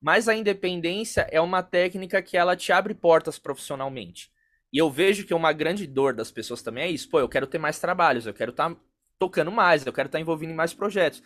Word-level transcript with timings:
Mas 0.00 0.28
a 0.28 0.34
independência 0.34 1.28
é 1.30 1.40
uma 1.40 1.62
técnica 1.62 2.22
que 2.22 2.36
ela 2.36 2.56
te 2.56 2.72
abre 2.72 2.94
portas 2.94 3.38
profissionalmente. 3.38 4.30
E 4.72 4.78
eu 4.78 4.90
vejo 4.90 5.26
que 5.26 5.34
uma 5.34 5.52
grande 5.52 5.86
dor 5.86 6.14
das 6.14 6.30
pessoas 6.30 6.62
também 6.62 6.84
é 6.84 6.90
isso. 6.90 7.10
Pô, 7.10 7.20
eu 7.20 7.28
quero 7.28 7.46
ter 7.46 7.58
mais 7.58 7.78
trabalhos, 7.78 8.26
eu 8.26 8.32
quero 8.32 8.50
estar 8.50 8.70
tá 8.70 8.76
tocando 9.18 9.52
mais, 9.52 9.84
eu 9.84 9.92
quero 9.92 10.06
estar 10.06 10.16
tá 10.16 10.22
envolvido 10.22 10.52
em 10.52 10.56
mais 10.56 10.72
projetos. 10.72 11.22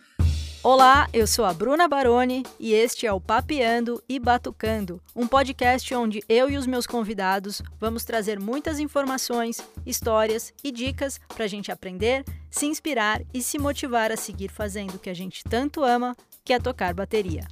Olá, 0.61 1.07
eu 1.13 1.27
sou 1.27 1.45
a 1.45 1.53
Bruna 1.53 1.87
Baroni 1.87 2.43
e 2.59 2.73
este 2.73 3.05
é 3.05 3.13
o 3.13 3.21
Papeando 3.21 4.03
e 4.09 4.19
Batucando, 4.19 4.99
um 5.15 5.27
podcast 5.27 5.93
onde 5.93 6.23
eu 6.27 6.49
e 6.49 6.57
os 6.57 6.65
meus 6.65 6.87
convidados 6.87 7.61
vamos 7.79 8.03
trazer 8.03 8.39
muitas 8.39 8.79
informações, 8.79 9.61
histórias 9.85 10.51
e 10.63 10.71
dicas 10.71 11.19
para 11.35 11.45
a 11.45 11.47
gente 11.47 11.71
aprender, 11.71 12.25
se 12.49 12.65
inspirar 12.65 13.21
e 13.31 13.43
se 13.43 13.59
motivar 13.59 14.11
a 14.11 14.17
seguir 14.17 14.49
fazendo 14.49 14.95
o 14.95 14.99
que 14.99 15.09
a 15.09 15.13
gente 15.13 15.43
tanto 15.43 15.83
ama, 15.83 16.17
que 16.43 16.51
é 16.51 16.59
tocar 16.59 16.95
bateria. 16.95 17.47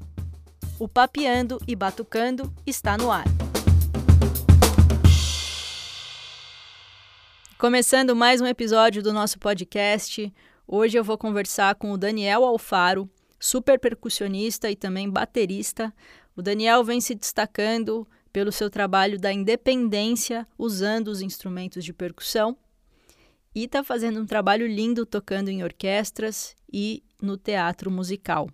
O 0.83 0.87
Papeando 0.89 1.59
e 1.65 1.77
Batucando 1.77 2.53
está 2.67 2.97
no 2.97 3.09
ar. 3.09 3.23
Começando 7.57 8.13
mais 8.13 8.41
um 8.41 8.45
episódio 8.45 9.01
do 9.01 9.13
nosso 9.13 9.39
podcast. 9.39 10.29
Hoje 10.67 10.97
eu 10.97 11.03
vou 11.05 11.17
conversar 11.17 11.75
com 11.75 11.93
o 11.93 11.97
Daniel 11.97 12.43
Alfaro, 12.43 13.09
super 13.39 13.79
percussionista 13.79 14.69
e 14.69 14.75
também 14.75 15.09
baterista. 15.09 15.93
O 16.35 16.41
Daniel 16.41 16.83
vem 16.83 16.99
se 16.99 17.15
destacando 17.15 18.05
pelo 18.33 18.51
seu 18.51 18.69
trabalho 18.69 19.17
da 19.17 19.31
independência 19.31 20.45
usando 20.57 21.07
os 21.07 21.21
instrumentos 21.21 21.85
de 21.85 21.93
percussão 21.93 22.57
e 23.55 23.63
está 23.63 23.85
fazendo 23.85 24.19
um 24.19 24.25
trabalho 24.25 24.67
lindo 24.67 25.05
tocando 25.05 25.47
em 25.47 25.63
orquestras 25.63 26.53
e 26.69 27.01
no 27.21 27.37
teatro 27.37 27.89
musical. 27.89 28.49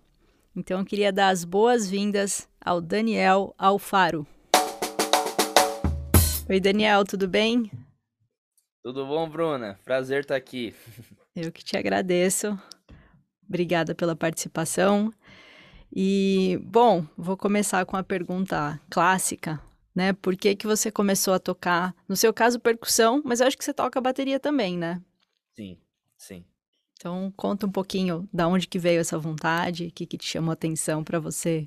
Então 0.54 0.80
eu 0.80 0.84
queria 0.84 1.12
dar 1.12 1.28
as 1.28 1.44
boas-vindas 1.44 2.48
ao 2.60 2.80
Daniel 2.80 3.54
Alfaro. 3.56 4.26
Oi, 6.48 6.58
Daniel, 6.58 7.04
tudo 7.04 7.28
bem? 7.28 7.70
Tudo 8.82 9.06
bom, 9.06 9.28
Bruna? 9.28 9.78
Prazer 9.84 10.22
estar 10.22 10.34
aqui. 10.34 10.74
Eu 11.36 11.52
que 11.52 11.62
te 11.62 11.76
agradeço. 11.76 12.58
Obrigada 13.48 13.94
pela 13.94 14.16
participação. 14.16 15.12
E, 15.94 16.58
bom, 16.62 17.06
vou 17.16 17.36
começar 17.36 17.86
com 17.86 17.96
a 17.96 18.02
pergunta 18.02 18.80
clássica, 18.90 19.60
né? 19.94 20.12
Por 20.12 20.36
que, 20.36 20.56
que 20.56 20.66
você 20.66 20.90
começou 20.90 21.34
a 21.34 21.38
tocar, 21.38 21.94
no 22.08 22.16
seu 22.16 22.34
caso, 22.34 22.58
percussão, 22.58 23.22
mas 23.24 23.40
eu 23.40 23.46
acho 23.46 23.56
que 23.56 23.64
você 23.64 23.72
toca 23.72 24.00
bateria 24.00 24.40
também, 24.40 24.76
né? 24.76 25.00
Sim, 25.54 25.78
sim. 26.16 26.44
Então, 27.00 27.32
conta 27.34 27.66
um 27.66 27.72
pouquinho 27.72 28.28
da 28.30 28.46
onde 28.46 28.68
que 28.68 28.78
veio 28.78 29.00
essa 29.00 29.18
vontade, 29.18 29.86
o 29.86 29.90
que, 29.90 30.04
que 30.04 30.18
te 30.18 30.26
chamou 30.26 30.50
a 30.50 30.52
atenção 30.52 31.02
para 31.02 31.18
você 31.18 31.66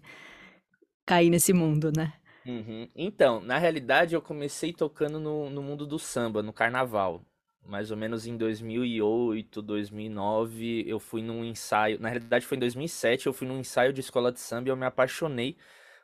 cair 1.07 1.31
nesse 1.31 1.51
mundo, 1.51 1.91
né? 1.91 2.13
Uhum. 2.45 2.87
Então, 2.95 3.41
na 3.41 3.57
realidade, 3.57 4.13
eu 4.13 4.21
comecei 4.21 4.71
tocando 4.71 5.19
no, 5.19 5.49
no 5.49 5.63
mundo 5.63 5.87
do 5.87 5.97
samba, 5.97 6.43
no 6.43 6.53
carnaval. 6.53 7.25
Mais 7.65 7.89
ou 7.89 7.97
menos 7.97 8.27
em 8.27 8.37
2008, 8.37 9.59
2009, 9.59 10.83
eu 10.87 10.99
fui 10.99 11.23
num 11.23 11.43
ensaio. 11.43 11.99
Na 11.99 12.09
realidade, 12.09 12.45
foi 12.45 12.57
em 12.57 12.59
2007, 12.59 13.25
eu 13.25 13.33
fui 13.33 13.47
num 13.47 13.57
ensaio 13.59 13.91
de 13.91 14.01
escola 14.01 14.31
de 14.31 14.39
samba 14.39 14.69
e 14.69 14.71
eu 14.71 14.77
me 14.77 14.85
apaixonei 14.85 15.57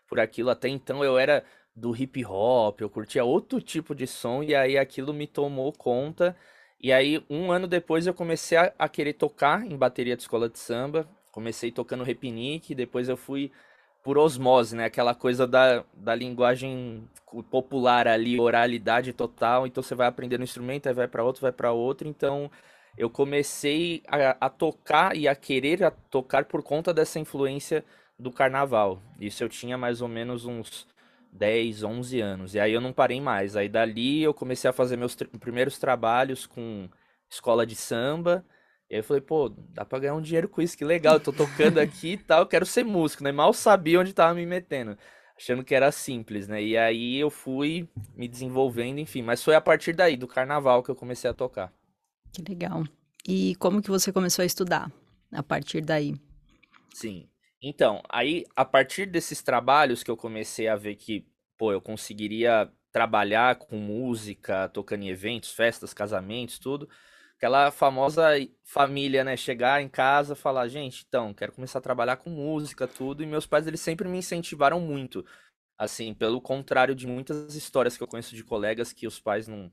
por 0.07 0.19
aquilo. 0.19 0.49
Até 0.49 0.69
então, 0.69 1.03
eu 1.03 1.19
era 1.19 1.45
do 1.75 1.95
hip 1.95 2.25
hop, 2.25 2.81
eu 2.81 2.89
curtia 2.89 3.23
outro 3.23 3.61
tipo 3.61 3.93
de 3.93 4.07
som 4.07 4.41
e 4.41 4.55
aí 4.55 4.75
aquilo 4.75 5.13
me 5.13 5.27
tomou 5.27 5.71
conta. 5.71 6.35
E 6.81 6.93
aí, 6.93 7.23
um 7.29 7.51
ano 7.51 7.67
depois, 7.67 8.07
eu 8.07 8.13
comecei 8.13 8.57
a, 8.57 8.73
a 8.79 8.87
querer 8.87 9.13
tocar 9.13 9.65
em 9.65 9.75
bateria 9.75 10.15
de 10.15 10.21
escola 10.23 10.49
de 10.49 10.57
samba. 10.57 11.07
Comecei 11.31 11.71
tocando 11.71 12.03
repinique, 12.03 12.73
depois 12.73 13.09
eu 13.09 13.17
fui 13.17 13.51
por 14.03 14.17
osmose, 14.17 14.75
né? 14.75 14.85
Aquela 14.85 15.13
coisa 15.13 15.45
da, 15.45 15.83
da 15.93 16.15
linguagem 16.15 17.07
popular 17.51 18.07
ali, 18.07 18.39
oralidade 18.39 19.13
total. 19.13 19.67
Então 19.67 19.83
você 19.83 19.93
vai 19.93 20.07
aprendendo 20.07 20.41
um 20.41 20.45
instrumento, 20.45 20.87
aí 20.87 20.93
vai 20.93 21.07
para 21.07 21.23
outro, 21.23 21.41
vai 21.41 21.51
para 21.51 21.71
outro. 21.71 22.07
Então 22.07 22.49
eu 22.97 23.09
comecei 23.09 24.01
a, 24.07 24.45
a, 24.47 24.49
tocar 24.49 25.15
e 25.15 25.27
a 25.27 25.35
querer 25.35 25.83
a 25.83 25.91
tocar 25.91 26.45
por 26.45 26.63
conta 26.63 26.93
dessa 26.93 27.19
influência 27.19 27.83
do 28.17 28.31
carnaval. 28.31 29.01
Isso 29.19 29.43
eu 29.43 29.49
tinha 29.49 29.77
mais 29.77 30.01
ou 30.01 30.07
menos 30.07 30.45
uns 30.45 30.87
10, 31.31 31.83
11 31.83 32.19
anos. 32.21 32.53
E 32.55 32.59
aí 32.59 32.73
eu 32.73 32.81
não 32.81 32.93
parei 32.93 33.21
mais. 33.21 33.55
Aí 33.55 33.69
dali 33.69 34.21
eu 34.21 34.33
comecei 34.33 34.69
a 34.69 34.73
fazer 34.73 34.97
meus 34.97 35.15
primeiros 35.39 35.77
trabalhos 35.77 36.45
com 36.45 36.89
escola 37.29 37.65
de 37.65 37.75
samba. 37.75 38.45
E 38.89 38.95
aí 38.95 38.99
eu 39.01 39.03
falei, 39.03 39.21
pô, 39.21 39.49
dá 39.49 39.85
pra 39.85 39.99
ganhar 39.99 40.15
um 40.15 40.21
dinheiro 40.21 40.49
com 40.49 40.61
isso, 40.61 40.75
que 40.75 40.83
legal, 40.83 41.15
eu 41.15 41.19
tô 41.19 41.31
tocando 41.31 41.77
aqui 41.79 42.13
e 42.13 42.17
tal, 42.17 42.41
eu 42.41 42.47
quero 42.47 42.65
ser 42.65 42.83
músico, 42.83 43.23
né? 43.23 43.31
Mal 43.31 43.53
sabia 43.53 43.99
onde 43.99 44.13
tava 44.13 44.33
me 44.33 44.47
metendo, 44.47 44.97
achando 45.37 45.63
que 45.63 45.75
era 45.75 45.91
simples, 45.91 46.47
né? 46.47 46.63
E 46.63 46.75
aí 46.75 47.17
eu 47.17 47.29
fui 47.29 47.87
me 48.15 48.27
desenvolvendo, 48.27 48.97
enfim, 48.97 49.21
mas 49.21 49.43
foi 49.43 49.53
a 49.53 49.61
partir 49.61 49.93
daí, 49.93 50.17
do 50.17 50.27
carnaval, 50.27 50.81
que 50.81 50.89
eu 50.89 50.95
comecei 50.95 51.29
a 51.29 51.35
tocar. 51.35 51.71
Que 52.33 52.41
legal. 52.41 52.83
E 53.27 53.55
como 53.57 53.81
que 53.81 53.91
você 53.91 54.11
começou 54.11 54.41
a 54.41 54.45
estudar 54.45 54.91
a 55.31 55.43
partir 55.43 55.81
daí? 55.81 56.15
Sim. 56.91 57.29
Então, 57.61 58.01
aí, 58.09 58.45
a 58.55 58.63
partir 58.65 59.05
desses 59.05 59.41
trabalhos 59.41 60.01
que 60.03 60.09
eu 60.11 60.15
comecei 60.17 60.67
a 60.67 60.75
ver 60.75 60.95
que, 60.95 61.27
pô, 61.57 61.71
eu 61.73 61.81
conseguiria 61.81 62.71
trabalhar 62.91 63.55
com 63.57 63.77
música, 63.77 64.69
tocando 64.69 65.03
em 65.03 65.09
eventos, 65.09 65.51
festas, 65.51 65.93
casamentos, 65.93 66.57
tudo 66.59 66.89
Aquela 67.37 67.71
famosa 67.71 68.29
família, 68.65 69.25
né? 69.25 69.37
Chegar 69.37 69.81
em 69.81 69.89
casa 69.89 70.35
falar, 70.35 70.69
gente, 70.69 71.05
então, 71.09 71.33
quero 71.33 71.53
começar 71.53 71.79
a 71.79 71.83
trabalhar 71.83 72.17
com 72.17 72.29
música, 72.29 72.87
tudo. 72.87 73.23
E 73.23 73.27
meus 73.27 73.47
pais, 73.47 73.67
eles 73.67 73.81
sempre 73.81 74.07
me 74.09 74.19
incentivaram 74.19 74.79
muito. 74.79 75.25
Assim, 75.77 76.13
pelo 76.13 76.41
contrário 76.41 76.95
de 76.95 77.07
muitas 77.07 77.55
histórias 77.55 77.97
que 77.97 78.03
eu 78.03 78.07
conheço 78.07 78.35
de 78.35 78.43
colegas 78.43 78.93
que 78.93 79.07
os 79.07 79.19
pais 79.19 79.47
não, 79.47 79.71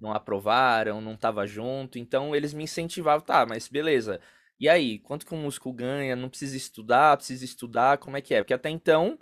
não 0.00 0.12
aprovaram, 0.12 1.00
não 1.00 1.16
tava 1.16 1.46
junto. 1.46 1.98
Então, 1.98 2.34
eles 2.36 2.52
me 2.54 2.64
incentivavam, 2.64 3.24
tá, 3.24 3.46
mas 3.46 3.68
beleza. 3.68 4.20
E 4.58 4.68
aí, 4.68 4.98
quanto 5.00 5.26
que 5.26 5.34
um 5.34 5.42
músico 5.42 5.72
ganha? 5.72 6.16
Não 6.16 6.28
precisa 6.28 6.56
estudar, 6.56 7.16
precisa 7.16 7.44
estudar, 7.44 7.98
como 7.98 8.16
é 8.16 8.20
que 8.22 8.34
é? 8.34 8.38
Porque 8.42 8.54
até 8.54 8.70
então 8.70 9.18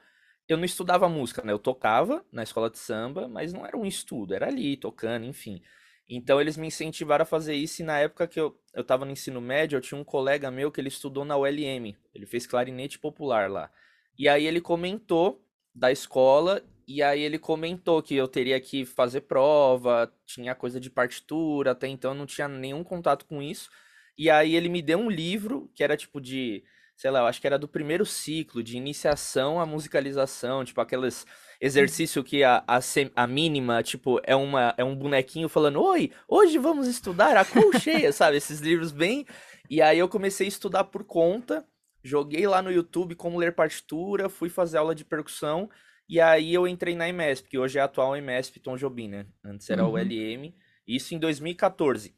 eu 0.49 0.57
não 0.57 0.65
estudava 0.65 1.09
música, 1.09 1.43
né? 1.45 1.53
Eu 1.53 1.59
tocava 1.59 2.25
na 2.33 2.43
escola 2.43 2.71
de 2.71 2.79
samba, 2.79 3.29
mas 3.29 3.53
não 3.53 3.67
era 3.67 3.77
um 3.77 3.87
estudo, 3.87 4.35
era 4.35 4.47
ali, 4.47 4.77
tocando, 4.77 5.25
enfim. 5.25 5.61
Então 6.09 6.41
eles 6.41 6.57
me 6.57 6.67
incentivaram 6.67 7.23
a 7.23 7.27
fazer 7.27 7.55
isso 7.55 7.83
e 7.83 7.85
na 7.85 7.99
época 7.99 8.29
que 8.29 8.39
eu, 8.39 8.59
eu 8.75 8.85
tava 8.85 9.05
no 9.05 9.11
ensino 9.13 9.41
médio, 9.41 9.77
eu 9.77 9.81
tinha 9.81 9.99
um 9.99 10.05
colega 10.05 10.51
meu 10.51 10.71
que 10.71 10.81
ele 10.81 10.89
estudou 10.89 11.25
na 11.25 11.37
ULM, 11.37 11.97
ele 12.15 12.27
fez 12.27 12.47
clarinete 12.47 12.99
popular 12.99 13.51
lá. 13.51 13.71
E 14.19 14.29
aí 14.29 14.47
ele 14.47 14.61
comentou 14.61 15.43
da 15.75 15.91
escola 15.91 16.63
e 16.87 17.03
aí 17.03 17.23
ele 17.23 17.39
comentou 17.39 18.03
que 18.03 18.15
eu 18.15 18.29
teria 18.29 18.61
que 18.61 18.85
fazer 18.85 19.23
prova, 19.23 20.13
tinha 20.27 20.55
coisa 20.55 20.79
de 20.79 20.91
partitura, 20.91 21.71
até 21.73 21.89
então 21.89 22.11
eu 22.13 22.15
não 22.15 22.27
tinha 22.27 22.47
nenhum 22.47 22.85
contato 22.85 23.25
com 23.25 23.41
isso. 23.43 23.71
E 24.17 24.31
aí 24.31 24.55
ele 24.55 24.69
me 24.69 24.81
deu 24.81 24.99
um 24.99 25.11
livro 25.11 25.71
que 25.75 25.83
era 25.83 25.97
tipo 25.97 26.21
de, 26.21 26.63
sei 26.97 27.11
lá, 27.11 27.21
eu 27.21 27.27
acho 27.27 27.41
que 27.41 27.47
era 27.47 27.59
do 27.59 27.69
primeiro 27.69 28.07
ciclo 28.07 28.63
de 28.63 28.77
iniciação 28.77 29.61
à 29.61 29.67
musicalização, 29.67 30.65
tipo 30.65 30.81
aquelas 30.81 31.27
exercício 31.61 32.23
que 32.23 32.45
a, 32.45 32.63
a, 32.67 32.79
a, 33.17 33.27
mínima, 33.27 33.83
tipo, 33.83 34.21
é, 34.25 34.37
uma, 34.37 34.75
é 34.77 34.85
um 34.85 34.95
bonequinho 34.95 35.49
falando: 35.49 35.83
Oi, 35.83 36.11
hoje 36.29 36.59
vamos 36.59 36.87
estudar 36.87 37.37
a 37.37 37.45
colcheia, 37.45 38.11
sabe? 38.13 38.37
Esses 38.37 38.61
livros 38.61 38.93
bem. 38.93 39.27
E 39.71 39.81
aí 39.81 39.99
eu 39.99 40.09
comecei 40.09 40.47
a 40.47 40.49
estudar 40.49 40.85
por 40.85 41.05
conta, 41.05 41.67
joguei 42.03 42.47
lá 42.47 42.61
no 42.61 42.71
YouTube 42.71 43.15
como 43.15 43.39
ler 43.39 43.55
partitura, 43.55 44.29
fui 44.29 44.49
fazer 44.49 44.79
aula 44.79 44.95
de 44.95 45.05
percussão. 45.05 45.71
E 46.07 46.21
aí 46.21 46.53
eu 46.53 46.69
entrei 46.69 46.95
na 46.95 47.09
IMESP, 47.09 47.49
que 47.49 47.59
hoje 47.59 47.79
é 47.79 47.81
a 47.81 47.87
atual 47.87 48.15
IMESP 48.15 48.61
Tom 48.61 48.77
Jobim, 48.77 49.09
né? 49.09 49.27
Antes 49.43 49.71
era 49.71 49.87
uhum. 49.87 49.93
o 49.93 49.99
LM. 49.99 50.55
Isso 50.87 51.15
em 51.15 51.19
2014. 51.19 52.15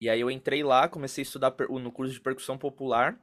E 0.00 0.08
aí 0.08 0.20
eu 0.20 0.30
entrei 0.30 0.62
lá, 0.62 0.88
comecei 0.88 1.22
a 1.22 1.26
estudar 1.26 1.54
no 1.68 1.92
curso 1.92 2.12
de 2.12 2.20
percussão 2.20 2.56
popular. 2.56 3.18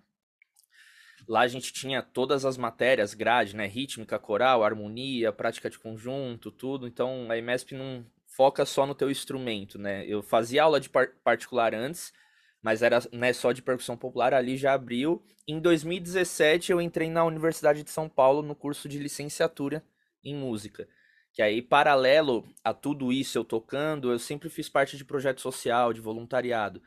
Lá 1.27 1.41
a 1.41 1.47
gente 1.47 1.73
tinha 1.73 2.01
todas 2.01 2.45
as 2.45 2.57
matérias, 2.57 3.13
grade, 3.13 3.55
né? 3.55 3.65
Rítmica, 3.65 4.19
coral, 4.19 4.63
harmonia, 4.63 5.31
prática 5.31 5.69
de 5.69 5.79
conjunto, 5.79 6.51
tudo. 6.51 6.87
Então 6.87 7.31
a 7.31 7.37
IMESP 7.37 7.73
não 7.73 8.05
foca 8.27 8.65
só 8.65 8.85
no 8.85 8.93
teu 8.93 9.09
instrumento, 9.09 9.79
né? 9.79 10.05
Eu 10.05 10.21
fazia 10.21 10.63
aula 10.63 10.79
de 10.79 10.89
par 10.89 11.09
particular 11.23 11.73
antes, 11.73 12.13
mas 12.61 12.81
era 12.81 12.99
né, 13.11 13.31
só 13.31 13.51
de 13.51 13.61
percussão 13.61 13.95
popular, 13.95 14.33
ali 14.33 14.57
já 14.57 14.73
abriu. 14.73 15.23
Em 15.47 15.59
2017 15.59 16.71
eu 16.71 16.81
entrei 16.81 17.09
na 17.09 17.23
Universidade 17.23 17.83
de 17.83 17.91
São 17.91 18.09
Paulo 18.09 18.41
no 18.41 18.55
curso 18.55 18.89
de 18.89 18.99
licenciatura 18.99 19.83
em 20.23 20.35
música. 20.35 20.87
Que 21.35 21.41
aí, 21.41 21.61
paralelo 21.61 22.47
a 22.63 22.73
tudo 22.73 23.11
isso 23.11 23.37
eu 23.37 23.43
tocando, 23.43 24.09
eu 24.09 24.17
sempre 24.17 24.47
fiz 24.47 24.69
parte 24.69 24.95
de 24.95 25.03
projeto 25.03 25.41
social, 25.41 25.91
de 25.91 25.99
voluntariado. 25.99 26.81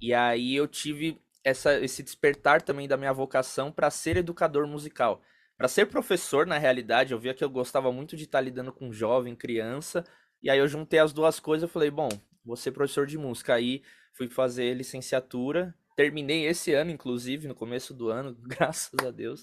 E 0.00 0.14
aí 0.14 0.56
eu 0.56 0.66
tive 0.66 1.20
essa, 1.44 1.78
esse 1.78 2.02
despertar 2.02 2.62
também 2.62 2.88
da 2.88 2.96
minha 2.96 3.12
vocação 3.12 3.70
para 3.70 3.90
ser 3.90 4.16
educador 4.16 4.66
musical. 4.66 5.20
Para 5.54 5.68
ser 5.68 5.84
professor, 5.84 6.46
na 6.46 6.56
realidade, 6.56 7.12
eu 7.12 7.18
via 7.18 7.34
que 7.34 7.44
eu 7.44 7.50
gostava 7.50 7.92
muito 7.92 8.16
de 8.16 8.24
estar 8.24 8.40
lidando 8.40 8.72
com 8.72 8.90
jovem, 8.90 9.36
criança, 9.36 10.02
e 10.42 10.48
aí 10.48 10.58
eu 10.58 10.66
juntei 10.66 10.98
as 10.98 11.12
duas 11.12 11.38
coisas 11.38 11.68
e 11.68 11.72
falei, 11.72 11.90
bom, 11.90 12.08
vou 12.42 12.56
ser 12.56 12.72
professor 12.72 13.06
de 13.06 13.18
música. 13.18 13.52
Aí 13.52 13.82
fui 14.14 14.30
fazer 14.30 14.72
licenciatura, 14.72 15.74
terminei 15.94 16.46
esse 16.46 16.72
ano, 16.72 16.90
inclusive, 16.90 17.46
no 17.46 17.54
começo 17.54 17.92
do 17.92 18.08
ano, 18.08 18.34
graças 18.40 18.98
a 19.06 19.10
Deus. 19.10 19.42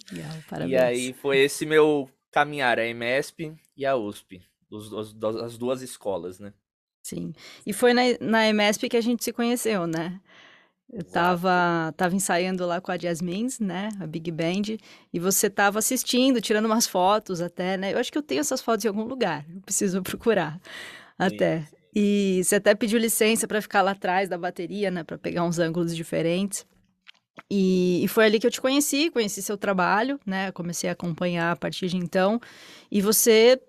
E 0.68 0.76
aí 0.76 1.14
foi 1.14 1.38
esse 1.38 1.64
meu 1.64 2.10
caminhar 2.32 2.80
a 2.80 2.86
EMESP 2.86 3.56
e 3.76 3.86
a 3.86 3.96
USP, 3.96 4.42
os, 4.70 4.92
os, 4.92 5.16
as 5.44 5.58
duas 5.58 5.82
escolas, 5.82 6.40
né? 6.40 6.54
Sim. 7.04 7.34
E 7.66 7.72
foi 7.72 7.94
na, 7.94 8.02
na 8.20 8.48
EMESP 8.48 8.90
que 8.90 8.98
a 8.98 9.02
gente 9.02 9.24
se 9.24 9.32
conheceu, 9.32 9.88
né? 9.88 10.20
Eu 10.92 11.04
tava, 11.04 11.94
tava 11.98 12.16
ensaiando 12.16 12.66
lá 12.66 12.80
com 12.80 12.92
a 12.92 12.98
Jasmines, 12.98 13.60
né? 13.60 13.90
A 14.00 14.08
Big 14.08 14.32
Band. 14.32 14.78
E 15.14 15.20
você 15.20 15.50
tava 15.50 15.80
assistindo, 15.80 16.40
tirando 16.40 16.66
umas 16.66 16.88
fotos 16.88 17.42
até, 17.42 17.76
né? 17.76 17.94
Eu 17.94 17.98
acho 18.00 18.12
que 18.12 18.18
eu 18.18 18.24
tenho 18.24 18.40
essas 18.40 18.62
fotos 18.62 18.86
em 18.86 18.88
algum 18.88 19.04
lugar. 19.04 19.46
Eu 19.54 19.62
preciso 19.62 20.02
procurar 20.02 20.60
até. 21.20 21.62
Sim. 21.62 21.76
E 21.94 22.42
você 22.44 22.56
até 22.56 22.76
pediu 22.76 23.00
licença 23.00 23.48
para 23.48 23.62
ficar 23.62 23.82
lá 23.82 23.92
atrás 23.92 24.30
da 24.30 24.38
bateria, 24.38 24.90
né? 24.90 25.04
Para 25.04 25.18
pegar 25.18 25.44
uns 25.44 25.60
ângulos 25.60 25.96
diferentes. 25.96 26.66
E, 27.50 28.04
e, 28.04 28.08
foi 28.08 28.26
ali 28.26 28.40
que 28.40 28.48
eu 28.48 28.52
te 28.52 28.60
conheci, 28.60 29.10
conheci 29.10 29.42
seu 29.42 29.58
trabalho, 29.58 30.20
né? 30.26 30.52
Comecei 30.52 30.90
a 30.90 30.94
acompanhar 30.94 31.52
a 31.52 31.56
partir 31.56 31.88
de 31.88 31.98
então. 31.98 32.40
E 32.92 33.02
você. 33.02 33.62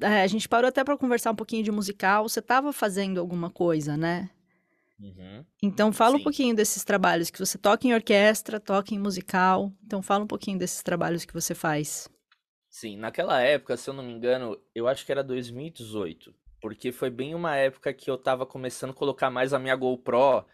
É, 0.00 0.22
a 0.22 0.26
gente 0.26 0.48
parou 0.48 0.68
até 0.68 0.82
para 0.82 0.96
conversar 0.96 1.30
um 1.30 1.36
pouquinho 1.36 1.62
de 1.62 1.70
musical. 1.70 2.28
Você 2.28 2.40
estava 2.40 2.72
fazendo 2.72 3.20
alguma 3.20 3.50
coisa, 3.50 3.96
né? 3.96 4.30
Uhum. 4.98 5.44
Então, 5.62 5.92
fala 5.92 6.16
Sim. 6.16 6.20
um 6.20 6.24
pouquinho 6.24 6.56
desses 6.56 6.84
trabalhos 6.84 7.30
que 7.30 7.38
você 7.38 7.58
toca 7.58 7.86
em 7.86 7.94
orquestra, 7.94 8.60
toca 8.60 8.94
em 8.94 8.98
musical. 8.98 9.72
Então, 9.84 10.00
fala 10.00 10.24
um 10.24 10.28
pouquinho 10.28 10.58
desses 10.58 10.82
trabalhos 10.82 11.24
que 11.24 11.34
você 11.34 11.54
faz. 11.54 12.08
Sim, 12.68 12.96
naquela 12.96 13.40
época, 13.40 13.76
se 13.76 13.90
eu 13.90 13.94
não 13.94 14.02
me 14.02 14.12
engano, 14.12 14.58
eu 14.74 14.88
acho 14.88 15.04
que 15.04 15.12
era 15.12 15.22
2018. 15.22 16.34
Porque 16.60 16.92
foi 16.92 17.10
bem 17.10 17.34
uma 17.34 17.56
época 17.56 17.92
que 17.92 18.10
eu 18.10 18.16
tava 18.16 18.46
começando 18.46 18.90
a 18.90 18.94
colocar 18.94 19.30
mais 19.30 19.52
a 19.52 19.58
minha 19.58 19.76
GoPro 19.76 20.46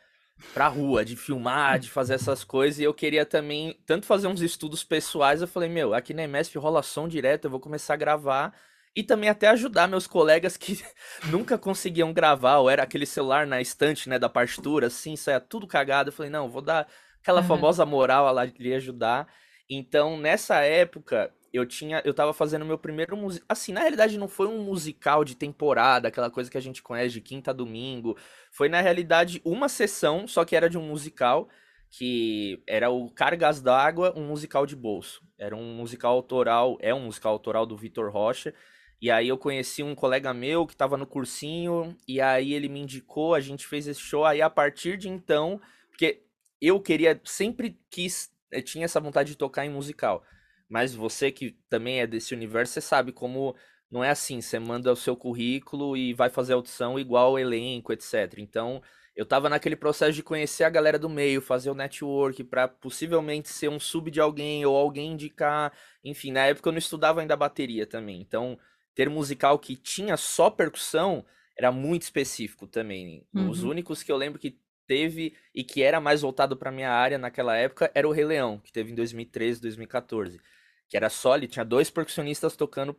pra 0.54 0.68
rua, 0.68 1.04
de 1.04 1.16
filmar, 1.16 1.78
de 1.78 1.90
fazer 1.90 2.14
essas 2.14 2.44
coisas. 2.44 2.78
E 2.78 2.84
eu 2.84 2.94
queria 2.94 3.26
também, 3.26 3.78
tanto 3.86 4.06
fazer 4.06 4.26
uns 4.26 4.40
estudos 4.40 4.84
pessoais. 4.84 5.40
Eu 5.40 5.48
falei, 5.48 5.68
meu, 5.68 5.94
aqui 5.94 6.14
na 6.14 6.22
MSP 6.24 6.58
rola 6.58 6.82
som 6.82 7.08
direto, 7.08 7.44
eu 7.44 7.50
vou 7.50 7.60
começar 7.60 7.94
a 7.94 7.96
gravar 7.96 8.54
e 8.94 9.02
também 9.02 9.28
até 9.28 9.46
ajudar 9.48 9.86
meus 9.86 10.06
colegas 10.06 10.56
que 10.56 10.82
nunca 11.30 11.56
conseguiam 11.56 12.12
gravar, 12.12 12.58
ou 12.58 12.68
era 12.68 12.82
aquele 12.82 13.06
celular 13.06 13.46
na 13.46 13.60
estante, 13.60 14.08
né, 14.08 14.18
da 14.18 14.28
partitura, 14.28 14.88
assim, 14.88 15.14
saia 15.16 15.40
tudo 15.40 15.66
cagado. 15.66 16.08
Eu 16.08 16.12
falei, 16.12 16.30
não, 16.30 16.48
vou 16.48 16.62
dar 16.62 16.88
aquela 17.20 17.40
uhum. 17.40 17.46
famosa 17.46 17.86
moral 17.86 18.32
lá 18.32 18.46
de 18.46 18.74
ajudar. 18.74 19.28
Então, 19.70 20.18
nessa 20.18 20.62
época, 20.62 21.32
eu 21.52 21.66
tinha, 21.66 22.02
eu 22.04 22.12
tava 22.12 22.32
fazendo 22.32 22.64
meu 22.64 22.78
primeiro 22.78 23.16
musical, 23.16 23.46
assim, 23.48 23.72
na 23.72 23.80
realidade 23.80 24.18
não 24.18 24.28
foi 24.28 24.46
um 24.46 24.62
musical 24.62 25.24
de 25.24 25.36
temporada, 25.36 26.08
aquela 26.08 26.30
coisa 26.30 26.50
que 26.50 26.58
a 26.58 26.62
gente 26.62 26.82
conhece 26.82 27.14
de 27.14 27.20
quinta 27.20 27.50
a 27.50 27.54
domingo. 27.54 28.16
Foi 28.50 28.68
na 28.68 28.80
realidade 28.80 29.40
uma 29.44 29.68
sessão, 29.68 30.26
só 30.26 30.44
que 30.44 30.56
era 30.56 30.68
de 30.68 30.78
um 30.78 30.82
musical 30.82 31.48
que 31.90 32.62
era 32.66 32.90
o 32.90 33.10
Cargas 33.10 33.60
d'Água, 33.60 34.12
um 34.16 34.26
musical 34.26 34.66
de 34.66 34.76
bolso. 34.76 35.22
Era 35.38 35.56
um 35.56 35.74
musical 35.74 36.12
autoral, 36.12 36.76
é 36.80 36.94
um 36.94 37.00
musical 37.00 37.32
autoral 37.32 37.64
do 37.64 37.76
Vitor 37.76 38.10
Rocha. 38.10 38.52
E 39.00 39.10
aí 39.10 39.28
eu 39.28 39.38
conheci 39.38 39.82
um 39.82 39.94
colega 39.94 40.34
meu 40.34 40.66
que 40.66 40.74
estava 40.74 40.96
no 40.96 41.06
cursinho, 41.06 41.96
e 42.06 42.20
aí 42.20 42.52
ele 42.52 42.68
me 42.68 42.80
indicou, 42.80 43.34
a 43.34 43.40
gente 43.40 43.66
fez 43.66 43.86
esse 43.86 44.00
show, 44.00 44.24
aí 44.24 44.42
a 44.42 44.50
partir 44.50 44.96
de 44.96 45.08
então, 45.08 45.60
porque 45.88 46.24
eu 46.60 46.80
queria, 46.80 47.20
sempre 47.24 47.78
quis, 47.88 48.30
eu 48.50 48.62
tinha 48.62 48.84
essa 48.84 49.00
vontade 49.00 49.30
de 49.30 49.36
tocar 49.36 49.64
em 49.64 49.70
musical. 49.70 50.24
Mas 50.68 50.94
você 50.94 51.30
que 51.30 51.56
também 51.68 52.00
é 52.00 52.06
desse 52.06 52.34
universo, 52.34 52.74
você 52.74 52.80
sabe 52.80 53.12
como 53.12 53.56
não 53.90 54.04
é 54.04 54.10
assim, 54.10 54.40
você 54.40 54.58
manda 54.58 54.92
o 54.92 54.96
seu 54.96 55.16
currículo 55.16 55.96
e 55.96 56.12
vai 56.12 56.28
fazer 56.28 56.52
audição 56.52 56.98
igual 56.98 57.32
o 57.32 57.38
elenco, 57.38 57.92
etc. 57.92 58.34
Então, 58.38 58.82
eu 59.16 59.24
tava 59.24 59.48
naquele 59.48 59.74
processo 59.74 60.12
de 60.12 60.22
conhecer 60.22 60.64
a 60.64 60.70
galera 60.70 60.98
do 60.98 61.08
meio, 61.08 61.40
fazer 61.40 61.70
o 61.70 61.74
network 61.74 62.44
para 62.44 62.68
possivelmente 62.68 63.48
ser 63.48 63.68
um 63.68 63.80
sub 63.80 64.10
de 64.10 64.20
alguém 64.20 64.64
ou 64.64 64.76
alguém 64.76 65.12
indicar, 65.12 65.72
enfim, 66.04 66.30
na 66.30 66.46
época 66.46 66.68
eu 66.68 66.72
não 66.72 66.78
estudava 66.78 67.20
ainda 67.20 67.36
bateria 67.36 67.86
também. 67.86 68.20
Então, 68.20 68.58
ter 68.94 69.08
musical 69.08 69.58
que 69.58 69.74
tinha 69.74 70.16
só 70.16 70.50
percussão 70.50 71.24
era 71.56 71.72
muito 71.72 72.02
específico 72.02 72.66
também. 72.66 73.26
Uhum. 73.34 73.48
Os 73.48 73.64
únicos 73.64 74.02
que 74.02 74.12
eu 74.12 74.16
lembro 74.16 74.38
que 74.38 74.60
teve 74.86 75.34
e 75.54 75.64
que 75.64 75.82
era 75.82 76.00
mais 76.00 76.22
voltado 76.22 76.56
para 76.56 76.70
minha 76.70 76.90
área 76.90 77.18
naquela 77.18 77.56
época 77.56 77.90
era 77.94 78.08
o 78.08 78.12
Rei 78.12 78.24
Leão, 78.24 78.58
que 78.58 78.72
teve 78.72 78.92
em 78.92 78.94
2013, 78.94 79.60
2014, 79.60 80.40
que 80.88 80.96
era 80.96 81.10
só 81.10 81.36
ele 81.36 81.48
tinha 81.48 81.64
dois 81.64 81.90
percussionistas 81.90 82.56
tocando 82.56 82.96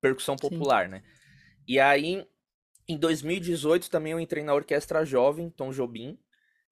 percussão 0.00 0.36
popular, 0.36 0.84
Sim. 0.84 0.90
né? 0.92 1.02
E 1.66 1.78
aí 1.78 2.26
em 2.88 2.96
2018 2.96 3.90
também 3.90 4.12
eu 4.12 4.20
entrei 4.20 4.42
na 4.42 4.54
Orquestra 4.54 5.04
Jovem 5.04 5.50
Tom 5.50 5.70
Jobim, 5.70 6.18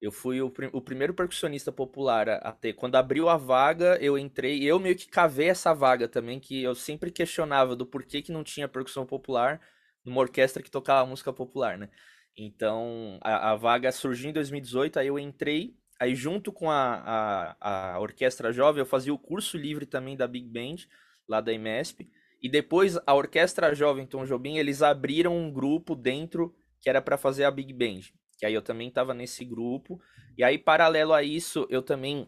eu 0.01 0.11
fui 0.11 0.41
o, 0.41 0.51
o 0.71 0.81
primeiro 0.81 1.13
percussionista 1.13 1.71
popular 1.71 2.29
a, 2.29 2.35
a, 2.37 2.51
ter. 2.53 2.73
Quando 2.73 2.95
abriu 2.95 3.27
a 3.27 3.35
vaga, 3.35 3.97
eu 4.01 4.17
entrei. 4.17 4.63
Eu 4.63 4.79
meio 4.79 4.95
que 4.95 5.07
cavei 5.07 5.49
essa 5.49 5.73
vaga 5.73 6.07
também, 6.07 6.39
que 6.39 6.63
eu 6.63 6.73
sempre 6.73 7.11
questionava 7.11 7.75
do 7.75 7.85
porquê 7.85 8.21
que 8.21 8.31
não 8.31 8.43
tinha 8.43 8.67
percussão 8.67 9.05
popular 9.05 9.59
numa 10.05 10.21
orquestra 10.21 10.63
que 10.63 10.71
tocava 10.71 11.07
música 11.07 11.33
popular, 11.33 11.77
né? 11.77 11.89
Então, 12.37 13.19
a, 13.21 13.51
a 13.51 13.55
vaga 13.55 13.91
surgiu 13.91 14.29
em 14.29 14.33
2018, 14.33 14.99
aí 14.99 15.07
eu 15.07 15.19
entrei. 15.19 15.75
Aí, 15.99 16.15
junto 16.15 16.51
com 16.51 16.71
a, 16.71 17.55
a, 17.59 17.93
a 17.93 17.99
Orquestra 17.99 18.53
Jovem, 18.53 18.79
eu 18.79 18.85
fazia 18.85 19.13
o 19.13 19.19
curso 19.19 19.57
livre 19.57 19.85
também 19.85 20.15
da 20.15 20.27
Big 20.27 20.47
Band, 20.47 20.87
lá 21.27 21.41
da 21.41 21.51
IMESP. 21.51 22.09
E 22.41 22.49
depois, 22.49 22.97
a 23.05 23.13
Orquestra 23.13 23.75
Jovem 23.75 24.05
Tom 24.05 24.25
Jobim, 24.25 24.57
eles 24.57 24.81
abriram 24.81 25.37
um 25.37 25.51
grupo 25.51 25.95
dentro 25.95 26.55
que 26.81 26.89
era 26.89 27.01
para 27.01 27.17
fazer 27.17 27.43
a 27.43 27.51
Big 27.51 27.73
Band 27.73 28.01
que 28.39 28.45
aí 28.45 28.53
eu 28.53 28.61
também 28.61 28.87
estava 28.87 29.13
nesse 29.13 29.43
grupo. 29.43 30.01
E 30.37 30.43
aí, 30.43 30.57
paralelo 30.57 31.13
a 31.13 31.21
isso, 31.21 31.67
eu 31.69 31.83
também 31.83 32.27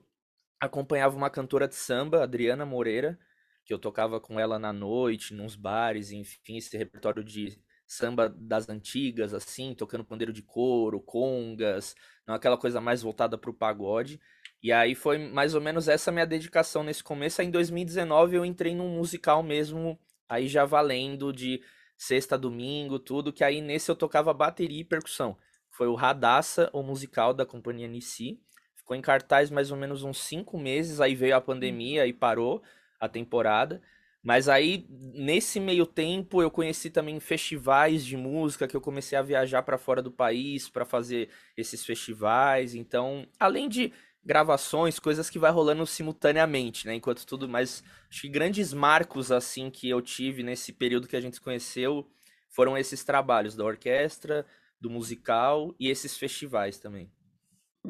acompanhava 0.60 1.16
uma 1.16 1.30
cantora 1.30 1.68
de 1.68 1.76
samba, 1.76 2.22
Adriana 2.22 2.66
Moreira, 2.66 3.18
que 3.66 3.74
eu 3.74 3.80
tocava 3.80 4.20
com 4.20 4.38
ela 4.38 4.60
na 4.60 4.74
noite, 4.74 5.34
nos 5.34 5.56
bares, 5.56 6.12
enfim, 6.12 6.58
esse 6.58 6.78
repertório 6.78 7.24
de 7.24 7.58
samba 7.92 8.30
das 8.30 8.70
antigas, 8.70 9.34
assim, 9.34 9.74
tocando 9.74 10.06
pandeiro 10.06 10.32
de 10.32 10.42
couro, 10.42 11.02
congas, 11.02 11.96
não 12.26 12.36
aquela 12.36 12.58
coisa 12.58 12.80
mais 12.80 13.02
voltada 13.02 13.38
para 13.38 13.50
o 13.50 13.54
pagode. 13.54 14.20
E 14.64 14.72
aí 14.72 14.96
foi 14.96 15.18
mais 15.18 15.56
ou 15.56 15.62
menos 15.62 15.88
essa 15.88 16.12
minha 16.12 16.26
dedicação 16.26 16.84
nesse 16.84 17.04
começo. 17.04 17.42
Aí 17.42 17.48
em 17.48 17.52
2019 17.52 18.38
eu 18.38 18.46
entrei 18.46 18.74
num 18.76 18.90
musical 18.90 19.44
mesmo, 19.44 20.00
aí 20.30 20.48
já 20.48 20.64
valendo 20.64 21.34
de 21.34 21.62
sexta, 21.98 22.38
domingo, 22.38 22.98
tudo, 22.98 23.34
que 23.34 23.44
aí 23.44 23.60
nesse 23.60 23.92
eu 23.92 23.96
tocava 23.96 24.34
bateria 24.34 24.82
e 24.82 24.86
percussão 24.86 25.38
foi 25.82 25.88
o 25.88 25.96
Radassa, 25.96 26.70
o 26.74 26.84
musical 26.84 27.34
da 27.34 27.46
companhia 27.46 27.88
Nissi. 27.88 28.40
Ficou 28.76 28.96
em 28.96 29.02
cartaz 29.02 29.50
mais 29.50 29.72
ou 29.72 29.78
menos 29.78 30.04
uns 30.04 30.20
cinco 30.20 30.58
meses, 30.60 31.02
aí 31.02 31.16
veio 31.16 31.36
a 31.36 31.42
pandemia 31.42 32.06
e 32.06 32.14
parou 32.14 32.62
a 33.00 33.10
temporada. 33.10 33.82
Mas 34.24 34.48
aí, 34.48 34.86
nesse 34.90 35.60
meio 35.60 35.86
tempo, 35.86 36.42
eu 36.42 36.52
conheci 36.52 36.92
também 36.92 37.20
festivais 37.20 38.06
de 38.06 38.16
música, 38.16 38.68
que 38.68 38.78
eu 38.78 38.82
comecei 38.82 39.18
a 39.18 39.24
viajar 39.24 39.64
para 39.64 39.80
fora 39.80 40.02
do 40.02 40.12
país 40.12 40.70
para 40.70 40.86
fazer 40.86 41.30
esses 41.58 41.84
festivais. 41.84 42.76
Então, 42.76 43.26
além 43.40 43.68
de 43.68 43.92
gravações, 44.24 45.00
coisas 45.00 45.30
que 45.30 45.40
vai 45.40 45.52
rolando 45.52 45.86
simultaneamente, 45.88 46.86
né? 46.86 46.94
Enquanto 46.94 47.26
tudo, 47.26 47.50
mas 47.50 47.84
acho 48.10 48.22
que 48.22 48.30
grandes 48.30 48.72
marcos 48.72 49.32
assim 49.32 49.72
que 49.72 49.90
eu 49.90 50.02
tive 50.02 50.44
nesse 50.44 50.72
período 50.72 51.08
que 51.08 51.16
a 51.16 51.22
gente 51.22 51.38
se 51.38 51.42
conheceu 51.42 52.08
foram 52.48 52.78
esses 52.78 53.04
trabalhos 53.04 53.56
da 53.56 53.64
orquestra, 53.64 54.46
do 54.80 54.90
musical 54.90 55.74
e 55.80 55.90
esses 55.90 56.16
festivais 56.16 56.78
também. 56.78 57.12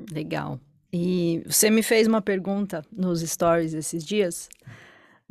Legal. 0.09 0.59
E 0.93 1.41
você 1.45 1.69
me 1.69 1.83
fez 1.83 2.07
uma 2.07 2.21
pergunta 2.21 2.85
nos 2.91 3.21
stories 3.21 3.73
esses 3.73 4.05
dias, 4.05 4.49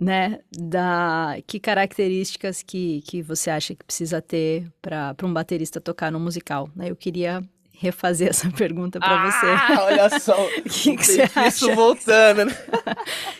né? 0.01 0.39
Da 0.51 1.37
que 1.47 1.61
características 1.61 2.63
que, 2.63 3.03
que 3.03 3.21
você 3.21 3.51
acha 3.51 3.75
que 3.75 3.85
precisa 3.85 4.23
ter 4.23 4.67
para 4.81 5.15
um 5.23 5.33
baterista 5.33 5.79
tocar 5.79 6.11
no 6.11 6.19
musical? 6.19 6.71
Né? 6.75 6.91
Eu 6.91 6.97
queria 6.97 7.45
refazer 7.75 8.29
essa 8.31 8.49
pergunta 8.57 8.99
para 8.99 9.23
ah, 9.23 9.31
você. 9.31 9.83
Olha 9.83 10.19
só, 10.19 10.35
que 10.65 10.97
que 10.97 11.05
você 11.05 11.23
acha? 11.23 11.49
isso 11.49 11.75
voltando, 11.75 12.47
né? 12.47 12.53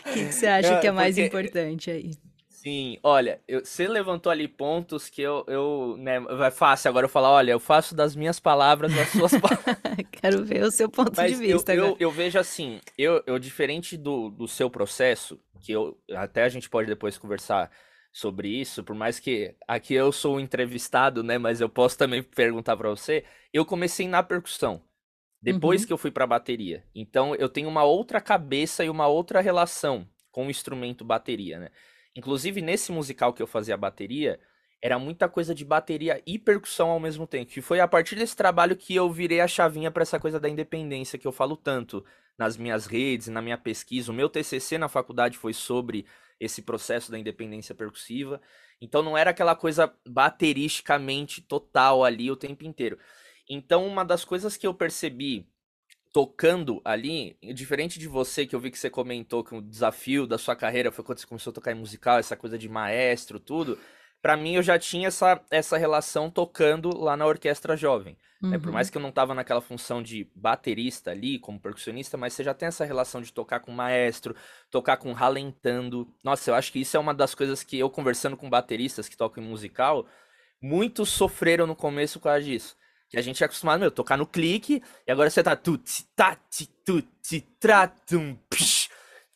O 0.05 0.13
que, 0.13 0.25
que, 0.27 0.31
você 0.31 0.45
acha 0.45 0.79
que 0.79 0.87
é 0.87 0.91
mais 0.91 1.15
porque... 1.15 1.27
importante 1.27 1.89
aí? 1.89 2.11
Sim, 2.61 2.99
olha, 3.01 3.41
eu, 3.47 3.65
você 3.65 3.87
levantou 3.87 4.31
ali 4.31 4.47
pontos 4.47 5.09
que 5.09 5.19
eu, 5.19 5.43
eu 5.47 5.95
né, 5.97 6.19
vai 6.19 6.51
fácil 6.51 6.89
agora 6.89 7.05
eu 7.05 7.09
falar, 7.09 7.31
olha, 7.31 7.51
eu 7.53 7.59
faço 7.59 7.95
das 7.95 8.15
minhas 8.15 8.39
palavras 8.39 8.95
as 8.95 9.09
suas 9.09 9.31
palavras. 9.31 9.77
Quero 10.11 10.45
ver 10.45 10.63
o 10.65 10.69
seu 10.69 10.87
ponto 10.87 11.11
Mas 11.17 11.31
de 11.31 11.37
vista. 11.39 11.73
Eu, 11.73 11.85
eu, 11.85 11.97
eu, 11.99 12.11
vejo 12.11 12.37
assim, 12.37 12.79
eu, 12.95 13.23
eu 13.25 13.39
diferente 13.39 13.97
do, 13.97 14.29
do 14.29 14.47
seu 14.47 14.69
processo, 14.69 15.39
que 15.59 15.71
eu 15.71 15.97
até 16.11 16.43
a 16.43 16.49
gente 16.49 16.69
pode 16.69 16.87
depois 16.87 17.17
conversar 17.17 17.71
sobre 18.13 18.47
isso, 18.49 18.83
por 18.83 18.95
mais 18.95 19.19
que 19.19 19.55
aqui 19.67 19.95
eu 19.95 20.11
sou 20.11 20.39
entrevistado, 20.39 21.23
né, 21.23 21.39
mas 21.39 21.61
eu 21.61 21.69
posso 21.69 21.97
também 21.97 22.21
perguntar 22.21 22.77
para 22.77 22.89
você, 22.89 23.23
eu 23.51 23.65
comecei 23.65 24.07
na 24.07 24.21
percussão. 24.21 24.83
Depois 25.41 25.81
uhum. 25.81 25.87
que 25.87 25.93
eu 25.93 25.97
fui 25.97 26.11
para 26.11 26.27
bateria. 26.27 26.83
Então 26.93 27.33
eu 27.33 27.49
tenho 27.49 27.67
uma 27.67 27.83
outra 27.83 28.21
cabeça 28.21 28.85
e 28.85 28.89
uma 28.89 29.07
outra 29.07 29.41
relação 29.41 30.07
com 30.31 30.45
o 30.45 30.51
instrumento 30.51 31.03
bateria, 31.03 31.57
né? 31.57 31.69
Inclusive, 32.15 32.61
nesse 32.61 32.91
musical 32.91 33.33
que 33.33 33.41
eu 33.41 33.47
fazia 33.47 33.77
bateria, 33.77 34.39
era 34.81 34.97
muita 34.97 35.29
coisa 35.29 35.53
de 35.53 35.63
bateria 35.63 36.21
e 36.25 36.39
percussão 36.39 36.89
ao 36.89 36.99
mesmo 36.99 37.27
tempo. 37.27 37.51
Que 37.51 37.61
foi 37.61 37.79
a 37.79 37.87
partir 37.87 38.15
desse 38.15 38.35
trabalho 38.35 38.75
que 38.75 38.95
eu 38.95 39.09
virei 39.11 39.39
a 39.39 39.47
chavinha 39.47 39.91
para 39.91 40.01
essa 40.01 40.19
coisa 40.19 40.39
da 40.39 40.49
independência 40.49 41.19
que 41.19 41.27
eu 41.27 41.31
falo 41.31 41.55
tanto 41.55 42.03
nas 42.37 42.57
minhas 42.57 42.87
redes, 42.87 43.27
na 43.27 43.41
minha 43.41 43.57
pesquisa. 43.57 44.11
O 44.11 44.15
meu 44.15 44.27
TCC 44.27 44.77
na 44.77 44.89
faculdade 44.89 45.37
foi 45.37 45.53
sobre 45.53 46.05
esse 46.39 46.63
processo 46.63 47.11
da 47.11 47.19
independência 47.19 47.75
percussiva. 47.75 48.41
Então 48.81 49.03
não 49.03 49.15
era 49.15 49.29
aquela 49.29 49.55
coisa 49.55 49.93
bateristicamente 50.07 51.41
total 51.41 52.03
ali 52.03 52.31
o 52.31 52.35
tempo 52.35 52.65
inteiro. 52.65 52.97
Então 53.47 53.85
uma 53.85 54.03
das 54.03 54.25
coisas 54.25 54.57
que 54.57 54.65
eu 54.65 54.73
percebi 54.73 55.47
tocando 56.11 56.81
ali, 56.83 57.37
diferente 57.53 57.97
de 57.97 58.07
você 58.07 58.45
que 58.45 58.55
eu 58.55 58.59
vi 58.59 58.71
que 58.71 58.77
você 58.77 58.89
comentou 58.89 59.43
que 59.43 59.55
o 59.55 59.61
desafio 59.61 60.27
da 60.27 60.37
sua 60.37 60.55
carreira 60.55 60.91
foi 60.91 61.05
quando 61.05 61.19
você 61.19 61.27
começou 61.27 61.51
a 61.51 61.53
tocar 61.53 61.71
em 61.71 61.75
musical, 61.75 62.19
essa 62.19 62.35
coisa 62.35 62.57
de 62.57 62.67
maestro, 62.67 63.39
tudo 63.39 63.77
para 64.21 64.37
mim 64.37 64.55
eu 64.55 64.61
já 64.61 64.77
tinha 64.77 65.07
essa, 65.07 65.41
essa 65.49 65.77
relação 65.77 66.29
tocando 66.29 66.95
lá 66.95 67.17
na 67.17 67.25
orquestra 67.25 67.75
jovem. 67.75 68.15
Uhum. 68.41 68.51
Né? 68.51 68.59
Por 68.59 68.71
mais 68.71 68.87
uhum. 68.87 68.91
que 68.91 68.97
eu 68.97 69.01
não 69.01 69.11
tava 69.11 69.33
naquela 69.33 69.61
função 69.61 70.01
de 70.01 70.29
baterista 70.35 71.11
ali, 71.11 71.39
como 71.39 71.59
percussionista, 71.59 72.17
mas 72.17 72.33
você 72.33 72.43
já 72.43 72.53
tem 72.53 72.67
essa 72.67 72.85
relação 72.85 73.21
de 73.21 73.33
tocar 73.33 73.59
com 73.59 73.71
maestro, 73.71 74.35
tocar 74.69 74.97
com 74.97 75.11
ralentando. 75.11 76.07
Nossa, 76.23 76.51
eu 76.51 76.55
acho 76.55 76.71
que 76.71 76.79
isso 76.79 76.95
é 76.95 76.99
uma 76.99 77.13
das 77.13 77.33
coisas 77.33 77.63
que 77.63 77.77
eu 77.77 77.89
conversando 77.89 78.37
com 78.37 78.49
bateristas 78.49 79.09
que 79.09 79.17
tocam 79.17 79.43
em 79.43 79.47
musical, 79.47 80.05
muitos 80.61 81.09
sofreram 81.09 81.65
no 81.65 81.75
começo 81.75 82.19
por 82.19 82.25
causa 82.25 82.43
disso. 82.43 82.77
Que 83.11 83.19
a 83.19 83.21
gente 83.21 83.43
é 83.43 83.45
acostumado, 83.45 83.81
meu, 83.81 83.91
tocar 83.91 84.17
no 84.17 84.25
clique, 84.25 84.81
e 85.05 85.11
agora 85.11 85.29
você 85.29 85.43
tá 85.43 85.53
tuti, 85.53 86.05
tati, 86.15 86.65
tuti, 86.85 87.41
tratum, 87.59 88.37
psh, 88.49 88.89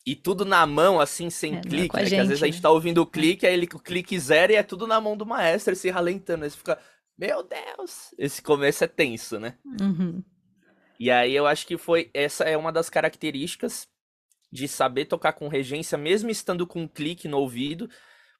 e 0.05 0.15
tudo 0.15 0.45
na 0.45 0.65
mão, 0.65 0.99
assim, 0.99 1.29
sem 1.29 1.55
é, 1.55 1.57
é 1.57 1.61
clique, 1.61 1.95
né? 1.95 2.05
gente, 2.05 2.15
que 2.15 2.21
às 2.21 2.27
vezes 2.29 2.43
a 2.43 2.45
gente 2.45 2.55
né? 2.55 2.61
tá 2.61 2.69
ouvindo 2.69 3.01
o 3.01 3.05
clique, 3.05 3.45
aí 3.45 3.53
ele 3.53 3.67
o 3.73 3.79
clique 3.79 4.17
zero 4.17 4.53
e 4.53 4.55
é 4.55 4.63
tudo 4.63 4.87
na 4.87 5.01
mão 5.01 5.17
do 5.17 5.25
maestro, 5.25 5.71
ele 5.71 5.79
se 5.79 5.89
ralentando, 5.89 6.45
aí 6.45 6.49
você 6.49 6.57
fica, 6.57 6.79
meu 7.17 7.43
Deus, 7.43 8.13
esse 8.17 8.41
começo 8.41 8.83
é 8.83 8.87
tenso, 8.87 9.39
né? 9.39 9.57
Uhum. 9.81 10.23
E 10.97 11.11
aí 11.11 11.35
eu 11.35 11.45
acho 11.45 11.67
que 11.67 11.77
foi, 11.77 12.09
essa 12.13 12.45
é 12.45 12.55
uma 12.55 12.71
das 12.71 12.89
características 12.89 13.89
de 14.51 14.69
saber 14.69 15.05
tocar 15.05 15.33
com 15.33 15.49
regência, 15.49 15.97
mesmo 15.97 16.29
estando 16.29 16.65
com 16.65 16.83
um 16.83 16.87
clique 16.87 17.27
no 17.27 17.39
ouvido, 17.39 17.89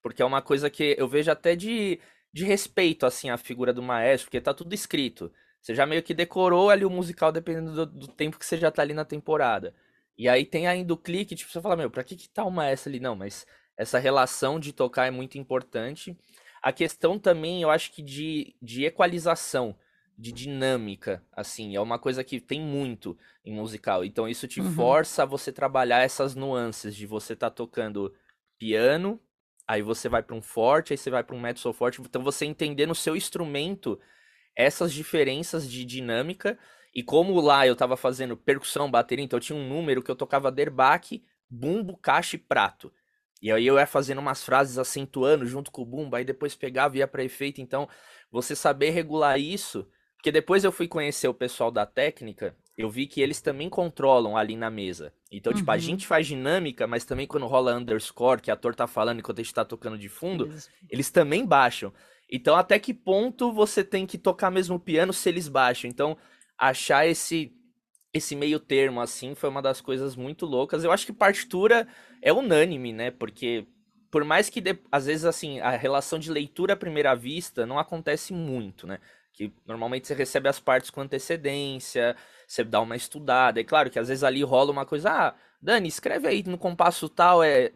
porque 0.02 0.22
é 0.22 0.26
uma 0.26 0.42
coisa 0.42 0.70
que 0.70 0.96
eu 0.98 1.08
vejo 1.08 1.30
até 1.30 1.56
de, 1.56 2.00
de 2.36 2.44
respeito, 2.44 3.06
assim, 3.06 3.30
à 3.30 3.38
figura 3.38 3.72
do 3.72 3.82
maestro, 3.82 4.26
porque 4.28 4.42
tá 4.42 4.54
tudo 4.54 4.74
escrito. 4.74 5.32
Você 5.62 5.74
já 5.74 5.86
meio 5.86 6.04
que 6.04 6.14
decorou 6.14 6.70
ali 6.70 6.84
o 6.84 6.90
musical 6.90 7.32
dependendo 7.32 7.72
do, 7.74 7.86
do 7.86 8.08
tempo 8.10 8.38
que 8.38 8.46
você 8.46 8.58
já 8.58 8.70
tá 8.70 8.82
ali 8.82 8.94
na 8.94 9.06
temporada. 9.06 9.74
E 10.18 10.28
aí 10.28 10.46
tem 10.46 10.68
ainda 10.68 10.94
o 10.94 10.98
clique, 10.98 11.34
tipo, 11.34 11.50
você 11.50 11.62
fala, 11.62 11.78
meu, 11.78 11.90
pra 11.90 12.04
que 12.04 12.14
que 12.14 12.28
tá 12.28 12.44
uma 12.44 12.68
essa 12.68 12.90
ali? 12.90 13.00
Não, 13.00 13.16
mas 13.16 13.48
essa 13.78 13.98
relação 14.00 14.60
de 14.60 14.74
tocar 14.74 15.08
é 15.08 15.12
muito 15.12 15.38
importante. 15.38 16.18
A 16.62 16.74
questão 16.74 17.18
também, 17.18 17.62
eu 17.62 17.70
acho 17.70 17.90
que 17.94 18.02
de, 18.02 18.54
de 18.62 18.84
equalização, 18.84 19.74
de 20.18 20.34
dinâmica, 20.34 21.24
assim, 21.32 21.74
é 21.74 21.80
uma 21.80 21.98
coisa 21.98 22.22
que 22.22 22.42
tem 22.42 22.60
muito 22.60 23.18
em 23.46 23.54
musical. 23.54 24.04
Então 24.04 24.28
isso 24.28 24.46
te 24.46 24.60
uhum. 24.60 24.74
força 24.74 25.24
a 25.24 25.26
você 25.26 25.54
trabalhar 25.54 26.02
essas 26.02 26.36
nuances 26.36 26.94
de 26.94 27.08
você 27.08 27.34
tá 27.34 27.50
tocando 27.50 28.14
piano, 28.60 29.22
aí 29.68 29.82
você 29.82 30.08
vai 30.08 30.22
para 30.22 30.36
um 30.36 30.42
forte, 30.42 30.94
aí 30.94 30.98
você 30.98 31.10
vai 31.10 31.24
para 31.24 31.36
um 31.36 31.40
mezzo 31.40 31.72
forte. 31.74 32.02
Então 32.02 32.24
você 32.24 32.46
entender 32.46 32.86
no 32.86 32.96
seu 32.96 33.16
instrumento 33.16 34.00
essas 34.56 34.94
diferenças 34.94 35.70
de 35.70 35.84
dinâmica 35.84 36.58
e 36.94 37.04
como 37.04 37.40
lá 37.42 37.68
eu 37.68 37.76
tava 37.76 37.98
fazendo 37.98 38.38
percussão, 38.38 38.90
bateria, 38.90 39.26
então 39.26 39.38
eu 39.38 39.42
tinha 39.42 39.58
um 39.58 39.68
número 39.68 40.02
que 40.02 40.10
eu 40.10 40.16
tocava 40.16 40.52
derbaque, 40.52 41.26
bumbo, 41.50 41.98
caixa 41.98 42.38
e 42.38 42.40
prato. 42.40 42.92
E 43.42 43.52
aí 43.52 43.68
eu 43.68 43.78
ia 43.78 43.86
fazendo 43.86 44.20
umas 44.20 44.44
frases 44.44 44.78
acentuando 44.78 45.46
junto 45.46 45.72
com 45.72 45.82
o 45.82 45.86
bumbo, 45.86 46.16
aí 46.16 46.24
depois 46.24 46.56
pegava 46.56 46.96
e 46.96 47.00
ia 47.00 47.08
para 47.08 47.24
efeito. 47.24 47.60
Então, 47.60 47.88
você 48.32 48.56
saber 48.56 48.92
regular 48.92 49.38
isso, 49.38 49.88
porque 50.16 50.32
depois 50.32 50.64
eu 50.64 50.72
fui 50.72 50.88
conhecer 50.88 51.28
o 51.28 51.34
pessoal 51.34 51.70
da 51.70 51.86
técnica, 51.86 52.56
eu 52.78 52.90
vi 52.90 53.08
que 53.08 53.22
eles 53.22 53.40
também 53.40 53.70
controlam 53.70 54.36
ali 54.36 54.56
na 54.56 54.70
mesa. 54.70 55.14
Então, 55.32 55.52
uhum. 55.52 55.58
tipo, 55.58 55.72
a 55.72 55.76
uhum. 55.76 55.80
gente 55.80 56.06
faz 56.06 56.28
dinâmica, 56.28 56.86
mas 56.86 57.06
também 57.06 57.26
quando 57.26 57.48
rola 57.48 57.76
underscore, 57.76 58.42
que 58.42 58.52
a 58.52 58.54
ator 58.54 58.76
tá 58.76 58.86
falando 58.86 59.20
enquanto 59.20 59.40
a 59.40 59.44
gente 59.44 59.54
tá 59.54 59.64
tocando 59.64 59.98
de 59.98 60.10
fundo, 60.10 60.46
eles, 60.46 60.70
eles 60.90 61.10
também 61.10 61.46
baixam. 61.46 61.94
Então, 62.30 62.56
até 62.56 62.78
que 62.78 62.94
ponto 62.94 63.54
você 63.54 63.84
tem 63.84 64.06
que 64.06 64.18
tocar 64.18 64.52
mesmo 64.52 64.76
o 64.76 64.80
piano 64.80 65.14
se 65.14 65.30
eles 65.30 65.48
baixam? 65.48 65.90
Então, 65.90 66.18
achar 66.58 67.08
esse 67.08 67.52
esse 68.14 68.34
meio 68.34 68.62
termo 68.62 69.02
assim 69.02 69.36
foi 69.36 69.50
uma 69.50 69.62
das 69.62 69.82
coisas 69.82 70.16
muito 70.16 70.46
loucas. 70.46 70.86
Eu 70.86 70.92
acho 70.92 71.06
que 71.06 71.12
partitura 71.12 71.86
é 72.22 72.32
unânime, 72.32 72.94
né? 72.94 73.12
Porque 73.12 73.68
por 74.10 74.24
mais 74.24 74.50
que 74.50 74.62
de, 74.62 74.78
às 74.90 75.06
vezes 75.06 75.26
assim, 75.26 75.60
a 75.60 75.72
relação 75.72 76.18
de 76.18 76.32
leitura 76.32 76.74
à 76.74 76.78
primeira 76.78 77.14
vista 77.14 77.66
não 77.66 77.78
acontece 77.78 78.32
muito, 78.32 78.88
né? 78.88 79.00
Que 79.36 79.54
normalmente 79.66 80.08
você 80.08 80.14
recebe 80.14 80.48
as 80.48 80.60
partes 80.60 80.90
com 80.90 81.02
antecedência, 81.02 82.16
você 82.48 82.64
dá 82.64 82.80
uma 82.80 82.96
estudada. 82.96 83.60
É 83.60 83.64
claro 83.64 83.90
que 83.90 84.00
às 84.00 84.08
vezes 84.08 84.24
ali 84.24 84.42
rola 84.44 84.72
uma 84.72 84.86
coisa, 84.86 85.12
ah, 85.12 85.36
Dani, 85.62 85.88
escreve 85.88 86.28
aí 86.28 86.44
no 86.44 86.58
compasso 86.58 87.10
tal, 87.10 87.44
é. 87.44 87.72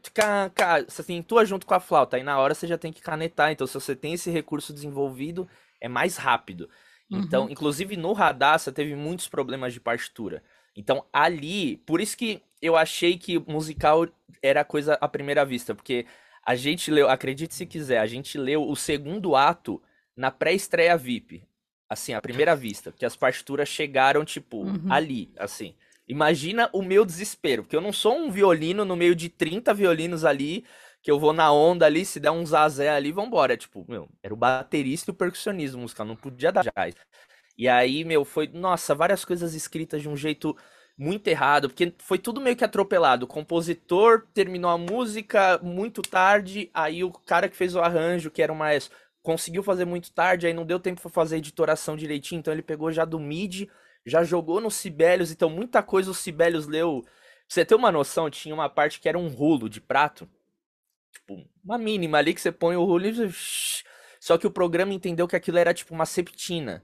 Você 0.87 1.03
tem 1.03 1.21
tua 1.21 1.43
junto 1.45 1.65
com 1.65 1.73
a 1.73 1.79
flauta, 1.79 2.17
aí 2.17 2.23
na 2.23 2.39
hora 2.39 2.53
você 2.53 2.65
já 2.65 2.77
tem 2.77 2.93
que 2.93 3.01
canetar. 3.01 3.51
Então, 3.51 3.67
se 3.67 3.73
você 3.73 3.95
tem 3.95 4.13
esse 4.13 4.31
recurso 4.31 4.71
desenvolvido, 4.71 5.49
é 5.81 5.89
mais 5.89 6.15
rápido. 6.15 6.69
Então, 7.11 7.45
uhum. 7.45 7.49
inclusive 7.49 7.97
no 7.97 8.13
Radassa 8.13 8.71
teve 8.71 8.95
muitos 8.95 9.27
problemas 9.27 9.73
de 9.73 9.79
partitura. 9.79 10.43
Então, 10.75 11.03
ali, 11.11 11.77
por 11.77 11.99
isso 11.99 12.15
que 12.15 12.41
eu 12.61 12.77
achei 12.77 13.17
que 13.17 13.39
musical 13.39 14.07
era 14.41 14.63
coisa 14.63 14.97
à 15.01 15.07
primeira 15.07 15.43
vista, 15.43 15.73
porque 15.73 16.05
a 16.45 16.55
gente 16.55 16.91
leu, 16.91 17.09
acredite 17.09 17.53
se 17.55 17.65
quiser, 17.65 17.99
a 17.99 18.05
gente 18.05 18.37
leu 18.37 18.67
o 18.67 18.75
segundo 18.75 19.35
ato 19.35 19.81
na 20.15 20.29
pré-estreia 20.29 20.95
VIP. 20.95 21.43
Assim, 21.89 22.13
à 22.13 22.21
primeira 22.21 22.55
vista, 22.55 22.91
porque 22.91 23.05
as 23.05 23.15
partituras 23.15 23.67
chegaram, 23.67 24.23
tipo, 24.23 24.63
uhum. 24.63 24.91
ali, 24.91 25.31
assim. 25.37 25.73
Imagina 26.07 26.69
o 26.71 26.81
meu 26.83 27.03
desespero, 27.03 27.63
porque 27.63 27.75
eu 27.75 27.81
não 27.81 27.91
sou 27.91 28.15
um 28.15 28.29
violino 28.29 28.85
no 28.85 28.95
meio 28.95 29.15
de 29.15 29.27
30 29.29 29.73
violinos 29.73 30.23
ali 30.23 30.65
que 31.01 31.09
eu 31.09 31.19
vou 31.19 31.33
na 31.33 31.51
onda 31.51 31.85
ali, 31.85 32.05
se 32.05 32.19
der 32.19 32.31
um 32.31 32.45
zazé 32.45 32.89
ali, 32.89 33.11
vambora. 33.11 33.55
Tipo, 33.55 33.85
meu, 33.87 34.09
era 34.21 34.33
o 34.33 34.37
baterista 34.37 35.09
e 35.09 35.13
o 35.13 35.15
percussionismo 35.15 35.81
musical, 35.81 36.05
não 36.05 36.15
podia 36.15 36.51
dar 36.51 36.63
jazz. 36.63 36.95
E 37.57 37.67
aí, 37.67 38.03
meu, 38.03 38.25
foi, 38.25 38.47
nossa, 38.47 38.95
várias 38.95 39.25
coisas 39.25 39.53
escritas 39.53 40.01
de 40.01 40.09
um 40.09 40.15
jeito 40.15 40.55
muito 40.97 41.27
errado, 41.27 41.69
porque 41.69 41.93
foi 41.99 42.17
tudo 42.17 42.41
meio 42.41 42.55
que 42.55 42.63
atropelado. 42.63 43.25
O 43.25 43.27
compositor 43.27 44.27
terminou 44.33 44.69
a 44.69 44.77
música 44.77 45.57
muito 45.63 46.01
tarde, 46.01 46.69
aí 46.73 47.03
o 47.03 47.11
cara 47.11 47.47
que 47.47 47.55
fez 47.55 47.75
o 47.75 47.79
arranjo, 47.79 48.29
que 48.31 48.41
era 48.41 48.51
o 48.51 48.55
maestro, 48.55 48.97
conseguiu 49.31 49.63
fazer 49.63 49.85
muito 49.85 50.11
tarde, 50.11 50.47
aí 50.47 50.53
não 50.53 50.65
deu 50.65 50.79
tempo 50.79 51.01
para 51.01 51.11
fazer 51.11 51.35
a 51.35 51.37
editoração 51.37 51.95
direitinho, 51.95 52.39
então 52.39 52.53
ele 52.53 52.63
pegou 52.63 52.91
já 52.91 53.05
do 53.05 53.19
MIDI, 53.19 53.69
já 54.05 54.23
jogou 54.23 54.59
no 54.59 54.71
Sibelius, 54.71 55.31
então 55.31 55.49
muita 55.49 55.83
coisa 55.83 56.11
o 56.11 56.13
Sibelius 56.15 56.67
leu. 56.67 57.01
Pra 57.03 57.11
você 57.47 57.65
ter 57.65 57.75
uma 57.75 57.91
noção, 57.91 58.29
tinha 58.29 58.53
uma 58.55 58.69
parte 58.69 58.99
que 58.99 59.07
era 59.09 59.17
um 59.19 59.27
rolo 59.27 59.69
de 59.69 59.79
prato, 59.81 60.27
Tipo, 61.11 61.47
uma 61.63 61.77
mínima 61.77 62.17
ali 62.17 62.33
que 62.33 62.41
você 62.41 62.51
põe 62.51 62.75
o 62.75 62.85
rolo 62.85 63.05
e. 63.05 63.31
Só 64.19 64.37
que 64.37 64.47
o 64.47 64.51
programa 64.51 64.93
entendeu 64.93 65.27
que 65.27 65.35
aquilo 65.35 65.57
era 65.57 65.73
tipo 65.73 65.93
uma 65.93 66.05
septina. 66.05 66.83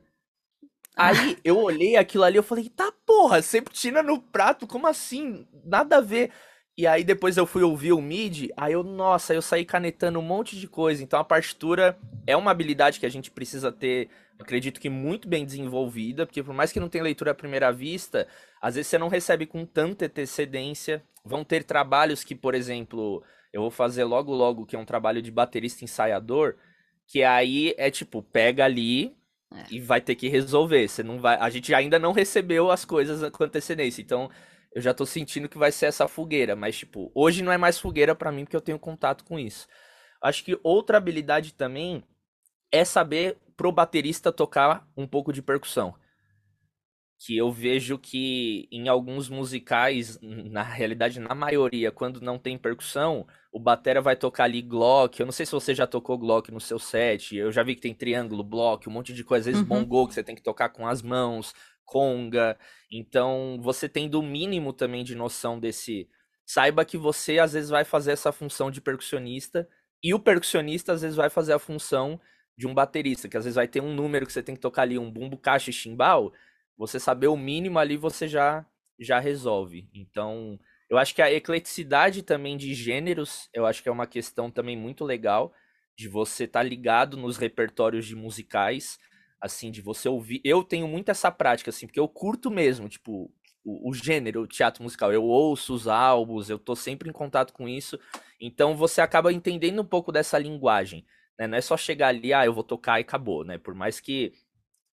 Aí 0.95 1.37
eu 1.43 1.57
olhei 1.59 1.95
aquilo 1.95 2.23
ali 2.23 2.37
e 2.37 2.41
falei, 2.41 2.69
tá 2.69 2.91
porra, 3.05 3.41
septina 3.41 4.01
no 4.01 4.21
prato, 4.21 4.67
como 4.67 4.87
assim? 4.87 5.47
Nada 5.65 5.97
a 5.97 6.01
ver. 6.01 6.31
E 6.77 6.85
aí 6.85 7.03
depois 7.05 7.37
eu 7.37 7.45
fui 7.45 7.63
ouvir 7.63 7.93
o 7.93 8.01
MIDI, 8.01 8.51
aí 8.57 8.73
eu, 8.73 8.83
nossa, 8.83 9.33
eu 9.33 9.41
saí 9.41 9.63
canetando 9.63 10.19
um 10.19 10.21
monte 10.21 10.59
de 10.59 10.67
coisa. 10.67 11.01
Então 11.01 11.17
a 11.19 11.23
partitura 11.23 11.97
é 12.27 12.35
uma 12.35 12.51
habilidade 12.51 12.99
que 12.99 13.05
a 13.05 13.09
gente 13.09 13.31
precisa 13.31 13.71
ter, 13.71 14.09
acredito 14.37 14.79
que 14.79 14.89
muito 14.89 15.25
bem 15.27 15.45
desenvolvida, 15.45 16.25
porque 16.25 16.43
por 16.43 16.53
mais 16.53 16.73
que 16.73 16.79
não 16.79 16.89
tenha 16.89 17.03
leitura 17.03 17.31
à 17.31 17.35
primeira 17.35 17.71
vista, 17.71 18.27
às 18.61 18.75
vezes 18.75 18.89
você 18.89 18.97
não 18.97 19.07
recebe 19.07 19.45
com 19.45 19.65
tanta 19.65 20.05
antecedência. 20.05 21.01
Vão 21.23 21.45
ter 21.45 21.63
trabalhos 21.63 22.23
que, 22.25 22.35
por 22.35 22.53
exemplo, 22.53 23.23
eu 23.53 23.61
vou 23.61 23.71
fazer 23.71 24.03
logo 24.03 24.33
logo 24.33 24.65
que 24.65 24.75
é 24.75 24.79
um 24.79 24.85
trabalho 24.85 25.21
de 25.21 25.31
baterista 25.31 25.85
ensaiador, 25.85 26.55
que 27.07 27.23
aí 27.23 27.73
é 27.77 27.89
tipo, 27.89 28.21
pega 28.21 28.65
ali 28.65 29.15
é. 29.53 29.63
e 29.71 29.79
vai 29.79 30.01
ter 30.01 30.15
que 30.15 30.27
resolver. 30.27 30.89
Você 30.89 31.03
não 31.03 31.19
vai, 31.19 31.37
a 31.37 31.49
gente 31.49 31.73
ainda 31.73 31.97
não 31.97 32.11
recebeu 32.11 32.69
as 32.69 32.83
coisas 32.83 33.29
com 33.29 33.45
antecedência, 33.45 34.01
então 34.01 34.29
eu 34.75 34.81
já 34.81 34.93
tô 34.93 35.05
sentindo 35.05 35.49
que 35.49 35.57
vai 35.57 35.71
ser 35.71 35.87
essa 35.87 36.07
fogueira, 36.07 36.55
mas 36.55 36.77
tipo, 36.77 37.09
hoje 37.15 37.41
não 37.41 37.51
é 37.51 37.57
mais 37.57 37.79
fogueira 37.79 38.13
para 38.13 38.31
mim 38.31 38.43
porque 38.43 38.57
eu 38.57 38.61
tenho 38.61 38.77
contato 38.77 39.23
com 39.23 39.39
isso. 39.39 39.67
Acho 40.21 40.43
que 40.43 40.59
outra 40.61 40.97
habilidade 40.97 41.53
também 41.53 42.03
é 42.71 42.83
saber 42.83 43.37
pro 43.55 43.71
baterista 43.71 44.33
tocar 44.33 44.87
um 44.97 45.07
pouco 45.07 45.31
de 45.31 45.41
percussão 45.41 45.95
que 47.17 47.37
eu 47.37 47.51
vejo 47.51 47.97
que 47.97 48.67
em 48.71 48.87
alguns 48.87 49.29
musicais, 49.29 50.19
na 50.21 50.61
realidade, 50.63 51.19
na 51.19 51.33
maioria, 51.33 51.91
quando 51.91 52.21
não 52.21 52.37
tem 52.37 52.57
percussão, 52.57 53.25
o 53.51 53.59
batera 53.59 54.01
vai 54.01 54.15
tocar 54.15 54.43
ali 54.43 54.61
Glock. 54.61 55.19
Eu 55.19 55.25
não 55.25 55.31
sei 55.31 55.45
se 55.45 55.51
você 55.51 55.73
já 55.73 55.87
tocou 55.87 56.17
Glock 56.17 56.51
no 56.51 56.59
seu 56.59 56.77
set. 56.77 57.35
Eu 57.35 57.51
já 57.51 57.63
vi 57.63 57.75
que 57.75 57.81
tem 57.81 57.93
triângulo, 57.93 58.43
bloco, 58.43 58.89
um 58.89 58.93
monte 58.93 59.13
de 59.13 59.23
coisa. 59.23 59.49
Às 59.49 59.55
vezes 59.55 59.61
uhum. 59.61 59.83
bongo 59.85 60.07
que 60.07 60.13
você 60.13 60.23
tem 60.23 60.35
que 60.35 60.43
tocar 60.43 60.69
com 60.69 60.87
as 60.87 61.01
mãos, 61.01 61.53
conga. 61.85 62.57
Então, 62.91 63.59
você 63.61 63.87
tem 63.87 64.09
do 64.09 64.21
mínimo 64.21 64.73
também 64.73 65.03
de 65.03 65.15
noção 65.15 65.59
desse. 65.59 66.09
Saiba 66.45 66.85
que 66.85 66.97
você 66.97 67.39
às 67.39 67.53
vezes 67.53 67.69
vai 67.69 67.83
fazer 67.83 68.11
essa 68.11 68.31
função 68.31 68.69
de 68.69 68.81
percussionista 68.81 69.67
e 70.03 70.13
o 70.13 70.19
percussionista 70.19 70.93
às 70.93 71.01
vezes 71.01 71.15
vai 71.15 71.29
fazer 71.29 71.53
a 71.53 71.59
função 71.59 72.19
de 72.57 72.67
um 72.67 72.73
baterista, 72.73 73.27
que 73.27 73.37
às 73.37 73.43
vezes 73.43 73.55
vai 73.55 73.67
ter 73.67 73.81
um 73.81 73.93
número 73.93 74.25
que 74.25 74.33
você 74.33 74.43
tem 74.43 74.55
que 74.55 74.61
tocar 74.61 74.83
ali, 74.83 74.97
um 74.97 75.11
bumbo, 75.11 75.37
caixa 75.37 75.69
e 75.69 75.73
chimbal 75.73 76.31
você 76.77 76.99
saber 76.99 77.27
o 77.27 77.37
mínimo 77.37 77.79
ali, 77.79 77.97
você 77.97 78.27
já 78.27 78.65
já 78.99 79.19
resolve. 79.19 79.89
Então, 79.93 80.57
eu 80.89 80.97
acho 80.97 81.13
que 81.13 81.21
a 81.21 81.31
ecleticidade 81.31 82.21
também 82.23 82.55
de 82.55 82.73
gêneros, 82.73 83.49
eu 83.53 83.65
acho 83.65 83.83
que 83.83 83.89
é 83.89 83.91
uma 83.91 84.07
questão 84.07 84.49
também 84.49 84.77
muito 84.77 85.03
legal 85.03 85.53
de 85.97 86.07
você 86.07 86.45
estar 86.45 86.61
tá 86.61 86.63
ligado 86.63 87.17
nos 87.17 87.37
repertórios 87.37 88.05
de 88.05 88.15
musicais, 88.15 88.97
assim, 89.45 89.71
de 89.71 89.81
você 89.81 90.09
ouvir. 90.09 90.41
Eu 90.43 90.63
tenho 90.63 90.87
muito 90.87 91.09
essa 91.09 91.31
prática, 91.31 91.69
assim, 91.69 91.87
porque 91.87 91.99
eu 91.99 92.07
curto 92.07 92.51
mesmo, 92.51 92.89
tipo, 92.89 93.31
o, 93.65 93.89
o 93.89 93.93
gênero, 93.93 94.41
o 94.41 94.47
teatro 94.47 94.83
musical. 94.83 95.11
Eu 95.11 95.23
ouço 95.23 95.73
os 95.73 95.87
álbuns, 95.87 96.49
eu 96.49 96.59
tô 96.59 96.75
sempre 96.75 97.09
em 97.09 97.13
contato 97.13 97.53
com 97.53 97.67
isso. 97.67 97.99
Então 98.39 98.75
você 98.75 99.01
acaba 99.01 99.33
entendendo 99.33 99.81
um 99.81 99.85
pouco 99.85 100.11
dessa 100.11 100.37
linguagem. 100.37 101.05
Né? 101.37 101.47
Não 101.47 101.57
é 101.57 101.61
só 101.61 101.75
chegar 101.75 102.09
ali, 102.09 102.33
ah, 102.33 102.45
eu 102.45 102.53
vou 102.53 102.63
tocar 102.63 102.99
e 102.99 103.01
acabou, 103.01 103.43
né? 103.43 103.57
Por 103.57 103.73
mais 103.73 103.99
que 103.99 104.33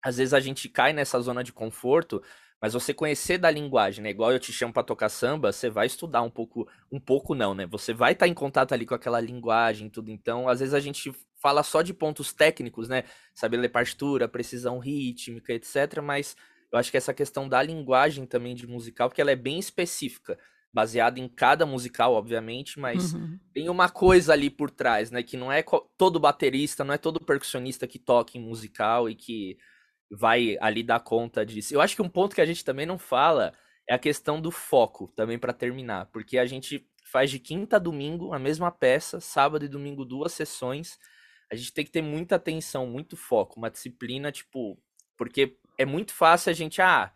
às 0.04 0.18
vezes 0.18 0.34
a 0.34 0.40
gente 0.40 0.68
cai 0.70 0.94
nessa 0.94 1.20
zona 1.20 1.44
de 1.44 1.54
conforto, 1.54 2.24
mas 2.62 2.74
você 2.74 2.94
conhecer 2.94 3.38
da 3.38 3.52
linguagem, 3.52 4.04
né? 4.04 4.10
Igual 4.10 4.32
eu 4.32 4.40
te 4.40 4.52
chamo 4.54 4.74
para 4.74 4.84
tocar 4.84 5.10
samba, 5.10 5.52
você 5.52 5.70
vai 5.70 5.88
estudar 5.88 6.22
um 6.22 6.30
pouco, 6.30 6.68
um 6.92 7.00
pouco 7.00 7.36
não, 7.36 7.54
né? 7.54 7.66
Você 7.68 7.94
vai 7.94 8.14
estar 8.14 8.26
tá 8.26 8.30
em 8.30 8.34
contato 8.34 8.74
ali 8.74 8.86
com 8.86 8.96
aquela 8.96 9.20
linguagem, 9.20 9.90
tudo. 9.90 10.10
Então, 10.10 10.48
às 10.48 10.60
vezes 10.60 10.74
a 10.74 10.80
gente 10.80 11.12
fala 11.42 11.64
só 11.64 11.82
de 11.82 11.94
pontos 11.94 12.32
técnicos, 12.32 12.88
né? 12.88 13.04
Saber 13.34 13.58
ler 13.58 13.70
partitura, 13.70 14.28
precisão 14.28 14.80
rítmica, 14.80 15.54
etc. 15.54 16.02
Mas 16.04 16.36
eu 16.72 16.78
acho 16.78 16.92
que 16.92 16.98
essa 16.98 17.14
questão 17.14 17.50
da 17.50 17.62
linguagem 17.62 18.26
também 18.26 18.56
de 18.56 18.68
musical, 18.68 19.10
porque 19.10 19.22
ela 19.22 19.32
é 19.32 19.36
bem 19.36 19.60
específica 19.60 20.38
baseado 20.74 21.18
em 21.18 21.28
cada 21.28 21.66
musical, 21.66 22.14
obviamente, 22.14 22.80
mas 22.80 23.14
uhum. 23.14 23.38
tem 23.54 23.68
uma 23.68 23.90
coisa 23.90 24.32
ali 24.32 24.50
por 24.50 24.72
trás, 24.72 25.12
né? 25.12 25.22
Que 25.22 25.36
não 25.36 25.52
é 25.52 25.64
todo 25.98 26.20
baterista, 26.20 26.84
não 26.84 26.94
é 26.94 26.98
todo 26.98 27.20
percussionista 27.20 27.86
que 27.86 28.00
toca 28.00 28.38
em 28.38 28.42
musical 28.42 29.10
e 29.10 29.16
que 29.16 29.58
vai 30.10 30.58
ali 30.62 30.84
dar 30.84 31.00
conta 31.02 31.46
disso. 31.46 31.74
Eu 31.74 31.82
acho 31.82 31.96
que 31.96 32.02
um 32.02 32.10
ponto 32.10 32.36
que 32.36 32.42
a 32.42 32.46
gente 32.46 32.64
também 32.64 32.86
não 32.86 32.98
fala 32.98 33.54
é 33.90 33.94
a 33.94 34.00
questão 34.00 34.40
do 34.40 34.52
foco, 34.52 35.12
também 35.16 35.38
para 35.38 35.52
terminar, 35.52 36.06
porque 36.08 36.38
a 36.38 36.46
gente 36.46 36.88
faz 37.04 37.30
de 37.30 37.40
quinta 37.40 37.76
a 37.76 37.80
domingo 37.80 38.34
a 38.34 38.40
mesma 38.40 38.72
peça, 38.72 39.20
sábado 39.20 39.66
e 39.66 39.68
domingo 39.68 40.06
duas 40.06 40.32
sessões. 40.32 40.98
A 41.52 41.56
gente 41.56 41.74
tem 41.74 41.84
que 41.84 41.92
ter 41.92 42.02
muita 42.02 42.36
atenção, 42.36 42.88
muito 42.88 43.18
foco, 43.18 43.58
uma 43.58 43.70
disciplina, 43.70 44.32
tipo, 44.32 44.80
porque 45.18 45.58
é 45.78 45.86
muito 45.86 46.14
fácil 46.14 46.50
a 46.50 46.54
gente, 46.54 46.82
ah, 46.82 47.12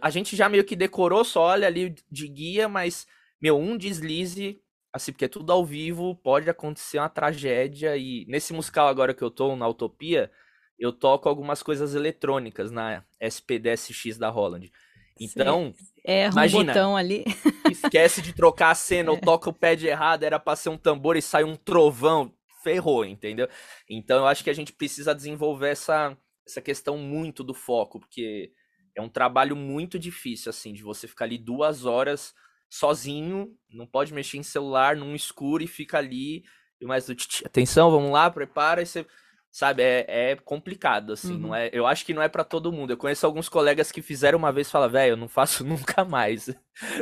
a 0.00 0.10
gente 0.10 0.34
já 0.34 0.48
meio 0.48 0.64
que 0.64 0.74
decorou, 0.74 1.24
só 1.24 1.42
olha 1.42 1.66
ali 1.66 1.94
de 2.10 2.28
guia, 2.28 2.68
mas, 2.68 3.06
meu, 3.40 3.58
um 3.58 3.76
deslize, 3.76 4.60
assim, 4.92 5.12
porque 5.12 5.26
é 5.26 5.28
tudo 5.28 5.52
ao 5.52 5.64
vivo, 5.64 6.14
pode 6.16 6.48
acontecer 6.48 6.98
uma 6.98 7.08
tragédia. 7.08 7.96
E 7.96 8.24
nesse 8.26 8.52
musical 8.52 8.88
agora 8.88 9.12
que 9.12 9.22
eu 9.22 9.30
tô, 9.30 9.54
na 9.56 9.68
Utopia, 9.68 10.30
eu 10.78 10.92
toco 10.92 11.28
algumas 11.28 11.62
coisas 11.62 11.94
eletrônicas 11.94 12.70
na 12.70 13.04
SPDSX 13.20 14.16
da 14.16 14.30
Holland. 14.30 14.72
Então, 15.20 15.72
Erra 16.04 16.32
imagina, 16.32 16.62
um 16.62 16.66
botão 16.66 16.96
ali. 16.96 17.24
esquece 17.70 18.20
de 18.20 18.32
trocar 18.32 18.70
a 18.70 18.74
cena, 18.74 19.10
é. 19.10 19.12
ou 19.12 19.20
toca 19.20 19.50
o 19.50 19.52
pad 19.52 19.86
errado, 19.86 20.24
era 20.24 20.40
pra 20.40 20.56
ser 20.56 20.70
um 20.70 20.76
tambor 20.76 21.16
e 21.16 21.22
sai 21.22 21.44
um 21.44 21.56
trovão, 21.56 22.32
ferrou, 22.64 23.04
entendeu? 23.04 23.46
Então 23.88 24.18
eu 24.18 24.26
acho 24.26 24.42
que 24.42 24.50
a 24.50 24.54
gente 24.54 24.72
precisa 24.72 25.14
desenvolver 25.14 25.68
essa, 25.68 26.16
essa 26.46 26.62
questão 26.62 26.96
muito 26.96 27.44
do 27.44 27.52
foco, 27.54 28.00
porque 28.00 28.50
é 28.96 29.02
um 29.02 29.08
trabalho 29.08 29.54
muito 29.54 29.98
difícil, 29.98 30.50
assim, 30.50 30.72
de 30.72 30.82
você 30.82 31.06
ficar 31.06 31.26
ali 31.26 31.36
duas 31.36 31.84
horas 31.84 32.34
sozinho, 32.70 33.54
não 33.70 33.86
pode 33.86 34.12
mexer 34.14 34.38
em 34.38 34.42
celular, 34.42 34.96
num 34.96 35.14
escuro 35.14 35.62
e 35.62 35.66
fica 35.66 35.98
ali. 35.98 36.42
E 36.80 36.86
mais 36.86 37.06
do 37.06 37.14
atenção, 37.44 37.90
vamos 37.90 38.10
lá, 38.10 38.30
prepara 38.30 38.82
e 38.82 38.86
você. 38.86 39.06
Sabe, 39.50 39.84
é, 39.84 40.04
é 40.08 40.34
complicado, 40.34 41.12
assim, 41.12 41.34
uhum. 41.34 41.38
não 41.38 41.54
é, 41.54 41.70
eu 41.72 41.86
acho 41.86 42.04
que 42.04 42.12
não 42.12 42.20
é 42.20 42.28
para 42.28 42.42
todo 42.42 42.72
mundo. 42.72 42.92
Eu 42.92 42.96
conheço 42.96 43.24
alguns 43.24 43.48
colegas 43.48 43.92
que 43.92 44.02
fizeram 44.02 44.36
uma 44.36 44.50
vez 44.50 44.66
e 44.66 44.70
falam, 44.72 44.90
velho, 44.90 45.12
eu 45.12 45.16
não 45.16 45.28
faço 45.28 45.62
nunca 45.64 46.04
mais. 46.04 46.52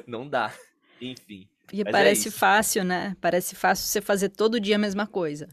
não 0.07 0.28
dá. 0.28 0.52
Enfim. 1.00 1.49
E 1.73 1.81
é 1.81 1.85
parece 1.85 2.29
é 2.29 2.31
fácil, 2.31 2.85
né? 2.85 3.17
Parece 3.21 3.57
fácil 3.57 3.87
você 3.87 4.00
fazer 4.00 4.29
todo 4.29 4.61
dia 4.61 4.76
a 4.76 4.79
mesma 4.79 5.07
coisa, 5.07 5.49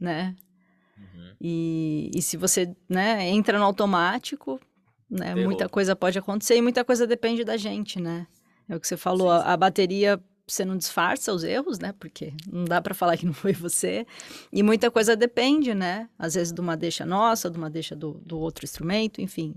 né? 0.00 0.36
Uhum. 0.96 1.34
E, 1.40 2.10
e 2.14 2.22
se 2.22 2.36
você 2.36 2.74
né, 2.88 3.28
entra 3.28 3.58
no 3.58 3.64
automático, 3.64 4.60
né? 5.10 5.34
Muita 5.34 5.68
coisa 5.68 5.96
pode 5.96 6.18
acontecer 6.18 6.56
e 6.56 6.62
muita 6.62 6.84
coisa 6.84 7.06
depende 7.06 7.42
da 7.42 7.56
gente, 7.56 8.00
né? 8.00 8.26
É 8.68 8.76
o 8.76 8.80
que 8.80 8.86
você 8.86 8.96
falou, 8.96 9.32
sim, 9.32 9.42
sim. 9.42 9.48
A, 9.48 9.52
a, 9.54 9.56
bateria 9.56 10.22
você 10.46 10.64
não 10.64 10.76
disfarça 10.76 11.32
os 11.32 11.44
erros, 11.44 11.78
né? 11.78 11.94
Porque 11.98 12.32
não 12.50 12.64
dá 12.64 12.80
para 12.80 12.94
falar 12.94 13.16
que 13.16 13.26
não 13.26 13.32
foi 13.32 13.52
você. 13.52 14.06
E 14.52 14.62
muita 14.62 14.90
coisa 14.90 15.16
depende, 15.16 15.74
né? 15.74 16.08
Às 16.18 16.34
vezes 16.34 16.52
de 16.52 16.60
uma 16.60 16.76
deixa 16.76 17.04
nossa, 17.04 17.50
de 17.50 17.58
uma 17.58 17.70
deixa 17.70 17.96
do, 17.96 18.14
do 18.24 18.38
outro 18.38 18.64
instrumento, 18.64 19.20
enfim. 19.20 19.54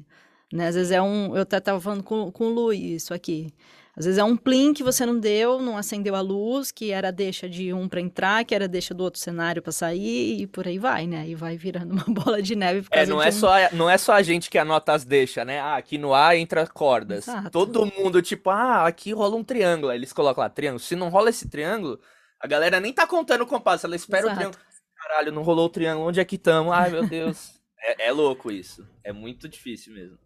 Né? 0.52 0.67
Às 0.67 0.76
vezes 0.76 0.91
é 0.91 1.02
um. 1.02 1.36
Eu 1.36 1.43
até 1.43 1.58
estava 1.58 1.80
falando 1.80 2.04
com, 2.04 2.32
com 2.32 2.45
o 2.45 2.49
Lu 2.49 2.73
isso 2.73 3.13
aqui. 3.13 3.54
Às 3.95 4.06
vezes 4.06 4.17
é 4.17 4.23
um 4.23 4.38
plim 4.38 4.73
que 4.73 4.84
você 4.84 5.06
não 5.06 5.19
deu, 5.19 5.60
não 5.60 5.77
acendeu 5.77 6.15
a 6.15 6.21
luz, 6.21 6.71
que 6.71 6.91
era 6.91 7.12
deixa 7.12 7.49
de 7.49 7.73
um 7.73 7.89
para 7.89 7.99
entrar, 7.99 8.45
que 8.45 8.56
era 8.56 8.67
deixa 8.67 8.93
do 8.93 9.04
outro 9.04 9.19
cenário 9.19 9.62
para 9.62 9.71
sair 9.71 10.41
e 10.41 10.47
por 10.47 10.65
aí 10.65 10.80
vai, 10.80 11.06
né? 11.06 11.27
E 11.27 11.36
vai 11.36 11.58
virando 11.58 11.91
uma 11.95 12.06
bola 12.06 12.41
de 12.41 12.56
neve. 12.56 12.88
é, 12.89 13.06
não 13.06 13.21
é, 13.21 13.27
um... 13.27 13.32
só, 13.32 13.51
não 13.73 13.89
é 13.89 13.97
só 13.97 14.13
a 14.13 14.21
gente 14.21 14.49
que 14.49 14.58
anota 14.58 14.93
as 14.93 15.04
deixas, 15.04 15.45
né? 15.45 15.60
Ah, 15.60 15.75
aqui 15.75 15.97
no 15.97 16.13
A 16.13 16.38
entra 16.38 16.65
cordas. 16.67 17.27
Exato. 17.27 17.51
Todo 17.51 17.86
mundo, 17.86 18.21
tipo, 18.21 18.49
ah, 18.49 18.88
aqui 18.88 19.12
rola 19.12 19.36
um 19.36 19.43
triângulo. 19.43 19.91
Aí 19.91 19.97
eles 19.97 20.13
colocam 20.13 20.41
lá, 20.41 20.49
triângulo. 20.49 20.80
Se 20.80 20.95
não 20.95 21.10
rola 21.10 21.30
esse 21.30 21.49
triângulo, 21.49 21.99
a 22.39 22.47
galera 22.47 22.80
nem 22.80 22.93
tá 22.93 23.06
contando 23.06 23.41
o 23.41 23.47
compasso, 23.47 23.86
ela 23.86 23.95
espera 23.95 24.27
Exato. 24.27 24.34
o 24.34 24.38
triângulo. 24.38 24.63
Caralho, 24.95 25.32
não 25.34 25.41
rolou 25.41 25.65
o 25.65 25.69
triângulo, 25.69 26.08
onde 26.08 26.19
é 26.19 26.25
que 26.25 26.36
estamos? 26.38 26.71
Ai, 26.71 26.91
meu 26.91 27.06
Deus. 27.06 27.60
é, 27.77 28.08
é 28.08 28.12
louco 28.12 28.51
isso. 28.51 28.88
É 29.04 29.12
muito 29.12 29.49
difícil 29.49 29.93
mesmo. 29.93 30.17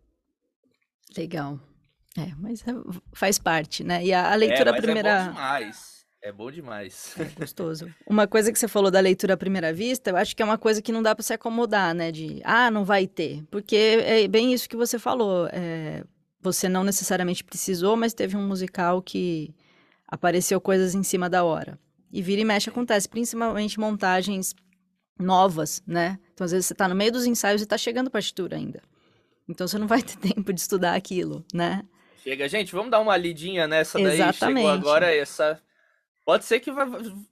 Legal. 1.17 1.60
É, 2.17 2.32
mas 2.38 2.62
é, 2.62 2.71
faz 3.13 3.38
parte, 3.38 3.84
né? 3.84 4.04
E 4.06 4.13
a, 4.13 4.32
a 4.32 4.36
leitura 4.36 4.71
é, 4.71 4.82
primeira. 4.82 5.10
É 5.10 5.25
bom 5.25 5.32
demais. 5.32 5.95
É 6.21 6.32
bom 6.32 6.49
demais. 6.49 7.15
É 7.19 7.25
gostoso. 7.39 7.93
Uma 8.08 8.25
coisa 8.28 8.51
que 8.51 8.58
você 8.58 8.67
falou 8.67 8.89
da 8.89 8.99
leitura 8.99 9.36
à 9.36 9.38
primeira 9.38 9.71
vista, 9.71 10.10
eu 10.10 10.17
acho 10.17 10.36
que 10.36 10.41
é 10.41 10.45
uma 10.45 10.58
coisa 10.58 10.82
que 10.82 10.91
não 10.91 11.04
dá 11.04 11.13
para 11.13 11.21
se 11.21 11.34
acomodar, 11.34 11.93
né? 11.93 12.12
De, 12.12 12.41
ah, 12.43 12.71
não 12.71 12.84
vai 12.84 13.06
ter. 13.06 13.43
Porque 13.51 13.75
é 13.75 14.28
bem 14.28 14.54
isso 14.54 14.67
que 14.67 14.75
você 14.75 14.97
falou. 14.97 15.47
É, 15.51 16.04
você 16.41 16.69
não 16.69 16.84
necessariamente 16.84 17.43
precisou, 17.43 17.95
mas 17.95 18.13
teve 18.13 18.36
um 18.38 18.47
musical 18.47 19.01
que 19.01 19.54
apareceu 20.08 20.60
coisas 20.62 20.95
em 20.95 21.04
cima 21.04 21.30
da 21.30 21.43
hora. 21.43 21.78
E 22.12 22.21
vira 22.21 22.41
e 22.41 22.45
mexe 22.45 22.69
acontece, 22.69 23.10
principalmente 23.10 23.80
montagens 23.80 24.56
novas, 25.19 25.84
né? 25.86 26.17
Então, 26.34 26.45
às 26.45 26.51
vezes, 26.51 26.65
você 26.65 26.73
está 26.73 26.88
no 26.88 26.95
meio 26.95 27.12
dos 27.12 27.25
ensaios 27.25 27.62
e 27.62 27.65
está 27.65 27.78
chegando 27.78 28.10
partitura 28.10 28.58
ainda. 28.58 28.82
Então, 29.47 29.67
você 29.67 29.78
não 29.78 29.88
vai 29.88 30.01
ter 30.01 30.17
tempo 30.34 30.51
de 30.54 30.60
estudar 30.60 30.95
aquilo, 30.95 31.45
né? 31.54 31.84
Chega, 32.26 32.50
gente, 32.50 32.72
vamos 32.72 32.90
dar 32.90 33.00
uma 33.00 33.16
lidinha 33.16 33.68
nessa 33.68 34.00
daí. 34.00 34.16
Exatamente. 34.16 34.66
Chegou 34.66 34.72
agora 34.72 35.16
essa. 35.16 35.62
Pode 36.26 36.44
ser 36.44 36.60
que 36.60 36.72
vai, 36.72 36.88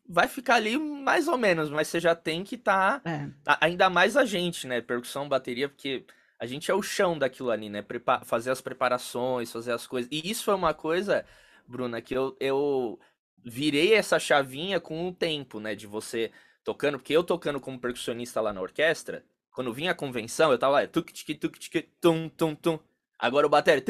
vai 0.08 0.28
ficar 0.28 0.54
ali 0.54 0.78
mais 0.78 1.28
ou 1.28 1.36
menos, 1.36 1.72
mas 1.72 1.88
você 1.88 2.00
já 2.00 2.14
tem 2.14 2.44
que 2.44 2.54
estar. 2.54 3.00
Tá, 3.00 3.12
é. 3.12 3.28
Ainda 3.60 3.90
mais 3.90 4.16
a 4.16 4.24
gente, 4.24 4.68
né? 4.68 4.82
Percussão, 4.82 5.28
bateria, 5.28 5.68
porque 5.68 6.06
a 6.40 6.46
gente 6.46 6.70
é 6.70 6.76
o 6.76 6.84
chão 6.84 7.18
daquilo 7.18 7.50
ali, 7.50 7.70
né? 7.70 7.82
Prepa 7.82 8.22
fazer 8.24 8.52
as 8.52 8.62
preparações, 8.62 9.52
fazer 9.52 9.72
as 9.72 9.88
coisas. 9.88 10.08
E 10.12 10.30
isso 10.30 10.44
foi 10.44 10.54
uma 10.54 10.76
coisa, 10.76 11.26
Bruna, 11.68 12.00
que 12.00 12.14
eu, 12.14 12.38
eu 12.40 13.00
virei 13.44 13.96
essa 13.96 14.20
chavinha 14.20 14.80
com 14.80 15.08
o 15.08 15.12
tempo, 15.12 15.60
né? 15.60 15.74
De 15.74 15.88
você 15.88 16.30
tocando, 16.64 17.00
porque 17.00 17.18
eu 17.18 17.24
tocando 17.24 17.60
como 17.60 17.80
percussionista 17.80 18.40
lá 18.42 18.54
na 18.54 18.62
orquestra, 18.62 19.26
quando 19.52 19.74
vinha 19.74 19.90
a 19.90 19.96
convenção, 19.96 20.52
eu 20.52 20.60
tava 20.60 20.74
lá, 20.74 20.88
tuk 20.88 21.12
tuk 21.12 21.34
tuk 21.34 21.60
tuk 21.60 21.82
tum 22.00 22.30
tum 22.30 22.54
tum. 22.54 22.80
Agora 23.18 23.48
o 23.48 23.50
bateria. 23.50 23.84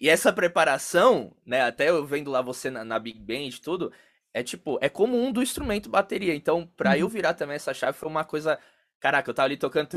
E 0.00 0.08
essa 0.08 0.32
preparação, 0.32 1.32
né? 1.46 1.62
Até 1.62 1.90
eu 1.90 2.04
vendo 2.04 2.30
lá 2.30 2.42
você 2.42 2.70
na, 2.70 2.84
na 2.84 2.98
Big 2.98 3.20
Band 3.20 3.54
e 3.54 3.60
tudo, 3.60 3.92
é 4.34 4.42
tipo, 4.42 4.78
é 4.80 4.88
comum 4.88 5.30
do 5.30 5.42
instrumento 5.42 5.88
bateria. 5.88 6.34
Então, 6.34 6.66
pra 6.76 6.90
uhum. 6.90 6.96
eu 6.96 7.08
virar 7.08 7.34
também 7.34 7.56
essa 7.56 7.74
chave 7.74 7.96
foi 7.96 8.08
uma 8.08 8.24
coisa. 8.24 8.58
Caraca, 8.98 9.30
eu 9.30 9.34
tava 9.34 9.46
ali 9.46 9.56
tocando. 9.56 9.88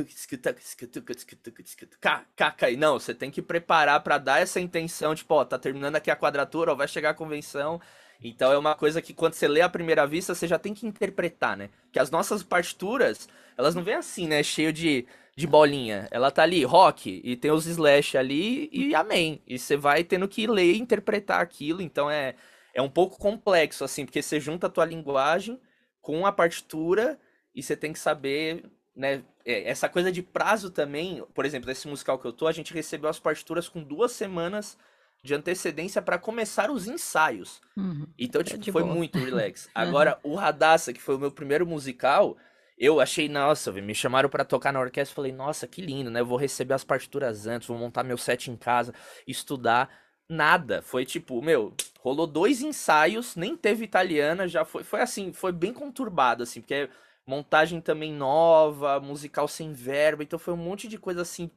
Caca, 2.36 2.70
e 2.70 2.78
não, 2.78 3.00
você 3.00 3.14
tem 3.14 3.32
que 3.32 3.42
preparar 3.42 4.02
para 4.02 4.18
dar 4.18 4.42
essa 4.42 4.60
intenção, 4.60 5.16
tipo, 5.16 5.34
ó, 5.34 5.46
tá 5.46 5.58
terminando 5.58 5.96
aqui 5.96 6.12
a 6.12 6.16
quadratura, 6.16 6.72
ó, 6.72 6.76
vai 6.76 6.88
chegar 6.88 7.12
a 7.12 7.14
convenção. 7.14 7.80
Então 8.22 8.52
é 8.52 8.58
uma 8.58 8.76
coisa 8.76 9.02
que 9.02 9.14
quando 9.14 9.34
você 9.34 9.48
lê 9.48 9.62
à 9.62 9.70
primeira 9.70 10.08
vista, 10.08 10.34
você 10.34 10.48
já 10.48 10.58
tem 10.58 10.74
que 10.74 10.88
interpretar, 10.88 11.58
né? 11.58 11.70
Que 11.92 12.00
as 12.00 12.12
nossas 12.12 12.44
partituras, 12.44 13.28
elas 13.58 13.76
não 13.76 13.84
vêm 13.84 13.96
assim, 13.96 14.28
né? 14.28 14.42
Cheio 14.44 14.72
de 14.74 15.06
de 15.36 15.46
bolinha. 15.46 16.08
Ela 16.12 16.32
tá 16.32 16.44
ali, 16.44 16.64
rock, 16.64 17.22
e 17.24 17.36
tem 17.36 17.52
os 17.52 17.66
slash 17.66 18.18
ali, 18.18 18.70
e 18.72 18.96
amém. 18.96 19.42
E 19.46 19.60
você 19.60 19.76
vai 19.76 20.04
tendo 20.04 20.28
que 20.28 20.48
ler 20.48 20.74
e 20.74 20.80
interpretar 20.80 21.42
aquilo, 21.42 21.82
então 21.82 22.10
é, 22.10 22.36
é 22.74 22.82
um 22.82 22.90
pouco 22.90 23.20
complexo, 23.20 23.84
assim, 23.84 24.06
porque 24.06 24.22
você 24.22 24.40
junta 24.40 24.68
a 24.68 24.70
tua 24.70 24.86
linguagem 24.86 25.60
com 26.02 26.26
a 26.26 26.32
partitura, 26.32 27.20
e 27.54 27.62
você 27.62 27.76
tem 27.76 27.92
que 27.92 28.00
saber, 28.00 28.64
né, 28.96 29.24
é, 29.46 29.70
essa 29.70 29.90
coisa 29.90 30.12
de 30.12 30.22
prazo 30.22 30.70
também, 30.70 31.24
por 31.34 31.46
exemplo, 31.46 31.68
nesse 31.68 31.88
musical 31.88 32.18
que 32.18 32.26
eu 32.26 32.34
tô, 32.34 32.48
a 32.48 32.52
gente 32.52 32.74
recebeu 32.74 33.10
as 33.10 33.20
partituras 33.20 33.68
com 33.68 33.84
duas 33.84 34.12
semanas 34.12 34.78
de 35.22 35.34
antecedência 35.34 36.02
para 36.02 36.20
começar 36.20 36.70
os 36.70 36.88
ensaios. 36.88 37.60
Uhum. 37.76 38.06
Então, 38.18 38.42
é 38.42 38.44
tipo, 38.44 38.70
é 38.70 38.72
foi 38.72 38.84
boa. 38.84 38.96
muito 38.96 39.18
relax. 39.18 39.68
Agora, 39.74 40.20
o 40.22 40.36
Radassa, 40.36 40.94
que 40.94 41.02
foi 41.02 41.16
o 41.16 41.20
meu 41.20 41.32
primeiro 41.32 41.66
musical, 41.66 42.38
eu 42.78 43.00
achei, 43.00 43.30
nossa, 43.30 43.72
me 43.72 43.96
chamaram 43.96 44.30
para 44.30 44.44
tocar 44.44 44.72
na 44.74 44.80
orquestra, 44.80 45.16
falei, 45.16 45.32
nossa, 45.32 45.68
que 45.68 45.82
lindo, 45.82 46.10
né? 46.12 46.20
Eu 46.20 46.26
vou 46.26 46.38
receber 46.38 46.74
as 46.74 46.84
partituras 46.84 47.48
antes, 47.48 47.68
vou 47.68 47.78
montar 47.78 48.04
meu 48.04 48.18
set 48.18 48.52
em 48.52 48.58
casa, 48.58 48.94
estudar. 49.28 49.90
Nada, 50.28 50.82
foi 50.82 51.06
tipo, 51.06 51.42
meu, 51.42 51.74
rolou 52.00 52.28
dois 52.28 52.62
ensaios, 52.62 53.36
nem 53.36 53.56
teve 53.56 53.86
italiana, 53.86 54.48
já 54.48 54.66
foi, 54.66 54.84
foi 54.84 55.02
assim, 55.02 55.32
foi 55.32 55.52
bem 55.52 55.72
conturbado, 55.72 56.44
assim, 56.44 56.62
porque 56.62 56.90
montagem 57.26 57.80
também 57.80 58.12
nova, 58.12 59.00
musical 59.00 59.48
sem 59.48 59.72
verba, 59.74 60.24
então 60.24 60.40
foi 60.40 60.54
um 60.54 60.58
monte 60.58 60.88
de 60.88 60.98
coisa 60.98 61.22
assim. 61.22 61.50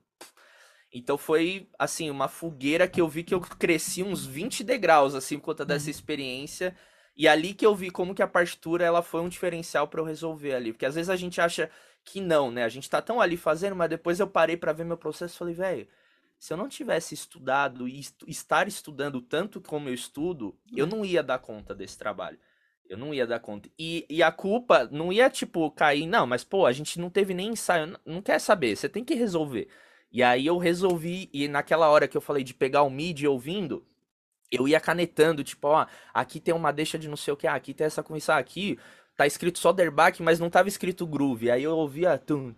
Então 0.92 1.18
foi, 1.18 1.68
assim, 1.78 2.10
uma 2.10 2.28
fogueira 2.28 2.88
que 2.88 3.00
eu 3.00 3.08
vi 3.08 3.22
que 3.22 3.34
eu 3.34 3.40
cresci 3.40 4.02
uns 4.02 4.24
20 4.24 4.64
degraus, 4.64 5.14
assim, 5.14 5.38
por 5.38 5.46
conta 5.46 5.64
dessa 5.64 5.86
uhum. 5.86 5.90
experiência. 5.90 6.74
E 7.18 7.26
ali 7.26 7.52
que 7.52 7.66
eu 7.66 7.74
vi 7.74 7.90
como 7.90 8.14
que 8.14 8.22
a 8.22 8.28
partitura 8.28 8.84
ela 8.84 9.02
foi 9.02 9.20
um 9.20 9.28
diferencial 9.28 9.88
para 9.88 10.00
eu 10.00 10.04
resolver 10.04 10.54
ali, 10.54 10.72
porque 10.72 10.86
às 10.86 10.94
vezes 10.94 11.10
a 11.10 11.16
gente 11.16 11.40
acha 11.40 11.68
que 12.04 12.20
não, 12.20 12.48
né? 12.48 12.62
A 12.62 12.68
gente 12.68 12.88
tá 12.88 13.02
tão 13.02 13.20
ali 13.20 13.36
fazendo, 13.36 13.74
mas 13.74 13.90
depois 13.90 14.20
eu 14.20 14.28
parei 14.28 14.56
para 14.56 14.72
ver 14.72 14.84
meu 14.84 14.96
processo 14.96 15.34
e 15.34 15.38
falei, 15.38 15.54
velho, 15.54 15.88
se 16.38 16.52
eu 16.52 16.56
não 16.56 16.68
tivesse 16.68 17.14
estudado 17.14 17.88
e 17.88 17.98
est 17.98 18.14
estar 18.28 18.68
estudando 18.68 19.20
tanto 19.20 19.60
como 19.60 19.88
eu 19.88 19.94
estudo, 19.94 20.56
eu 20.72 20.84
uhum. 20.84 20.98
não 20.98 21.04
ia 21.04 21.20
dar 21.20 21.40
conta 21.40 21.74
desse 21.74 21.98
trabalho. 21.98 22.38
Eu 22.88 22.96
não 22.96 23.12
ia 23.12 23.26
dar 23.26 23.40
conta. 23.40 23.68
E, 23.76 24.06
e 24.08 24.22
a 24.22 24.30
culpa 24.30 24.88
não 24.90 25.12
ia, 25.12 25.28
tipo, 25.28 25.70
cair, 25.72 26.06
não, 26.06 26.26
mas, 26.26 26.44
pô, 26.44 26.64
a 26.64 26.72
gente 26.72 27.00
não 27.00 27.10
teve 27.10 27.34
nem 27.34 27.48
ensaio. 27.50 27.86
Não, 27.88 28.00
não 28.06 28.22
quer 28.22 28.38
saber, 28.38 28.76
você 28.76 28.88
tem 28.88 29.04
que 29.04 29.14
resolver. 29.14 29.68
E 30.10 30.22
aí 30.22 30.46
eu 30.46 30.56
resolvi, 30.56 31.28
e 31.32 31.48
naquela 31.48 31.88
hora 31.88 32.08
que 32.08 32.16
eu 32.16 32.20
falei 32.20 32.44
de 32.44 32.54
pegar 32.54 32.82
o 32.82 32.90
MIDI 32.90 33.26
ouvindo, 33.26 33.84
eu 34.50 34.66
ia 34.66 34.80
canetando, 34.80 35.44
tipo, 35.44 35.68
ó, 35.68 35.86
aqui 36.12 36.40
tem 36.40 36.54
uma 36.54 36.72
deixa 36.72 36.98
de 36.98 37.08
não 37.08 37.16
sei 37.16 37.32
o 37.32 37.36
que, 37.36 37.46
ah, 37.46 37.54
aqui 37.54 37.74
tem 37.74 37.86
essa 37.86 38.02
comissão 38.02 38.36
aqui, 38.36 38.78
tá 39.16 39.26
escrito 39.26 39.58
só 39.58 39.72
Derbach, 39.72 40.22
mas 40.22 40.38
não 40.38 40.48
tava 40.48 40.68
escrito 40.68 41.06
groove. 41.06 41.50
Aí 41.50 41.64
eu 41.64 41.76
ouvia 41.76 42.16
tum, 42.16 42.54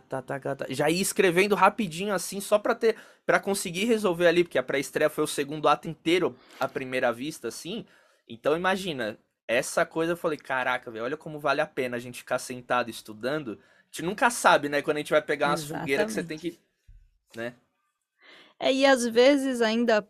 tá, 0.00 0.22
tá, 0.22 0.56
tá, 0.56 0.66
já 0.68 0.90
ia 0.90 1.00
escrevendo 1.00 1.54
rapidinho 1.54 2.12
assim, 2.12 2.40
só 2.40 2.58
pra 2.58 2.74
ter, 2.74 2.96
para 3.24 3.38
conseguir 3.38 3.84
resolver 3.84 4.26
ali, 4.26 4.42
porque 4.42 4.58
a 4.58 4.62
pré-estreia 4.62 5.08
foi 5.08 5.24
o 5.24 5.28
segundo 5.28 5.68
ato 5.68 5.88
inteiro 5.88 6.36
à 6.58 6.66
primeira 6.66 7.12
vista, 7.12 7.48
assim. 7.48 7.86
Então 8.28 8.56
imagina, 8.56 9.16
essa 9.46 9.86
coisa 9.86 10.12
eu 10.12 10.16
falei, 10.16 10.38
caraca, 10.38 10.90
velho, 10.90 11.04
olha 11.04 11.16
como 11.16 11.38
vale 11.38 11.60
a 11.60 11.66
pena 11.66 11.96
a 11.96 12.00
gente 12.00 12.18
ficar 12.18 12.38
sentado 12.38 12.90
estudando. 12.90 13.52
A 13.52 13.86
gente 13.86 14.02
nunca 14.02 14.28
sabe, 14.28 14.68
né, 14.68 14.82
quando 14.82 14.96
a 14.96 15.00
gente 15.00 15.12
vai 15.12 15.22
pegar 15.22 15.50
umas 15.50 15.64
fogueiras 15.64 16.06
que 16.06 16.12
você 16.12 16.24
tem 16.24 16.36
que, 16.36 16.58
né? 17.34 17.54
É, 18.58 18.72
e 18.72 18.86
às 18.86 19.06
vezes 19.06 19.60
ainda 19.60 20.06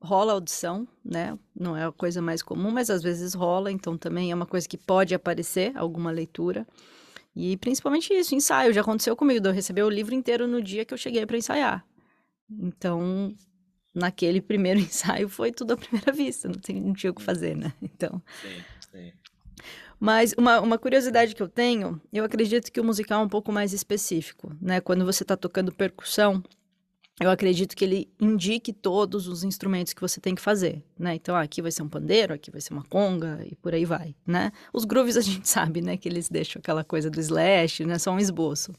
rola 0.00 0.32
audição, 0.32 0.86
né? 1.04 1.36
Não 1.54 1.76
é 1.76 1.84
a 1.84 1.92
coisa 1.92 2.22
mais 2.22 2.42
comum, 2.42 2.70
mas 2.70 2.90
às 2.90 3.02
vezes 3.02 3.34
rola, 3.34 3.70
então 3.72 3.98
também 3.98 4.30
é 4.30 4.34
uma 4.34 4.46
coisa 4.46 4.68
que 4.68 4.78
pode 4.78 5.14
aparecer, 5.14 5.76
alguma 5.76 6.10
leitura. 6.10 6.66
E 7.34 7.56
principalmente 7.56 8.12
isso, 8.12 8.34
ensaio. 8.34 8.72
Já 8.72 8.80
aconteceu 8.80 9.14
comigo, 9.16 9.46
eu 9.46 9.52
receber 9.52 9.82
o 9.82 9.90
livro 9.90 10.14
inteiro 10.14 10.46
no 10.46 10.62
dia 10.62 10.84
que 10.84 10.94
eu 10.94 10.98
cheguei 10.98 11.24
para 11.26 11.36
ensaiar. 11.36 11.84
Então, 12.50 13.34
naquele 13.94 14.40
primeiro 14.40 14.78
ensaio 14.80 15.28
foi 15.28 15.52
tudo 15.52 15.72
à 15.72 15.76
primeira 15.76 16.12
vista, 16.12 16.48
não, 16.48 16.56
tem, 16.56 16.80
não 16.80 16.94
tinha 16.94 17.10
o 17.10 17.14
que 17.14 17.22
fazer, 17.22 17.56
né? 17.56 17.72
Então. 17.82 18.22
Sim, 18.42 18.64
sim. 18.92 19.12
Mas 20.00 20.32
uma, 20.38 20.60
uma 20.60 20.78
curiosidade 20.78 21.34
que 21.34 21.42
eu 21.42 21.48
tenho, 21.48 22.00
eu 22.12 22.24
acredito 22.24 22.70
que 22.70 22.80
o 22.80 22.84
musical 22.84 23.20
é 23.20 23.24
um 23.24 23.28
pouco 23.28 23.50
mais 23.50 23.72
específico, 23.72 24.56
né? 24.60 24.80
Quando 24.80 25.04
você 25.04 25.24
está 25.24 25.36
tocando 25.36 25.72
percussão, 25.72 26.42
eu 27.20 27.30
acredito 27.30 27.76
que 27.76 27.84
ele 27.84 28.08
indique 28.20 28.72
todos 28.72 29.26
os 29.26 29.42
instrumentos 29.42 29.92
que 29.92 30.00
você 30.00 30.20
tem 30.20 30.34
que 30.34 30.40
fazer, 30.40 30.82
né? 30.98 31.16
Então, 31.16 31.34
ah, 31.34 31.42
aqui 31.42 31.60
vai 31.60 31.72
ser 31.72 31.82
um 31.82 31.88
pandeiro, 31.88 32.32
aqui 32.32 32.50
vai 32.50 32.60
ser 32.60 32.72
uma 32.72 32.84
conga 32.84 33.40
e 33.44 33.56
por 33.56 33.74
aí 33.74 33.84
vai, 33.84 34.14
né? 34.24 34.52
Os 34.72 34.84
grooves 34.84 35.16
a 35.16 35.20
gente 35.20 35.46
sabe, 35.48 35.80
né, 35.80 35.96
que 35.96 36.08
eles 36.08 36.28
deixam 36.28 36.60
aquela 36.60 36.84
coisa 36.84 37.10
do 37.10 37.18
slash, 37.18 37.84
né, 37.84 37.98
só 37.98 38.12
um 38.12 38.18
esboço. 38.20 38.72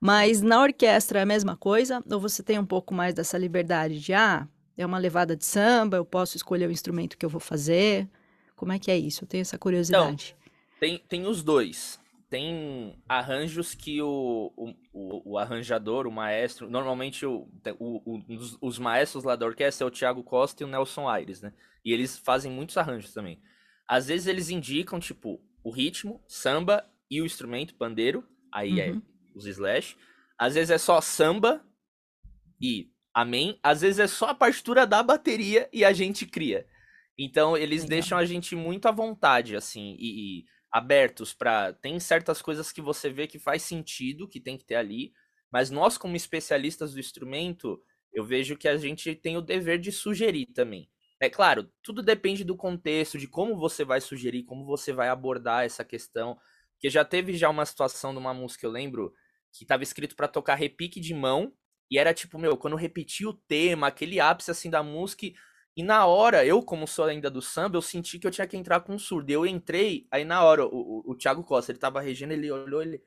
Mas 0.00 0.40
na 0.40 0.62
orquestra 0.62 1.18
é 1.18 1.22
a 1.22 1.26
mesma 1.26 1.56
coisa, 1.56 2.02
ou 2.10 2.20
você 2.20 2.42
tem 2.42 2.58
um 2.58 2.64
pouco 2.64 2.94
mais 2.94 3.12
dessa 3.12 3.36
liberdade 3.36 4.00
de, 4.00 4.14
ah, 4.14 4.48
é 4.76 4.86
uma 4.86 4.98
levada 4.98 5.36
de 5.36 5.44
samba, 5.44 5.96
eu 5.96 6.04
posso 6.04 6.36
escolher 6.36 6.68
o 6.68 6.72
instrumento 6.72 7.18
que 7.18 7.26
eu 7.26 7.30
vou 7.30 7.40
fazer? 7.40 8.08
Como 8.56 8.72
é 8.72 8.78
que 8.78 8.90
é 8.90 8.96
isso? 8.96 9.24
Eu 9.24 9.28
tenho 9.28 9.42
essa 9.42 9.58
curiosidade. 9.58 10.36
Então, 10.38 10.78
tem, 10.80 11.02
tem 11.08 11.26
os 11.26 11.42
dois 11.42 11.98
tem 12.28 13.02
arranjos 13.08 13.74
que 13.74 14.02
o, 14.02 14.52
o, 14.92 15.32
o, 15.32 15.38
arranjador, 15.38 16.06
o 16.06 16.12
maestro, 16.12 16.68
normalmente 16.68 17.24
o, 17.24 17.48
o, 17.78 18.22
os, 18.28 18.58
os, 18.60 18.78
maestros 18.78 19.24
lá 19.24 19.34
da 19.34 19.46
orquestra 19.46 19.86
é 19.86 19.88
o 19.88 19.90
Thiago 19.90 20.22
Costa 20.22 20.62
e 20.62 20.66
o 20.66 20.68
Nelson 20.68 21.08
Aires, 21.08 21.40
né? 21.40 21.54
E 21.84 21.92
eles 21.92 22.18
fazem 22.18 22.52
muitos 22.52 22.76
arranjos 22.76 23.14
também. 23.14 23.40
Às 23.86 24.08
vezes 24.08 24.26
eles 24.26 24.50
indicam, 24.50 25.00
tipo, 25.00 25.40
o 25.64 25.70
ritmo, 25.70 26.22
samba 26.26 26.84
e 27.10 27.22
o 27.22 27.24
instrumento, 27.24 27.74
pandeiro, 27.74 28.22
aí 28.52 28.78
é 28.78 28.90
uhum. 28.90 28.98
é 28.98 29.02
os 29.34 29.46
slash. 29.46 29.96
Às 30.38 30.54
vezes 30.54 30.70
é 30.70 30.78
só 30.78 31.00
samba 31.00 31.64
e 32.60 32.90
amém. 33.14 33.58
Às 33.62 33.80
vezes 33.80 33.98
é 33.98 34.06
só 34.06 34.26
a 34.26 34.34
partitura 34.34 34.86
da 34.86 35.02
bateria 35.02 35.66
e 35.72 35.82
a 35.82 35.94
gente 35.94 36.26
cria. 36.26 36.66
Então 37.18 37.56
eles 37.56 37.82
Legal. 37.82 37.88
deixam 37.88 38.18
a 38.18 38.24
gente 38.26 38.54
muito 38.54 38.86
à 38.86 38.92
vontade, 38.92 39.56
assim, 39.56 39.96
e, 39.98 40.40
e 40.40 40.44
abertos 40.70 41.32
para 41.32 41.72
tem 41.72 41.98
certas 41.98 42.42
coisas 42.42 42.70
que 42.70 42.80
você 42.80 43.10
vê 43.10 43.26
que 43.26 43.38
faz 43.38 43.62
sentido, 43.62 44.28
que 44.28 44.40
tem 44.40 44.56
que 44.58 44.64
ter 44.64 44.76
ali, 44.76 45.12
mas 45.50 45.70
nós 45.70 45.96
como 45.96 46.16
especialistas 46.16 46.92
do 46.92 47.00
instrumento, 47.00 47.82
eu 48.12 48.24
vejo 48.24 48.56
que 48.56 48.68
a 48.68 48.76
gente 48.76 49.14
tem 49.14 49.36
o 49.36 49.42
dever 49.42 49.78
de 49.78 49.90
sugerir 49.92 50.46
também. 50.46 50.90
É 51.20 51.28
claro, 51.28 51.68
tudo 51.82 52.02
depende 52.02 52.44
do 52.44 52.56
contexto, 52.56 53.18
de 53.18 53.26
como 53.26 53.56
você 53.56 53.84
vai 53.84 54.00
sugerir, 54.00 54.44
como 54.44 54.64
você 54.64 54.92
vai 54.92 55.08
abordar 55.08 55.64
essa 55.64 55.84
questão, 55.84 56.38
que 56.78 56.88
já 56.88 57.04
teve 57.04 57.34
já 57.34 57.48
uma 57.48 57.66
situação 57.66 58.12
de 58.12 58.18
uma 58.18 58.32
música, 58.32 58.64
eu 58.66 58.70
lembro, 58.70 59.12
que 59.52 59.64
estava 59.64 59.82
escrito 59.82 60.14
para 60.14 60.28
tocar 60.28 60.54
repique 60.54 61.00
de 61.00 61.12
mão, 61.12 61.52
e 61.90 61.98
era 61.98 62.14
tipo, 62.14 62.38
meu, 62.38 62.56
quando 62.56 62.76
repetia 62.76 63.28
o 63.28 63.32
tema, 63.32 63.88
aquele 63.88 64.20
ápice 64.20 64.50
assim 64.50 64.70
da 64.70 64.82
música, 64.82 65.26
e 65.78 65.82
na 65.84 66.04
hora, 66.06 66.44
eu, 66.44 66.60
como 66.60 66.88
sou 66.88 67.04
ainda 67.04 67.30
do 67.30 67.40
samba, 67.40 67.76
eu 67.76 67.82
senti 67.82 68.18
que 68.18 68.26
eu 68.26 68.32
tinha 68.32 68.48
que 68.48 68.56
entrar 68.56 68.80
com 68.80 68.94
um 68.94 68.98
surdo. 68.98 69.30
Eu 69.30 69.46
entrei, 69.46 70.08
aí 70.10 70.24
na 70.24 70.42
hora, 70.42 70.66
o, 70.66 71.04
o, 71.06 71.12
o 71.12 71.14
Thiago 71.14 71.44
Costa, 71.44 71.70
ele 71.70 71.78
tava 71.78 72.00
regendo, 72.00 72.32
ele 72.32 72.50
olhou, 72.50 72.82
ele. 72.82 73.00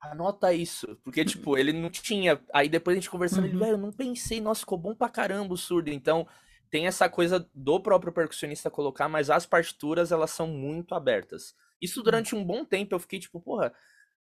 Anota 0.00 0.54
isso. 0.54 0.96
Porque, 1.02 1.24
tipo, 1.24 1.58
ele 1.58 1.72
não 1.72 1.90
tinha. 1.90 2.40
Aí 2.54 2.68
depois 2.68 2.96
a 2.96 3.00
gente 3.00 3.10
conversando, 3.10 3.42
uhum. 3.42 3.50
ele, 3.50 3.58
velho, 3.58 3.72
eu 3.72 3.78
não 3.78 3.90
pensei, 3.90 4.40
nossa, 4.40 4.60
ficou 4.60 4.78
bom 4.78 4.94
pra 4.94 5.08
caramba 5.08 5.52
o 5.52 5.56
surdo. 5.56 5.90
Então, 5.90 6.28
tem 6.70 6.86
essa 6.86 7.08
coisa 7.08 7.44
do 7.52 7.80
próprio 7.80 8.12
percussionista 8.12 8.70
colocar, 8.70 9.08
mas 9.08 9.28
as 9.28 9.44
partituras, 9.44 10.12
elas 10.12 10.30
são 10.30 10.46
muito 10.46 10.94
abertas. 10.94 11.56
Isso 11.82 12.04
durante 12.04 12.36
um 12.36 12.44
bom 12.44 12.64
tempo 12.64 12.94
eu 12.94 13.00
fiquei, 13.00 13.18
tipo, 13.18 13.40
porra, 13.40 13.74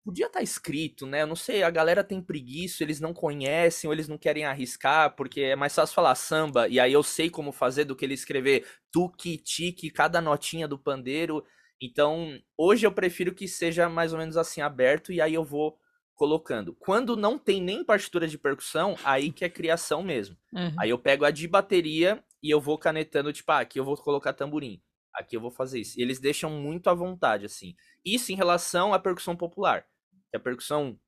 podia 0.09 0.25
estar 0.25 0.39
tá 0.39 0.43
escrito, 0.43 1.07
né? 1.07 1.21
Eu 1.21 1.27
não 1.27 1.37
sei, 1.37 1.63
a 1.63 1.69
galera 1.69 2.03
tem 2.03 2.23
preguiça, 2.23 2.83
eles 2.83 2.99
não 2.99 3.13
conhecem 3.13 3.87
ou 3.87 3.93
eles 3.93 4.09
não 4.09 4.17
querem 4.17 4.47
arriscar, 4.47 5.15
porque 5.15 5.43
é 5.43 5.55
mais 5.55 5.75
fácil 5.75 5.95
falar 5.95 6.15
samba 6.15 6.67
e 6.67 6.81
aí 6.81 6.95
eu 6.95 7.03
sei 7.03 7.29
como 7.29 7.53
fazer 7.53 7.85
do 7.85 7.95
que 7.95 8.07
ele 8.07 8.15
escrever 8.15 8.67
tuque, 8.91 9.37
tique, 9.37 9.91
cada 9.91 10.19
notinha 10.23 10.67
do 10.67 10.79
pandeiro. 10.79 11.45
Então, 11.79 12.41
hoje 12.57 12.87
eu 12.87 12.91
prefiro 12.91 13.35
que 13.35 13.47
seja 13.47 13.87
mais 13.87 14.15
ou 14.15 14.19
menos 14.19 14.39
assim 14.39 14.63
aberto 14.63 15.13
e 15.13 15.21
aí 15.21 15.35
eu 15.35 15.45
vou 15.45 15.79
colocando. 16.15 16.75
Quando 16.81 17.15
não 17.15 17.39
tem 17.39 17.61
nem 17.61 17.85
partitura 17.85 18.27
de 18.27 18.39
percussão, 18.39 18.97
aí 19.05 19.31
que 19.31 19.45
é 19.45 19.51
criação 19.51 20.03
mesmo. 20.03 20.39
Uhum. 20.55 20.75
Aí 20.79 20.89
eu 20.89 20.99
pego 20.99 21.27
a 21.27 21.31
de 21.31 21.47
bateria 21.47 22.25
e 22.43 22.49
eu 22.49 22.63
vou 22.63 22.79
canetando, 22.79 23.31
tipo, 23.31 23.53
ah, 23.53 23.61
aqui 23.61 23.79
eu 23.79 23.85
vou 23.85 23.95
colocar 23.99 24.33
tamborim. 24.33 24.81
Aqui 25.13 25.37
eu 25.37 25.41
vou 25.43 25.51
fazer 25.51 25.81
isso. 25.81 26.01
E 26.01 26.03
eles 26.03 26.19
deixam 26.19 26.51
muito 26.51 26.89
à 26.89 26.95
vontade, 26.95 27.45
assim. 27.45 27.77
Isso 28.03 28.33
em 28.33 28.37
relação 28.37 28.95
à 28.95 28.99
percussão 28.99 29.37
popular 29.37 29.85
que 30.31 30.37
a 30.37 30.41
percussão 30.41 30.99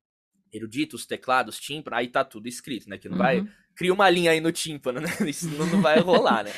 erudita, 0.51 0.95
os 0.95 1.05
teclados, 1.05 1.59
tímpano, 1.59 1.95
aí 1.95 2.07
tá 2.07 2.23
tudo 2.23 2.47
escrito, 2.47 2.89
né? 2.89 2.97
Que 2.97 3.07
não 3.07 3.17
uhum. 3.17 3.23
vai. 3.23 3.47
Cria 3.75 3.93
uma 3.93 4.09
linha 4.09 4.31
aí 4.31 4.41
no 4.41 4.51
tímpano, 4.51 4.99
né? 4.99 5.07
Isso 5.27 5.49
não, 5.49 5.65
não 5.67 5.81
vai 5.81 5.99
rolar, 5.99 6.43
né? 6.43 6.51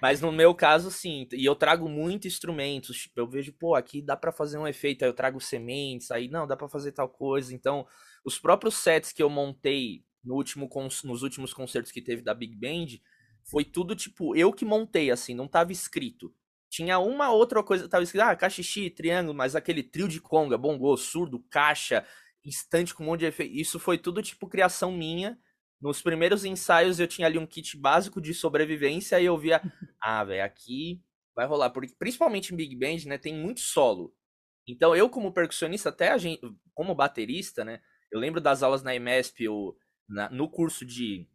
Mas 0.00 0.20
no 0.20 0.30
meu 0.30 0.54
caso, 0.54 0.90
sim. 0.90 1.26
E 1.32 1.44
eu 1.44 1.56
trago 1.56 1.88
muito 1.88 2.28
instrumentos. 2.28 2.98
Tipo, 2.98 3.20
eu 3.20 3.28
vejo, 3.28 3.52
pô, 3.52 3.74
aqui 3.74 4.00
dá 4.00 4.16
para 4.16 4.30
fazer 4.30 4.58
um 4.58 4.66
efeito. 4.66 5.02
Aí 5.02 5.08
eu 5.08 5.14
trago 5.14 5.40
sementes. 5.40 6.10
Aí 6.10 6.28
não, 6.28 6.46
dá 6.46 6.56
para 6.56 6.68
fazer 6.68 6.92
tal 6.92 7.08
coisa. 7.08 7.52
Então, 7.54 7.86
os 8.24 8.38
próprios 8.38 8.74
sets 8.76 9.12
que 9.12 9.22
eu 9.22 9.30
montei 9.30 10.04
no 10.22 10.34
último, 10.34 10.68
nos 11.04 11.22
últimos 11.22 11.52
concertos 11.52 11.90
que 11.90 12.02
teve 12.02 12.22
da 12.22 12.34
Big 12.34 12.54
Band, 12.54 12.98
foi 13.44 13.64
tudo 13.64 13.96
tipo, 13.96 14.36
eu 14.36 14.52
que 14.52 14.64
montei, 14.64 15.10
assim, 15.10 15.34
não 15.34 15.48
tava 15.48 15.72
escrito. 15.72 16.32
Tinha 16.70 16.98
uma 16.98 17.30
outra 17.30 17.62
coisa, 17.62 17.88
tava 17.88 18.04
escrito, 18.04 18.22
ah, 18.22 18.36
cachixi, 18.36 18.90
triângulo, 18.90 19.34
mas 19.36 19.56
aquele 19.56 19.82
trio 19.82 20.06
de 20.06 20.20
conga, 20.20 20.58
bongô, 20.58 20.96
surdo, 20.96 21.42
caixa, 21.50 22.04
instante 22.44 22.94
com 22.94 23.02
um 23.02 23.06
monte 23.06 23.20
de 23.20 23.26
efeito. 23.26 23.54
Isso 23.54 23.78
foi 23.78 23.96
tudo 23.96 24.22
tipo 24.22 24.48
criação 24.48 24.92
minha. 24.92 25.38
Nos 25.80 26.02
primeiros 26.02 26.44
ensaios 26.44 26.98
eu 26.98 27.06
tinha 27.06 27.26
ali 27.26 27.38
um 27.38 27.46
kit 27.46 27.76
básico 27.76 28.20
de 28.20 28.34
sobrevivência 28.34 29.20
e 29.20 29.24
eu 29.24 29.38
via, 29.38 29.62
ah, 30.02 30.24
velho, 30.24 30.44
aqui 30.44 31.00
vai 31.34 31.46
rolar, 31.46 31.70
porque 31.70 31.94
principalmente 31.96 32.52
em 32.52 32.56
Big 32.56 32.74
Band, 32.74 33.08
né, 33.08 33.16
tem 33.16 33.32
muito 33.32 33.60
solo. 33.60 34.12
Então 34.66 34.94
eu 34.94 35.08
como 35.08 35.32
percussionista, 35.32 35.88
até 35.88 36.10
a 36.10 36.18
gente, 36.18 36.40
como 36.74 36.94
baterista, 36.94 37.64
né, 37.64 37.80
eu 38.10 38.18
lembro 38.18 38.40
das 38.40 38.62
aulas 38.62 38.82
na 38.82 38.94
EMESP, 38.94 39.44
eu, 39.44 39.76
na, 40.08 40.28
no 40.30 40.50
curso 40.50 40.84
de 40.84 41.28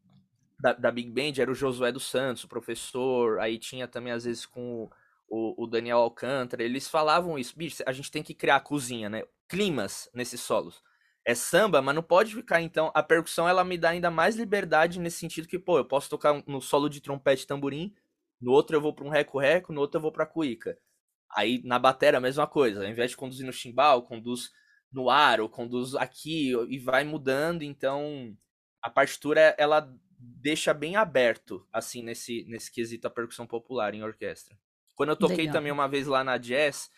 da, 0.59 0.73
da, 0.73 0.91
Big 0.91 1.09
Band 1.09 1.41
era 1.41 1.51
o 1.51 1.55
Josué 1.55 1.91
dos 1.91 2.05
Santos, 2.05 2.43
o 2.43 2.47
professor, 2.47 3.39
aí 3.39 3.57
tinha 3.57 3.87
também 3.87 4.11
às 4.11 4.25
vezes 4.25 4.45
com 4.45 4.89
o, 5.33 5.63
o 5.63 5.67
Daniel 5.67 5.97
Alcântara, 5.97 6.61
eles 6.61 6.87
falavam 6.87 7.39
isso, 7.39 7.57
bicho, 7.57 7.81
a 7.87 7.91
gente 7.91 8.11
tem 8.11 8.21
que 8.21 8.35
criar 8.35 8.59
cozinha, 8.59 9.09
né? 9.09 9.23
Climas 9.49 10.07
nesses 10.13 10.39
solos. 10.41 10.83
É 11.25 11.33
samba, 11.33 11.81
mas 11.81 11.95
não 11.95 12.03
pode 12.03 12.35
ficar, 12.35 12.61
então, 12.61 12.91
a 12.93 13.01
percussão 13.01 13.49
ela 13.49 13.63
me 13.63 13.75
dá 13.75 13.89
ainda 13.89 14.11
mais 14.11 14.35
liberdade 14.35 14.99
nesse 14.99 15.17
sentido 15.17 15.47
que, 15.47 15.57
pô, 15.57 15.79
eu 15.79 15.85
posso 15.85 16.07
tocar 16.07 16.43
no 16.45 16.61
solo 16.61 16.87
de 16.87 17.01
trompete 17.01 17.47
tamborim, 17.47 17.95
no 18.39 18.51
outro 18.51 18.75
eu 18.75 18.81
vou 18.81 18.93
para 18.93 19.05
um 19.05 19.09
reco-reco, 19.09 19.73
no 19.73 19.81
outro 19.81 19.97
eu 19.97 20.01
vou 20.03 20.11
para 20.11 20.25
cuíca. 20.27 20.77
Aí 21.35 21.61
na 21.63 21.79
bateria 21.79 22.19
a 22.19 22.21
mesma 22.21 22.45
coisa, 22.45 22.83
ao 22.83 22.89
invés 22.89 23.11
de 23.11 23.17
conduzir 23.17 23.45
no 23.45 23.53
chimbal, 23.53 24.03
conduz 24.03 24.51
no 24.91 25.09
ar, 25.09 25.41
ou 25.41 25.49
conduz 25.49 25.95
aqui, 25.95 26.51
e 26.69 26.77
vai 26.77 27.03
mudando, 27.03 27.63
então 27.63 28.37
a 28.83 28.89
partitura 28.89 29.55
ela 29.57 29.91
deixa 30.19 30.73
bem 30.73 30.95
aberto, 30.95 31.67
assim, 31.73 32.03
nesse, 32.03 32.45
nesse 32.47 32.71
quesito 32.71 33.07
a 33.07 33.09
percussão 33.09 33.47
popular 33.47 33.95
em 33.95 34.03
orquestra. 34.03 34.55
Quando 34.95 35.09
eu 35.09 35.15
toquei 35.15 35.37
Legal. 35.37 35.53
também 35.53 35.71
uma 35.71 35.87
vez 35.87 36.07
lá 36.07 36.23
na 36.23 36.37
Jazz, 36.37 36.89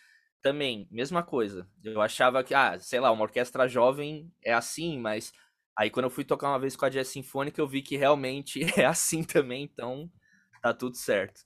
também, 0.42 0.86
mesma 0.90 1.22
coisa. 1.22 1.66
Eu 1.82 2.00
achava 2.00 2.44
que, 2.44 2.54
ah, 2.54 2.78
sei 2.78 3.00
lá, 3.00 3.10
uma 3.10 3.22
orquestra 3.22 3.66
jovem 3.66 4.30
é 4.44 4.52
assim, 4.52 4.98
mas 4.98 5.32
aí 5.76 5.90
quando 5.90 6.04
eu 6.04 6.10
fui 6.10 6.24
tocar 6.24 6.48
uma 6.48 6.58
vez 6.58 6.76
com 6.76 6.84
a 6.84 6.88
Jazz 6.88 7.08
Sinfônica, 7.08 7.60
eu 7.60 7.66
vi 7.66 7.82
que 7.82 7.96
realmente 7.96 8.60
é 8.80 8.84
assim 8.84 9.24
também, 9.24 9.64
então 9.64 10.10
tá 10.62 10.72
tudo 10.72 10.96
certo. 10.96 11.40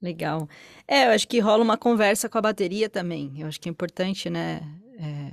Legal. 0.00 0.48
É, 0.86 1.06
eu 1.06 1.10
acho 1.10 1.26
que 1.26 1.40
rola 1.40 1.64
uma 1.64 1.76
conversa 1.76 2.28
com 2.28 2.38
a 2.38 2.42
bateria 2.42 2.88
também. 2.88 3.40
Eu 3.40 3.48
acho 3.48 3.60
que 3.60 3.68
é 3.68 3.72
importante, 3.72 4.30
né? 4.30 4.60
É, 4.98 5.30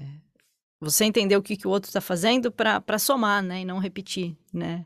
você 0.80 1.06
entender 1.06 1.36
o 1.38 1.44
que, 1.44 1.56
que 1.56 1.68
o 1.68 1.70
outro 1.70 1.88
está 1.88 2.02
fazendo 2.02 2.52
para 2.52 2.98
somar, 2.98 3.44
né? 3.44 3.62
E 3.62 3.66
não 3.66 3.78
repetir, 3.78 4.36
né? 4.54 4.86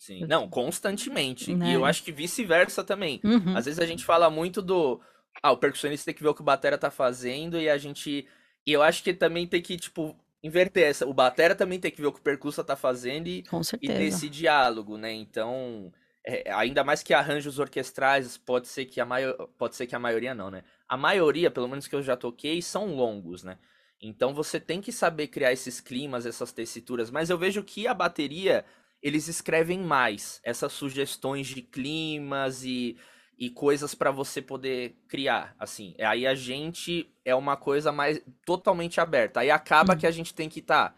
Sim. 0.00 0.24
Não, 0.26 0.48
constantemente. 0.48 1.54
Né? 1.54 1.72
E 1.72 1.74
eu 1.74 1.84
acho 1.84 2.02
que 2.02 2.10
vice-versa 2.10 2.82
também. 2.82 3.20
Uhum. 3.22 3.54
Às 3.54 3.66
vezes 3.66 3.78
a 3.78 3.84
gente 3.84 4.02
fala 4.02 4.30
muito 4.30 4.62
do. 4.62 4.98
Ah, 5.42 5.52
o 5.52 5.58
percussionista 5.58 6.06
tem 6.06 6.14
que 6.14 6.22
ver 6.22 6.30
o 6.30 6.34
que 6.34 6.40
o 6.40 6.44
batera 6.44 6.78
tá 6.78 6.90
fazendo 6.90 7.60
e 7.60 7.68
a 7.68 7.76
gente. 7.76 8.26
E 8.66 8.72
eu 8.72 8.82
acho 8.82 9.04
que 9.04 9.12
também 9.12 9.46
tem 9.46 9.60
que, 9.60 9.76
tipo, 9.76 10.16
inverter 10.42 10.84
essa. 10.88 11.06
O 11.06 11.12
batera 11.12 11.54
também 11.54 11.78
tem 11.78 11.90
que 11.90 12.00
ver 12.00 12.06
o 12.06 12.12
que 12.12 12.18
o 12.18 12.22
percussa 12.22 12.64
tá 12.64 12.74
fazendo 12.74 13.28
e, 13.28 13.42
Com 13.42 13.62
certeza. 13.62 13.92
e 13.92 13.98
nesse 13.98 14.30
diálogo, 14.30 14.96
né? 14.96 15.12
Então. 15.12 15.92
É, 16.26 16.50
ainda 16.52 16.84
mais 16.84 17.02
que 17.02 17.14
arranjos 17.14 17.58
orquestrais, 17.58 18.36
pode 18.36 18.68
ser 18.68 18.84
que 18.84 19.00
a 19.00 19.06
maior, 19.06 19.34
pode 19.58 19.74
ser 19.74 19.86
que 19.86 19.96
a 19.96 19.98
maioria 19.98 20.34
não, 20.34 20.50
né? 20.50 20.64
A 20.86 20.96
maioria, 20.96 21.50
pelo 21.50 21.68
menos 21.68 21.86
que 21.86 21.94
eu 21.94 22.02
já 22.02 22.14
toquei, 22.14 22.60
são 22.60 22.94
longos, 22.94 23.42
né? 23.42 23.58
Então 24.02 24.34
você 24.34 24.58
tem 24.58 24.80
que 24.80 24.92
saber 24.92 25.28
criar 25.28 25.52
esses 25.52 25.80
climas, 25.80 26.26
essas 26.26 26.52
tessituras, 26.52 27.10
mas 27.10 27.30
eu 27.30 27.38
vejo 27.38 27.62
que 27.62 27.86
a 27.86 27.94
bateria 27.94 28.64
eles 29.02 29.28
escrevem 29.28 29.80
mais 29.80 30.40
essas 30.44 30.72
sugestões 30.72 31.46
de 31.46 31.62
climas 31.62 32.64
e, 32.64 32.96
e 33.38 33.50
coisas 33.50 33.94
para 33.94 34.10
você 34.10 34.42
poder 34.42 34.96
criar, 35.08 35.54
assim. 35.58 35.94
Aí 35.98 36.26
a 36.26 36.34
gente 36.34 37.12
é 37.24 37.34
uma 37.34 37.56
coisa 37.56 37.90
mais 37.90 38.20
totalmente 38.44 39.00
aberta. 39.00 39.40
Aí 39.40 39.50
acaba 39.50 39.96
que 39.96 40.06
a 40.06 40.10
gente 40.10 40.34
tem 40.34 40.48
que 40.48 40.60
estar 40.60 40.90
tá, 40.90 40.96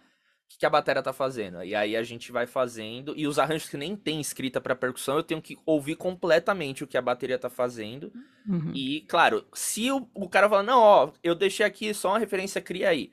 que, 0.53 0.59
que 0.59 0.67
a 0.67 0.71
bateria 0.71 1.03
tá 1.03 1.13
fazendo? 1.13 1.63
E 1.65 1.75
aí 1.75 1.97
a 1.97 2.03
gente 2.03 2.31
vai 2.31 2.47
fazendo. 2.47 3.15
E 3.17 3.27
os 3.27 3.39
arranjos 3.39 3.69
que 3.69 3.77
nem 3.77 3.97
tem 3.97 4.21
escrita 4.21 4.61
para 4.61 4.75
percussão, 4.75 5.17
eu 5.17 5.23
tenho 5.23 5.41
que 5.41 5.57
ouvir 5.65 5.97
completamente 5.97 6.85
o 6.85 6.87
que 6.87 6.99
a 6.99 7.03
bateria 7.03 7.39
tá 7.39 7.49
fazendo. 7.49 8.13
Uhum. 8.47 8.73
E, 8.75 9.03
claro, 9.03 9.47
se 9.55 9.91
o, 9.91 10.09
o 10.15 10.29
cara 10.29 10.49
fala, 10.49 10.63
não, 10.63 10.81
ó, 10.81 11.13
eu 11.23 11.35
deixei 11.35 11.65
aqui 11.65 11.93
só 11.95 12.11
uma 12.11 12.19
referência, 12.19 12.61
cria 12.61 12.91
aí. 12.91 13.11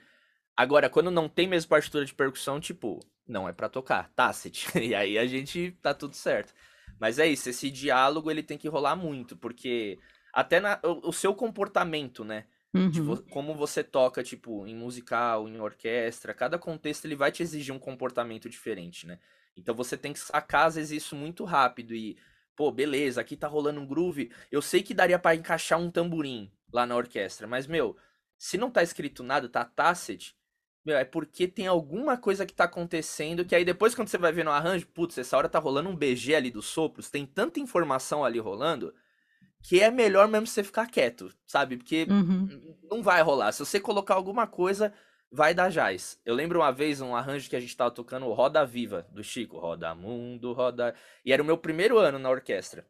Agora, 0.56 0.90
quando 0.90 1.10
não 1.10 1.30
tem 1.30 1.48
mesmo 1.48 1.70
partitura 1.70 2.04
de 2.04 2.14
percussão, 2.14 2.60
tipo, 2.60 3.00
não 3.30 3.48
é 3.48 3.54
para 3.54 3.70
tocar, 3.70 4.10
Tacit. 4.16 4.68
e 4.80 4.96
aí 4.96 5.18
a 5.18 5.26
gente 5.26 5.72
tá 5.82 5.94
tudo 5.94 6.16
certo. 6.16 6.54
Mas 7.00 7.20
é 7.20 7.28
isso, 7.28 7.50
esse 7.50 7.70
diálogo 7.70 8.30
ele 8.30 8.44
tem 8.44 8.58
que 8.58 8.68
rolar 8.68 8.96
muito, 8.96 9.38
porque 9.38 9.98
até 10.34 10.60
na, 10.60 10.80
o, 10.84 11.10
o 11.10 11.14
seu 11.14 11.34
comportamento, 11.34 12.24
né? 12.26 12.46
Uhum. 12.74 12.92
Tipo, 12.92 13.18
como 13.30 13.56
você 13.56 13.84
toca, 13.84 14.22
tipo, 14.22 14.68
em 14.68 14.76
musical, 14.76 15.48
em 15.48 15.60
orquestra, 15.60 16.34
cada 16.34 16.60
contexto 16.60 17.06
ele 17.06 17.16
vai 17.16 17.32
te 17.32 17.42
exigir 17.42 17.74
um 17.74 17.80
comportamento 17.80 18.50
diferente, 18.50 19.08
né? 19.08 19.18
Então 19.56 19.74
você 19.74 19.98
tem 19.98 20.14
que 20.14 20.20
sacar, 20.20 20.68
às 20.68 20.76
vezes, 20.76 21.04
isso 21.04 21.16
muito 21.16 21.44
rápido 21.44 21.96
e, 21.96 22.18
pô, 22.56 22.72
beleza, 22.72 23.22
aqui 23.22 23.36
tá 23.36 23.48
rolando 23.48 23.80
um 23.80 23.88
groove. 23.88 24.32
Eu 24.52 24.62
sei 24.62 24.84
que 24.84 24.94
daria 24.94 25.18
para 25.18 25.36
encaixar 25.36 25.80
um 25.80 25.90
tamborim 25.90 26.52
lá 26.72 26.86
na 26.86 26.96
orquestra, 26.96 27.48
mas, 27.48 27.66
meu, 27.66 27.98
se 28.38 28.58
não 28.58 28.70
tá 28.70 28.84
escrito 28.84 29.24
nada, 29.24 29.50
tá 29.50 29.66
tacit, 29.66 30.36
meu, 30.86 30.98
é 30.98 31.04
porque 31.06 31.48
tem 31.48 31.68
alguma 31.68 32.18
coisa 32.18 32.46
que 32.46 32.54
tá 32.54 32.64
acontecendo 32.64 33.46
que 33.46 33.56
aí 33.56 33.66
depois 33.66 33.94
quando 33.94 34.08
você 34.08 34.18
vai 34.18 34.32
ver 34.32 34.46
no 34.46 34.52
arranjo, 34.52 34.88
putz, 34.88 35.18
essa 35.18 35.38
hora 35.38 35.50
tá 35.50 35.60
rolando 35.60 35.90
um 35.90 35.96
BG 35.96 36.36
ali 36.36 36.50
dos 36.50 36.66
sopros, 36.66 37.10
tem 37.10 37.26
tanta 37.26 37.60
informação 37.60 38.24
ali 38.24 38.40
rolando 38.40 38.94
que 39.62 39.82
é 39.82 39.92
melhor 39.92 40.28
mesmo 40.28 40.48
você 40.48 40.64
ficar 40.64 40.88
quieto, 40.88 41.34
sabe? 41.46 41.78
Porque 41.78 42.08
uhum. 42.10 42.78
não 42.90 43.04
vai 43.04 43.22
rolar. 43.22 43.52
Se 43.52 43.60
você 43.60 43.80
colocar 43.80 44.14
alguma 44.14 44.48
coisa, 44.48 44.94
vai 45.32 45.54
dar 45.54 45.70
jazz. 45.70 46.20
Eu 46.26 46.34
lembro 46.34 46.60
uma 46.60 46.72
vez 46.72 47.02
um 47.02 47.16
arranjo 47.16 47.50
que 47.50 47.56
a 47.56 47.60
gente 47.60 47.76
tava 47.76 47.92
tocando 47.92 48.32
Roda 48.32 48.66
Viva, 48.66 49.06
do 49.12 49.24
Chico. 49.24 49.60
Roda 49.60 49.94
Mundo, 49.94 50.54
Roda... 50.54 50.96
E 51.26 51.34
era 51.34 51.44
o 51.44 51.46
meu 51.46 51.58
primeiro 51.58 51.98
ano 51.98 52.18
na 52.18 52.30
orquestra. 52.30 52.86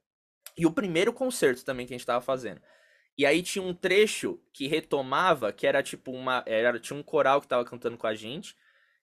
E 0.57 0.65
o 0.65 0.71
primeiro 0.71 1.11
concerto 1.11 1.65
também 1.65 1.87
que 1.87 1.93
a 1.93 1.97
gente 1.97 2.05
tava 2.05 2.21
fazendo. 2.21 2.61
E 3.19 3.25
aí 3.25 3.43
tinha 3.43 3.61
um 3.61 3.73
trecho 3.73 4.39
que 4.53 4.65
retomava, 4.65 5.51
que 5.51 5.67
era 5.67 5.83
tipo 5.83 6.09
uma... 6.09 6.41
Era, 6.45 6.79
tinha 6.79 6.97
um 6.97 7.03
coral 7.03 7.41
que 7.41 7.49
tava 7.49 7.65
cantando 7.65 7.97
com 7.97 8.07
a 8.07 8.15
gente. 8.15 8.55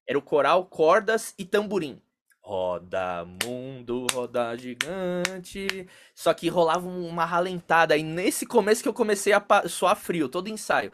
Era 0.08 0.18
o 0.18 0.22
coral, 0.22 0.64
cordas 0.64 1.34
e 1.38 1.44
tamborim. 1.44 2.00
Roda 2.40 3.26
mundo, 3.26 4.06
roda 4.10 4.56
gigante. 4.56 5.86
Só 6.14 6.32
que 6.32 6.48
rolava 6.48 6.88
uma 6.88 7.26
ralentada. 7.26 7.94
E 7.94 8.02
nesse 8.02 8.46
começo 8.46 8.82
que 8.82 8.88
eu 8.88 8.94
comecei 8.94 9.34
a 9.34 9.44
suar 9.68 9.94
frio, 9.94 10.30
todo 10.30 10.48
ensaio. 10.48 10.90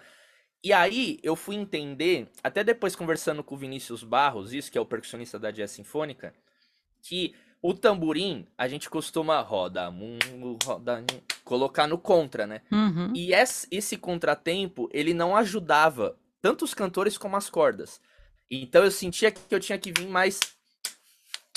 E 0.60 0.72
aí 0.72 1.20
eu 1.22 1.36
fui 1.36 1.54
entender, 1.54 2.28
até 2.42 2.64
depois 2.64 2.96
conversando 2.96 3.44
com 3.44 3.54
o 3.54 3.58
Vinícius 3.58 4.02
Barros, 4.02 4.52
isso 4.52 4.72
que 4.72 4.76
é 4.76 4.80
o 4.80 4.86
percussionista 4.86 5.38
da 5.38 5.52
Jazz 5.52 5.70
Sinfônica, 5.70 6.34
que 7.00 7.36
o 7.62 7.72
tamborim 7.72 8.46
a 8.58 8.66
gente 8.66 8.90
costuma 8.90 9.40
roda 9.40 9.90
mundo, 9.90 10.58
roda 10.64 11.04
colocar 11.44 11.86
no 11.86 11.96
contra, 11.96 12.46
né? 12.46 12.60
Uhum. 12.70 13.12
E 13.14 13.30
esse 13.32 13.96
contratempo 13.96 14.90
ele 14.92 15.14
não 15.14 15.36
ajudava 15.36 16.16
tanto 16.40 16.64
os 16.64 16.74
cantores 16.74 17.16
como 17.16 17.36
as 17.36 17.48
cordas. 17.48 18.00
Então 18.50 18.82
eu 18.82 18.90
sentia 18.90 19.30
que 19.30 19.40
eu 19.54 19.60
tinha 19.60 19.78
que 19.78 19.92
vir 19.92 20.08
mais 20.08 20.40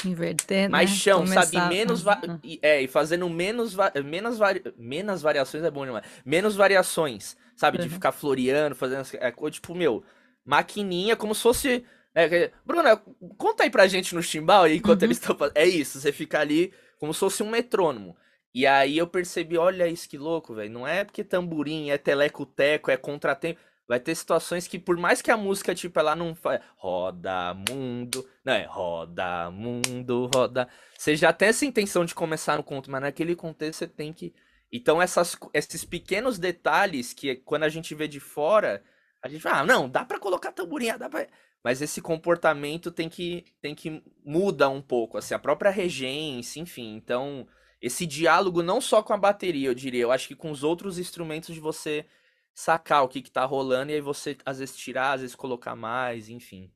Inverter, 0.03 0.69
mais 0.69 0.89
né? 0.89 0.95
chão, 0.95 1.25
sabe? 1.25 1.59
Menos 1.69 2.01
va... 2.01 2.21
e, 2.43 2.59
é, 2.61 2.81
e 2.81 2.87
fazendo 2.87 3.29
menos, 3.29 3.73
va... 3.73 3.91
menos, 4.03 4.37
vari... 4.37 4.61
menos 4.77 5.21
variações 5.21 5.63
é 5.63 5.71
bom 5.71 5.85
demais. 5.85 6.05
Menos 6.23 6.55
variações, 6.55 7.35
sabe? 7.55 7.77
Uhum. 7.77 7.85
De 7.85 7.89
ficar 7.89 8.11
floreando, 8.11 8.75
fazendo 8.75 9.05
é, 9.13 9.31
tipo, 9.49 9.73
meu, 9.73 10.03
maquininha, 10.45 11.15
como 11.15 11.33
se 11.33 11.41
fosse. 11.41 11.85
É, 12.15 12.51
Bruna, 12.65 12.95
conta 13.38 13.63
aí 13.63 13.69
pra 13.69 13.88
gente 13.88 14.15
no 14.15 14.23
chimbal 14.23 14.67
enquanto 14.69 15.01
uhum. 15.01 15.08
eles 15.08 15.17
estão 15.17 15.36
fazendo. 15.36 15.58
É 15.58 15.65
isso, 15.65 15.99
você 15.99 16.13
fica 16.13 16.39
ali 16.39 16.73
como 16.97 17.13
se 17.13 17.19
fosse 17.19 17.43
um 17.43 17.49
metrônomo. 17.49 18.15
E 18.54 18.65
aí 18.65 18.97
eu 18.97 19.06
percebi, 19.06 19.58
olha 19.58 19.86
isso 19.86 20.08
que 20.08 20.17
louco, 20.17 20.56
velho. 20.56 20.71
Não 20.71 20.88
é 20.88 21.04
porque 21.04 21.25
tamborim, 21.25 21.89
é 21.89 21.97
teleco-teco, 21.97 22.89
é 22.89 22.95
contratempo. 22.95 23.60
Vai 23.88 23.99
ter 23.99 24.15
situações 24.15 24.65
que, 24.65 24.80
por 24.80 24.97
mais 24.97 25.21
que 25.21 25.30
a 25.30 25.38
música, 25.38 25.75
tipo, 25.75 25.99
ela 25.99 26.15
não 26.15 26.34
faz. 26.34 26.62
Roda 26.78 27.54
mundo. 27.69 28.28
Não, 28.43 28.54
é 28.54 28.63
roda 28.63 29.51
mundo, 29.51 30.30
roda. 30.34 30.67
Você 30.97 31.15
já 31.15 31.34
tem 31.34 31.49
essa 31.49 31.65
intenção 31.65 32.06
de 32.06 32.15
começar 32.15 32.58
no 32.58 32.63
conto, 32.63 32.89
mas 32.89 33.01
naquele 33.01 33.36
contexto 33.36 33.80
você 33.80 33.88
tem 33.88 34.13
que. 34.13 34.34
Então, 34.71 35.01
essas, 35.01 35.38
esses 35.54 35.84
pequenos 35.84 36.39
detalhes 36.39 37.13
que 37.13 37.36
quando 37.36 37.63
a 37.63 37.69
gente 37.69 37.93
vê 37.93 38.08
de 38.08 38.19
fora, 38.19 38.82
a 39.21 39.28
gente 39.28 39.41
fala, 39.41 39.60
ah, 39.60 39.65
não, 39.65 39.89
dá 39.89 40.04
para 40.06 40.19
colocar 40.19 40.51
tamborinha, 40.51 40.97
dá 40.97 41.10
pra. 41.10 41.28
Mas 41.65 41.82
esse 41.82 41.99
comportamento 41.99 42.91
tem 42.91 43.10
que, 43.10 43.43
tem 43.60 43.73
que 43.73 44.04
mudar 44.23 44.69
um 44.69 44.84
pouco, 44.84 45.17
assim, 45.17 45.34
a 45.34 45.39
própria 45.39 45.71
regência, 45.71 46.60
enfim. 46.60 46.95
Então, 46.95 47.47
esse 47.82 48.06
diálogo 48.06 48.62
não 48.62 48.80
só 48.80 49.01
com 49.01 49.13
a 49.13 49.17
bateria, 49.17 49.67
eu 49.67 49.73
diria, 49.73 50.04
eu 50.04 50.12
acho 50.12 50.28
que 50.28 50.36
com 50.36 50.51
os 50.51 50.63
outros 50.63 50.99
instrumentos 50.99 51.56
de 51.56 51.60
você 51.60 52.06
sacar 52.54 53.04
o 53.04 53.08
que, 53.08 53.19
que 53.19 53.32
tá 53.32 53.43
rolando 53.45 53.91
e 53.91 53.95
aí 53.95 54.01
você 54.01 54.38
às 54.45 54.60
vezes 54.60 54.78
tirar, 54.78 55.13
às 55.13 55.21
vezes 55.21 55.36
colocar 55.36 55.75
mais, 55.75 56.30
enfim. 56.30 56.71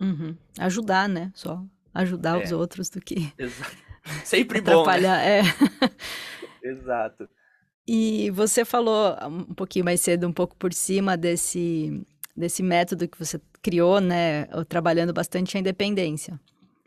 Uhum. 0.00 0.36
Ajudar, 0.60 1.08
né? 1.08 1.32
Só 1.34 1.66
ajudar 1.92 2.40
é. 2.40 2.44
os 2.44 2.52
outros 2.52 2.88
do 2.88 3.00
que. 3.00 3.32
Exato. 3.36 3.76
Sempre 4.24 4.60
bom. 4.60 4.70
Né? 4.70 4.80
Atrapalhar, 4.80 5.18
né? 5.18 5.40
é. 5.40 5.42
Exato. 6.62 7.28
E 7.84 8.30
você 8.30 8.64
falou 8.64 9.16
um 9.26 9.54
pouquinho 9.54 9.84
mais 9.84 10.00
cedo, 10.00 10.28
um 10.28 10.32
pouco 10.32 10.54
por 10.56 10.72
cima 10.72 11.16
desse, 11.16 12.06
desse 12.40 12.62
método 12.62 13.06
que 13.06 13.18
você 13.18 13.40
criou, 13.62 14.00
né? 14.00 14.46
Trabalhando 14.68 15.12
bastante 15.12 15.56
a 15.56 15.60
independência. 15.60 16.40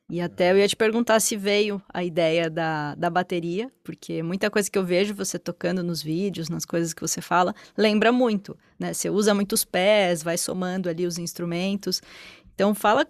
E 0.09 0.19
até 0.19 0.51
eu 0.51 0.57
ia 0.57 0.67
te 0.67 0.75
perguntar 0.75 1.19
se 1.19 1.37
veio 1.37 1.81
a 1.91 2.03
ideia 2.03 2.49
da, 2.49 2.93
da 2.95 3.09
bateria, 3.09 3.71
porque 3.83 4.21
muita 4.21 4.51
coisa 4.51 4.69
que 4.69 4.77
eu 4.77 4.83
vejo 4.83 5.15
você 5.15 5.39
tocando 5.39 5.81
nos 5.81 6.03
vídeos, 6.03 6.49
nas 6.49 6.65
coisas 6.65 6.93
que 6.93 7.01
você 7.01 7.21
fala, 7.21 7.55
lembra 7.77 8.11
muito, 8.11 8.57
né? 8.77 8.93
Você 8.93 9.09
usa 9.09 9.33
muitos 9.33 9.63
pés, 9.63 10.21
vai 10.21 10.37
somando 10.37 10.89
ali 10.89 11.05
os 11.05 11.17
instrumentos. 11.17 12.01
Então 12.53 12.75
fala, 12.75 13.07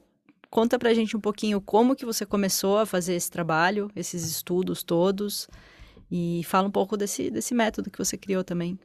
conta 0.49 0.77
pra 0.77 0.93
gente 0.93 1.17
um 1.17 1.19
pouquinho 1.19 1.59
como 1.59 1.95
que 1.95 2.05
você 2.05 2.25
começou 2.25 2.77
a 2.77 2.85
fazer 2.85 3.15
esse 3.15 3.29
trabalho, 3.29 3.89
esses 3.95 4.23
estudos 4.23 4.83
todos, 4.83 5.47
e 6.11 6.41
fala 6.45 6.67
um 6.67 6.71
pouco 6.71 6.95
desse, 6.95 7.31
desse 7.31 7.55
método 7.55 7.89
que 7.89 7.97
você 7.97 8.15
criou 8.15 8.43
também. 8.43 8.79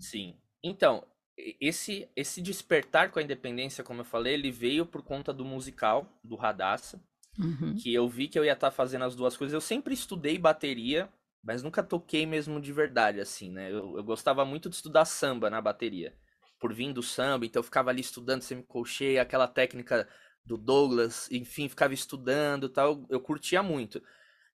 Sim. 0.00 0.34
Então, 0.62 1.04
esse, 1.36 2.08
esse 2.14 2.40
despertar 2.40 3.10
com 3.10 3.18
a 3.18 3.22
independência, 3.22 3.84
como 3.84 4.00
eu 4.00 4.04
falei, 4.04 4.34
ele 4.34 4.50
veio 4.50 4.86
por 4.86 5.02
conta 5.02 5.32
do 5.32 5.44
musical, 5.44 6.08
do 6.22 6.36
Radassa, 6.36 7.02
uhum. 7.38 7.74
que 7.74 7.92
eu 7.92 8.08
vi 8.08 8.28
que 8.28 8.38
eu 8.38 8.44
ia 8.44 8.52
estar 8.52 8.70
tá 8.70 8.76
fazendo 8.76 9.04
as 9.04 9.16
duas 9.16 9.36
coisas. 9.36 9.52
Eu 9.52 9.60
sempre 9.60 9.94
estudei 9.94 10.38
bateria, 10.38 11.08
mas 11.42 11.62
nunca 11.62 11.82
toquei 11.82 12.24
mesmo 12.24 12.60
de 12.60 12.72
verdade, 12.72 13.20
assim, 13.20 13.50
né? 13.50 13.70
Eu, 13.70 13.96
eu 13.96 14.04
gostava 14.04 14.44
muito 14.44 14.68
de 14.68 14.76
estudar 14.76 15.04
samba 15.04 15.50
na 15.50 15.60
bateria, 15.60 16.14
por 16.60 16.72
vir 16.72 16.92
do 16.92 17.02
samba, 17.02 17.44
então 17.44 17.60
eu 17.60 17.64
ficava 17.64 17.90
ali 17.90 18.00
estudando 18.00 18.42
semicolcheia, 18.42 19.20
aquela 19.20 19.48
técnica 19.48 20.08
do 20.44 20.56
Douglas, 20.56 21.30
enfim, 21.32 21.68
ficava 21.68 21.94
estudando 21.94 22.68
tal, 22.68 23.04
eu 23.10 23.20
curtia 23.20 23.62
muito. 23.62 24.02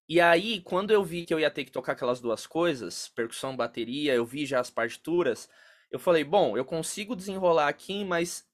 E 0.09 0.21
aí, 0.21 0.61
quando 0.63 0.91
eu 0.91 1.05
vi 1.05 1.25
que 1.25 1.33
eu 1.33 1.39
ia 1.39 1.51
ter 1.51 1.65
que 1.65 1.71
tocar 1.71 1.93
aquelas 1.93 2.21
duas 2.21 2.47
coisas, 2.47 3.09
percussão, 3.09 3.57
bateria, 3.57 4.15
eu 4.15 4.25
vi 4.25 4.45
já 4.45 4.59
as 4.59 4.71
partituras, 4.71 5.49
eu 5.91 5.99
falei, 5.99 6.25
bom, 6.25 6.57
eu 6.57 6.65
consigo 6.65 7.17
desenrolar 7.17 7.69
aqui, 7.69 8.05
mas 8.05 8.47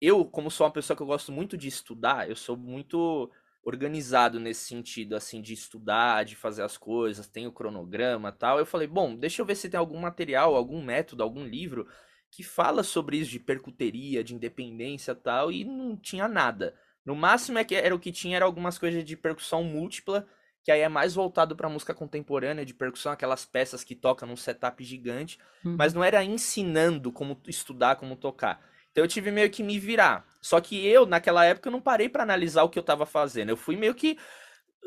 eu, 0.00 0.24
como 0.24 0.50
sou 0.50 0.66
uma 0.66 0.72
pessoa 0.72 0.96
que 0.96 1.02
eu 1.02 1.06
gosto 1.06 1.30
muito 1.32 1.56
de 1.56 1.68
estudar, 1.68 2.28
eu 2.28 2.36
sou 2.36 2.56
muito 2.56 3.30
organizado 3.62 4.40
nesse 4.40 4.64
sentido, 4.66 5.14
assim, 5.14 5.42
de 5.42 5.52
estudar, 5.52 6.24
de 6.24 6.34
fazer 6.34 6.62
as 6.62 6.76
coisas, 6.76 7.26
tem 7.26 7.46
o 7.46 7.52
cronograma 7.52 8.32
tal. 8.32 8.58
Eu 8.58 8.66
falei, 8.66 8.86
bom, 8.86 9.14
deixa 9.14 9.42
eu 9.42 9.46
ver 9.46 9.54
se 9.54 9.68
tem 9.68 9.78
algum 9.78 9.98
material, 9.98 10.56
algum 10.56 10.82
método, 10.82 11.22
algum 11.22 11.44
livro 11.44 11.86
que 12.30 12.42
fala 12.42 12.82
sobre 12.82 13.18
isso 13.18 13.30
de 13.30 13.40
percuteria, 13.40 14.24
de 14.24 14.34
independência 14.34 15.14
tal, 15.14 15.50
e 15.52 15.64
não 15.64 15.96
tinha 15.96 16.28
nada. 16.28 16.74
No 17.04 17.14
máximo 17.14 17.58
é 17.58 17.64
que 17.64 17.74
era 17.74 17.94
o 17.94 17.98
que 17.98 18.12
tinha 18.12 18.36
era 18.36 18.44
algumas 18.44 18.78
coisas 18.78 19.04
de 19.04 19.16
percussão 19.16 19.64
múltipla, 19.64 20.26
que 20.62 20.70
aí 20.70 20.80
é 20.80 20.88
mais 20.88 21.14
voltado 21.14 21.56
para 21.56 21.68
música 21.68 21.94
contemporânea 21.94 22.64
de 22.64 22.74
percussão, 22.74 23.12
aquelas 23.12 23.44
peças 23.44 23.82
que 23.82 23.94
tocam 23.94 24.28
num 24.28 24.36
setup 24.36 24.82
gigante, 24.84 25.38
uhum. 25.64 25.76
mas 25.78 25.94
não 25.94 26.04
era 26.04 26.22
ensinando 26.22 27.10
como 27.10 27.40
estudar, 27.46 27.96
como 27.96 28.16
tocar. 28.16 28.60
Então 28.90 29.04
eu 29.04 29.08
tive 29.08 29.30
meio 29.30 29.50
que 29.50 29.62
me 29.62 29.78
virar. 29.78 30.26
Só 30.42 30.60
que 30.60 30.84
eu, 30.86 31.06
naquela 31.06 31.44
época, 31.44 31.68
eu 31.68 31.72
não 31.72 31.80
parei 31.80 32.08
para 32.08 32.22
analisar 32.22 32.62
o 32.64 32.68
que 32.68 32.78
eu 32.78 32.82
tava 32.82 33.06
fazendo. 33.06 33.50
Eu 33.50 33.56
fui 33.56 33.76
meio 33.76 33.94
que 33.94 34.18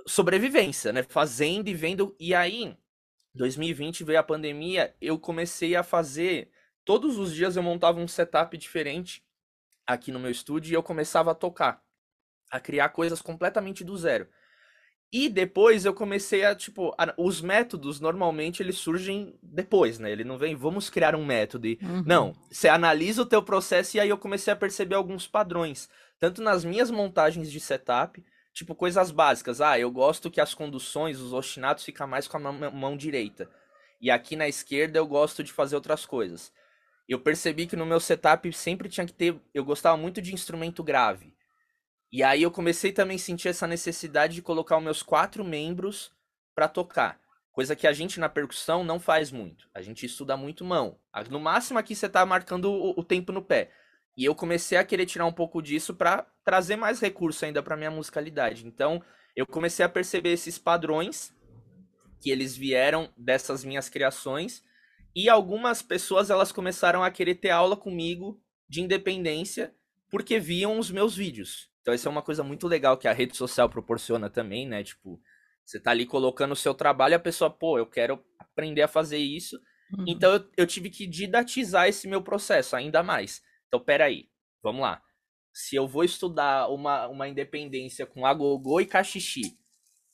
sobrevivência, 0.05 0.91
né? 0.91 1.03
Fazendo 1.03 1.69
e 1.69 1.73
vendo. 1.73 2.15
E 2.19 2.35
aí, 2.35 2.77
2020 3.33 4.03
veio 4.03 4.19
a 4.19 4.23
pandemia, 4.23 4.95
eu 5.01 5.17
comecei 5.17 5.75
a 5.75 5.83
fazer. 5.83 6.51
Todos 6.85 7.17
os 7.17 7.33
dias 7.33 7.55
eu 7.55 7.63
montava 7.63 7.99
um 7.99 8.07
setup 8.07 8.57
diferente 8.57 9.25
aqui 9.87 10.11
no 10.11 10.19
meu 10.19 10.31
estúdio 10.31 10.71
e 10.71 10.75
eu 10.75 10.83
começava 10.83 11.31
a 11.31 11.35
tocar, 11.35 11.81
a 12.51 12.59
criar 12.59 12.89
coisas 12.89 13.21
completamente 13.21 13.83
do 13.83 13.97
zero. 13.97 14.27
E 15.13 15.29
depois 15.29 15.85
eu 15.85 15.93
comecei 15.93 16.43
a, 16.43 16.55
tipo, 16.55 16.91
a, 16.97 17.13
os 17.19 17.39
métodos 17.39 17.99
normalmente 17.99 18.63
eles 18.63 18.79
surgem 18.79 19.37
depois, 19.43 19.99
né? 19.99 20.11
Ele 20.11 20.23
não 20.23 20.39
vem, 20.39 20.55
vamos 20.55 20.89
criar 20.89 21.13
um 21.15 21.23
método. 21.23 21.67
E, 21.67 21.77
uhum. 21.83 22.03
Não, 22.03 22.33
você 22.49 22.67
analisa 22.67 23.21
o 23.21 23.25
teu 23.25 23.43
processo 23.43 23.95
e 23.95 23.99
aí 23.99 24.09
eu 24.09 24.17
comecei 24.17 24.51
a 24.51 24.55
perceber 24.55 24.95
alguns 24.95 25.27
padrões. 25.27 25.87
Tanto 26.19 26.41
nas 26.41 26.65
minhas 26.65 26.89
montagens 26.89 27.51
de 27.51 27.59
setup, 27.59 28.25
tipo 28.51 28.73
coisas 28.73 29.11
básicas. 29.11 29.61
Ah, 29.61 29.77
eu 29.77 29.91
gosto 29.91 30.31
que 30.31 30.41
as 30.41 30.55
conduções, 30.55 31.19
os 31.19 31.31
ostinatos 31.31 31.85
ficam 31.85 32.07
mais 32.07 32.27
com 32.27 32.37
a 32.37 32.39
mão, 32.39 32.71
mão 32.71 32.97
direita. 32.97 33.47
E 34.01 34.09
aqui 34.09 34.35
na 34.35 34.47
esquerda 34.47 34.97
eu 34.97 35.05
gosto 35.05 35.43
de 35.43 35.53
fazer 35.53 35.75
outras 35.75 36.07
coisas. 36.07 36.51
Eu 37.07 37.19
percebi 37.19 37.67
que 37.67 37.75
no 37.75 37.85
meu 37.85 37.99
setup 37.99 38.51
sempre 38.51 38.89
tinha 38.89 39.05
que 39.05 39.13
ter. 39.13 39.39
Eu 39.53 39.63
gostava 39.63 39.95
muito 39.95 40.19
de 40.19 40.33
instrumento 40.33 40.83
grave. 40.83 41.32
E 42.13 42.21
aí 42.21 42.43
eu 42.43 42.51
comecei 42.51 42.91
também 42.91 43.15
a 43.15 43.19
sentir 43.19 43.47
essa 43.47 43.65
necessidade 43.65 44.35
de 44.35 44.41
colocar 44.43 44.77
os 44.77 44.83
meus 44.83 45.01
quatro 45.01 45.43
membros 45.43 46.11
para 46.53 46.67
tocar. 46.67 47.19
Coisa 47.51 47.75
que 47.75 47.87
a 47.87 47.91
gente 47.91 48.19
na 48.19 48.29
percussão 48.29 48.83
não 48.83 48.99
faz 48.99 49.31
muito. 49.31 49.67
A 49.73 49.81
gente 49.81 50.05
estuda 50.05 50.37
muito 50.37 50.63
mão. 50.63 50.99
No 51.31 51.39
máximo 51.39 51.79
aqui 51.79 51.95
você 51.95 52.07
tá 52.07 52.23
marcando 52.23 52.71
o, 52.71 52.99
o 52.99 53.03
tempo 53.03 53.31
no 53.31 53.41
pé. 53.41 53.71
E 54.15 54.23
eu 54.23 54.35
comecei 54.35 54.77
a 54.77 54.83
querer 54.83 55.07
tirar 55.07 55.25
um 55.25 55.33
pouco 55.33 55.59
disso 55.59 55.95
para 55.95 56.23
trazer 56.45 56.75
mais 56.75 56.99
recurso 56.99 57.45
ainda 57.45 57.63
para 57.63 57.75
minha 57.75 57.89
musicalidade. 57.89 58.67
Então, 58.67 59.01
eu 59.35 59.47
comecei 59.47 59.83
a 59.83 59.89
perceber 59.89 60.33
esses 60.33 60.59
padrões 60.59 61.33
que 62.21 62.29
eles 62.29 62.55
vieram 62.55 63.11
dessas 63.17 63.63
minhas 63.65 63.89
criações 63.89 64.63
e 65.15 65.29
algumas 65.29 65.81
pessoas 65.81 66.29
elas 66.29 66.51
começaram 66.51 67.03
a 67.03 67.09
querer 67.09 67.35
ter 67.35 67.49
aula 67.49 67.75
comigo 67.75 68.39
de 68.69 68.81
independência 68.81 69.73
porque 70.11 70.37
viam 70.37 70.77
os 70.77 70.91
meus 70.91 71.15
vídeos. 71.15 71.72
Então, 71.83 71.93
isso 71.93 72.07
é 72.07 72.11
uma 72.11 72.21
coisa 72.21 72.43
muito 72.43 72.65
legal 72.65 72.97
que 72.97 73.09
a 73.09 73.13
rede 73.13 73.35
social 73.35 73.69
proporciona 73.69 74.29
também, 74.29 74.65
né? 74.65 74.85
Tipo, 74.85 75.21
você 75.65 75.77
tá 75.77 75.91
ali 75.91 76.05
colocando 76.05 76.53
o 76.53 76.55
seu 76.55 76.73
trabalho 76.73 77.11
e 77.11 77.15
a 77.15 77.19
pessoa, 77.19 77.49
pô, 77.49 77.77
eu 77.77 77.85
quero 77.85 78.23
aprender 78.39 78.81
a 78.83 78.87
fazer 78.87 79.17
isso. 79.17 79.59
Uhum. 79.91 80.05
Então, 80.07 80.33
eu, 80.33 80.49
eu, 80.55 80.65
tive 80.65 80.89
que 80.89 81.05
didatizar 81.05 81.89
esse 81.89 82.07
meu 82.07 82.21
processo 82.21 82.77
ainda 82.77 83.03
mais. 83.03 83.41
Então, 83.67 83.81
peraí, 83.81 84.29
vamos 84.63 84.81
lá. 84.81 85.01
Se 85.53 85.75
eu 85.75 85.85
vou 85.85 86.05
estudar 86.05 86.69
uma, 86.69 87.07
uma 87.07 87.27
independência 87.27 88.05
com 88.05 88.25
agogô 88.25 88.79
e 88.79 88.85
cachixi, 88.85 89.57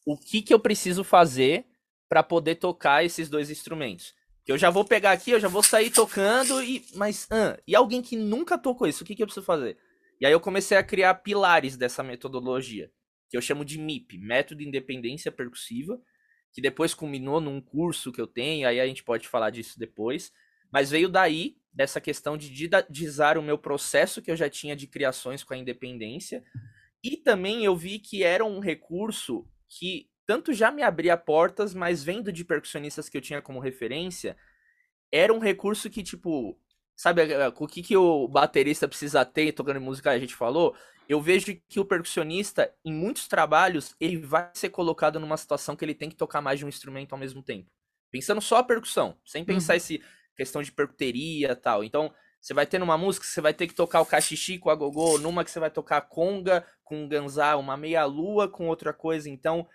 o 0.08 0.18
que 0.18 0.42
que 0.42 0.54
eu 0.54 0.60
preciso 0.60 1.04
fazer 1.04 1.68
para 2.10 2.24
poder 2.24 2.56
tocar 2.56 3.06
esses 3.06 3.30
dois 3.30 3.52
instrumentos? 3.52 4.16
Que 4.44 4.52
eu 4.52 4.58
já 4.58 4.72
vou 4.72 4.84
pegar 4.84 5.12
aqui, 5.12 5.30
eu 5.30 5.40
já 5.40 5.48
vou 5.48 5.62
sair 5.62 5.92
tocando 5.92 6.64
e 6.64 6.84
mas 6.96 7.28
ah, 7.30 7.60
e 7.68 7.76
alguém 7.76 8.02
que 8.02 8.18
nunca 8.18 8.58
tocou 8.58 8.88
isso, 8.88 9.04
o 9.04 9.06
que 9.06 9.16
que 9.16 9.22
eu 9.22 9.28
preciso 9.28 9.46
fazer? 9.46 9.78
E 10.20 10.26
aí 10.26 10.32
eu 10.32 10.40
comecei 10.40 10.78
a 10.78 10.84
criar 10.84 11.14
pilares 11.16 11.78
dessa 11.78 12.04
metodologia, 12.04 12.92
que 13.30 13.38
eu 13.38 13.42
chamo 13.42 13.64
de 13.64 13.78
MIP, 13.78 14.18
Método 14.18 14.60
de 14.60 14.68
Independência 14.68 15.32
Percussiva, 15.32 16.02
que 16.52 16.62
depois 16.62 16.94
culminou 16.94 17.40
num 17.40 17.62
curso 17.62 18.12
que 18.12 18.20
eu 18.20 18.28
tenho, 18.28 18.68
aí 18.68 18.80
a 18.80 18.88
gente 18.88 19.04
pode 19.04 19.28
falar 19.28 19.50
disso 19.50 19.78
depois, 19.80 20.32
mas 20.72 20.90
veio 20.90 21.08
daí, 21.08 21.58
dessa 21.72 22.02
questão 22.02 22.36
de 22.36 22.50
didatizar 22.50 23.38
o 23.38 23.44
meu 23.44 23.58
processo 23.58 24.22
que 24.22 24.32
eu 24.32 24.36
já 24.36 24.50
tinha 24.50 24.76
de 24.76 24.88
criações 24.88 25.44
com 25.44 25.54
a 25.54 25.58
independência, 25.58 26.44
e 27.04 27.16
também 27.16 27.64
eu 27.64 27.76
vi 27.76 28.00
que 28.00 28.24
era 28.24 28.44
um 28.44 28.60
recurso 28.60 29.48
que 29.70 30.10
tanto 30.26 30.54
já 30.54 30.70
me 30.70 30.84
abria 30.84 31.16
portas, 31.16 31.74
mas 31.74 32.04
vendo 32.04 32.32
de 32.32 32.44
percussionistas 32.44 33.08
que 33.08 33.18
eu 33.18 33.22
tinha 33.22 33.42
como 33.42 33.60
referência, 33.60 34.36
era 35.12 35.34
um 35.34 35.40
recurso 35.40 35.90
que, 35.90 36.04
tipo, 36.04 36.60
Sabe 37.00 37.22
o 37.56 37.66
que, 37.66 37.82
que 37.82 37.96
o 37.96 38.28
baterista 38.28 38.86
precisa 38.86 39.24
ter 39.24 39.54
tocando 39.54 39.80
música, 39.80 40.12
a 40.12 40.20
gente 40.20 40.36
falou? 40.36 40.76
Eu 41.08 41.22
vejo 41.22 41.58
que 41.70 41.80
o 41.80 41.86
percussionista, 41.86 42.74
em 42.84 42.92
muitos 42.92 43.26
trabalhos, 43.26 43.96
ele 44.02 44.18
vai 44.18 44.50
ser 44.54 44.68
colocado 44.68 45.18
numa 45.18 45.38
situação 45.38 45.78
que 45.78 45.86
ele 45.86 45.96
tem 45.96 46.10
que 46.10 46.18
tocar 46.18 46.42
mais 46.42 46.60
de 46.60 46.66
um 46.66 46.68
instrumento 46.68 47.14
ao 47.14 47.18
mesmo 47.18 47.42
tempo. 47.42 47.72
Pensando 48.12 48.42
só 48.42 48.58
a 48.58 48.64
percussão, 48.66 49.18
sem 49.26 49.46
pensar 49.46 49.74
uhum. 49.74 49.78
esse 49.78 50.04
questão 50.36 50.62
de 50.62 50.74
percuteria 50.74 51.54
e 51.54 51.56
tal. 51.56 51.86
Então, 51.86 52.14
você 52.42 52.54
vai 52.54 52.66
ter 52.66 52.80
numa 52.80 52.98
música, 52.98 53.26
você 53.26 53.40
vai 53.40 53.54
ter 53.54 53.68
que 53.68 53.74
tocar 53.74 54.02
o 54.02 54.06
cachixi 54.06 54.58
com 54.58 54.70
a 54.70 54.76
gogô, 54.76 55.18
numa 55.18 55.46
que 55.46 55.52
você 55.52 55.60
vai 55.62 55.72
tocar 55.72 56.02
conga 56.02 56.68
com 56.84 57.08
ganzá, 57.08 57.56
uma 57.56 57.78
meia-lua 57.78 58.50
com 58.50 58.68
outra 58.68 58.92
coisa. 58.92 59.30
Então, 59.30 59.66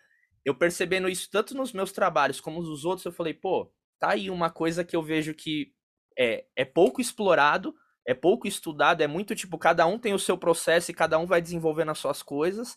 eu 0.44 0.54
percebendo 0.54 1.08
isso 1.08 1.30
tanto 1.30 1.54
nos 1.54 1.72
meus 1.72 1.90
trabalhos 1.90 2.38
como 2.38 2.60
nos 2.60 2.84
outros, 2.84 3.06
eu 3.06 3.12
falei, 3.12 3.32
pô, 3.32 3.72
tá 3.98 4.10
aí 4.10 4.28
uma 4.28 4.50
coisa 4.50 4.84
que 4.84 4.94
eu 4.94 5.02
vejo 5.02 5.32
que 5.32 5.72
é, 6.18 6.44
é 6.56 6.64
pouco 6.64 7.00
explorado, 7.00 7.74
é 8.06 8.14
pouco 8.14 8.46
estudado, 8.46 9.02
é 9.02 9.06
muito 9.06 9.34
tipo, 9.34 9.58
cada 9.58 9.86
um 9.86 9.98
tem 9.98 10.12
o 10.12 10.18
seu 10.18 10.36
processo 10.36 10.90
e 10.90 10.94
cada 10.94 11.18
um 11.18 11.26
vai 11.26 11.40
desenvolvendo 11.40 11.90
as 11.90 11.98
suas 11.98 12.22
coisas. 12.22 12.76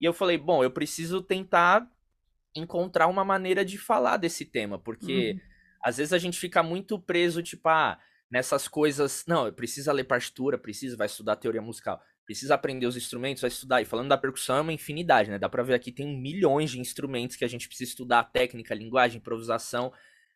E 0.00 0.04
eu 0.04 0.12
falei, 0.12 0.36
bom, 0.36 0.64
eu 0.64 0.70
preciso 0.70 1.22
tentar 1.22 1.88
encontrar 2.54 3.06
uma 3.06 3.24
maneira 3.24 3.64
de 3.64 3.78
falar 3.78 4.16
desse 4.16 4.44
tema, 4.44 4.78
porque 4.78 5.32
uhum. 5.32 5.40
às 5.84 5.96
vezes 5.96 6.12
a 6.12 6.18
gente 6.18 6.38
fica 6.38 6.62
muito 6.62 7.00
preso, 7.00 7.42
tipo, 7.42 7.68
ah, 7.68 7.98
nessas 8.30 8.68
coisas, 8.68 9.24
não, 9.26 9.46
eu 9.46 9.52
preciso 9.52 9.92
ler 9.92 10.04
partitura, 10.04 10.58
preciso, 10.58 10.96
vai 10.96 11.06
estudar 11.06 11.36
teoria 11.36 11.62
musical, 11.62 12.00
precisa 12.24 12.54
aprender 12.54 12.86
os 12.86 12.96
instrumentos, 12.96 13.40
vai 13.40 13.48
estudar. 13.48 13.82
E 13.82 13.84
falando 13.84 14.08
da 14.08 14.18
percussão 14.18 14.56
é 14.56 14.60
uma 14.60 14.72
infinidade, 14.72 15.30
né? 15.30 15.38
Dá 15.38 15.48
pra 15.48 15.62
ver 15.62 15.74
aqui 15.74 15.92
tem 15.92 16.20
milhões 16.20 16.70
de 16.70 16.80
instrumentos 16.80 17.36
que 17.36 17.44
a 17.44 17.48
gente 17.48 17.68
precisa 17.68 17.90
estudar, 17.90 18.24
técnica, 18.24 18.74
linguagem, 18.74 19.18
improvisação. 19.18 19.92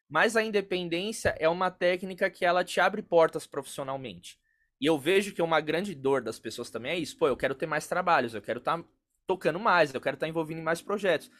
Mas 0.08 0.36
a 0.36 0.42
independência 0.42 1.34
é 1.38 1.48
uma 1.48 1.70
técnica 1.70 2.30
que 2.30 2.44
ela 2.44 2.64
te 2.64 2.80
abre 2.80 3.02
portas 3.02 3.46
profissionalmente. 3.46 4.38
E 4.80 4.86
eu 4.86 4.98
vejo 4.98 5.34
que 5.34 5.42
uma 5.42 5.60
grande 5.60 5.94
dor 5.94 6.22
das 6.22 6.38
pessoas 6.38 6.70
também 6.70 6.92
é 6.92 6.98
isso. 6.98 7.18
Pô, 7.18 7.28
eu 7.28 7.36
quero 7.36 7.54
ter 7.54 7.66
mais 7.66 7.86
trabalhos, 7.86 8.34
eu 8.34 8.40
quero 8.40 8.58
estar 8.58 8.78
tá 8.78 8.88
tocando 9.26 9.58
mais, 9.58 9.92
eu 9.92 10.00
quero 10.00 10.14
estar 10.14 10.26
tá 10.26 10.30
envolvido 10.30 10.60
em 10.60 10.64
mais 10.64 10.80
projetos. 10.80 11.30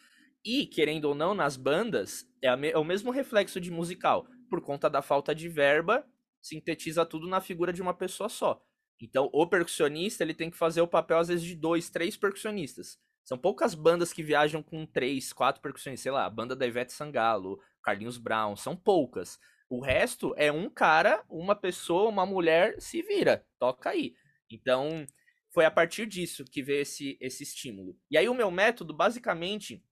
E, 0.44 0.66
querendo 0.66 1.06
ou 1.06 1.14
não, 1.14 1.34
nas 1.34 1.56
bandas, 1.56 2.26
é, 2.42 2.48
é, 2.70 2.78
o 2.78 2.84
mesmo 2.84 3.10
reflexo 3.10 3.60
de 3.60 3.70
musical. 3.70 4.26
Por 4.50 4.60
conta 4.60 4.88
da 4.88 5.02
falta 5.02 5.34
de 5.34 5.48
verba, 5.48 6.04
sintetiza 6.40 7.04
tudo 7.06 7.26
na 7.26 7.40
figura 7.40 7.72
de 7.72 7.82
uma 7.82 7.94
pessoa 7.94 8.28
só. 8.28 8.62
Então, 9.00 9.30
o 9.32 9.46
percussionista, 9.46 10.24
ele 10.24 10.34
tem 10.34 10.50
que 10.50 10.56
fazer 10.56 10.80
o 10.80 10.88
papel, 10.88 11.18
às 11.18 11.28
vezes, 11.28 11.44
de 11.44 11.54
dois, 11.54 11.88
três 11.88 12.16
percussionistas. 12.16 12.98
São 13.24 13.38
poucas 13.38 13.74
bandas 13.74 14.12
que 14.12 14.22
viajam 14.22 14.62
com 14.62 14.86
três, 14.86 15.32
quatro 15.32 15.60
percussionistas. 15.60 16.02
Sei 16.02 16.12
lá, 16.12 16.24
a 16.24 16.30
banda 16.30 16.56
da 16.56 16.66
Ivete 16.66 16.92
Sangalo, 16.92 17.60
Carlinhos 17.82 18.18
Brown, 18.18 18.56
são 18.56 18.76
poucas. 18.76 19.38
O 19.68 19.80
resto 19.80 20.34
é 20.36 20.50
um 20.50 20.70
cara, 20.70 21.22
uma 21.28 21.54
pessoa, 21.54 22.08
uma 22.08 22.24
mulher, 22.24 22.80
se 22.80 23.02
vira, 23.02 23.46
toca 23.58 23.90
aí. 23.90 24.14
Então, 24.50 25.06
foi 25.50 25.64
a 25.64 25.70
partir 25.70 26.06
disso 26.06 26.44
que 26.44 26.62
veio 26.62 26.82
esse, 26.82 27.18
esse 27.20 27.42
estímulo. 27.42 27.98
E 28.10 28.16
aí 28.16 28.28
o 28.28 28.34
meu 28.34 28.50
método, 28.50 28.94
basicamente, 28.94 29.84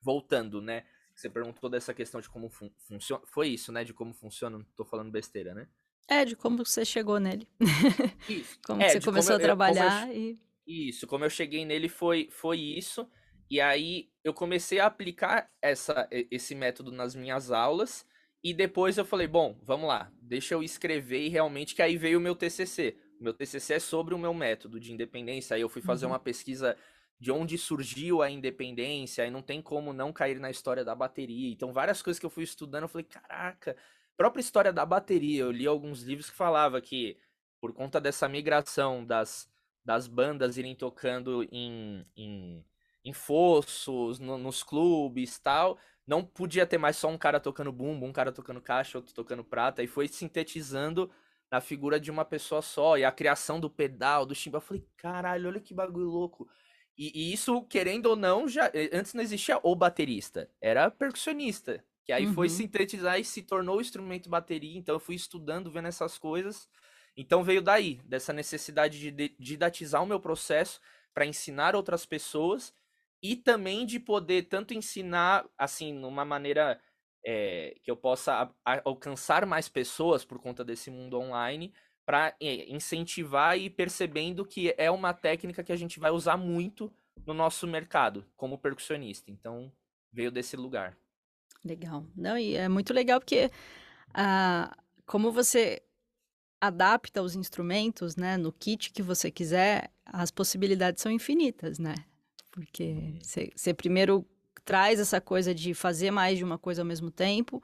voltando, 0.00 0.60
né? 0.60 0.84
Você 1.14 1.28
perguntou 1.28 1.68
dessa 1.68 1.92
questão 1.92 2.20
de 2.20 2.28
como 2.28 2.48
fun 2.48 2.70
funciona. 2.88 3.22
Foi 3.26 3.48
isso, 3.48 3.70
né? 3.70 3.84
De 3.84 3.92
como 3.92 4.14
funciona. 4.14 4.58
Não 4.58 4.64
tô 4.76 4.84
falando 4.84 5.10
besteira, 5.10 5.54
né? 5.54 5.68
É, 6.08 6.24
de 6.24 6.34
como 6.34 6.64
você 6.64 6.84
chegou 6.84 7.20
nele. 7.20 7.46
Isso. 8.28 8.58
como 8.64 8.82
é, 8.82 8.88
você 8.88 9.00
começou 9.00 9.34
como 9.34 9.42
a 9.42 9.46
trabalhar 9.46 10.08
eu, 10.08 10.16
e... 10.16 10.40
Isso, 10.88 11.06
como 11.06 11.24
eu 11.24 11.30
cheguei 11.30 11.64
nele 11.64 11.88
foi, 11.88 12.28
foi 12.30 12.58
isso. 12.58 13.08
E 13.52 13.60
aí 13.60 14.08
eu 14.24 14.32
comecei 14.32 14.80
a 14.80 14.86
aplicar 14.86 15.46
essa, 15.60 16.08
esse 16.10 16.54
método 16.54 16.90
nas 16.90 17.14
minhas 17.14 17.50
aulas. 17.50 18.06
E 18.42 18.54
depois 18.54 18.96
eu 18.96 19.04
falei, 19.04 19.26
bom, 19.26 19.60
vamos 19.62 19.88
lá, 19.88 20.10
deixa 20.22 20.54
eu 20.54 20.62
escrever 20.62 21.26
e 21.26 21.28
realmente 21.28 21.74
que 21.74 21.82
aí 21.82 21.98
veio 21.98 22.18
o 22.18 22.22
meu 22.22 22.34
TCC. 22.34 22.96
O 23.20 23.24
meu 23.24 23.34
TCC 23.34 23.74
é 23.74 23.78
sobre 23.78 24.14
o 24.14 24.18
meu 24.18 24.32
método 24.32 24.80
de 24.80 24.90
independência. 24.90 25.54
Aí 25.54 25.60
eu 25.60 25.68
fui 25.68 25.82
fazer 25.82 26.06
uhum. 26.06 26.12
uma 26.12 26.18
pesquisa 26.18 26.78
de 27.20 27.30
onde 27.30 27.58
surgiu 27.58 28.22
a 28.22 28.30
independência, 28.30 29.26
e 29.26 29.30
não 29.30 29.42
tem 29.42 29.60
como 29.60 29.92
não 29.92 30.14
cair 30.14 30.40
na 30.40 30.50
história 30.50 30.82
da 30.82 30.94
bateria. 30.94 31.52
Então, 31.52 31.74
várias 31.74 32.00
coisas 32.00 32.18
que 32.18 32.24
eu 32.24 32.30
fui 32.30 32.44
estudando, 32.44 32.84
eu 32.84 32.88
falei, 32.88 33.04
caraca, 33.04 33.76
própria 34.16 34.40
história 34.40 34.72
da 34.72 34.86
bateria. 34.86 35.42
Eu 35.42 35.50
li 35.50 35.66
alguns 35.66 36.02
livros 36.02 36.30
que 36.30 36.36
falava 36.36 36.80
que 36.80 37.18
por 37.60 37.74
conta 37.74 38.00
dessa 38.00 38.26
migração 38.30 39.04
das, 39.04 39.46
das 39.84 40.08
bandas 40.08 40.56
irem 40.56 40.74
tocando 40.74 41.46
em, 41.52 42.06
em 42.16 42.64
em 43.04 43.12
fossos, 43.12 44.18
no, 44.18 44.38
nos 44.38 44.62
clubes 44.62 45.38
tal. 45.38 45.78
Não 46.06 46.24
podia 46.24 46.66
ter 46.66 46.78
mais 46.78 46.96
só 46.96 47.08
um 47.08 47.18
cara 47.18 47.40
tocando 47.40 47.72
bumbo, 47.72 48.06
um 48.06 48.12
cara 48.12 48.32
tocando 48.32 48.60
caixa, 48.60 48.98
outro 48.98 49.14
tocando 49.14 49.44
prata. 49.44 49.82
E 49.82 49.86
foi 49.86 50.08
sintetizando 50.08 51.10
na 51.50 51.60
figura 51.60 52.00
de 52.00 52.10
uma 52.10 52.24
pessoa 52.24 52.62
só. 52.62 52.96
E 52.96 53.04
a 53.04 53.12
criação 53.12 53.60
do 53.60 53.70
pedal, 53.70 54.26
do 54.26 54.34
chimba. 54.34 54.58
Eu 54.58 54.62
falei, 54.62 54.86
caralho, 54.96 55.48
olha 55.48 55.60
que 55.60 55.74
bagulho 55.74 56.08
louco. 56.08 56.48
E, 56.96 57.10
e, 57.14 57.32
isso, 57.32 57.62
querendo 57.64 58.06
ou 58.06 58.16
não, 58.16 58.46
já 58.48 58.66
eh, 58.74 58.90
antes 58.92 59.14
não 59.14 59.22
existia 59.22 59.58
o 59.62 59.74
baterista, 59.74 60.50
era 60.60 60.90
percussionista. 60.90 61.84
Que 62.04 62.12
aí 62.12 62.26
uhum. 62.26 62.34
foi 62.34 62.48
sintetizar 62.48 63.18
e 63.18 63.24
se 63.24 63.42
tornou 63.42 63.78
o 63.78 63.80
instrumento 63.80 64.28
bateria. 64.28 64.76
Então 64.76 64.94
eu 64.96 65.00
fui 65.00 65.14
estudando, 65.14 65.70
vendo 65.70 65.88
essas 65.88 66.18
coisas. 66.18 66.68
Então 67.16 67.44
veio 67.44 67.62
daí, 67.62 68.00
dessa 68.04 68.32
necessidade 68.32 68.98
de 68.98 69.34
didatizar 69.38 70.02
o 70.02 70.06
meu 70.06 70.18
processo 70.18 70.80
para 71.14 71.26
ensinar 71.26 71.76
outras 71.76 72.04
pessoas 72.06 72.74
e 73.22 73.36
também 73.36 73.86
de 73.86 74.00
poder 74.00 74.42
tanto 74.44 74.74
ensinar, 74.74 75.46
assim, 75.56 75.92
numa 75.92 76.24
maneira 76.24 76.80
é, 77.24 77.76
que 77.82 77.90
eu 77.90 77.96
possa 77.96 78.52
a, 78.64 78.74
a, 78.74 78.82
alcançar 78.84 79.46
mais 79.46 79.68
pessoas 79.68 80.24
por 80.24 80.38
conta 80.40 80.64
desse 80.64 80.90
mundo 80.90 81.18
online, 81.18 81.72
para 82.04 82.34
é, 82.40 82.68
incentivar 82.68 83.56
e 83.56 83.70
percebendo 83.70 84.44
que 84.44 84.74
é 84.76 84.90
uma 84.90 85.14
técnica 85.14 85.62
que 85.62 85.72
a 85.72 85.76
gente 85.76 86.00
vai 86.00 86.10
usar 86.10 86.36
muito 86.36 86.92
no 87.24 87.32
nosso 87.32 87.66
mercado 87.66 88.26
como 88.36 88.58
percussionista. 88.58 89.30
Então, 89.30 89.72
veio 90.12 90.30
desse 90.32 90.56
lugar. 90.56 90.96
Legal. 91.64 92.04
Não, 92.16 92.36
e 92.36 92.56
é 92.56 92.68
muito 92.68 92.92
legal 92.92 93.20
porque 93.20 93.50
ah, 94.12 94.76
como 95.06 95.30
você 95.30 95.80
adapta 96.60 97.22
os 97.22 97.34
instrumentos, 97.34 98.16
né, 98.16 98.36
no 98.36 98.52
kit 98.52 98.92
que 98.92 99.02
você 99.02 99.30
quiser, 99.30 99.92
as 100.04 100.30
possibilidades 100.30 101.02
são 101.02 101.10
infinitas, 101.10 101.78
né? 101.78 101.94
Porque 102.52 103.14
você 103.56 103.74
primeiro 103.74 104.24
traz 104.64 105.00
essa 105.00 105.20
coisa 105.20 105.52
de 105.54 105.74
fazer 105.74 106.10
mais 106.12 106.38
de 106.38 106.44
uma 106.44 106.58
coisa 106.58 106.82
ao 106.82 106.86
mesmo 106.86 107.10
tempo, 107.10 107.60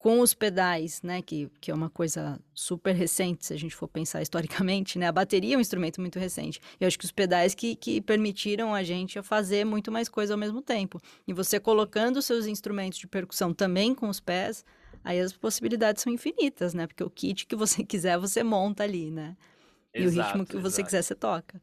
com 0.00 0.20
os 0.20 0.32
pedais, 0.32 1.02
né, 1.02 1.20
que, 1.20 1.50
que 1.60 1.70
é 1.70 1.74
uma 1.74 1.90
coisa 1.90 2.40
super 2.54 2.94
recente, 2.94 3.44
se 3.44 3.52
a 3.52 3.56
gente 3.58 3.74
for 3.74 3.86
pensar 3.86 4.22
historicamente, 4.22 4.98
né, 4.98 5.06
a 5.06 5.12
bateria 5.12 5.54
é 5.54 5.58
um 5.58 5.60
instrumento 5.60 6.00
muito 6.00 6.18
recente, 6.18 6.58
eu 6.80 6.88
acho 6.88 6.98
que 6.98 7.04
os 7.04 7.12
pedais 7.12 7.54
que, 7.54 7.76
que 7.76 8.00
permitiram 8.00 8.74
a 8.74 8.82
gente 8.82 9.22
fazer 9.22 9.64
muito 9.66 9.92
mais 9.92 10.08
coisa 10.08 10.32
ao 10.32 10.38
mesmo 10.38 10.62
tempo, 10.62 11.02
e 11.28 11.34
você 11.34 11.60
colocando 11.60 12.16
os 12.16 12.24
seus 12.24 12.46
instrumentos 12.46 12.98
de 12.98 13.06
percussão 13.06 13.52
também 13.52 13.94
com 13.94 14.08
os 14.08 14.20
pés, 14.20 14.64
aí 15.04 15.20
as 15.20 15.34
possibilidades 15.34 16.02
são 16.02 16.10
infinitas, 16.10 16.72
né, 16.72 16.86
porque 16.86 17.04
o 17.04 17.10
kit 17.10 17.46
que 17.46 17.54
você 17.54 17.84
quiser, 17.84 18.18
você 18.18 18.42
monta 18.42 18.82
ali, 18.82 19.10
né, 19.10 19.36
e 19.94 20.02
exato, 20.02 20.18
o 20.18 20.24
ritmo 20.24 20.46
que 20.46 20.56
você 20.56 20.82
quiser, 20.82 21.02
você 21.02 21.14
toca. 21.14 21.60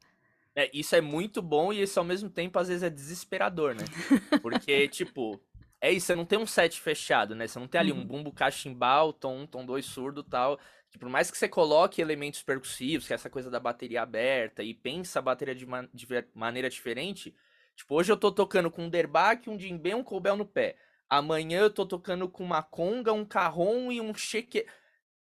É, 0.58 0.72
isso 0.74 0.96
é 0.96 1.02
muito 1.02 1.40
bom 1.40 1.72
e 1.72 1.84
isso 1.84 2.00
ao 2.00 2.04
mesmo 2.04 2.32
tempo 2.32 2.58
às 2.58 2.68
vezes 2.68 2.82
é 2.82 2.90
desesperador, 2.90 3.76
né? 3.76 3.86
Porque, 4.42 4.88
tipo, 4.88 5.40
é 5.80 5.92
isso, 5.92 6.08
você 6.08 6.16
não 6.16 6.26
tem 6.26 6.40
um 6.40 6.48
set 6.48 6.82
fechado, 6.82 7.36
né? 7.36 7.46
Você 7.46 7.60
não 7.60 7.68
tem 7.68 7.80
ali 7.80 7.92
uhum. 7.92 8.00
um 8.00 8.06
bumbo 8.06 8.32
cachimbal, 8.32 9.14
tom 9.14 9.42
1, 9.42 9.48
tom 9.48 9.64
2 9.68 9.86
surdo 9.86 10.24
tal. 10.24 10.60
Que 10.90 10.98
por 10.98 11.10
mais 11.10 11.30
que 11.30 11.38
você 11.38 11.48
coloque 11.48 12.02
elementos 12.02 12.42
percussivos, 12.42 13.06
que 13.06 13.14
é 13.14 13.16
essa 13.16 13.30
coisa 13.30 13.52
da 13.52 13.60
bateria 13.60 14.02
aberta, 14.02 14.64
e 14.64 14.74
pensa 14.74 15.20
a 15.20 15.22
bateria 15.22 15.54
de, 15.54 15.68
man 15.68 15.88
de 15.94 16.08
maneira 16.34 16.72
diferente. 16.72 17.36
Tipo, 17.76 17.94
hoje 17.94 18.12
eu 18.12 18.18
tô 18.18 18.32
tocando 18.32 18.72
com 18.72 18.86
um 18.86 18.90
derbaque, 18.90 19.52
um 19.52 19.58
djembe, 19.58 19.94
um 19.94 20.04
cobel 20.04 20.36
no 20.36 20.46
pé. 20.46 20.76
Amanhã 21.08 21.60
eu 21.60 21.70
tô 21.70 21.86
tocando 21.86 22.28
com 22.28 22.44
uma 22.44 22.64
conga, 22.64 23.14
um 23.14 23.24
carrom 23.24 23.92
e 23.92 24.02
um 24.02 24.12
cheque. 24.16 24.66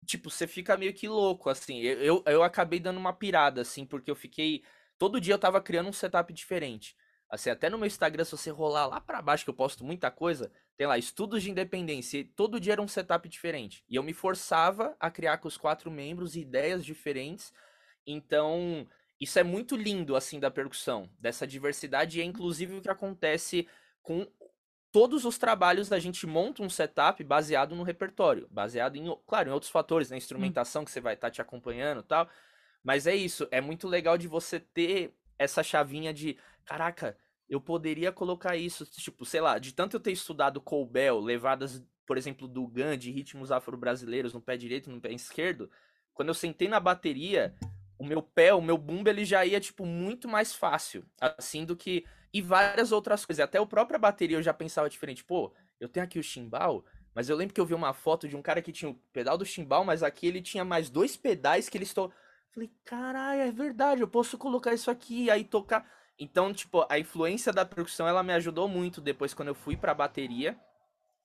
Tipo, 0.05 0.29
você 0.29 0.45
fica 0.45 0.77
meio 0.77 0.93
que 0.93 1.07
louco, 1.07 1.49
assim. 1.49 1.79
Eu, 1.79 1.97
eu, 2.01 2.23
eu 2.27 2.43
acabei 2.43 2.79
dando 2.79 2.97
uma 2.97 3.13
pirada, 3.13 3.61
assim, 3.61 3.83
porque 3.83 4.11
eu 4.11 4.15
fiquei 4.15 4.61
Todo 4.97 5.19
dia 5.19 5.33
eu 5.33 5.39
tava 5.39 5.61
criando 5.61 5.89
um 5.89 5.93
setup 5.93 6.31
diferente. 6.33 6.95
Assim, 7.29 7.49
até 7.49 7.69
no 7.69 7.77
meu 7.79 7.87
Instagram, 7.87 8.23
se 8.23 8.31
você 8.31 8.51
rolar 8.51 8.85
lá 8.85 9.01
para 9.01 9.21
baixo, 9.21 9.43
que 9.43 9.49
eu 9.49 9.55
posto 9.55 9.83
muita 9.83 10.11
coisa, 10.11 10.51
tem 10.77 10.85
lá 10.85 10.97
estudos 10.97 11.41
de 11.41 11.49
independência. 11.49 12.19
E 12.19 12.23
todo 12.23 12.59
dia 12.59 12.73
era 12.73 12.81
um 12.81 12.87
setup 12.87 13.27
diferente. 13.27 13.83
E 13.89 13.95
eu 13.95 14.03
me 14.03 14.13
forçava 14.13 14.95
a 14.99 15.09
criar 15.09 15.39
com 15.39 15.47
os 15.47 15.57
quatro 15.57 15.89
membros 15.89 16.35
ideias 16.35 16.85
diferentes. 16.85 17.51
Então, 18.05 18.87
isso 19.19 19.39
é 19.39 19.43
muito 19.43 19.75
lindo, 19.75 20.15
assim, 20.15 20.39
da 20.39 20.51
percussão, 20.51 21.09
dessa 21.17 21.47
diversidade. 21.47 22.19
E 22.19 22.21
é 22.21 22.23
inclusive 22.23 22.75
o 22.75 22.81
que 22.81 22.89
acontece 22.89 23.67
com 24.03 24.27
todos 24.91 25.25
os 25.25 25.39
trabalhos 25.39 25.89
da 25.89 25.97
gente 25.97 26.27
monta 26.27 26.61
um 26.61 26.69
setup 26.69 27.23
baseado 27.23 27.75
no 27.75 27.81
repertório, 27.81 28.47
baseado 28.51 28.95
em, 28.95 29.17
claro, 29.25 29.49
em 29.49 29.51
outros 29.51 29.71
fatores, 29.71 30.11
na 30.11 30.17
instrumentação 30.17 30.85
que 30.85 30.91
você 30.91 31.01
vai 31.01 31.15
estar 31.15 31.29
tá 31.29 31.31
te 31.31 31.41
acompanhando 31.41 32.01
e 32.01 32.03
tal. 32.03 32.29
Mas 32.83 33.07
é 33.07 33.15
isso, 33.15 33.47
é 33.49 33.61
muito 33.61 33.87
legal 33.87 34.17
de 34.17 34.27
você 34.27 34.59
ter 34.59 35.15
essa 35.37 35.63
chavinha 35.63 36.13
de, 36.13 36.37
caraca, 36.65 37.17
eu 37.47 37.61
poderia 37.61 38.11
colocar 38.11 38.57
isso, 38.57 38.85
tipo, 38.85 39.25
sei 39.25 39.41
lá, 39.41 39.57
de 39.57 39.73
tanto 39.73 39.95
eu 39.95 39.99
ter 39.99 40.11
estudado 40.11 40.59
Colbel, 40.59 41.19
levadas, 41.19 41.83
por 42.05 42.17
exemplo, 42.17 42.47
do 42.47 42.67
Gun, 42.67 42.97
de 42.97 43.11
ritmos 43.11 43.51
afro-brasileiros 43.51 44.33
no 44.33 44.41
pé 44.41 44.57
direito 44.57 44.89
e 44.89 44.93
no 44.93 44.99
pé 44.99 45.11
esquerdo, 45.11 45.69
quando 46.13 46.29
eu 46.29 46.33
sentei 46.33 46.67
na 46.67 46.79
bateria, 46.79 47.55
o 47.97 48.05
meu 48.05 48.21
pé, 48.21 48.53
o 48.53 48.61
meu 48.61 48.77
bumbo, 48.77 49.09
ele 49.09 49.23
já 49.23 49.45
ia, 49.45 49.59
tipo, 49.59 49.85
muito 49.85 50.27
mais 50.27 50.53
fácil, 50.53 51.05
assim, 51.19 51.65
do 51.65 51.75
que... 51.75 52.05
E 52.33 52.41
várias 52.41 52.91
outras 52.91 53.25
coisas, 53.25 53.43
até 53.43 53.59
a 53.59 53.65
própria 53.65 53.99
bateria 53.99 54.37
eu 54.37 54.43
já 54.43 54.53
pensava 54.53 54.89
diferente, 54.89 55.23
pô, 55.23 55.53
eu 55.79 55.87
tenho 55.87 56.03
aqui 56.03 56.17
o 56.17 56.23
chimbal, 56.23 56.83
mas 57.13 57.29
eu 57.29 57.35
lembro 57.35 57.53
que 57.53 57.61
eu 57.61 57.65
vi 57.65 57.75
uma 57.75 57.93
foto 57.93 58.27
de 58.27 58.35
um 58.35 58.41
cara 58.41 58.61
que 58.61 58.71
tinha 58.71 58.89
o 58.89 58.95
pedal 59.13 59.37
do 59.37 59.45
chimbal, 59.45 59.85
mas 59.85 60.01
aqui 60.01 60.25
ele 60.25 60.41
tinha 60.41 60.65
mais 60.65 60.89
dois 60.89 61.15
pedais 61.15 61.69
que 61.69 61.77
ele 61.77 61.85
estou 61.85 62.11
Falei, 62.53 62.71
caralho, 62.85 63.41
é 63.41 63.51
verdade, 63.51 64.01
eu 64.01 64.07
posso 64.07 64.37
colocar 64.37 64.73
isso 64.73 64.91
aqui 64.91 65.29
aí 65.31 65.43
tocar. 65.43 65.89
Então, 66.19 66.53
tipo, 66.53 66.85
a 66.87 66.99
influência 66.99 67.51
da 67.51 67.65
percussão 67.65 68.07
ela 68.07 68.21
me 68.21 68.31
ajudou 68.33 68.67
muito 68.67 69.01
depois 69.01 69.33
quando 69.33 69.47
eu 69.47 69.55
fui 69.55 69.75
pra 69.75 69.93
bateria. 69.93 70.55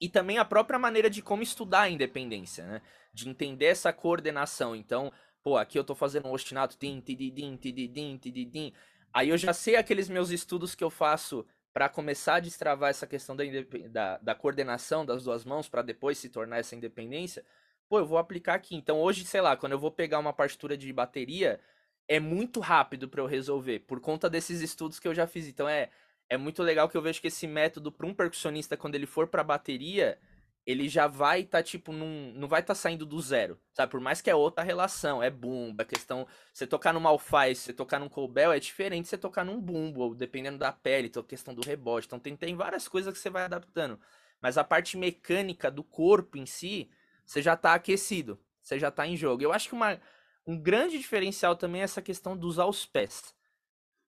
E 0.01 0.09
também 0.09 0.39
a 0.39 0.45
própria 0.45 0.79
maneira 0.79 1.11
de 1.11 1.21
como 1.21 1.43
estudar 1.43 1.83
a 1.83 1.91
independência, 1.91 2.65
né? 2.65 2.83
De 3.13 3.29
entender 3.29 3.67
essa 3.67 3.93
coordenação. 3.93 4.75
Então, 4.75 5.13
pô, 5.43 5.59
aqui 5.59 5.79
eu 5.79 5.85
tô 5.85 5.95
fazendo 5.95 6.29
um 6.29 6.33
ostinato, 6.33 6.79
tim, 6.79 7.01
tididim, 7.01 7.57
tididim, 7.57 8.17
tididim. 8.17 8.73
Aí 9.13 9.29
eu 9.29 9.37
já 9.37 9.53
sei 9.53 9.77
aqueles 9.77 10.09
meus 10.09 10.31
estudos 10.31 10.75
que 10.75 10.85
eu 10.85 10.89
faço 10.91 11.45
para 11.75 11.91
começar 11.91 12.37
a 12.37 12.41
destravar 12.41 12.89
essa 12.89 13.07
questão 13.07 13.37
da, 13.37 13.45
da, 13.91 14.19
da 14.19 14.35
coordenação 14.35 15.05
das 15.05 15.25
duas 15.25 15.45
mãos 15.45 15.69
para 15.69 15.83
depois 15.83 16.17
se 16.17 16.31
tornar 16.31 16.59
essa 16.59 16.75
independência 16.75 17.45
pô, 17.89 17.99
eu 17.99 18.07
vou 18.07 18.19
aplicar 18.19 18.55
aqui. 18.55 18.77
Então 18.77 19.01
hoje, 19.01 19.25
sei 19.25 19.41
lá, 19.41 19.57
quando 19.57 19.73
eu 19.73 19.79
vou 19.79 19.91
pegar 19.91 20.19
uma 20.19 20.33
partitura 20.33 20.77
de 20.77 20.93
bateria, 20.93 21.61
é 22.07 22.21
muito 22.21 22.61
rápido 22.61 23.09
para 23.09 23.21
eu 23.23 23.27
resolver, 23.27 23.81
por 23.81 24.01
conta 24.01 24.31
desses 24.31 24.61
estudos 24.61 24.99
que 24.99 25.09
eu 25.09 25.15
já 25.15 25.27
fiz. 25.27 25.47
Então 25.47 25.69
é, 25.69 25.91
é 26.29 26.37
muito 26.37 26.63
legal 26.63 26.89
que 26.89 26.97
eu 26.97 27.03
vejo 27.03 27.21
que 27.21 27.29
esse 27.29 27.47
método 27.47 27.93
para 27.93 28.07
um 28.07 28.15
percussionista, 28.15 28.77
quando 28.77 28.95
ele 28.95 29.07
for 29.07 29.29
para 29.29 29.45
bateria, 29.45 30.19
ele 30.67 30.87
já 30.89 31.07
vai 31.07 31.41
estar, 31.41 31.59
tá, 31.59 31.63
tipo, 31.63 31.93
num, 31.93 32.33
não 32.35 32.47
vai 32.47 32.61
estar 32.61 32.75
tá 32.75 32.79
saindo 32.79 33.07
do 33.07 33.19
zero, 33.23 33.59
sabe? 33.73 33.91
Por 33.91 34.01
mais 34.01 34.21
que 34.21 34.29
é 34.29 34.35
outra 34.35 34.63
relação, 34.63 35.23
é 35.23 35.31
bumbo, 35.31 35.81
a 35.81 35.85
questão... 35.85 36.27
Você 36.53 36.67
tocar 36.67 36.93
no 36.93 37.01
Malfaz, 37.01 37.59
você 37.59 37.73
tocar 37.73 37.99
num 37.99 38.09
Colbel, 38.09 38.53
é 38.53 38.61
diferente 38.61 39.05
de 39.05 39.09
você 39.09 39.17
tocar 39.17 39.45
num 39.45 39.59
bumbo, 39.61 40.15
dependendo 40.15 40.59
da 40.59 40.71
pele, 40.71 41.09
então 41.09 41.23
questão 41.23 41.55
do 41.55 41.67
rebote. 41.67 42.07
Então 42.07 42.19
tem, 42.19 42.37
tem 42.37 42.55
várias 42.55 42.87
coisas 42.87 43.15
que 43.15 43.19
você 43.19 43.31
vai 43.31 43.45
adaptando. 43.45 43.99
Mas 44.43 44.59
a 44.59 44.65
parte 44.65 44.99
mecânica 44.99 45.71
do 45.71 45.83
corpo 45.83 46.37
em 46.37 46.45
si, 46.45 46.91
você 47.29 47.43
já 47.43 47.53
está 47.53 47.75
aquecido, 47.75 48.41
você 48.63 48.79
já 48.79 48.89
está 48.89 49.07
em 49.07 49.15
jogo. 49.15 49.43
Eu 49.43 49.53
acho 49.53 49.69
que 49.69 49.75
uma, 49.75 50.01
um 50.47 50.59
grande 50.59 50.97
diferencial 50.97 51.55
também 51.55 51.83
é 51.83 51.85
essa 51.85 52.01
questão 52.01 52.35
de 52.35 52.47
usar 52.47 52.65
os 52.65 52.87
pés. 52.87 53.35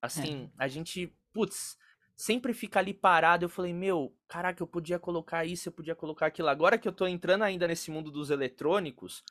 Assim, 0.01 0.51
é. 0.59 0.65
a 0.65 0.67
gente, 0.67 1.15
putz, 1.31 1.77
sempre 2.17 2.55
fica 2.55 2.79
ali 2.79 2.95
parado. 2.95 3.45
Eu 3.45 3.51
falei, 3.51 3.75
meu, 3.75 4.17
caraca, 4.27 4.63
eu 4.63 4.67
podia 4.67 4.99
colocar 4.99 5.45
isso, 5.45 5.69
eu 5.69 5.73
podia 5.73 5.95
colocar 5.95 6.27
aquilo. 6.27 6.49
Agora 6.49 6.79
que 6.79 6.89
eu 6.89 6.93
tô 6.93 7.07
entrando 7.07 7.43
ainda 7.43 7.69
nesse 7.69 7.91
mundo 7.91 8.11
dos 8.11 8.31
eletrônicos, 8.31 9.23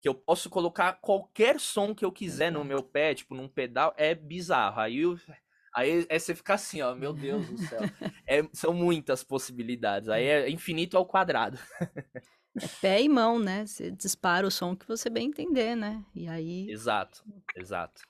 que 0.00 0.08
eu 0.08 0.14
posso 0.14 0.48
colocar 0.48 0.92
qualquer 1.00 1.58
som 1.58 1.92
que 1.92 2.04
eu 2.04 2.12
quiser 2.12 2.52
no 2.52 2.64
meu 2.64 2.80
pé, 2.80 3.12
tipo, 3.12 3.34
num 3.34 3.48
pedal, 3.48 3.92
é 3.96 4.14
bizarro. 4.14 4.78
Aí, 4.78 4.98
eu, 4.98 5.18
aí 5.74 6.06
é 6.08 6.16
você 6.16 6.32
fica 6.32 6.54
assim, 6.54 6.80
ó, 6.80 6.94
meu 6.94 7.12
Deus 7.12 7.44
do 7.48 7.58
céu. 7.58 7.80
É, 8.24 8.48
são 8.52 8.72
muitas 8.72 9.24
possibilidades. 9.24 10.08
Aí 10.08 10.24
é 10.24 10.48
infinito 10.48 10.96
ao 10.96 11.04
quadrado. 11.04 11.58
É 12.60 12.66
pé 12.80 13.02
e 13.02 13.08
mão, 13.08 13.38
né? 13.38 13.64
Você 13.66 13.90
dispara 13.90 14.46
o 14.46 14.50
som 14.50 14.76
que 14.76 14.86
você 14.86 15.08
bem 15.08 15.28
entender, 15.28 15.74
né? 15.74 16.04
E 16.14 16.28
aí. 16.28 16.70
Exato, 16.70 17.24
exato. 17.56 18.02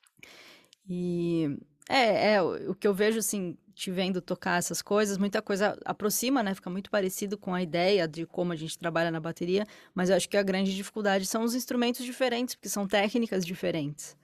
E 0.88 1.56
é, 1.88 2.34
é 2.34 2.42
o 2.42 2.74
que 2.74 2.86
eu 2.86 2.94
vejo 2.94 3.18
assim, 3.18 3.56
te 3.74 3.90
vendo 3.90 4.20
tocar 4.20 4.58
essas 4.58 4.82
coisas, 4.82 5.16
muita 5.16 5.40
coisa 5.40 5.78
aproxima, 5.84 6.42
né? 6.42 6.54
Fica 6.54 6.70
muito 6.70 6.90
parecido 6.90 7.38
com 7.38 7.54
a 7.54 7.62
ideia 7.62 8.06
de 8.06 8.26
como 8.26 8.52
a 8.52 8.56
gente 8.56 8.78
trabalha 8.78 9.10
na 9.10 9.20
bateria, 9.20 9.66
mas 9.94 10.10
eu 10.10 10.16
acho 10.16 10.28
que 10.28 10.36
a 10.36 10.42
grande 10.42 10.74
dificuldade 10.74 11.26
são 11.26 11.44
os 11.44 11.54
instrumentos 11.54 12.04
diferentes, 12.04 12.54
porque 12.54 12.68
são 12.68 12.86
técnicas 12.86 13.44
diferentes. 13.44 14.16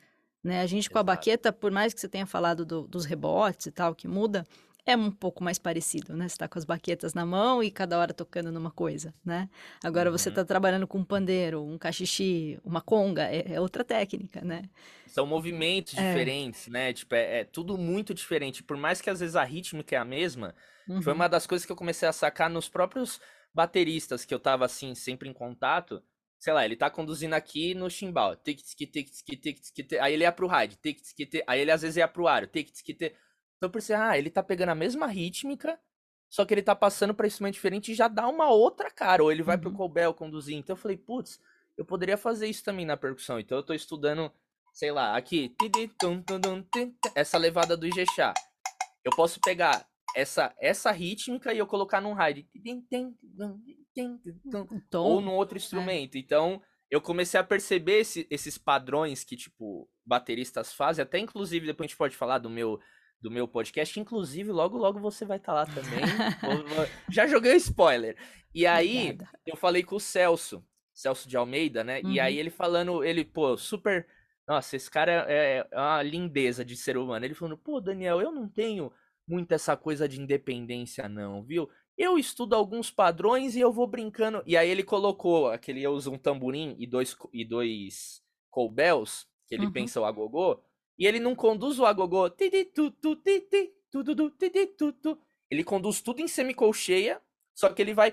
Né? 0.42 0.60
A 0.60 0.66
gente 0.66 0.88
com 0.88 0.98
a 0.98 1.02
baqueta, 1.02 1.52
por 1.52 1.70
mais 1.70 1.92
que 1.92 2.00
você 2.00 2.08
tenha 2.08 2.26
falado 2.26 2.64
do, 2.64 2.86
dos 2.86 3.04
rebotes 3.04 3.66
e 3.66 3.70
tal, 3.70 3.94
que 3.94 4.06
muda, 4.06 4.46
é 4.88 4.96
um 4.96 5.10
pouco 5.10 5.44
mais 5.44 5.58
parecido, 5.58 6.16
né? 6.16 6.26
Você 6.26 6.38
tá 6.38 6.48
com 6.48 6.58
as 6.58 6.64
baquetas 6.64 7.12
na 7.12 7.26
mão 7.26 7.62
e 7.62 7.70
cada 7.70 7.98
hora 7.98 8.14
tocando 8.14 8.50
numa 8.50 8.70
coisa, 8.70 9.12
né? 9.22 9.50
Agora 9.84 10.10
uhum. 10.10 10.16
você 10.16 10.30
tá 10.30 10.42
trabalhando 10.46 10.86
com 10.86 10.96
um 10.96 11.04
pandeiro, 11.04 11.62
um 11.62 11.76
cachixi, 11.76 12.58
uma 12.64 12.80
conga, 12.80 13.24
é, 13.24 13.52
é 13.52 13.60
outra 13.60 13.84
técnica, 13.84 14.40
né? 14.40 14.62
São 15.06 15.26
movimentos 15.26 15.92
é. 15.98 16.08
diferentes, 16.08 16.68
né? 16.68 16.94
Tipo, 16.94 17.14
é, 17.14 17.40
é, 17.40 17.44
tudo 17.44 17.76
muito 17.76 18.14
diferente. 18.14 18.62
Por 18.62 18.78
mais 18.78 19.02
que 19.02 19.10
às 19.10 19.20
vezes 19.20 19.36
a 19.36 19.44
rítmica 19.44 19.94
é 19.94 19.98
a 19.98 20.06
mesma, 20.06 20.54
uhum. 20.88 21.02
foi 21.02 21.12
uma 21.12 21.28
das 21.28 21.46
coisas 21.46 21.66
que 21.66 21.72
eu 21.72 21.76
comecei 21.76 22.08
a 22.08 22.12
sacar 22.12 22.48
nos 22.48 22.66
próprios 22.66 23.20
bateristas 23.52 24.24
que 24.24 24.32
eu 24.32 24.40
tava, 24.40 24.64
assim, 24.64 24.94
sempre 24.94 25.28
em 25.28 25.34
contato. 25.34 26.02
Sei 26.38 26.52
lá, 26.52 26.64
ele 26.64 26.76
tá 26.76 26.88
conduzindo 26.88 27.34
aqui 27.34 27.74
no 27.74 27.90
chimbal. 27.90 28.40
Aí 30.00 30.14
ele 30.14 30.22
ia 30.22 30.32
pro 30.32 30.46
ride. 30.46 30.78
Aí 31.46 31.60
ele 31.60 31.72
às 31.72 31.82
vezes 31.82 31.98
ia 31.98 32.08
pro 32.08 32.26
aro. 32.26 32.48
Então 33.58 33.68
eu 33.68 33.72
pensei, 33.72 33.94
ah, 33.94 34.16
ele 34.16 34.30
tá 34.30 34.42
pegando 34.42 34.70
a 34.70 34.74
mesma 34.74 35.06
rítmica, 35.06 35.78
só 36.30 36.44
que 36.44 36.54
ele 36.54 36.62
tá 36.62 36.74
passando 36.74 37.12
para 37.12 37.26
instrumento 37.26 37.54
diferente 37.54 37.90
e 37.92 37.94
já 37.94 38.06
dá 38.06 38.26
uma 38.28 38.48
outra 38.50 38.90
cara. 38.90 39.22
Ou 39.22 39.32
ele 39.32 39.42
vai 39.42 39.56
uhum. 39.56 39.62
pro 39.62 39.72
Colbel 39.72 40.14
conduzir. 40.14 40.56
Então 40.56 40.74
eu 40.74 40.80
falei, 40.80 40.96
putz, 40.96 41.40
eu 41.76 41.84
poderia 41.84 42.16
fazer 42.16 42.46
isso 42.46 42.64
também 42.64 42.86
na 42.86 42.96
percussão. 42.96 43.40
Então 43.40 43.58
eu 43.58 43.62
tô 43.62 43.74
estudando, 43.74 44.30
sei 44.72 44.92
lá, 44.92 45.16
aqui, 45.16 45.54
essa 47.14 47.36
levada 47.36 47.76
do 47.76 47.86
Ijexá. 47.86 48.32
Eu 49.04 49.10
posso 49.16 49.40
pegar 49.40 49.86
essa 50.14 50.54
essa 50.58 50.90
rítmica 50.90 51.52
e 51.52 51.58
eu 51.58 51.66
colocar 51.66 52.00
num 52.00 52.14
ride. 52.14 52.48
Ou 55.04 55.20
num 55.20 55.34
outro 55.34 55.56
instrumento. 55.56 56.16
É. 56.16 56.18
Então 56.20 56.62
eu 56.90 57.00
comecei 57.00 57.38
a 57.38 57.44
perceber 57.44 58.00
esse, 58.00 58.26
esses 58.30 58.56
padrões 58.56 59.22
que, 59.22 59.36
tipo, 59.36 59.88
bateristas 60.04 60.72
fazem. 60.72 61.02
Até 61.02 61.18
inclusive, 61.18 61.66
depois 61.66 61.86
a 61.86 61.88
gente 61.88 61.98
pode 61.98 62.16
falar 62.16 62.38
do 62.38 62.48
meu 62.48 62.80
do 63.20 63.30
meu 63.30 63.48
podcast. 63.48 63.98
Inclusive, 63.98 64.50
logo, 64.50 64.76
logo 64.76 65.00
você 65.00 65.24
vai 65.24 65.38
estar 65.38 65.52
tá 65.52 65.58
lá 65.60 65.66
também. 65.66 66.00
Já 67.10 67.26
joguei 67.26 67.54
spoiler. 67.56 68.16
E 68.54 68.66
aí, 68.66 69.10
Obrigada. 69.10 69.30
eu 69.46 69.56
falei 69.56 69.82
com 69.82 69.96
o 69.96 70.00
Celso, 70.00 70.64
Celso 70.94 71.28
de 71.28 71.36
Almeida, 71.36 71.84
né? 71.84 72.00
Uhum. 72.02 72.12
E 72.12 72.20
aí, 72.20 72.34
uhum. 72.34 72.40
ele 72.40 72.50
falando, 72.50 73.04
ele, 73.04 73.24
pô, 73.24 73.56
super. 73.56 74.06
Nossa, 74.46 74.76
esse 74.76 74.90
cara 74.90 75.26
é, 75.28 75.66
é 75.70 75.76
uma 75.76 76.02
lindeza 76.02 76.64
de 76.64 76.76
ser 76.76 76.96
humano. 76.96 77.24
Ele 77.24 77.34
falando, 77.34 77.58
pô, 77.58 77.80
Daniel, 77.80 78.20
eu 78.20 78.32
não 78.32 78.48
tenho 78.48 78.90
muito 79.26 79.52
essa 79.52 79.76
coisa 79.76 80.08
de 80.08 80.20
independência, 80.20 81.06
não, 81.08 81.44
viu? 81.44 81.68
Eu 81.96 82.16
estudo 82.16 82.54
alguns 82.54 82.90
padrões 82.90 83.56
e 83.56 83.60
eu 83.60 83.72
vou 83.72 83.86
brincando. 83.86 84.42
E 84.46 84.56
aí 84.56 84.70
ele 84.70 84.82
colocou 84.82 85.50
aquele 85.50 85.82
eu 85.82 85.92
uso 85.92 86.12
um 86.12 86.18
tamborim 86.18 86.76
e 86.78 86.86
dois, 86.86 87.16
e 87.32 87.44
dois 87.44 88.22
colbels, 88.48 89.26
que 89.46 89.54
ele 89.54 89.66
uhum. 89.66 89.72
pensa 89.72 90.00
o 90.00 90.04
agogô. 90.04 90.62
E 90.98 91.06
ele 91.06 91.20
não 91.20 91.34
conduz 91.34 91.78
o 91.78 91.86
agogô. 91.86 92.28
Ele 95.50 95.64
conduz 95.64 96.00
tudo 96.00 96.20
em 96.20 96.28
semicolcheia, 96.28 97.22
só 97.54 97.68
que 97.70 97.80
ele 97.80 97.94
vai. 97.94 98.12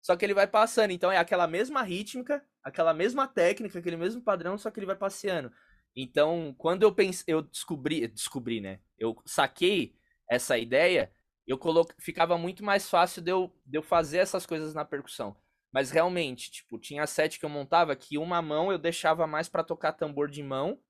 Só 0.00 0.16
que 0.16 0.24
ele 0.24 0.34
vai 0.34 0.46
passando. 0.46 0.90
Então 0.90 1.10
é 1.10 1.18
aquela 1.18 1.46
mesma 1.46 1.82
rítmica, 1.82 2.44
aquela 2.62 2.94
mesma 2.94 3.26
técnica, 3.26 3.78
aquele 3.78 3.96
mesmo 3.96 4.22
padrão, 4.22 4.56
só 4.56 4.70
que 4.70 4.78
ele 4.78 4.86
vai 4.86 4.96
passeando. 4.96 5.52
Então, 5.94 6.54
quando 6.58 6.82
eu 6.82 6.94
pensei, 6.94 7.24
eu 7.26 7.42
descobri, 7.42 8.06
descobri, 8.06 8.60
né? 8.60 8.80
Eu 8.98 9.16
saquei 9.24 9.94
essa 10.28 10.58
ideia, 10.58 11.10
eu 11.46 11.56
coloquei, 11.56 11.96
ficava 11.98 12.36
muito 12.36 12.62
mais 12.62 12.88
fácil 12.88 13.22
de 13.22 13.30
eu, 13.30 13.50
de 13.64 13.78
eu 13.78 13.82
fazer 13.82 14.18
essas 14.18 14.44
coisas 14.44 14.74
na 14.74 14.84
percussão. 14.84 15.36
Mas 15.72 15.90
realmente, 15.90 16.50
tipo, 16.50 16.78
tinha 16.78 17.06
sete 17.06 17.38
que 17.38 17.44
eu 17.44 17.50
montava 17.50 17.94
que 17.94 18.18
uma 18.18 18.40
mão 18.40 18.72
eu 18.72 18.78
deixava 18.78 19.26
mais 19.26 19.48
para 19.48 19.64
tocar 19.64 19.92
tambor 19.92 20.30
de 20.30 20.42
mão 20.42 20.80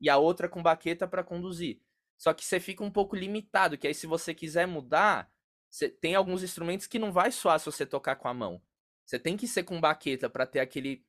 e 0.00 0.08
a 0.08 0.16
outra 0.16 0.48
com 0.48 0.62
baqueta 0.62 1.06
para 1.06 1.24
conduzir. 1.24 1.80
Só 2.16 2.32
que 2.32 2.44
você 2.44 2.60
fica 2.60 2.84
um 2.84 2.90
pouco 2.90 3.16
limitado, 3.16 3.76
que 3.76 3.86
aí 3.86 3.94
se 3.94 4.06
você 4.06 4.34
quiser 4.34 4.66
mudar, 4.66 5.30
você 5.70 5.88
tem 5.88 6.14
alguns 6.14 6.42
instrumentos 6.42 6.86
que 6.86 6.98
não 6.98 7.12
vai 7.12 7.30
soar 7.30 7.58
se 7.58 7.66
você 7.66 7.84
tocar 7.84 8.16
com 8.16 8.28
a 8.28 8.34
mão. 8.34 8.62
Você 9.04 9.18
tem 9.18 9.36
que 9.36 9.46
ser 9.46 9.64
com 9.64 9.80
baqueta 9.80 10.28
para 10.28 10.46
ter 10.46 10.60
aquele 10.60 11.04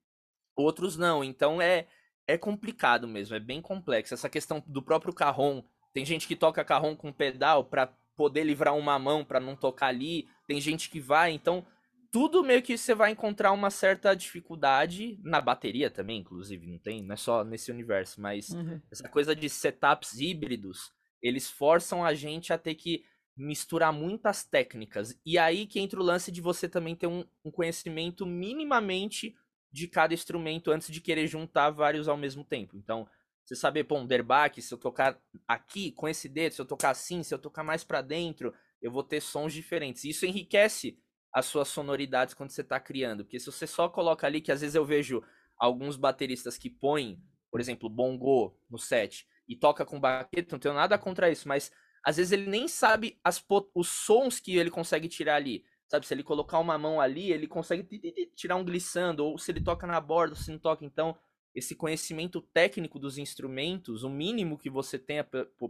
outros 0.55 0.97
não. 0.97 1.23
Então 1.23 1.61
é 1.61 1.87
é 2.27 2.37
complicado 2.37 3.07
mesmo, 3.07 3.35
é 3.35 3.39
bem 3.39 3.61
complexo. 3.61 4.13
Essa 4.13 4.29
questão 4.29 4.61
do 4.67 4.83
próprio 4.83 5.13
carrom, 5.13 5.63
tem 5.93 6.05
gente 6.05 6.27
que 6.27 6.35
toca 6.35 6.65
carrom 6.65 6.95
com 6.95 7.13
pedal 7.13 7.63
para 7.63 7.87
poder 8.17 8.43
livrar 8.43 8.75
uma 8.75 8.99
mão 8.99 9.23
para 9.23 9.39
não 9.39 9.55
tocar 9.55 9.87
ali, 9.87 10.27
tem 10.45 10.59
gente 10.59 10.89
que 10.89 10.99
vai, 10.99 11.31
então 11.31 11.65
tudo 12.11 12.43
meio 12.43 12.61
que 12.61 12.77
você 12.77 12.93
vai 12.93 13.11
encontrar 13.11 13.51
uma 13.51 13.69
certa 13.69 14.15
dificuldade 14.15 15.19
na 15.23 15.41
bateria 15.41 15.89
também, 15.89 16.19
inclusive, 16.19 16.67
não 16.67 16.77
tem, 16.77 17.03
não 17.03 17.13
é 17.13 17.17
só 17.17 17.43
nesse 17.43 17.71
universo, 17.71 18.21
mas 18.21 18.49
uhum. 18.49 18.81
essa 18.91 19.07
coisa 19.09 19.35
de 19.35 19.49
setups 19.49 20.19
híbridos, 20.19 20.91
eles 21.21 21.49
forçam 21.49 22.03
a 22.05 22.13
gente 22.13 22.53
a 22.53 22.57
ter 22.57 22.75
que 22.75 23.03
misturar 23.35 23.93
muitas 23.93 24.43
técnicas. 24.43 25.19
E 25.25 25.37
aí 25.37 25.67
que 25.67 25.79
entra 25.79 25.99
o 25.99 26.03
lance 26.03 26.31
de 26.31 26.41
você 26.41 26.67
também 26.67 26.95
ter 26.95 27.07
um, 27.07 27.23
um 27.45 27.51
conhecimento 27.51 28.25
minimamente 28.25 29.35
de 29.71 29.87
cada 29.87 30.13
instrumento 30.13 30.71
antes 30.71 30.91
de 30.91 30.99
querer 30.99 31.27
juntar 31.27 31.69
vários 31.69 32.07
ao 32.07 32.17
mesmo 32.17 32.43
tempo. 32.43 32.75
Então, 32.75 33.07
você 33.45 33.55
saber, 33.55 33.83
pô, 33.83 33.97
um 33.97 34.07
derbaque, 34.07 34.61
se 34.61 34.73
eu 34.73 34.77
tocar 34.77 35.21
aqui 35.47 35.91
com 35.91 36.07
esse 36.07 36.27
dedo, 36.27 36.53
se 36.53 36.61
eu 36.61 36.65
tocar 36.65 36.89
assim, 36.89 37.23
se 37.23 37.33
eu 37.33 37.39
tocar 37.39 37.63
mais 37.63 37.83
para 37.83 38.01
dentro, 38.01 38.53
eu 38.81 38.91
vou 38.91 39.03
ter 39.03 39.21
sons 39.21 39.53
diferentes. 39.53 40.03
Isso 40.03 40.25
enriquece 40.25 40.99
as 41.37 41.45
suas 41.45 41.67
sonoridades 41.67 42.33
quando 42.33 42.49
você 42.49 42.61
está 42.61 42.79
criando. 42.79 43.23
Porque 43.23 43.39
se 43.39 43.45
você 43.45 43.67
só 43.67 43.87
coloca 43.87 44.25
ali, 44.25 44.41
que 44.41 44.51
às 44.51 44.61
vezes 44.61 44.73
eu 44.73 44.83
vejo 44.83 45.23
alguns 45.55 45.95
bateristas 45.95 46.57
que 46.57 46.67
põem, 46.67 47.21
por 47.51 47.61
exemplo, 47.61 47.87
bongo 47.87 48.59
no 48.67 48.79
set 48.79 49.27
e 49.47 49.55
toca 49.55 49.85
com 49.85 49.99
baqueta, 49.99 50.55
não 50.55 50.59
tenho 50.59 50.73
nada 50.73 50.97
contra 50.97 51.29
isso, 51.29 51.47
mas 51.47 51.71
às 52.03 52.17
vezes 52.17 52.31
ele 52.31 52.49
nem 52.49 52.67
sabe 52.67 53.19
as 53.23 53.45
os 53.75 53.87
sons 53.87 54.39
que 54.39 54.57
ele 54.57 54.71
consegue 54.71 55.07
tirar 55.07 55.35
ali. 55.35 55.63
Sabe, 55.87 56.07
se 56.07 56.13
ele 56.13 56.23
colocar 56.23 56.57
uma 56.57 56.75
mão 56.75 56.99
ali, 56.99 57.31
ele 57.31 57.47
consegue 57.47 57.87
tirar 58.35 58.55
um 58.55 58.65
glissando, 58.65 59.23
ou 59.23 59.37
se 59.37 59.51
ele 59.51 59.61
toca 59.61 59.85
na 59.85 60.01
borda, 60.01 60.33
ou 60.33 60.41
se 60.41 60.49
não 60.49 60.57
toca. 60.57 60.83
Então, 60.83 61.15
esse 61.53 61.75
conhecimento 61.75 62.41
técnico 62.41 62.97
dos 62.97 63.19
instrumentos, 63.19 64.03
o 64.03 64.09
mínimo 64.09 64.57
que 64.57 64.71
você 64.71 64.97
tenha, 64.97 65.23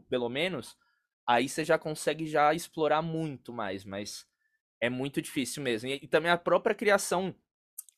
pelo 0.09 0.29
menos, 0.29 0.77
aí 1.27 1.49
você 1.49 1.65
já 1.65 1.77
consegue 1.77 2.25
já 2.25 2.53
explorar 2.53 3.01
muito 3.01 3.51
mais. 3.51 3.83
Mas 3.83 4.25
é 4.81 4.89
muito 4.89 5.21
difícil 5.21 5.63
mesmo. 5.63 5.89
E, 5.89 5.99
e, 6.03 6.07
também 6.07 6.31
a 6.31 6.37
própria 6.37 6.75
criação, 6.75 7.35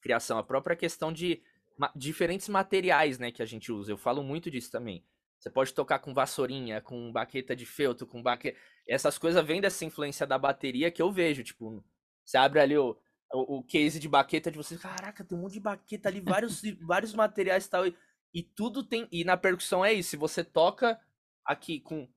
criação, 0.01 0.37
a 0.37 0.43
própria 0.43 0.75
questão 0.75 1.11
de 1.11 1.41
ma 1.77 1.91
diferentes 1.95 2.49
materiais, 2.49 3.17
né, 3.17 3.31
que 3.31 3.41
a 3.41 3.45
gente 3.45 3.71
usa. 3.71 3.91
Eu 3.91 3.97
falo 3.97 4.23
muito 4.23 4.51
disso 4.51 4.71
também. 4.71 5.05
Você 5.39 5.49
pode 5.49 5.73
tocar 5.73 5.99
com 5.99 6.13
vassourinha, 6.13 6.81
com 6.81 7.11
baqueta 7.11 7.55
de 7.55 7.65
feltro, 7.65 8.05
com 8.05 8.21
baqueta... 8.21 8.57
Essas 8.85 9.17
coisas 9.17 9.45
vêm 9.45 9.61
dessa 9.61 9.85
influência 9.85 10.27
da 10.27 10.37
bateria 10.37 10.91
que 10.91 11.01
eu 11.01 11.11
vejo, 11.11 11.43
tipo, 11.43 11.81
você 12.25 12.37
abre 12.37 12.59
ali 12.59 12.77
o, 12.77 12.97
o, 13.33 13.59
o 13.59 13.63
case 13.63 13.99
de 13.99 14.09
baqueta 14.09 14.51
de 14.51 14.57
você, 14.57 14.77
caraca, 14.77 15.23
tem 15.23 15.37
um 15.37 15.41
monte 15.41 15.53
de 15.53 15.59
baqueta 15.61 16.09
ali, 16.09 16.19
vários, 16.19 16.61
vários 16.81 17.13
materiais 17.13 17.65
e 17.65 17.69
tal, 17.69 17.87
e, 17.87 17.95
e 18.33 18.43
tudo 18.43 18.83
tem... 18.83 19.07
E 19.09 19.23
na 19.23 19.37
percussão 19.37 19.85
é 19.85 19.93
isso, 19.93 20.09
se 20.09 20.17
você 20.17 20.43
toca 20.43 20.99
aqui 21.45 21.79
com... 21.79 22.09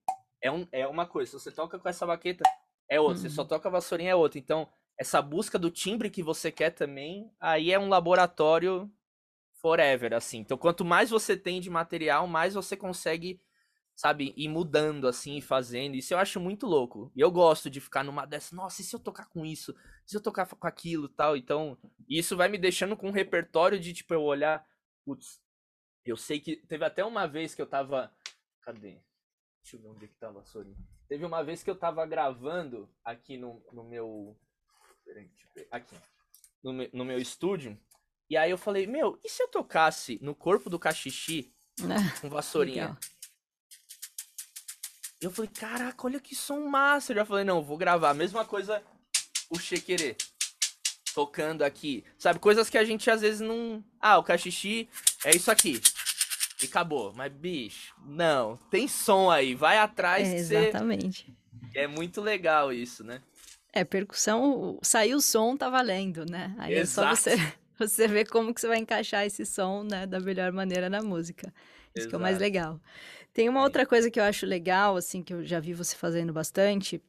É, 0.42 0.50
um, 0.50 0.66
é 0.72 0.84
uma 0.88 1.06
coisa, 1.06 1.30
se 1.30 1.38
você 1.38 1.52
toca 1.52 1.78
com 1.78 1.88
essa 1.88 2.04
baqueta, 2.04 2.42
é 2.92 3.00
outra. 3.00 3.16
Uhum. 3.16 3.22
Você 3.22 3.30
só 3.30 3.44
toca 3.44 3.68
a 3.68 3.72
vassourinha, 3.72 4.10
é 4.10 4.14
outra. 4.14 4.38
Então, 4.38 4.68
essa 4.98 5.22
busca 5.22 5.58
do 5.58 5.70
timbre 5.70 6.10
que 6.10 6.22
você 6.22 6.52
quer 6.52 6.70
também, 6.70 7.30
aí 7.40 7.72
é 7.72 7.78
um 7.78 7.88
laboratório 7.88 8.90
forever, 9.54 10.12
assim. 10.12 10.38
Então, 10.38 10.58
quanto 10.58 10.84
mais 10.84 11.10
você 11.10 11.36
tem 11.36 11.60
de 11.60 11.70
material, 11.70 12.26
mais 12.26 12.54
você 12.54 12.76
consegue, 12.76 13.40
sabe, 13.96 14.34
ir 14.36 14.48
mudando, 14.48 15.08
assim, 15.08 15.38
e 15.38 15.40
fazendo. 15.40 15.94
Isso 15.94 16.12
eu 16.12 16.18
acho 16.18 16.38
muito 16.38 16.66
louco. 16.66 17.10
E 17.16 17.20
eu 17.20 17.30
gosto 17.30 17.70
de 17.70 17.80
ficar 17.80 18.04
numa 18.04 18.26
dessa, 18.26 18.54
nossa, 18.54 18.82
e 18.82 18.84
se 18.84 18.94
eu 18.94 19.00
tocar 19.00 19.26
com 19.26 19.46
isso? 19.46 19.74
E 20.06 20.10
se 20.10 20.16
eu 20.16 20.20
tocar 20.20 20.46
com 20.46 20.66
aquilo 20.66 21.08
tal? 21.08 21.36
Então, 21.36 21.78
isso 22.08 22.36
vai 22.36 22.48
me 22.48 22.58
deixando 22.58 22.96
com 22.96 23.08
um 23.08 23.12
repertório 23.12 23.78
de, 23.80 23.92
tipo, 23.94 24.12
eu 24.12 24.22
olhar, 24.22 24.66
putz, 25.04 25.40
eu 26.04 26.16
sei 26.16 26.40
que. 26.40 26.56
Teve 26.56 26.84
até 26.84 27.04
uma 27.04 27.26
vez 27.26 27.54
que 27.54 27.62
eu 27.62 27.66
tava. 27.66 28.12
Cadê? 28.62 29.00
Deixa 29.62 29.76
eu 29.76 29.80
ver 29.80 29.88
onde 29.88 30.04
é 30.04 30.08
que 30.08 30.16
tá 30.16 30.28
a 30.28 30.32
vassourinha. 30.32 30.76
Teve 31.12 31.26
uma 31.26 31.44
vez 31.44 31.62
que 31.62 31.68
eu 31.68 31.76
tava 31.76 32.06
gravando 32.06 32.88
aqui 33.04 33.36
no, 33.36 33.62
no 33.70 33.84
meu. 33.84 34.34
Aqui. 35.70 35.94
No, 36.64 36.72
meu, 36.72 36.88
no 36.90 37.04
meu 37.04 37.18
estúdio. 37.18 37.78
E 38.30 38.34
aí 38.34 38.50
eu 38.50 38.56
falei, 38.56 38.86
meu, 38.86 39.20
e 39.22 39.28
se 39.28 39.42
eu 39.42 39.48
tocasse 39.48 40.18
no 40.22 40.34
corpo 40.34 40.70
do 40.70 40.78
cachixi 40.78 41.52
com 42.22 42.30
vassourinha? 42.30 42.96
Eu 45.20 45.30
falei, 45.30 45.50
caraca, 45.50 46.06
olha 46.06 46.18
que 46.18 46.34
som 46.34 46.60
massa. 46.60 47.12
Eu 47.12 47.16
já 47.16 47.26
falei, 47.26 47.44
não, 47.44 47.62
vou 47.62 47.76
gravar. 47.76 48.14
Mesma 48.14 48.46
coisa 48.46 48.82
o 49.50 49.58
chequerê 49.58 50.16
tocando 51.14 51.60
aqui. 51.60 52.06
Sabe, 52.16 52.38
coisas 52.38 52.70
que 52.70 52.78
a 52.78 52.84
gente 52.84 53.10
às 53.10 53.20
vezes 53.20 53.42
não. 53.42 53.84
Ah, 54.00 54.16
o 54.16 54.24
cachixi 54.24 54.88
é 55.26 55.36
isso 55.36 55.50
aqui. 55.50 55.78
E 56.62 56.66
acabou. 56.66 57.12
Mas, 57.14 57.32
bicho, 57.32 57.94
não. 58.04 58.56
Tem 58.70 58.86
som 58.88 59.30
aí. 59.30 59.54
Vai 59.54 59.78
atrás. 59.78 60.28
É, 60.28 60.36
exatamente. 60.36 61.34
Você... 61.70 61.78
É 61.78 61.86
muito 61.86 62.20
legal 62.20 62.72
isso, 62.72 63.02
né? 63.02 63.20
É, 63.72 63.84
percussão, 63.84 64.78
saiu 64.82 65.16
o 65.16 65.20
som, 65.20 65.56
tá 65.56 65.70
valendo, 65.70 66.26
né? 66.28 66.54
Aí 66.58 66.74
Exato. 66.74 67.08
é 67.08 67.16
só 67.16 67.22
você, 67.22 67.52
você 67.78 68.08
ver 68.08 68.28
como 68.28 68.52
que 68.52 68.60
você 68.60 68.68
vai 68.68 68.78
encaixar 68.78 69.24
esse 69.24 69.46
som, 69.46 69.82
né, 69.82 70.06
da 70.06 70.20
melhor 70.20 70.52
maneira 70.52 70.90
na 70.90 71.02
música. 71.02 71.52
Isso 71.94 72.00
Exato. 72.00 72.08
que 72.10 72.14
é 72.14 72.18
o 72.18 72.20
mais 72.20 72.38
legal. 72.38 72.78
Tem 73.32 73.48
uma 73.48 73.62
outra 73.62 73.86
coisa 73.86 74.10
que 74.10 74.20
eu 74.20 74.24
acho 74.24 74.44
legal, 74.44 74.96
assim, 74.96 75.22
que 75.22 75.32
eu 75.32 75.42
já 75.42 75.58
vi 75.58 75.72
você 75.72 75.96
fazendo 75.96 76.34
bastante, 76.34 77.00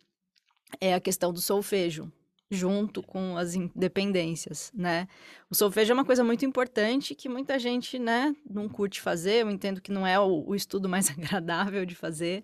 é 0.79 0.93
a 0.93 1.01
questão 1.01 1.33
do 1.33 1.41
solfejo 1.41 2.09
junto 2.49 3.01
com 3.01 3.37
as 3.37 3.55
independências, 3.55 4.71
né? 4.75 5.07
O 5.49 5.55
solfejo 5.55 5.91
é 5.91 5.93
uma 5.93 6.05
coisa 6.05 6.23
muito 6.23 6.45
importante 6.45 7.15
que 7.15 7.27
muita 7.27 7.57
gente, 7.57 7.97
né, 7.97 8.35
não 8.49 8.69
curte 8.69 9.01
fazer. 9.01 9.41
Eu 9.41 9.49
entendo 9.49 9.81
que 9.81 9.91
não 9.91 10.05
é 10.05 10.19
o, 10.19 10.43
o 10.47 10.55
estudo 10.55 10.87
mais 10.87 11.09
agradável 11.11 11.85
de 11.85 11.95
fazer, 11.95 12.43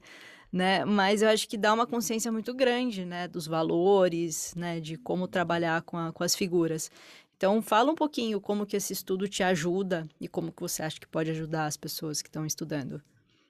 né? 0.51 0.83
Mas 0.85 1.21
eu 1.21 1.29
acho 1.29 1.47
que 1.47 1.57
dá 1.57 1.73
uma 1.73 1.85
consciência 1.85 2.31
muito 2.31 2.53
grande, 2.53 3.05
né, 3.05 3.27
dos 3.27 3.47
valores, 3.47 4.53
né, 4.55 4.79
de 4.79 4.97
como 4.97 5.27
trabalhar 5.27 5.81
com, 5.83 5.97
a, 5.97 6.11
com 6.11 6.23
as 6.23 6.35
figuras. 6.35 6.91
Então, 7.37 7.61
fala 7.61 7.91
um 7.91 7.95
pouquinho 7.95 8.41
como 8.41 8.65
que 8.65 8.75
esse 8.75 8.91
estudo 8.91 9.25
te 9.25 9.43
ajuda 9.43 10.05
e 10.19 10.27
como 10.27 10.51
que 10.51 10.61
você 10.61 10.83
acha 10.83 10.99
que 10.99 11.07
pode 11.07 11.31
ajudar 11.31 11.67
as 11.67 11.77
pessoas 11.77 12.21
que 12.21 12.27
estão 12.27 12.45
estudando. 12.45 13.01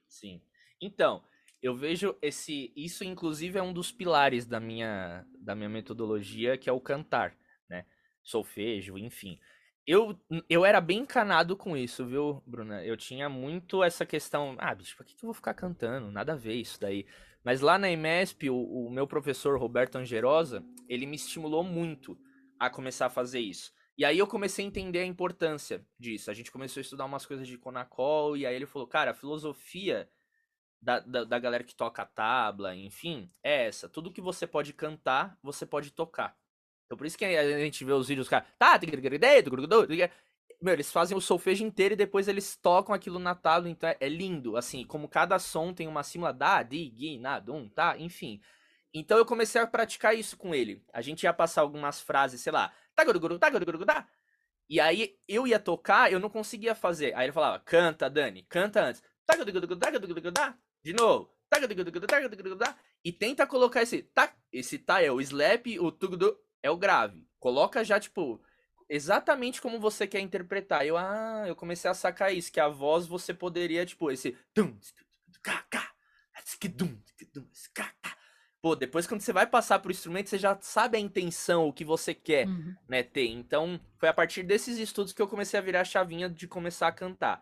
Sim. 0.07 0.39
Então, 0.79 1.23
eu 1.61 1.75
vejo 1.75 2.15
esse 2.21 2.71
isso 2.75 3.03
inclusive 3.03 3.57
é 3.57 3.61
um 3.61 3.73
dos 3.73 3.91
pilares 3.91 4.45
da 4.45 4.59
minha 4.59 5.25
da 5.39 5.55
minha 5.55 5.69
metodologia 5.69 6.57
que 6.57 6.69
é 6.69 6.73
o 6.73 6.79
cantar 6.79 7.35
né? 7.69 7.85
Solfejo 8.23 8.97
enfim. 8.97 9.39
Eu 9.85 10.17
eu 10.49 10.65
era 10.65 10.79
bem 10.79 10.99
encanado 10.99 11.55
com 11.57 11.75
isso 11.75 12.05
viu 12.05 12.41
Bruna? 12.45 12.83
Eu 12.83 12.95
tinha 12.95 13.27
muito 13.27 13.83
essa 13.83 14.05
questão 14.05 14.55
ah 14.59 14.73
bicho 14.73 14.95
por 14.95 15.05
que, 15.05 15.15
que 15.15 15.23
eu 15.23 15.27
vou 15.27 15.33
ficar 15.33 15.53
cantando? 15.53 16.11
Nada 16.11 16.33
a 16.33 16.37
ver 16.37 16.55
isso 16.55 16.79
daí. 16.79 17.05
Mas 17.43 17.61
lá 17.61 17.77
na 17.77 17.89
IMESP 17.89 18.49
o, 18.49 18.55
o 18.55 18.89
meu 18.89 19.07
professor 19.07 19.59
Roberto 19.59 19.97
Angerosa 19.97 20.63
ele 20.87 21.05
me 21.05 21.15
estimulou 21.15 21.63
muito 21.63 22.17
a 22.57 22.69
começar 22.69 23.07
a 23.07 23.09
fazer 23.09 23.39
isso. 23.39 23.71
E 23.97 24.05
aí 24.05 24.17
eu 24.17 24.27
comecei 24.27 24.63
a 24.63 24.67
entender 24.67 24.99
a 24.99 25.05
importância 25.05 25.85
disso. 25.99 26.31
A 26.31 26.33
gente 26.33 26.51
começou 26.51 26.79
a 26.79 26.83
estudar 26.83 27.03
umas 27.03 27.25
coisas 27.25 27.45
de 27.45 27.57
Conacol 27.57 28.37
e 28.37 28.45
aí 28.45 28.55
ele 28.55 28.65
falou 28.65 28.87
cara 28.87 29.11
a 29.11 29.13
filosofia 29.13 30.09
da, 30.81 30.99
da, 30.99 31.23
da, 31.23 31.39
galera 31.39 31.63
que 31.63 31.75
toca 31.75 32.05
tabla, 32.05 32.75
enfim, 32.75 33.29
é 33.43 33.67
essa. 33.67 33.89
Tudo 33.89 34.11
que 34.11 34.21
você 34.21 34.47
pode 34.47 34.73
cantar, 34.73 35.37
você 35.43 35.65
pode 35.65 35.91
tocar. 35.91 36.37
Então 36.85 36.97
por 36.97 37.05
isso 37.05 37.17
que 37.17 37.25
a 37.25 37.59
gente 37.59 37.83
vê 37.85 37.91
os 37.91 38.07
vídeos, 38.07 38.27
cara. 38.29 38.45
Tá, 38.57 38.79
meu, 40.61 40.73
eles 40.73 40.91
fazem 40.91 41.17
o 41.17 41.21
solfejo 41.21 41.63
inteiro 41.63 41.93
e 41.93 41.97
depois 41.97 42.27
eles 42.27 42.55
tocam 42.57 42.93
aquilo 42.93 43.17
na 43.17 43.33
tábua, 43.33 43.69
então 43.69 43.89
é, 43.99 44.09
lindo. 44.09 44.57
Assim, 44.57 44.85
como 44.85 45.07
cada 45.07 45.39
som 45.39 45.73
tem 45.73 45.87
uma 45.87 46.03
símbolo 46.03 46.33
da, 46.33 46.63
di, 46.63 46.93
gi, 46.95 47.17
na, 47.17 47.39
dum, 47.39 47.69
tá, 47.69 47.97
enfim. 47.97 48.41
Então 48.93 49.17
eu 49.17 49.25
comecei 49.25 49.61
a 49.61 49.67
praticar 49.67 50.15
isso 50.17 50.35
com 50.37 50.53
ele. 50.53 50.83
A 50.91 51.01
gente 51.01 51.23
ia 51.23 51.33
passar 51.33 51.61
algumas 51.61 52.01
frases, 52.01 52.41
sei 52.41 52.51
lá, 52.51 52.73
tá, 52.95 53.05
tá, 53.05 53.85
tá. 53.85 54.07
E 54.69 54.79
aí 54.79 55.17
eu 55.27 55.47
ia 55.47 55.59
tocar, 55.59 56.11
eu 56.11 56.19
não 56.19 56.29
conseguia 56.29 56.75
fazer. 56.75 57.15
Aí 57.15 57.25
ele 57.25 57.33
falava, 57.33 57.59
canta, 57.59 58.09
Dani, 58.09 58.43
canta 58.43 58.83
antes. 58.83 59.01
Tá, 59.25 59.35
de 60.83 60.93
novo. 60.93 61.29
E 63.03 63.11
tenta 63.11 63.47
colocar 63.47 63.81
esse 63.81 64.03
tá. 64.03 64.33
Esse 64.51 64.77
tá 64.77 65.01
é 65.01 65.11
o 65.11 65.21
slap, 65.21 65.67
o 65.79 65.91
tugudu 65.91 66.37
é 66.61 66.69
o 66.69 66.77
grave. 66.77 67.27
Coloca 67.39 67.83
já, 67.83 67.99
tipo, 67.99 68.41
exatamente 68.87 69.61
como 69.61 69.79
você 69.79 70.07
quer 70.07 70.19
interpretar. 70.19 70.85
Eu, 70.85 70.97
ah, 70.97 71.45
eu 71.47 71.55
comecei 71.55 71.89
a 71.89 71.93
sacar 71.93 72.33
isso, 72.33 72.51
que 72.51 72.59
a 72.59 72.67
voz 72.67 73.07
você 73.07 73.33
poderia, 73.33 73.85
tipo, 73.85 74.11
esse. 74.11 74.37
Pô, 78.61 78.75
depois 78.75 79.07
quando 79.07 79.21
você 79.21 79.31
vai 79.31 79.47
passar 79.47 79.79
pro 79.79 79.91
instrumento, 79.91 80.29
você 80.29 80.37
já 80.37 80.57
sabe 80.59 80.97
a 80.97 80.99
intenção, 80.99 81.67
o 81.67 81.73
que 81.73 81.85
você 81.85 82.13
quer, 82.13 82.45
uhum. 82.45 82.75
né, 82.89 83.03
ter. 83.03 83.27
Então, 83.27 83.79
foi 83.97 84.09
a 84.09 84.13
partir 84.13 84.43
desses 84.43 84.77
estudos 84.77 85.13
que 85.13 85.21
eu 85.21 85.29
comecei 85.29 85.57
a 85.57 85.63
virar 85.63 85.81
a 85.81 85.85
chavinha 85.85 86.29
de 86.29 86.45
começar 86.45 86.87
a 86.87 86.91
cantar. 86.91 87.41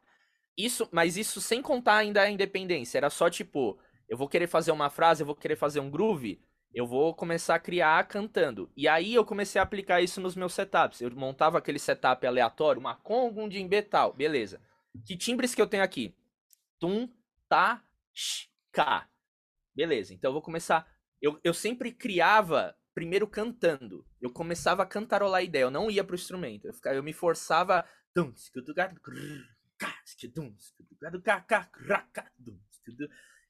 Isso, 0.57 0.89
mas 0.91 1.17
isso 1.17 1.39
sem 1.39 1.61
contar 1.61 1.97
ainda 1.97 2.21
a 2.21 2.29
independência. 2.29 2.97
Era 2.97 3.09
só 3.09 3.29
tipo, 3.29 3.79
eu 4.09 4.17
vou 4.17 4.27
querer 4.27 4.47
fazer 4.47 4.71
uma 4.71 4.89
frase, 4.89 5.21
eu 5.21 5.25
vou 5.25 5.35
querer 5.35 5.55
fazer 5.55 5.79
um 5.79 5.89
groove, 5.89 6.41
eu 6.73 6.87
vou 6.87 7.13
começar 7.13 7.55
a 7.55 7.59
criar 7.59 8.07
cantando. 8.07 8.71
E 8.75 8.87
aí 8.87 9.13
eu 9.13 9.23
comecei 9.23 9.59
a 9.59 9.63
aplicar 9.63 10.01
isso 10.01 10.19
nos 10.19 10.35
meus 10.35 10.53
setups. 10.53 11.01
Eu 11.01 11.11
montava 11.11 11.57
aquele 11.57 11.79
setup 11.79 12.25
aleatório, 12.25 12.79
uma 12.79 12.95
conga, 12.95 13.41
um 13.41 13.47
djembe 13.47 13.81
tal, 13.83 14.13
beleza. 14.13 14.61
Que 15.05 15.15
timbres 15.15 15.53
que 15.53 15.61
eu 15.61 15.67
tenho 15.67 15.83
aqui? 15.83 16.15
Tum, 16.79 17.07
ta, 17.47 17.83
sh, 18.13 18.49
ka. 18.71 19.07
Beleza, 19.75 20.13
então 20.13 20.29
eu 20.29 20.33
vou 20.33 20.41
começar. 20.41 20.87
Eu, 21.21 21.39
eu 21.43 21.53
sempre 21.53 21.91
criava 21.91 22.75
primeiro 22.95 23.27
cantando. 23.27 24.03
Eu 24.19 24.31
começava 24.31 24.81
a 24.81 24.85
cantarolar 24.87 25.39
a 25.39 25.43
ideia, 25.43 25.63
eu 25.63 25.71
não 25.71 25.91
ia 25.91 26.03
pro 26.03 26.15
instrumento. 26.15 26.65
Eu, 26.65 26.73
ficava, 26.73 26.95
eu 26.95 27.03
me 27.03 27.13
forçava. 27.13 27.85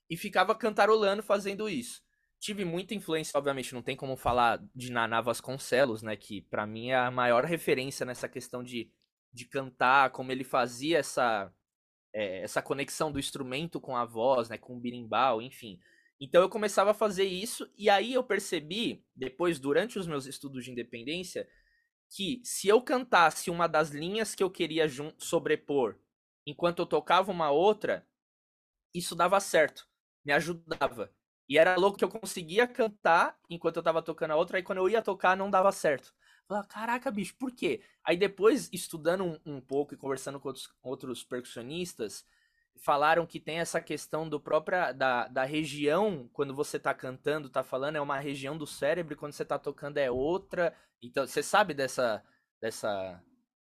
E 0.10 0.16
ficava 0.16 0.56
cantarolando 0.56 1.22
fazendo 1.22 1.68
isso. 1.70 2.02
Tive 2.40 2.64
muita 2.64 2.94
influência, 2.94 3.38
obviamente, 3.38 3.74
não 3.74 3.82
tem 3.82 3.96
como 3.96 4.16
falar 4.16 4.64
de 4.76 4.92
Naná 4.92 5.22
Vasconcelos, 5.22 6.02
né? 6.02 6.16
Que 6.16 6.42
para 6.42 6.68
mim 6.68 6.90
é 6.90 6.96
a 6.96 7.12
maior 7.12 7.44
referência 7.46 8.06
nessa 8.06 8.30
questão 8.30 8.64
de, 8.64 8.92
de 9.34 9.46
cantar, 9.46 10.12
como 10.12 10.32
ele 10.32 10.44
fazia 10.44 11.00
essa, 11.00 11.52
é, 12.14 12.44
essa 12.44 12.62
conexão 12.62 13.12
do 13.12 13.20
instrumento 13.20 13.82
com 13.82 13.98
a 13.98 14.06
voz, 14.06 14.50
né? 14.50 14.58
Com 14.58 14.78
o 14.78 14.80
birimbau, 14.80 15.42
enfim. 15.42 15.80
Então 16.20 16.42
eu 16.42 16.50
começava 16.50 16.92
a 16.92 16.96
fazer 16.96 17.26
isso, 17.26 17.70
e 17.78 17.90
aí 17.90 18.14
eu 18.14 18.24
percebi, 18.24 19.06
depois, 19.16 19.60
durante 19.60 20.00
os 20.00 20.08
meus 20.08 20.26
estudos 20.26 20.66
de 20.66 20.72
independência, 20.72 21.48
que 22.10 22.42
se 22.44 22.68
eu 22.68 22.82
cantasse 22.82 23.50
uma 23.50 23.68
das 23.68 23.90
linhas 23.90 24.34
que 24.34 24.44
eu 24.44 24.50
queria 24.50 24.88
sobrepor 25.18 25.96
enquanto 26.48 26.80
eu 26.80 26.86
tocava 26.86 27.30
uma 27.30 27.52
outra, 27.52 28.08
isso 28.94 29.14
dava 29.14 29.40
certo, 29.42 29.86
me 30.24 30.32
ajudava. 30.32 31.12
E 31.50 31.58
era 31.58 31.76
louco 31.76 31.98
que 31.98 32.04
eu 32.06 32.10
conseguia 32.10 32.66
cantar 32.66 33.38
enquanto 33.50 33.78
eu 33.78 33.84
tava 33.84 34.02
tocando 34.02 34.32
a 34.32 34.36
outra, 34.38 34.58
aí 34.58 34.64
quando 34.64 34.80
eu 34.80 34.90
ia 34.90 35.02
tocar 35.02 35.36
não 35.36 35.52
dava 35.52 35.72
certo. 35.74 36.14
Eu 36.50 36.64
caraca, 36.64 37.12
bicho, 37.12 37.36
por 37.38 37.52
quê? 37.52 37.82
Aí 38.02 38.16
depois, 38.16 38.70
estudando 38.72 39.26
um, 39.26 39.58
um 39.58 39.62
pouco 39.62 39.94
e 39.94 39.98
conversando 39.98 40.40
com 40.40 40.48
outros, 40.48 40.70
outros, 40.82 41.24
percussionistas, 41.24 42.26
falaram 42.78 43.26
que 43.26 43.40
tem 43.40 43.60
essa 43.60 43.82
questão 43.82 44.30
do 44.30 44.40
própria 44.40 44.94
da, 44.94 45.28
da 45.28 45.44
região, 45.44 46.30
quando 46.32 46.56
você 46.56 46.80
tá 46.80 46.94
cantando, 46.94 47.50
tá 47.50 47.64
falando, 47.64 47.98
é 47.98 48.02
uma 48.02 48.20
região 48.20 48.58
do 48.58 48.66
cérebro, 48.66 49.18
quando 49.18 49.34
você 49.34 49.44
tá 49.44 49.60
tocando 49.60 49.98
é 49.98 50.10
outra. 50.10 50.74
Então, 51.02 51.28
você 51.28 51.44
sabe 51.44 51.74
dessa 51.74 52.24
dessa 52.62 53.22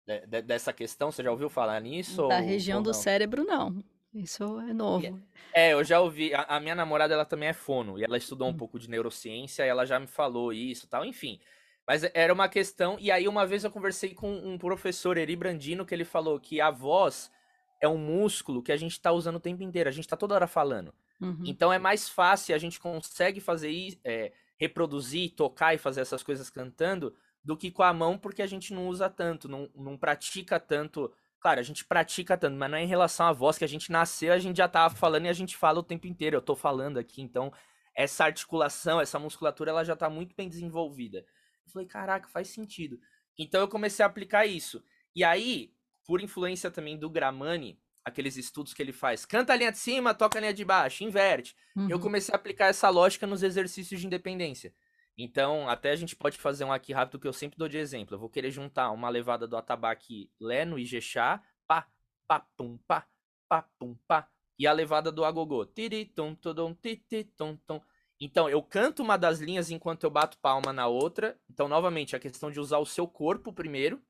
de, 0.09 0.25
de, 0.25 0.41
dessa 0.41 0.73
questão? 0.73 1.11
Você 1.11 1.21
já 1.21 1.31
ouviu 1.31 1.49
falar 1.49 1.79
nisso? 1.79 2.27
Da 2.27 2.39
ou, 2.39 2.43
região 2.43 2.77
ou 2.79 2.83
do 2.83 2.93
cérebro, 2.93 3.43
não. 3.43 3.83
Isso 4.13 4.59
é 4.61 4.73
novo. 4.73 5.21
É, 5.53 5.73
eu 5.73 5.83
já 5.83 5.99
ouvi. 5.99 6.33
A, 6.33 6.43
a, 6.43 6.59
minha 6.59 6.73
namorada, 6.73 7.13
ela 7.13 7.25
também 7.25 7.49
é 7.49 7.53
fono. 7.53 7.99
E 7.99 8.03
ela 8.03 8.17
estudou 8.17 8.47
um 8.47 8.51
hum. 8.51 8.57
pouco 8.57 8.79
de 8.79 8.89
neurociência 8.89 9.63
e 9.63 9.69
ela 9.69 9.85
já 9.85 9.99
me 9.99 10.07
falou 10.07 10.51
isso 10.51 10.87
tal. 10.87 11.05
Enfim. 11.05 11.39
Mas 11.87 12.03
era 12.13 12.33
uma 12.33 12.49
questão. 12.49 12.97
E 12.99 13.11
aí, 13.11 13.27
uma 13.27 13.45
vez 13.45 13.63
eu 13.63 13.71
conversei 13.71 14.13
com 14.13 14.31
um 14.31 14.57
professor, 14.57 15.17
Eri 15.17 15.35
Brandino, 15.35 15.85
que 15.85 15.93
ele 15.93 16.05
falou 16.05 16.39
que 16.39 16.59
a 16.59 16.71
voz 16.71 17.31
é 17.79 17.87
um 17.87 17.97
músculo 17.97 18.63
que 18.63 18.71
a 18.71 18.77
gente 18.77 18.93
está 18.93 19.11
usando 19.11 19.35
o 19.35 19.39
tempo 19.39 19.61
inteiro. 19.61 19.89
A 19.89 19.91
gente 19.91 20.05
está 20.05 20.17
toda 20.17 20.33
hora 20.33 20.47
falando. 20.47 20.93
Uhum. 21.21 21.43
Então 21.45 21.71
é 21.71 21.77
mais 21.77 22.09
fácil, 22.09 22.55
a 22.55 22.57
gente 22.57 22.79
consegue 22.79 23.39
fazer 23.39 23.99
é, 24.03 24.31
reproduzir, 24.57 25.33
tocar 25.35 25.73
e 25.73 25.77
fazer 25.77 26.01
essas 26.01 26.23
coisas 26.23 26.49
cantando 26.49 27.13
do 27.43 27.57
que 27.57 27.71
com 27.71 27.83
a 27.83 27.93
mão, 27.93 28.17
porque 28.17 28.41
a 28.41 28.47
gente 28.47 28.73
não 28.73 28.87
usa 28.87 29.09
tanto, 29.09 29.47
não, 29.47 29.69
não 29.75 29.97
pratica 29.97 30.59
tanto. 30.59 31.11
Claro, 31.39 31.59
a 31.59 31.63
gente 31.63 31.85
pratica 31.85 32.37
tanto, 32.37 32.57
mas 32.57 32.69
não 32.69 32.77
é 32.77 32.83
em 32.83 32.87
relação 32.87 33.25
à 33.25 33.31
voz 33.31 33.57
que 33.57 33.63
a 33.63 33.67
gente 33.67 33.91
nasceu, 33.91 34.33
a 34.33 34.39
gente 34.39 34.57
já 34.57 34.67
tava 34.67 34.93
falando 34.93 35.25
e 35.25 35.29
a 35.29 35.33
gente 35.33 35.55
fala 35.55 35.79
o 35.79 35.83
tempo 35.83 36.07
inteiro. 36.07 36.35
Eu 36.35 36.41
tô 36.41 36.55
falando 36.55 36.97
aqui, 36.97 37.21
então 37.21 37.51
essa 37.95 38.25
articulação, 38.25 39.01
essa 39.01 39.19
musculatura, 39.19 39.71
ela 39.71 39.83
já 39.83 39.95
tá 39.95 40.09
muito 40.09 40.35
bem 40.35 40.47
desenvolvida. 40.47 41.19
Eu 41.65 41.71
falei, 41.71 41.87
caraca, 41.87 42.27
faz 42.29 42.49
sentido. 42.49 42.99
Então 43.37 43.61
eu 43.61 43.67
comecei 43.67 44.03
a 44.03 44.07
aplicar 44.07 44.45
isso. 44.45 44.83
E 45.15 45.23
aí, 45.23 45.73
por 46.05 46.21
influência 46.21 46.69
também 46.69 46.97
do 46.97 47.09
Gramani, 47.09 47.79
aqueles 48.03 48.37
estudos 48.37 48.73
que 48.73 48.81
ele 48.81 48.91
faz, 48.91 49.25
canta 49.25 49.53
a 49.53 49.55
linha 49.55 49.71
de 49.71 49.77
cima, 49.77 50.13
toca 50.13 50.39
a 50.39 50.41
linha 50.41 50.53
de 50.53 50.65
baixo, 50.65 51.03
inverte. 51.03 51.55
Uhum. 51.75 51.89
Eu 51.89 51.99
comecei 51.99 52.33
a 52.33 52.37
aplicar 52.37 52.67
essa 52.67 52.89
lógica 52.89 53.27
nos 53.27 53.43
exercícios 53.43 53.99
de 53.99 54.07
independência. 54.07 54.73
Então, 55.21 55.67
até 55.67 55.91
a 55.91 55.95
gente 55.97 56.15
pode 56.15 56.37
fazer 56.37 56.63
um 56.63 56.71
aqui 56.71 56.93
rápido 56.93 57.19
que 57.19 57.27
eu 57.27 57.33
sempre 57.33 57.57
dou 57.57 57.67
de 57.67 57.77
exemplo. 57.77 58.15
Eu 58.15 58.19
vou 58.19 58.29
querer 58.29 58.51
juntar 58.51 58.89
uma 58.91 59.09
levada 59.09 59.45
do 59.45 59.57
atabaque 59.57 60.31
Lé 60.39 60.63
no 60.63 60.79
Ijexá, 60.79 61.43
pá, 61.67 61.85
pá, 62.25 62.39
pum, 62.55 62.77
pá, 62.87 63.05
pá, 63.49 63.63
pum, 63.77 63.97
pá, 64.07 64.29
e 64.57 64.65
a 64.65 64.71
levada 64.71 65.11
do 65.11 65.25
agogô, 65.25 65.65
tiri, 65.65 66.05
tum, 66.05 66.33
tudum, 66.33 66.73
titi, 66.73 67.25
tum, 67.35 67.57
tum. 67.67 67.81
Então, 68.17 68.49
eu 68.49 68.63
canto 68.63 69.03
uma 69.03 69.17
das 69.17 69.39
linhas 69.39 69.69
enquanto 69.69 70.05
eu 70.05 70.09
bato 70.09 70.37
palma 70.37 70.71
na 70.71 70.87
outra. 70.87 71.37
Então, 71.49 71.67
novamente, 71.67 72.15
a 72.15 72.19
questão 72.19 72.49
de 72.49 72.59
usar 72.59 72.77
o 72.77 72.85
seu 72.85 73.05
corpo 73.05 73.51
primeiro, 73.51 74.01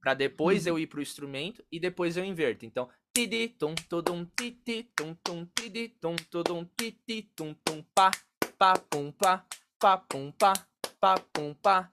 para 0.00 0.14
depois 0.14 0.66
uhum. 0.66 0.72
eu 0.72 0.78
ir 0.80 0.88
pro 0.88 1.02
instrumento 1.02 1.64
e 1.70 1.78
depois 1.78 2.16
eu 2.16 2.24
inverto. 2.24 2.66
Então, 2.66 2.88
tidi 3.14 3.48
tum 3.48 3.74
tudum 3.88 4.24
titi 4.38 4.82
tum 4.94 5.14
tum 5.14 5.46
tidi 5.54 5.88
tum 5.88 6.16
tudum 6.30 6.64
titi 6.76 7.22
tum 7.34 7.54
tum 7.64 7.82
pá 7.94 8.10
pá 8.58 8.74
pum 8.90 9.10
pá 9.10 9.44
pá 9.78 9.98
pum 9.98 10.30
pá 10.32 10.52
pá 11.00 11.18
pum 11.32 11.54
pá 11.54 11.88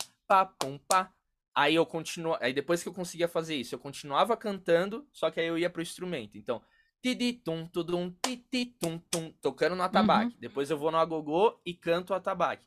pum 0.60 0.78
pá. 0.78 1.14
Aí 1.56 1.76
eu 1.76 1.86
continuo, 1.86 2.36
aí 2.42 2.52
depois 2.52 2.82
que 2.82 2.90
eu 2.90 2.94
conseguia 2.94 3.28
fazer 3.28 3.56
isso, 3.56 3.76
eu 3.76 3.80
continuava 3.80 4.36
cantando, 4.36 5.08
só 5.12 5.30
que 5.30 5.40
aí 5.40 5.46
eu 5.46 5.58
ia 5.58 5.70
pro 5.70 5.84
instrumento. 5.84 6.36
Então, 6.36 6.64
tidi 7.00 7.34
tum 7.34 7.68
tudum 7.68 8.12
titi 8.26 8.66
tum 8.80 8.98
tum, 8.98 9.32
tocando 9.42 9.76
no 9.76 9.84
atabaque. 9.84 10.34
Uhum. 10.34 10.40
Depois 10.40 10.70
eu 10.72 10.78
vou 10.78 10.92
no 10.92 10.98
agogô 10.98 11.60
e 11.66 11.74
canto 11.74 12.12
o 12.12 12.16
atabaque. 12.16 12.66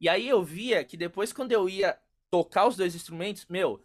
E 0.00 0.08
aí 0.08 0.28
eu 0.28 0.42
via 0.42 0.84
que 0.84 0.96
depois 0.96 1.32
quando 1.32 1.50
eu 1.50 1.68
ia 1.68 1.98
tocar 2.30 2.68
os 2.68 2.76
dois 2.76 2.94
instrumentos, 2.94 3.46
meu, 3.46 3.82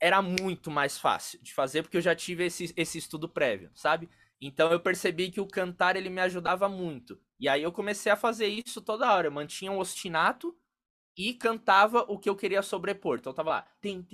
era 0.00 0.20
muito 0.20 0.70
mais 0.70 0.98
fácil 0.98 1.40
de 1.42 1.54
fazer 1.54 1.82
porque 1.82 1.96
eu 1.96 2.02
já 2.02 2.14
tive 2.14 2.46
esse, 2.46 2.72
esse 2.76 2.98
estudo 2.98 3.28
prévio, 3.28 3.70
sabe? 3.74 4.08
Então 4.40 4.70
eu 4.70 4.80
percebi 4.80 5.30
que 5.30 5.40
o 5.40 5.46
cantar 5.46 5.96
ele 5.96 6.10
me 6.10 6.20
ajudava 6.20 6.68
muito. 6.68 7.18
E 7.38 7.48
aí 7.48 7.62
eu 7.62 7.72
comecei 7.72 8.10
a 8.12 8.16
fazer 8.16 8.46
isso 8.46 8.80
toda 8.80 9.12
hora. 9.12 9.28
Eu 9.28 9.32
mantinha 9.32 9.72
um 9.72 9.78
ostinato 9.78 10.56
e 11.16 11.32
cantava 11.34 12.04
o 12.08 12.18
que 12.18 12.28
eu 12.28 12.36
queria 12.36 12.62
sobrepor. 12.62 13.18
Então 13.18 13.30
eu 13.30 13.34
tava 13.36 13.50
lá, 13.50 13.66
tim, 13.80 14.06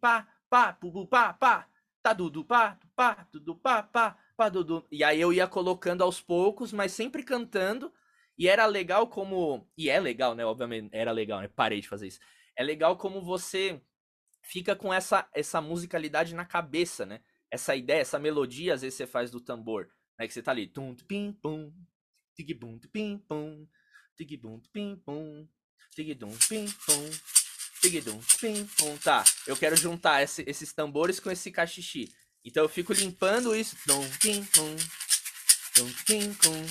pá, 0.00 0.26
pá, 0.48 0.72
pu, 0.72 1.06
pá, 1.06 1.32
pá, 1.34 1.68
tá 2.02 2.14
pá, 2.46 2.78
pá, 2.96 3.26
pá, 3.62 3.82
pá, 3.82 4.18
pá, 4.36 4.48
dudu. 4.48 4.86
E 4.90 5.04
aí 5.04 5.20
eu 5.20 5.32
ia 5.32 5.46
colocando 5.46 6.02
aos 6.02 6.20
poucos, 6.20 6.72
mas 6.72 6.92
sempre 6.92 7.22
cantando. 7.22 7.92
E 8.38 8.48
era 8.48 8.64
legal 8.64 9.06
como. 9.06 9.68
E 9.76 9.90
é 9.90 10.00
legal, 10.00 10.34
né? 10.34 10.46
Obviamente, 10.46 10.88
era 10.92 11.12
legal, 11.12 11.40
né? 11.40 11.48
Parei 11.48 11.80
de 11.80 11.88
fazer 11.88 12.06
isso. 12.06 12.20
É 12.56 12.62
legal 12.62 12.96
como 12.96 13.20
você 13.20 13.82
fica 14.42 14.74
com 14.74 14.92
essa, 14.92 15.28
essa 15.34 15.60
musicalidade 15.60 16.34
na 16.34 16.46
cabeça, 16.46 17.04
né? 17.04 17.20
Essa 17.50 17.74
ideia, 17.74 18.00
essa 18.00 18.18
melodia, 18.18 18.74
às 18.74 18.82
vezes 18.82 18.96
você 18.96 19.06
faz 19.06 19.30
do 19.30 19.40
tambor, 19.40 19.88
né? 20.18 20.26
Que 20.26 20.32
você 20.32 20.42
tá 20.42 20.52
ali. 20.52 20.66
Tum, 20.66 20.94
pim, 20.94 21.32
pum, 21.32 21.72
tig, 22.34 22.54
bum, 22.54 22.78
pim, 22.92 23.18
pum, 23.28 23.66
tig, 24.16 24.36
bum, 24.36 24.60
pim, 24.72 24.96
pum, 25.04 25.48
tig, 25.94 26.14
dum, 26.14 26.36
pim, 26.48 26.66
pum. 26.86 27.10
Tigidum, 27.80 28.20
pim, 28.38 28.66
pum, 28.76 28.96
tá. 28.98 29.24
Eu 29.46 29.56
quero 29.56 29.74
juntar 29.74 30.22
esse, 30.22 30.44
esses 30.46 30.70
tambores 30.70 31.18
com 31.18 31.30
esse 31.30 31.50
cachixi. 31.50 32.12
Então 32.44 32.62
eu 32.62 32.68
fico 32.68 32.92
limpando 32.92 33.56
isso. 33.56 33.74
Dum, 33.86 34.06
pim, 34.20 34.44
pum, 34.44 34.76
dum, 35.76 35.92
pim, 36.06 36.34
pum, 36.34 36.66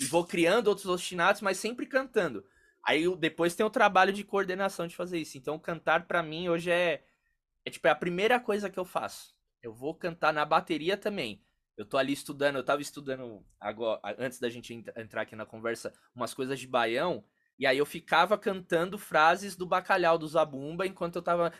e 0.00 0.04
vou 0.04 0.24
criando 0.24 0.68
outros 0.68 0.86
ostinatos, 0.86 1.42
mas 1.42 1.58
sempre 1.58 1.84
cantando. 1.86 2.44
Aí 2.86 3.04
depois 3.16 3.56
tem 3.56 3.66
o 3.66 3.70
trabalho 3.70 4.12
de 4.12 4.22
coordenação 4.22 4.86
de 4.86 4.94
fazer 4.94 5.18
isso. 5.18 5.36
Então 5.36 5.58
cantar 5.58 6.06
para 6.06 6.22
mim 6.22 6.48
hoje 6.48 6.70
é 6.70 7.02
é 7.66 7.70
tipo 7.70 7.86
é 7.88 7.90
a 7.90 7.96
primeira 7.96 8.38
coisa 8.40 8.70
que 8.70 8.78
eu 8.78 8.84
faço. 8.84 9.36
Eu 9.62 9.74
vou 9.74 9.94
cantar 9.94 10.32
na 10.32 10.44
bateria 10.44 10.96
também. 10.96 11.42
Eu 11.76 11.84
tô 11.84 11.98
ali 11.98 12.12
estudando, 12.12 12.56
eu 12.56 12.64
tava 12.64 12.80
estudando 12.80 13.44
agora 13.60 14.00
antes 14.18 14.38
da 14.38 14.48
gente 14.48 14.72
entrar 14.96 15.22
aqui 15.22 15.36
na 15.36 15.44
conversa 15.44 15.92
umas 16.14 16.32
coisas 16.32 16.58
de 16.58 16.66
baião 16.66 17.22
e 17.58 17.66
aí 17.66 17.78
eu 17.78 17.86
ficava 17.86 18.36
cantando 18.36 18.98
frases 18.98 19.56
do 19.56 19.66
bacalhau 19.66 20.18
do 20.18 20.28
Zabumba 20.28 20.86
enquanto 20.86 21.16
eu 21.16 21.22
tava. 21.22 21.52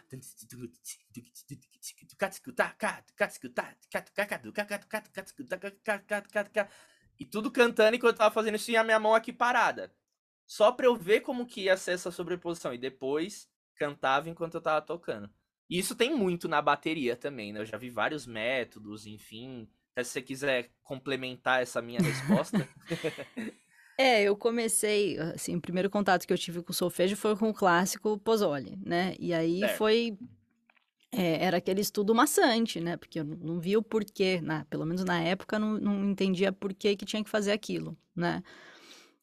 E 7.19 7.25
tudo 7.25 7.51
cantando 7.51 7.97
enquanto 7.97 8.13
eu 8.13 8.19
tava 8.19 8.35
fazendo 8.35 8.57
isso 8.57 8.71
e 8.71 8.77
a 8.77 8.85
minha 8.85 9.01
mão 9.01 9.15
aqui 9.15 9.33
parada. 9.33 9.91
Só 10.47 10.71
pra 10.71 10.87
eu 10.87 10.95
ver 10.95 11.21
como 11.21 11.47
que 11.47 11.63
ia 11.63 11.77
ser 11.77 11.93
essa 11.93 12.11
sobreposição. 12.11 12.75
E 12.75 12.79
depois 12.79 13.51
cantava 13.75 14.29
enquanto 14.29 14.55
eu 14.55 14.61
tava 14.61 14.85
tocando. 14.85 15.31
E 15.69 15.79
isso 15.79 15.95
tem 15.95 16.15
muito 16.15 16.49
na 16.49 16.63
bateria 16.63 17.17
também, 17.17 17.53
né? 17.53 17.61
Eu 17.61 17.67
já 17.67 17.77
vi 17.77 17.91
vários 17.91 18.27
métodos, 18.27 19.07
enfim. 19.07 19.69
Até 19.93 20.05
se 20.05 20.11
você 20.11 20.23
quiser 20.23 20.71
complementar 20.83 21.63
essa 21.63 21.83
minha 21.83 22.01
resposta. 22.01 22.69
É, 23.99 24.23
eu 24.23 24.37
comecei, 24.37 25.19
assim, 25.19 25.57
o 25.57 25.61
primeiro 25.61 25.89
contato 25.89 26.27
que 26.27 26.33
eu 26.33 26.37
tive 26.37 26.63
com 26.63 26.71
o 26.71 26.75
solfejo 26.75 27.17
foi 27.17 27.35
com 27.35 27.49
o 27.49 27.55
clássico 27.55 28.19
Pozzoli, 28.19 28.79
né? 28.85 29.15
E 29.19 29.33
aí 29.33 29.65
é. 29.65 29.69
foi 29.69 30.19
é, 31.11 31.43
era 31.43 31.57
aquele 31.57 31.81
estudo 31.81 32.15
maçante, 32.15 32.79
né? 32.79 32.99
Porque 32.99 33.21
eu 33.21 33.25
não 33.25 33.59
via 33.59 33.79
o 33.79 33.83
porquê, 33.83 34.39
né? 34.43 34.67
pelo 34.69 34.85
menos 34.85 35.03
na 35.03 35.19
época, 35.21 35.59
não, 35.59 35.79
não 35.79 36.11
entendia 36.11 36.53
por 36.53 36.75
que, 36.75 36.95
que 36.95 37.07
tinha 37.07 37.25
que 37.25 37.31
fazer 37.31 37.53
aquilo, 37.53 37.97
né? 38.15 38.43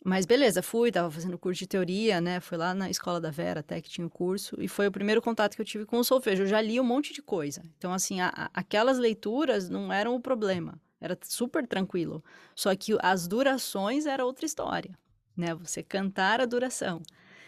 Mas 0.03 0.25
beleza, 0.25 0.61
fui, 0.61 0.91
tava 0.91 1.09
fazendo 1.09 1.37
curso 1.37 1.59
de 1.59 1.67
teoria, 1.67 2.19
né? 2.19 2.41
Fui 2.41 2.57
lá 2.57 2.73
na 2.73 2.89
escola 2.89 3.21
da 3.21 3.31
Vera 3.31 3.61
até 3.61 3.81
que 3.81 3.89
tinha 3.89 4.05
o 4.05 4.09
curso, 4.09 4.55
e 4.59 4.67
foi 4.67 4.87
o 4.87 4.91
primeiro 4.91 5.21
contato 5.21 5.55
que 5.55 5.61
eu 5.61 5.65
tive 5.65 5.85
com 5.85 5.97
o 5.97 6.03
solfejo. 6.03 6.43
Eu 6.43 6.47
já 6.47 6.59
li 6.59 6.79
um 6.79 6.83
monte 6.83 7.13
de 7.13 7.21
coisa. 7.21 7.63
Então, 7.77 7.93
assim, 7.93 8.19
a, 8.19 8.27
a, 8.35 8.49
aquelas 8.53 8.97
leituras 8.97 9.69
não 9.69 9.93
eram 9.93 10.13
o 10.13 10.19
problema. 10.19 10.77
Era 10.99 11.17
super 11.23 11.65
tranquilo. 11.65 12.23
Só 12.53 12.75
que 12.75 12.97
as 13.01 13.27
durações 13.27 14.05
era 14.05 14.25
outra 14.25 14.45
história, 14.45 14.97
né? 15.37 15.55
Você 15.55 15.81
cantar 15.81 16.41
a 16.41 16.45
duração. 16.45 17.01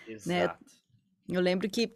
Né? 0.08 0.14
Exato. 0.14 0.64
Né? 0.64 1.36
Eu 1.36 1.42
lembro 1.42 1.70
que 1.70 1.92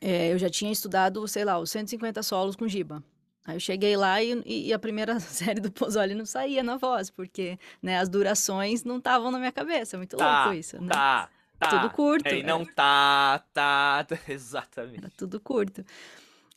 é, 0.00 0.32
eu 0.32 0.38
já 0.38 0.48
tinha 0.48 0.70
estudado, 0.70 1.26
sei 1.26 1.44
lá, 1.44 1.58
os 1.58 1.70
150 1.70 2.22
solos 2.22 2.54
com 2.54 2.68
Giba. 2.68 3.02
Aí 3.44 3.56
eu 3.56 3.60
cheguei 3.60 3.96
lá 3.96 4.22
e, 4.22 4.42
e, 4.44 4.72
a 4.72 4.78
primeira 4.78 5.18
série 5.20 5.60
do 5.60 5.72
Pozzoli 5.72 6.14
não 6.14 6.26
saía 6.26 6.62
na 6.62 6.76
voz, 6.76 7.10
porque 7.10 7.58
né, 7.82 7.98
as 7.98 8.08
durações 8.08 8.84
não 8.84 8.98
estavam 8.98 9.30
na 9.30 9.38
minha 9.38 9.52
cabeça. 9.52 9.96
Muito 9.96 10.16
tá, 10.16 10.44
louco 10.44 10.58
isso, 10.58 10.80
né? 10.80 10.88
Tá, 10.88 11.28
tá. 11.58 11.68
Tudo 11.68 11.90
curto. 11.90 12.28
É, 12.28 12.42
não 12.42 12.64
tá, 12.64 13.42
tá, 13.52 14.06
exatamente. 14.28 14.98
Era 14.98 15.10
tudo 15.16 15.40
curto. 15.40 15.84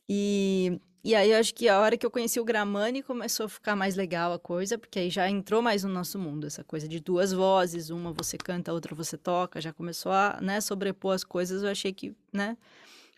E 0.08 0.80
e 1.06 1.14
aí 1.16 1.32
eu 1.32 1.38
acho 1.38 1.54
que 1.54 1.68
a 1.68 1.82
hora 1.82 1.98
que 1.98 2.06
eu 2.06 2.10
conheci 2.10 2.40
o 2.40 2.46
Gramani 2.46 3.04
começou 3.04 3.48
a 3.48 3.50
ficar 3.50 3.76
mais 3.76 3.94
legal 3.94 4.32
a 4.32 4.40
coisa, 4.40 4.78
porque 4.78 4.98
aí 4.98 5.10
já 5.10 5.30
entrou 5.30 5.62
mais 5.62 5.84
no 5.84 5.90
nosso 5.90 6.18
mundo, 6.18 6.48
essa 6.48 6.64
coisa 6.64 6.88
de 6.88 7.02
duas 7.02 7.34
vozes, 7.34 7.90
uma 7.90 8.14
você 8.14 8.38
canta, 8.38 8.72
a 8.72 8.74
outra 8.74 8.96
você 8.96 9.18
toca, 9.18 9.60
já 9.60 9.74
começou 9.74 10.14
a, 10.14 10.40
né, 10.42 10.62
sobrepor 10.62 11.14
as 11.14 11.26
coisas, 11.26 11.62
eu 11.62 11.70
achei 11.70 11.92
que, 11.92 12.16
né, 12.32 12.56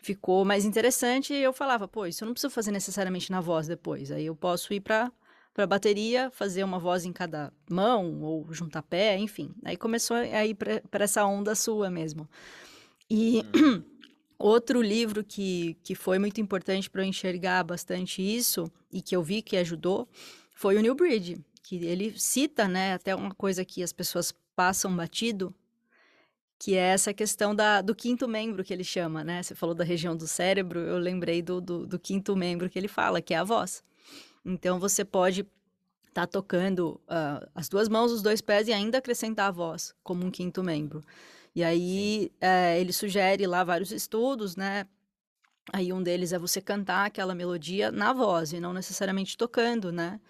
ficou 0.02 0.44
mais 0.44 0.64
interessante 0.64 1.32
e 1.34 1.42
eu 1.42 1.52
falava, 1.52 1.88
pô, 1.88 2.06
isso 2.06 2.24
eu 2.24 2.26
não 2.26 2.32
preciso 2.32 2.52
fazer 2.52 2.70
necessariamente 2.70 3.30
na 3.30 3.40
voz 3.40 3.66
depois, 3.66 4.10
aí 4.10 4.26
eu 4.26 4.36
posso 4.36 4.72
ir 4.72 4.80
para 4.80 5.10
para 5.52 5.66
bateria, 5.66 6.30
fazer 6.32 6.62
uma 6.64 6.78
voz 6.78 7.06
em 7.06 7.12
cada 7.14 7.50
mão 7.70 8.20
ou 8.20 8.46
juntar 8.52 8.82
pé, 8.82 9.16
enfim. 9.16 9.54
Aí 9.64 9.74
começou 9.74 10.14
a 10.14 10.44
ir 10.44 10.54
para 10.54 11.02
essa 11.02 11.24
onda 11.24 11.54
sua 11.54 11.88
mesmo. 11.88 12.28
E 13.08 13.42
hum. 13.54 13.82
Outro 14.38 14.82
livro 14.82 15.24
que, 15.24 15.78
que 15.82 15.94
foi 15.94 16.18
muito 16.18 16.40
importante 16.40 16.90
para 16.90 17.02
eu 17.02 17.06
enxergar 17.06 17.64
bastante 17.64 18.20
isso 18.20 18.70
e 18.92 19.00
que 19.00 19.16
eu 19.16 19.22
vi 19.22 19.40
que 19.40 19.56
ajudou 19.56 20.06
foi 20.54 20.76
o 20.76 20.80
New 20.80 20.94
Bridge, 20.94 21.38
que 21.62 21.76
ele 21.76 22.12
cita, 22.18 22.68
né, 22.68 22.94
até 22.94 23.14
uma 23.14 23.34
coisa 23.34 23.64
que 23.64 23.82
as 23.82 23.92
pessoas 23.92 24.34
passam 24.54 24.94
batido, 24.94 25.54
que 26.58 26.74
é 26.74 26.88
essa 26.88 27.12
questão 27.12 27.54
da, 27.54 27.80
do 27.82 27.94
quinto 27.94 28.26
membro 28.26 28.64
que 28.64 28.72
ele 28.72 28.84
chama, 28.84 29.22
né? 29.22 29.42
Você 29.42 29.54
falou 29.54 29.74
da 29.74 29.84
região 29.84 30.16
do 30.16 30.26
cérebro, 30.26 30.80
eu 30.80 30.98
lembrei 30.98 31.42
do, 31.42 31.60
do, 31.60 31.86
do 31.86 31.98
quinto 31.98 32.34
membro 32.34 32.68
que 32.70 32.78
ele 32.78 32.88
fala, 32.88 33.20
que 33.20 33.34
é 33.34 33.36
a 33.36 33.44
voz. 33.44 33.82
Então 34.44 34.78
você 34.78 35.04
pode 35.04 35.40
estar 36.08 36.22
tá 36.22 36.26
tocando 36.26 37.00
uh, 37.04 37.46
as 37.54 37.68
duas 37.68 37.88
mãos, 37.88 38.10
os 38.10 38.22
dois 38.22 38.40
pés 38.40 38.68
e 38.68 38.72
ainda 38.72 38.98
acrescentar 38.98 39.48
a 39.48 39.50
voz 39.50 39.94
como 40.02 40.24
um 40.24 40.30
quinto 40.30 40.62
membro. 40.62 41.04
E 41.54 41.62
aí 41.62 42.32
é, 42.40 42.80
ele 42.80 42.92
sugere 42.92 43.46
lá 43.46 43.64
vários 43.64 43.90
estudos, 43.90 44.56
né? 44.56 44.86
Aí 45.72 45.92
um 45.92 46.02
deles 46.02 46.32
é 46.32 46.38
você 46.38 46.60
cantar 46.60 47.06
aquela 47.06 47.34
melodia 47.34 47.90
na 47.90 48.12
voz 48.12 48.52
e 48.52 48.60
não 48.60 48.72
necessariamente 48.72 49.36
tocando, 49.36 49.90
né? 49.90 50.20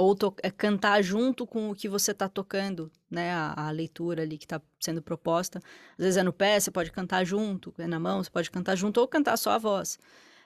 Ou 0.00 0.16
é 0.42 0.50
cantar 0.50 1.02
junto 1.02 1.46
com 1.46 1.70
o 1.70 1.74
que 1.74 1.86
você 1.86 2.12
está 2.12 2.26
tocando, 2.26 2.90
né? 3.10 3.32
A, 3.32 3.68
a, 3.68 3.70
leitura 3.70 4.22
ali 4.22 4.38
que 4.38 4.46
está 4.46 4.60
sendo 4.80 5.02
proposta. 5.02 5.58
Às 5.98 6.04
vezes 6.04 6.16
é 6.16 6.22
no 6.22 6.32
pé, 6.32 6.58
você 6.58 6.70
pode 6.70 6.90
cantar 6.90 7.22
junto, 7.24 7.74
é 7.76 7.86
na 7.86 8.00
mão, 8.00 8.24
você 8.24 8.30
pode 8.30 8.50
cantar 8.50 8.76
junto 8.76 8.98
ou 8.98 9.06
cantar 9.06 9.36
só 9.36 9.50
a 9.50 9.58
voz. 9.58 9.98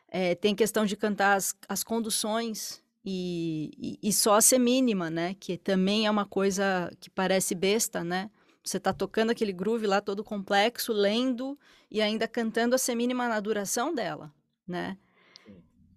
É, 0.08 0.34
tem 0.34 0.56
questão 0.56 0.84
de 0.84 0.96
cantar 0.96 1.36
as, 1.36 1.54
as 1.68 1.84
conduções 1.84 2.82
e, 3.04 3.70
e, 4.02 4.08
e 4.08 4.12
só 4.12 4.34
a 4.34 4.40
semínima, 4.40 5.08
né? 5.08 5.36
Que 5.38 5.56
também 5.56 6.06
é 6.06 6.10
uma 6.10 6.26
coisa 6.26 6.90
que 6.98 7.08
parece 7.08 7.54
besta, 7.54 8.02
né? 8.02 8.30
Você 8.64 8.78
está 8.78 8.92
tocando 8.92 9.30
aquele 9.30 9.52
groove 9.52 9.86
lá 9.86 10.00
todo 10.00 10.24
complexo, 10.24 10.92
lendo 10.92 11.56
e 11.88 12.00
ainda 12.00 12.26
cantando 12.26 12.74
a 12.74 12.78
semínima 12.78 13.28
na 13.28 13.38
duração 13.38 13.94
dela, 13.94 14.32
né? 14.66 14.98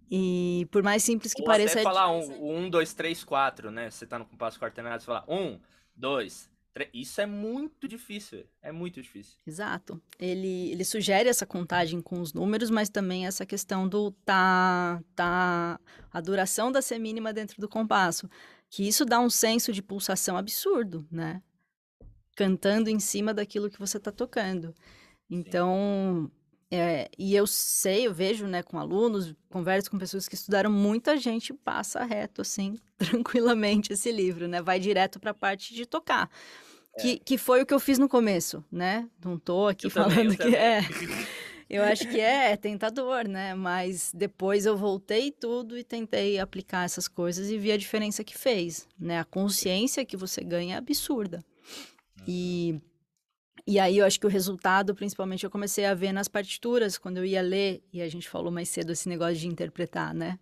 E 0.10 0.68
por 0.72 0.84
mais 0.84 1.04
simples 1.04 1.34
que 1.34 1.42
Ou 1.42 1.48
pareça... 1.48 1.74
Até 1.74 1.82
é 1.82 1.84
falar 1.84 2.10
um, 2.12 2.58
um, 2.58 2.70
dois, 2.70 2.94
três, 2.94 3.24
quatro, 3.24 3.72
né? 3.72 3.90
Você 3.90 4.06
tá 4.06 4.18
no 4.18 4.26
compasso 4.26 4.60
quaternado, 4.60 5.02
você 5.02 5.06
fala 5.06 5.26
um, 5.28 5.60
dois, 5.96 6.50
três... 6.74 6.90
Isso 6.94 7.20
é 7.20 7.26
muito 7.26 7.88
difícil, 7.88 8.46
é 8.62 8.72
muito 8.72 9.02
difícil. 9.02 9.38
Exato. 9.46 10.02
Ele, 10.20 10.72
ele 10.72 10.86
sugere 10.86 11.28
essa 11.28 11.46
contagem 11.46 12.02
com 12.02 12.22
os 12.22 12.34
números, 12.34 12.70
mas 12.70 12.90
também 12.90 13.28
essa 13.28 13.46
questão 13.46 13.88
do 13.88 14.12
tá, 14.26 15.02
tá... 15.16 15.80
A 16.12 16.22
duração 16.22 16.72
da 16.72 16.82
semínima 16.82 17.34
dentro 17.34 17.60
do 17.60 17.68
compasso. 17.68 18.30
Que 18.70 18.88
isso 18.88 19.06
dá 19.06 19.20
um 19.20 19.30
senso 19.30 19.72
de 19.72 19.82
pulsação 19.82 20.38
absurdo, 20.38 21.08
né? 21.12 21.42
cantando 22.38 22.88
em 22.88 23.00
cima 23.00 23.34
daquilo 23.34 23.70
que 23.70 23.80
você 23.80 23.98
está 23.98 24.12
tocando. 24.12 24.74
Então, 25.28 26.32
é, 26.70 27.10
e 27.18 27.34
eu 27.34 27.48
sei, 27.48 28.08
eu 28.08 28.14
vejo, 28.14 28.46
né, 28.46 28.62
com 28.62 28.78
alunos, 28.78 29.34
converso 29.50 29.90
com 29.90 29.98
pessoas 29.98 30.28
que 30.28 30.36
estudaram, 30.36 30.70
muita 30.70 31.16
gente 31.18 31.54
passa 31.54 32.04
reto, 32.04 32.42
assim, 32.42 32.78
tranquilamente 32.98 33.94
esse 33.94 34.12
livro, 34.12 34.48
né? 34.48 34.62
Vai 34.62 34.80
direto 34.80 35.20
para 35.20 35.32
a 35.32 35.34
parte 35.34 35.74
de 35.74 35.86
tocar. 35.86 36.30
É. 36.96 37.02
Que, 37.02 37.20
que 37.20 37.38
foi 37.38 37.62
o 37.62 37.66
que 37.66 37.74
eu 37.74 37.80
fiz 37.80 37.98
no 37.98 38.10
começo, 38.10 38.64
né? 38.72 39.08
Não 39.24 39.38
tô 39.40 39.68
aqui 39.68 39.88
eu 39.88 39.92
falando 39.92 40.36
também, 40.36 40.38
que 40.38 40.56
é. 40.56 40.82
Eu 41.70 41.84
acho 41.84 42.08
que 42.08 42.20
é, 42.20 42.52
é 42.52 42.56
tentador, 42.58 43.28
né? 43.28 43.54
Mas 43.54 44.12
depois 44.14 44.66
eu 44.66 44.76
voltei 44.76 45.32
tudo 45.32 45.78
e 45.78 45.84
tentei 45.84 46.40
aplicar 46.40 46.86
essas 46.86 47.08
coisas 47.08 47.50
e 47.50 47.58
vi 47.58 47.72
a 47.72 47.78
diferença 47.78 48.24
que 48.24 48.38
fez, 48.38 48.88
né? 49.00 49.20
A 49.20 49.26
consciência 49.26 50.06
que 50.06 50.18
você 50.18 50.42
ganha 50.42 50.76
é 50.76 50.78
absurda. 50.78 51.44
E, 52.28 52.72
uhum. 52.74 52.82
E 53.68 53.80
aí 53.80 53.98
eu 53.98 54.06
acho 54.06 54.18
que 54.20 54.26
o 54.26 54.30
resultado, 54.30 54.96
principalmente, 54.96 55.44
eu 55.44 55.50
comecei 55.50 55.86
a 55.86 55.94
ver 55.94 56.14
nas 56.14 56.30
partituras, 56.30 56.98
quando 56.98 57.18
eu 57.18 57.26
ia 57.26 57.42
ler, 57.42 57.84
e 57.92 58.02
a 58.02 58.08
gente 58.08 58.30
falou 58.30 58.50
mais 58.50 58.70
cedo 58.70 58.94
esse 58.94 59.10
negócio 59.10 59.36
de 59.36 59.48
interpretar, 59.48 60.14
né? 60.14 60.40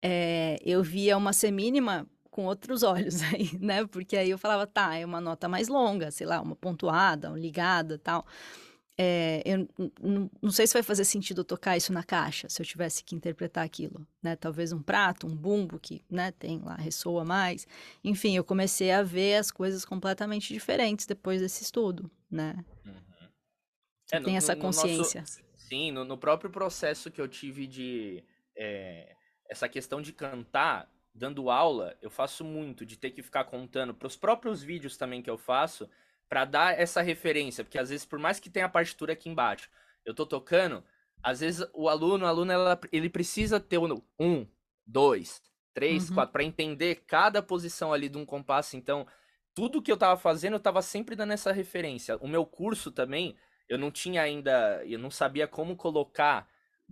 É, 0.00 0.58
eu 0.64 0.82
via 0.82 1.16
uma 1.16 1.32
semínima 1.32 2.06
com 2.30 2.44
outros 2.46 2.84
olhos 2.84 3.20
aí, 3.34 3.50
né? 3.60 3.84
Porque 3.86 4.16
aí 4.16 4.30
eu 4.30 4.38
falava, 4.38 4.66
tá, 4.68 4.94
é 4.94 5.04
uma 5.04 5.20
nota 5.20 5.48
mais 5.48 5.66
longa, 5.66 6.12
sei 6.12 6.26
lá, 6.28 6.40
uma 6.40 6.54
pontuada, 6.54 7.28
uma 7.30 7.38
ligada 7.38 7.98
tal. 7.98 8.24
É, 8.96 9.42
eu 9.44 9.68
não 10.40 10.52
sei 10.52 10.68
se 10.68 10.72
vai 10.72 10.82
fazer 10.82 11.04
sentido 11.04 11.42
tocar 11.42 11.76
isso 11.76 11.92
na 11.92 12.04
caixa, 12.04 12.48
se 12.48 12.62
eu 12.62 12.66
tivesse 12.66 13.02
que 13.02 13.16
interpretar 13.16 13.64
aquilo, 13.64 14.06
né? 14.22 14.36
Talvez 14.36 14.72
um 14.72 14.80
prato, 14.80 15.26
um 15.26 15.34
bumbo 15.34 15.80
que, 15.80 16.04
né, 16.08 16.30
tem 16.30 16.60
lá, 16.60 16.76
ressoa 16.76 17.24
mais. 17.24 17.66
Enfim, 18.04 18.36
eu 18.36 18.44
comecei 18.44 18.92
a 18.92 19.02
ver 19.02 19.34
as 19.34 19.50
coisas 19.50 19.84
completamente 19.84 20.52
diferentes 20.52 21.06
depois 21.06 21.40
desse 21.40 21.64
estudo, 21.64 22.08
né? 22.30 22.64
Uhum. 22.86 22.94
É, 24.12 24.20
tem 24.20 24.34
no, 24.34 24.38
essa 24.38 24.54
consciência. 24.54 25.22
No 25.22 25.26
nosso, 25.26 25.42
sim, 25.54 25.90
no, 25.90 26.04
no, 26.04 26.16
próprio 26.16 26.50
processo 26.50 27.10
que 27.10 27.20
eu 27.20 27.26
tive 27.26 27.66
de... 27.66 28.22
É, 28.56 29.16
essa 29.50 29.68
questão 29.68 30.00
de 30.00 30.12
cantar, 30.12 30.88
dando 31.12 31.50
aula, 31.50 31.96
eu 32.00 32.10
faço 32.10 32.44
muito, 32.44 32.86
de 32.86 32.96
ter 32.96 33.10
que 33.10 33.22
ficar 33.22 33.44
contando 33.44 33.92
para 33.92 34.06
os 34.06 34.16
próprios 34.16 34.62
vídeos 34.62 34.96
também 34.96 35.20
que 35.20 35.28
eu 35.28 35.36
faço 35.36 35.90
para 36.28 36.44
dar 36.44 36.78
essa 36.78 37.02
referência, 37.02 37.64
porque 37.64 37.78
às 37.78 37.90
vezes 37.90 38.06
por 38.06 38.18
mais 38.18 38.40
que 38.40 38.50
tenha 38.50 38.66
a 38.66 38.68
partitura 38.68 39.12
aqui 39.12 39.28
embaixo, 39.28 39.68
eu 40.04 40.14
tô 40.14 40.26
tocando, 40.26 40.82
às 41.22 41.40
vezes 41.40 41.66
o 41.72 41.88
aluno, 41.88 42.24
o 42.24 42.28
aluno 42.28 42.52
ela, 42.52 42.80
ele 42.92 43.08
precisa 43.08 43.58
ter 43.58 43.78
um, 44.18 44.46
dois, 44.86 45.42
três, 45.72 46.08
uhum. 46.08 46.14
quatro 46.14 46.32
para 46.32 46.44
entender 46.44 47.04
cada 47.06 47.42
posição 47.42 47.92
ali 47.92 48.08
de 48.08 48.18
um 48.18 48.24
compasso. 48.24 48.76
Então, 48.76 49.06
tudo 49.54 49.82
que 49.82 49.90
eu 49.90 49.96
tava 49.96 50.18
fazendo, 50.18 50.54
eu 50.54 50.60
tava 50.60 50.82
sempre 50.82 51.16
dando 51.16 51.32
essa 51.32 51.52
referência. 51.52 52.16
O 52.18 52.28
meu 52.28 52.44
curso 52.44 52.90
também, 52.90 53.36
eu 53.68 53.78
não 53.78 53.90
tinha 53.90 54.22
ainda, 54.22 54.82
eu 54.84 54.98
não 54.98 55.10
sabia 55.10 55.46
como 55.46 55.76
colocar 55.76 56.48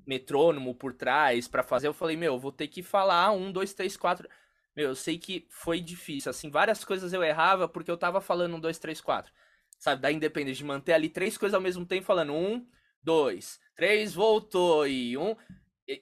metrônomo 0.07 0.74
por 0.74 0.95
trás 0.95 1.47
para 1.47 1.62
fazer. 1.62 1.89
Eu 1.89 1.95
falei, 1.95 2.16
meu, 2.16 2.35
eu 2.35 2.39
vou 2.39 2.53
ter 2.53 2.68
que 2.68 2.83
falar 2.83 3.33
um, 3.33 3.53
dois, 3.53 3.74
três, 3.74 3.97
quatro. 3.97 4.28
Meu, 4.75 4.89
eu 4.89 4.95
sei 4.95 5.18
que 5.18 5.47
foi 5.51 5.81
difícil. 5.81 6.31
Assim, 6.31 6.51
várias 6.51 6.85
coisas 6.85 7.12
eu 7.12 7.23
errava 7.23 7.68
porque 7.68 7.91
eu 7.91 7.97
tava 7.97 8.20
falando 8.20 8.57
um, 8.57 8.61
dois, 8.61 8.79
três, 8.79 9.01
quatro. 9.01 9.33
Sabe, 9.79 10.01
da 10.01 10.12
independência, 10.12 10.59
de 10.59 10.64
manter 10.64 10.93
ali 10.93 11.09
três 11.09 11.37
coisas 11.37 11.55
ao 11.55 11.61
mesmo 11.61 11.85
tempo, 11.85 12.07
falando 12.07 12.33
um, 12.33 12.64
dois, 13.03 13.59
três, 13.75 14.14
voltou 14.14 14.87
e 14.87 15.16
um. 15.18 15.37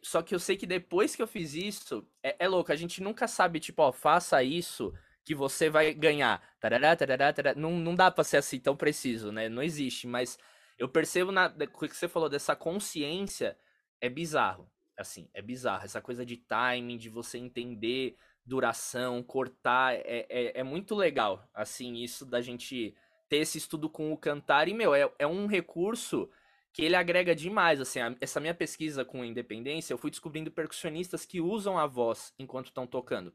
Só 0.02 0.22
que 0.22 0.34
eu 0.34 0.38
sei 0.38 0.56
que 0.56 0.66
depois 0.66 1.16
que 1.16 1.22
eu 1.22 1.26
fiz 1.26 1.54
isso, 1.54 2.06
é, 2.22 2.36
é 2.44 2.48
louco, 2.48 2.70
a 2.70 2.76
gente 2.76 3.02
nunca 3.02 3.26
sabe, 3.26 3.58
tipo, 3.58 3.82
ó, 3.82 3.90
faça 3.90 4.42
isso 4.42 4.92
que 5.24 5.34
você 5.34 5.70
vai 5.70 5.94
ganhar. 5.94 6.42
Tarará, 6.60 6.94
tarará, 6.94 7.32
tarará. 7.32 7.58
Não, 7.58 7.72
não 7.72 7.94
dá 7.94 8.10
pra 8.10 8.22
ser 8.22 8.36
assim 8.36 8.60
tão 8.60 8.76
preciso, 8.76 9.32
né? 9.32 9.48
Não 9.48 9.62
existe, 9.62 10.06
mas 10.06 10.38
eu 10.78 10.88
percebo 10.88 11.32
na, 11.32 11.46
o 11.46 11.88
que 11.88 11.96
você 11.96 12.08
falou 12.08 12.28
dessa 12.28 12.54
consciência 12.54 13.56
é 14.00 14.08
bizarro. 14.08 14.70
Assim, 14.96 15.28
é 15.32 15.40
bizarro. 15.40 15.84
Essa 15.84 16.00
coisa 16.00 16.24
de 16.26 16.36
timing, 16.36 16.98
de 16.98 17.08
você 17.08 17.38
entender 17.38 18.16
duração, 18.44 19.22
cortar, 19.22 19.94
é, 19.94 20.26
é, 20.28 20.60
é, 20.60 20.62
muito 20.62 20.94
legal, 20.94 21.48
assim, 21.54 21.94
isso 21.94 22.24
da 22.24 22.40
gente 22.40 22.94
ter 23.28 23.38
esse 23.38 23.58
estudo 23.58 23.88
com 23.88 24.12
o 24.12 24.16
cantar, 24.16 24.68
e, 24.68 24.74
meu, 24.74 24.94
é, 24.94 25.10
é 25.18 25.26
um 25.26 25.46
recurso 25.46 26.28
que 26.72 26.82
ele 26.82 26.96
agrega 26.96 27.34
demais, 27.34 27.80
assim, 27.80 28.00
a, 28.00 28.14
essa 28.20 28.40
minha 28.40 28.54
pesquisa 28.54 29.04
com 29.04 29.24
independência, 29.24 29.92
eu 29.92 29.98
fui 29.98 30.10
descobrindo 30.10 30.50
percussionistas 30.50 31.24
que 31.24 31.40
usam 31.40 31.78
a 31.78 31.86
voz 31.86 32.32
enquanto 32.38 32.66
estão 32.66 32.86
tocando. 32.86 33.32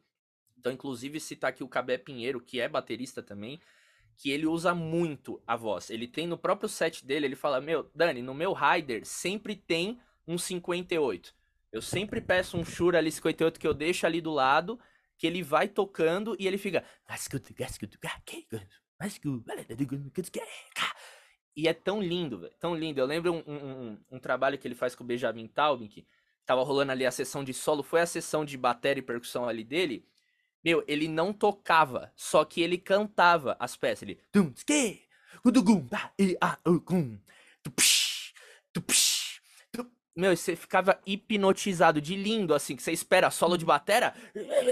Então, 0.58 0.72
inclusive, 0.72 1.20
citar 1.20 1.52
aqui 1.52 1.64
o 1.64 1.68
Cabé 1.68 1.98
Pinheiro, 1.98 2.42
que 2.42 2.60
é 2.60 2.68
baterista 2.68 3.22
também, 3.22 3.60
que 4.18 4.32
ele 4.32 4.46
usa 4.46 4.74
muito 4.74 5.42
a 5.46 5.56
voz. 5.56 5.90
Ele 5.90 6.08
tem 6.08 6.26
no 6.26 6.38
próprio 6.38 6.70
set 6.70 7.06
dele, 7.06 7.26
ele 7.26 7.36
fala, 7.36 7.60
meu, 7.60 7.90
Dani, 7.94 8.22
no 8.22 8.34
meu 8.34 8.54
rider 8.54 9.06
sempre 9.06 9.56
tem 9.56 10.00
um 10.28 10.38
58. 10.38 11.36
Eu 11.72 11.82
sempre 11.82 12.22
peço 12.22 12.58
um 12.58 12.64
Shure 12.64 12.98
ali 12.98 13.12
58 13.12 13.60
que 13.60 13.68
eu 13.68 13.74
deixo 13.74 14.06
ali 14.06 14.22
do 14.22 14.32
lado 14.32 14.80
que 15.18 15.26
ele 15.26 15.42
vai 15.42 15.68
tocando 15.68 16.36
e 16.40 16.48
ele 16.48 16.58
fica. 16.58 16.84
E 21.56 21.68
é 21.68 21.74
tão 21.74 22.02
lindo, 22.02 22.40
velho. 22.40 22.54
Tão 22.60 22.76
lindo. 22.76 23.00
Eu 23.00 23.06
lembro 23.06 23.34
um, 23.34 23.44
um, 23.48 24.00
um, 24.12 24.20
trabalho 24.20 24.58
que 24.58 24.68
ele 24.68 24.76
faz 24.76 24.94
com 24.94 25.04
o 25.04 25.08
Benjamin 25.08 25.48
Taubin, 25.48 25.88
que 25.88 26.06
tava 26.46 26.64
rolando 26.64 26.92
ali 26.92 27.06
a 27.06 27.12
sessão 27.12 27.44
de 27.44 27.54
solo, 27.54 27.82
foi 27.82 28.02
a 28.02 28.06
sessão 28.06 28.44
de 28.44 28.58
bateria 28.58 29.00
e 29.00 29.06
percussão 29.06 29.48
ali 29.48 29.64
dele. 29.64 30.06
Meu, 30.64 30.84
ele 30.88 31.08
não 31.08 31.32
tocava, 31.32 32.12
só 32.16 32.44
que 32.44 32.62
ele 32.62 32.78
cantava 32.78 33.56
as 33.60 33.78
peças. 33.78 34.04
Ele. 34.04 34.20
Meu, 40.16 40.36
você 40.36 40.56
ficava 40.56 41.00
hipnotizado 41.06 42.00
de 42.00 42.16
lindo, 42.16 42.54
assim, 42.54 42.76
que 42.76 42.82
você 42.84 42.92
espera 42.92 43.30
solo 43.30 43.58
de 43.58 43.66
batera, 43.66 44.14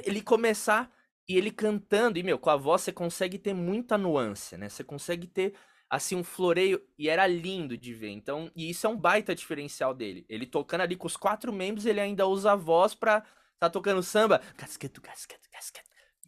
ele 0.05 0.21
começar 0.21 0.89
e 1.27 1.37
ele 1.37 1.51
cantando. 1.51 2.17
E, 2.17 2.23
meu, 2.23 2.39
com 2.39 2.49
a 2.49 2.55
voz 2.55 2.81
você 2.81 2.93
consegue 2.93 3.37
ter 3.37 3.53
muita 3.53 3.97
nuance, 3.97 4.57
né? 4.57 4.69
Você 4.69 4.83
consegue 4.83 5.27
ter, 5.27 5.53
assim, 5.89 6.15
um 6.15 6.23
floreio. 6.23 6.81
E 6.97 7.09
era 7.09 7.27
lindo 7.27 7.77
de 7.77 7.93
ver. 7.93 8.09
Então, 8.09 8.49
e 8.55 8.69
isso 8.69 8.87
é 8.87 8.89
um 8.89 8.97
baita 8.97 9.35
diferencial 9.35 9.93
dele. 9.93 10.25
Ele 10.29 10.45
tocando 10.45 10.81
ali 10.81 10.95
com 10.95 11.07
os 11.07 11.17
quatro 11.17 11.51
membros, 11.51 11.85
ele 11.85 11.99
ainda 11.99 12.25
usa 12.25 12.53
a 12.53 12.55
voz 12.55 12.95
pra 12.95 13.23
tá 13.59 13.69
tocando 13.69 14.01
samba. 14.03 14.41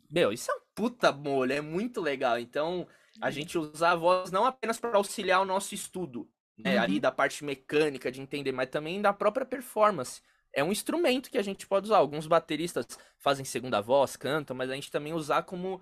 Meu, 0.09 0.31
isso 0.31 0.51
é 0.51 0.55
um 0.55 0.59
puta 0.73 1.11
molho, 1.11 1.53
é 1.53 1.61
muito 1.61 2.01
legal. 2.01 2.37
Então, 2.39 2.87
a 3.21 3.31
gente 3.31 3.57
usar 3.57 3.91
a 3.91 3.95
voz 3.95 4.31
não 4.31 4.45
apenas 4.45 4.79
para 4.79 4.97
auxiliar 4.97 5.41
o 5.41 5.45
nosso 5.45 5.73
estudo, 5.73 6.29
né, 6.57 6.77
uhum. 6.77 6.83
ali 6.83 6.99
da 6.99 7.11
parte 7.11 7.43
mecânica 7.43 8.11
de 8.11 8.21
entender, 8.21 8.51
mas 8.51 8.69
também 8.69 9.01
da 9.01 9.13
própria 9.13 9.45
performance. 9.45 10.21
É 10.53 10.63
um 10.63 10.71
instrumento 10.71 11.29
que 11.29 11.37
a 11.37 11.41
gente 11.41 11.67
pode 11.67 11.87
usar. 11.87 11.97
Alguns 11.97 12.27
bateristas 12.27 12.85
fazem 13.17 13.43
segunda 13.43 13.81
voz, 13.81 14.15
cantam, 14.15 14.55
mas 14.55 14.69
a 14.69 14.75
gente 14.75 14.89
também 14.89 15.13
usar 15.13 15.43
como 15.43 15.81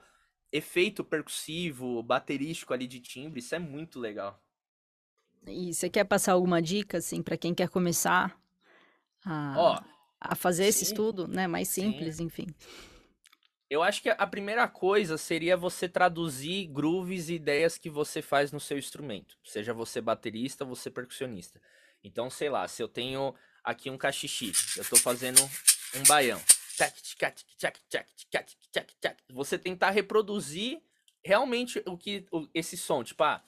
efeito 0.51 1.03
percussivo, 1.03 2.01
baterístico 2.03 2.73
ali 2.73 2.87
de 2.87 2.99
timbre, 2.99 3.39
isso 3.39 3.55
é 3.55 3.59
muito 3.59 3.99
legal. 3.99 4.39
E 5.47 5.73
você 5.73 5.89
quer 5.89 6.03
passar 6.05 6.33
alguma 6.33 6.61
dica, 6.61 6.99
assim, 6.99 7.21
para 7.21 7.35
quem 7.35 7.53
quer 7.53 7.67
começar 7.69 8.39
a, 9.25 9.55
oh, 9.57 9.83
a 10.19 10.35
fazer 10.35 10.63
sim, 10.63 10.69
esse 10.69 10.83
estudo, 10.85 11.27
né? 11.27 11.47
Mais 11.47 11.67
simples, 11.67 12.17
sim. 12.17 12.25
enfim. 12.25 12.47
Eu 13.73 13.81
acho 13.81 14.03
que 14.03 14.09
a 14.09 14.27
primeira 14.27 14.67
coisa 14.67 15.17
seria 15.17 15.57
você 15.57 15.89
traduzir 15.89 16.67
grooves 16.67 17.27
e 17.29 17.33
ideias 17.33 17.75
que 17.75 17.89
você 17.89 18.21
faz 18.21 18.51
no 18.51 18.59
seu 18.59 18.77
instrumento, 18.77 19.35
seja 19.43 19.73
você 19.73 19.99
baterista, 19.99 20.63
você 20.63 20.91
percussionista. 20.91 21.59
Então, 22.03 22.29
sei 22.29 22.51
lá, 22.51 22.67
se 22.67 22.83
eu 22.83 22.87
tenho 22.87 23.33
aqui 23.63 23.89
um 23.89 23.97
cachixi, 23.97 24.51
eu 24.77 24.83
estou 24.83 24.99
fazendo 24.99 25.41
um 25.95 26.03
baião. 26.03 26.39
Você 29.31 29.57
tentar 29.57 29.89
reproduzir 29.89 30.79
realmente 31.25 31.81
o 31.87 31.97
que 31.97 32.27
esse 32.53 32.77
som, 32.77 33.03
tipo, 33.03 33.23
ah, 33.23 33.43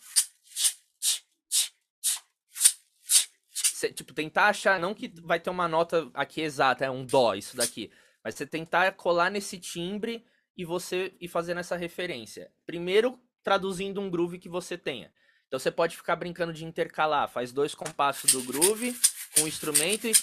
tipo, 3.93 4.11
tentar 4.11 4.47
achar, 4.47 4.79
não 4.79 4.95
que 4.95 5.07
vai 5.21 5.39
ter 5.39 5.51
uma 5.51 5.67
nota 5.67 6.09
aqui 6.15 6.41
exata, 6.41 6.83
é 6.83 6.89
um 6.89 7.05
dó 7.05 7.35
isso 7.35 7.55
daqui, 7.55 7.91
mas 8.25 8.33
você 8.33 8.47
tentar 8.47 8.91
colar 8.93 9.29
nesse 9.29 9.59
timbre 9.59 10.25
e 10.57 10.65
você 10.65 11.13
ir 11.21 11.27
fazendo 11.27 11.59
essa 11.59 11.75
referência. 11.75 12.51
Primeiro, 12.65 13.19
traduzindo 13.43 14.01
um 14.01 14.09
groove 14.09 14.39
que 14.39 14.49
você 14.49 14.75
tenha. 14.75 15.13
Então 15.47 15.59
você 15.59 15.69
pode 15.69 15.95
ficar 15.95 16.15
brincando 16.15 16.51
de 16.51 16.65
intercalar, 16.65 17.29
faz 17.29 17.51
dois 17.51 17.75
compassos 17.75 18.31
do 18.31 18.41
groove 18.41 18.95
com 19.35 19.43
o 19.43 19.47
instrumento 19.47 20.07
e 20.07 20.13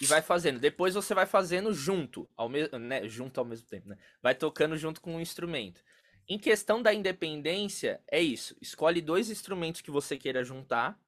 e 0.00 0.06
vai 0.06 0.20
fazendo. 0.20 0.58
Depois 0.58 0.94
você 0.94 1.14
vai 1.14 1.24
fazendo 1.24 1.72
junto, 1.72 2.28
ao 2.36 2.48
mesmo, 2.48 2.76
né, 2.76 3.08
junto 3.08 3.38
ao 3.38 3.46
mesmo 3.46 3.66
tempo, 3.68 3.88
né? 3.88 3.96
Vai 4.20 4.34
tocando 4.34 4.76
junto 4.76 5.00
com 5.00 5.14
o 5.14 5.20
instrumento. 5.20 5.80
Em 6.28 6.38
questão 6.38 6.82
da 6.82 6.92
independência, 6.92 8.02
é 8.10 8.20
isso. 8.20 8.56
Escolhe 8.60 9.00
dois 9.00 9.30
instrumentos 9.30 9.80
que 9.80 9.92
você 9.92 10.18
queira 10.18 10.42
juntar 10.42 10.98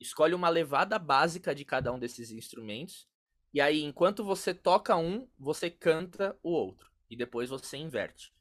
escolhe 0.00 0.34
uma 0.34 0.48
levada 0.48 0.98
básica 0.98 1.54
de 1.54 1.64
cada 1.64 1.92
um 1.92 1.98
desses 1.98 2.30
instrumentos. 2.30 3.08
E 3.52 3.60
aí, 3.60 3.82
enquanto 3.82 4.24
você 4.24 4.52
toca 4.52 4.96
um, 4.96 5.28
você 5.38 5.70
canta 5.70 6.38
o 6.42 6.50
outro. 6.50 6.90
e 7.08 7.16
depois 7.16 7.48
você 7.48 7.76
inverte. 7.76 8.34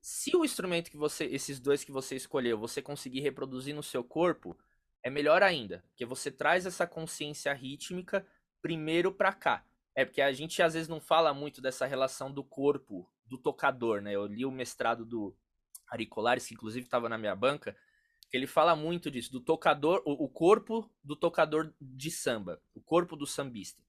Se 0.00 0.34
o 0.36 0.44
instrumento 0.44 0.90
que 0.90 0.96
você, 0.96 1.24
esses 1.26 1.60
dois 1.60 1.84
que 1.84 1.92
você 1.92 2.16
escolheu, 2.16 2.58
você 2.58 2.80
conseguir 2.80 3.20
reproduzir 3.20 3.74
no 3.74 3.82
seu 3.82 4.02
corpo, 4.02 4.56
é 5.02 5.10
melhor 5.10 5.42
ainda, 5.42 5.84
porque 5.88 6.06
você 6.06 6.30
traz 6.30 6.64
essa 6.64 6.86
consciência 6.86 7.52
rítmica 7.52 8.26
primeiro 8.62 9.12
para 9.12 9.32
cá. 9.32 9.64
É 9.94 10.04
porque 10.04 10.20
a 10.22 10.32
gente 10.32 10.62
às 10.62 10.74
vezes 10.74 10.88
não 10.88 11.00
fala 11.00 11.32
muito 11.34 11.60
dessa 11.60 11.86
relação 11.86 12.32
do 12.32 12.42
corpo, 12.42 13.08
do 13.24 13.38
tocador, 13.38 14.00
né? 14.00 14.12
Eu 14.12 14.26
li 14.26 14.44
o 14.44 14.50
mestrado 14.50 15.04
do 15.04 15.36
Ari 15.88 16.06
Colares, 16.06 16.46
que 16.46 16.54
inclusive 16.54 16.86
estava 16.86 17.08
na 17.08 17.18
minha 17.18 17.34
banca, 17.34 17.76
ele 18.32 18.46
fala 18.46 18.74
muito 18.74 19.10
disso, 19.10 19.32
do 19.32 19.40
tocador, 19.40 20.02
o, 20.04 20.24
o, 20.24 20.28
corpo 20.28 20.90
do 21.02 21.14
tocador 21.16 21.72
de 21.80 22.10
samba, 22.10 22.60
o 22.74 22.80
corpo 22.80 23.16
do 23.16 23.26
sambista. 23.26 23.82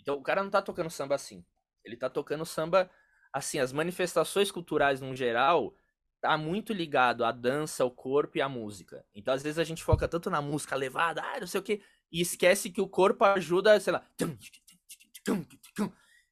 Então 0.00 0.16
o 0.16 0.22
cara 0.22 0.42
não 0.42 0.50
tá 0.50 0.62
tocando 0.62 0.90
samba 0.90 1.14
assim. 1.14 1.44
Ele 1.84 1.96
tá 1.96 2.08
tocando 2.08 2.44
samba 2.44 2.90
assim, 3.32 3.58
as 3.58 3.72
manifestações 3.72 4.50
culturais 4.50 5.00
no 5.00 5.14
geral 5.14 5.74
tá 6.20 6.38
muito 6.38 6.72
ligado 6.72 7.24
à 7.24 7.30
dança, 7.30 7.82
ao 7.82 7.90
corpo 7.90 8.38
e 8.38 8.40
à 8.40 8.48
música. 8.48 9.04
Então, 9.14 9.34
às 9.34 9.42
vezes 9.42 9.58
a 9.58 9.64
gente 9.64 9.84
foca 9.84 10.08
tanto 10.08 10.30
na 10.30 10.40
música 10.40 10.74
levada, 10.74 11.22
ah, 11.22 11.40
não 11.40 11.46
sei 11.46 11.60
o 11.60 11.62
que, 11.62 11.82
e 12.10 12.22
esquece 12.22 12.70
que 12.70 12.80
o 12.80 12.88
corpo 12.88 13.24
ajuda, 13.24 13.78
sei 13.78 13.92
lá, 13.92 14.08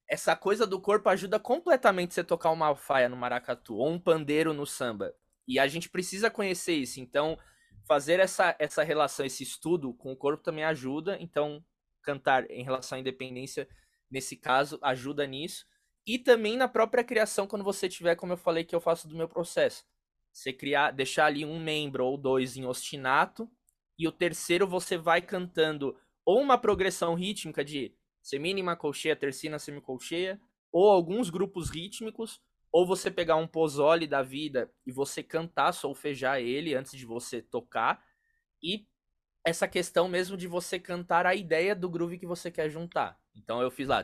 essa 0.08 0.34
coisa 0.36 0.66
do 0.66 0.80
corpo 0.80 1.08
ajuda 1.08 1.38
completamente 1.38 2.14
você 2.14 2.24
tocar 2.24 2.50
uma 2.50 2.66
alfaia 2.66 3.08
no 3.08 3.16
maracatu 3.16 3.76
ou 3.76 3.90
um 3.90 3.98
pandeiro 3.98 4.54
no 4.54 4.66
samba. 4.66 5.14
E 5.46 5.58
a 5.58 5.66
gente 5.66 5.88
precisa 5.88 6.30
conhecer 6.30 6.74
isso. 6.74 7.00
Então, 7.00 7.38
fazer 7.86 8.20
essa, 8.20 8.54
essa 8.58 8.82
relação, 8.82 9.26
esse 9.26 9.42
estudo 9.42 9.92
com 9.94 10.12
o 10.12 10.16
corpo 10.16 10.42
também 10.42 10.64
ajuda. 10.64 11.16
Então, 11.20 11.64
cantar 12.02 12.50
em 12.50 12.62
relação 12.62 12.96
à 12.96 13.00
independência, 13.00 13.68
nesse 14.10 14.36
caso, 14.36 14.78
ajuda 14.82 15.26
nisso. 15.26 15.66
E 16.06 16.18
também 16.18 16.56
na 16.56 16.68
própria 16.68 17.04
criação, 17.04 17.46
quando 17.46 17.64
você 17.64 17.88
tiver, 17.88 18.16
como 18.16 18.32
eu 18.32 18.36
falei 18.36 18.64
que 18.64 18.74
eu 18.74 18.80
faço 18.80 19.08
do 19.08 19.16
meu 19.16 19.28
processo. 19.28 19.84
Você 20.32 20.52
criar, 20.52 20.90
deixar 20.90 21.26
ali 21.26 21.44
um 21.44 21.60
membro 21.62 22.04
ou 22.04 22.16
dois 22.16 22.56
em 22.56 22.64
ostinato, 22.64 23.48
e 23.98 24.08
o 24.08 24.12
terceiro 24.12 24.66
você 24.66 24.96
vai 24.96 25.20
cantando 25.20 25.96
ou 26.24 26.40
uma 26.40 26.58
progressão 26.58 27.14
rítmica 27.14 27.64
de 27.64 27.94
semínima, 28.22 28.76
colcheia, 28.76 29.14
tercina, 29.14 29.58
semicolcheia, 29.58 30.40
ou 30.70 30.90
alguns 30.90 31.28
grupos 31.28 31.68
rítmicos, 31.68 32.40
ou 32.72 32.86
você 32.86 33.10
pegar 33.10 33.36
um 33.36 33.46
pozole 33.46 34.06
da 34.06 34.22
vida 34.22 34.72
e 34.86 34.90
você 34.90 35.22
cantar, 35.22 35.72
solfejar 35.72 36.40
ele 36.40 36.74
antes 36.74 36.92
de 36.92 37.04
você 37.04 37.42
tocar, 37.42 38.02
e 38.62 38.88
essa 39.44 39.68
questão 39.68 40.08
mesmo 40.08 40.36
de 40.36 40.48
você 40.48 40.78
cantar 40.78 41.26
a 41.26 41.34
ideia 41.34 41.74
do 41.74 41.90
groove 41.90 42.18
que 42.18 42.26
você 42.26 42.50
quer 42.50 42.70
juntar. 42.70 43.20
Então 43.34 43.60
eu 43.60 43.70
fiz 43.70 43.86
lá, 43.86 44.00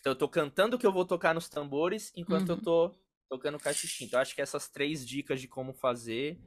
então 0.00 0.12
eu 0.12 0.16
tô 0.16 0.28
cantando 0.28 0.76
o 0.76 0.78
que 0.78 0.86
eu 0.86 0.92
vou 0.92 1.04
tocar 1.04 1.34
nos 1.34 1.48
tambores 1.48 2.12
enquanto 2.14 2.50
uhum. 2.50 2.56
eu 2.56 2.62
tô 2.62 2.94
tocando 3.28 3.58
cachixinho. 3.58 4.06
Então 4.06 4.20
acho 4.20 4.34
que 4.34 4.42
essas 4.42 4.68
três 4.68 5.06
dicas 5.06 5.40
de 5.40 5.48
como 5.48 5.72
fazer 5.72 6.38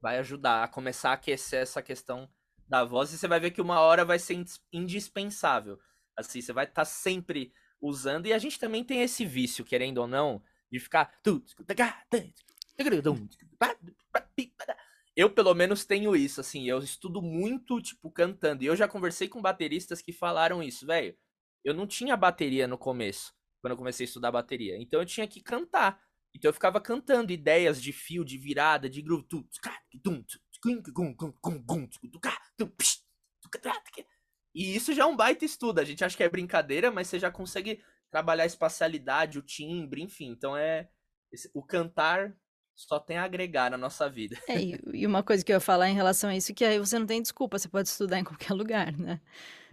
vai 0.00 0.18
ajudar 0.18 0.64
a 0.64 0.68
começar 0.68 1.10
a 1.10 1.14
aquecer 1.14 1.60
essa 1.60 1.82
questão 1.82 2.28
da 2.68 2.84
voz 2.84 3.12
e 3.12 3.18
você 3.18 3.26
vai 3.26 3.40
ver 3.40 3.50
que 3.50 3.60
uma 3.60 3.80
hora 3.80 4.04
vai 4.04 4.18
ser 4.18 4.42
indispensável. 4.72 5.78
Assim, 6.16 6.40
você 6.40 6.52
vai 6.52 6.64
estar 6.64 6.82
tá 6.82 6.84
sempre 6.84 7.52
usando 7.80 8.26
e 8.26 8.32
a 8.32 8.38
gente 8.38 8.58
também 8.58 8.84
tem 8.84 9.02
esse 9.02 9.24
vício, 9.24 9.64
querendo 9.64 9.98
ou 9.98 10.06
não, 10.06 10.42
de 10.70 10.78
ficar 10.78 11.18
eu, 15.18 15.28
pelo 15.28 15.52
menos, 15.52 15.84
tenho 15.84 16.14
isso, 16.14 16.40
assim. 16.40 16.68
Eu 16.68 16.78
estudo 16.78 17.20
muito, 17.20 17.82
tipo, 17.82 18.08
cantando. 18.08 18.62
E 18.62 18.66
eu 18.66 18.76
já 18.76 18.86
conversei 18.86 19.26
com 19.26 19.42
bateristas 19.42 20.00
que 20.00 20.12
falaram 20.12 20.62
isso, 20.62 20.86
velho. 20.86 21.16
Eu 21.64 21.74
não 21.74 21.88
tinha 21.88 22.16
bateria 22.16 22.68
no 22.68 22.78
começo, 22.78 23.34
quando 23.60 23.72
eu 23.72 23.76
comecei 23.76 24.04
a 24.04 24.06
estudar 24.06 24.30
bateria. 24.30 24.80
Então 24.80 25.00
eu 25.00 25.06
tinha 25.06 25.26
que 25.26 25.42
cantar. 25.42 26.00
Então 26.32 26.48
eu 26.48 26.52
ficava 26.52 26.80
cantando 26.80 27.32
ideias 27.32 27.82
de 27.82 27.92
fio, 27.92 28.24
de 28.24 28.38
virada, 28.38 28.88
de 28.88 29.02
groove. 29.02 29.26
E 34.54 34.74
isso 34.74 34.92
já 34.92 35.04
é 35.04 35.06
um 35.06 35.16
baita 35.16 35.44
estudo. 35.44 35.78
A 35.78 35.84
gente 35.84 36.04
acha 36.04 36.16
que 36.16 36.22
é 36.22 36.28
brincadeira, 36.28 36.90
mas 36.90 37.08
você 37.08 37.18
já 37.18 37.30
consegue 37.30 37.82
trabalhar 38.10 38.44
a 38.44 38.46
espacialidade, 38.46 39.38
o 39.38 39.42
timbre, 39.42 40.02
enfim. 40.02 40.30
Então 40.30 40.56
é. 40.56 40.88
O 41.52 41.62
cantar 41.62 42.34
só 42.78 43.00
tem 43.00 43.18
a 43.18 43.24
agregar 43.24 43.72
na 43.72 43.76
nossa 43.76 44.08
vida. 44.08 44.38
É, 44.48 44.56
e 44.94 45.04
uma 45.04 45.22
coisa 45.22 45.44
que 45.44 45.50
eu 45.50 45.56
ia 45.56 45.60
falar 45.60 45.90
em 45.90 45.94
relação 45.94 46.30
a 46.30 46.36
isso, 46.36 46.54
que 46.54 46.64
aí 46.64 46.78
você 46.78 46.96
não 46.96 47.06
tem 47.06 47.20
desculpa, 47.20 47.58
você 47.58 47.68
pode 47.68 47.88
estudar 47.88 48.20
em 48.20 48.24
qualquer 48.24 48.54
lugar, 48.54 48.96
né? 48.96 49.20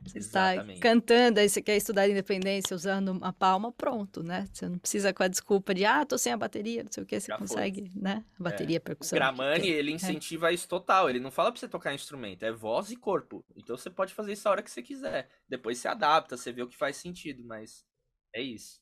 Você 0.04 0.18
Exatamente. 0.18 0.76
está 0.76 0.90
cantando, 0.90 1.40
aí 1.40 1.48
você 1.48 1.62
quer 1.62 1.78
estudar 1.78 2.10
independência 2.10 2.76
usando 2.76 3.10
uma 3.10 3.32
palma, 3.32 3.72
pronto, 3.72 4.24
né? 4.24 4.48
Você 4.52 4.68
não 4.68 4.78
precisa 4.78 5.14
com 5.14 5.24
a 5.24 5.28
desculpa 5.28 5.74
de, 5.74 5.86
ah, 5.86 6.06
tô 6.06 6.18
sem 6.18 6.34
a 6.34 6.38
bateria, 6.38 6.84
não 6.84 6.92
sei 6.92 7.04
o 7.04 7.06
que, 7.06 7.20
você 7.20 7.32
Já 7.32 7.38
consegue, 7.38 7.90
foi. 7.92 8.02
né? 8.02 8.26
A 8.40 8.44
bateria, 8.44 8.78
é. 8.78 8.80
percussão. 8.80 9.16
O 9.16 9.20
Gramani, 9.20 9.70
ele 9.70 9.92
é. 9.92 9.96
incentiva 9.96 10.50
é. 10.50 10.54
isso 10.54 10.68
total, 10.68 11.10
ele 11.10 11.20
não 11.20 11.32
fala 11.32 11.52
pra 11.52 11.60
você 11.60 11.68
tocar 11.68 11.94
instrumento, 11.94 12.44
é 12.44 12.52
voz 12.52 12.92
e 12.92 12.96
corpo. 12.96 13.46
Então 13.56 13.78
você 13.78 13.90
pode 13.90 14.14
fazer 14.14 14.34
isso 14.34 14.48
a 14.48 14.52
hora 14.52 14.64
que 14.64 14.72
você 14.72 14.82
quiser. 14.82 15.30
Depois 15.48 15.78
você 15.78 15.88
adapta, 15.88 16.38
você 16.38 16.52
vê 16.52 16.64
o 16.64 16.68
que 16.68 16.78
faz 16.78 16.98
sentido, 16.98 17.44
mas 17.46 17.86
é 18.34 18.42
isso. 18.42 18.80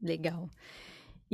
Legal. 0.00 0.48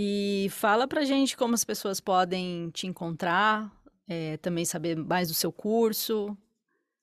E 0.01 0.47
fala 0.51 0.87
pra 0.87 1.05
gente 1.05 1.37
como 1.37 1.55
as 1.55 1.65
pessoas 1.65 2.01
podem 2.01 2.71
te 2.71 2.87
encontrar, 2.87 3.69
é, 4.07 4.37
também 4.37 4.65
saber 4.65 4.97
mais 4.97 5.27
do 5.27 5.35
seu 5.35 5.51
curso. 5.51 6.39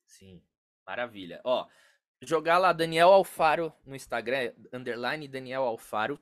Sim, 0.06 0.42
maravilha. 0.88 1.42
Ó, 1.44 1.68
jogar 2.22 2.58
lá 2.58 2.72
Daniel 2.72 3.10
Alfaro 3.10 3.74
no 3.86 3.98
Instagram, 3.98 4.54
underline 4.72 5.28
Daniel 5.28 5.64
Alfaro. 5.64 6.18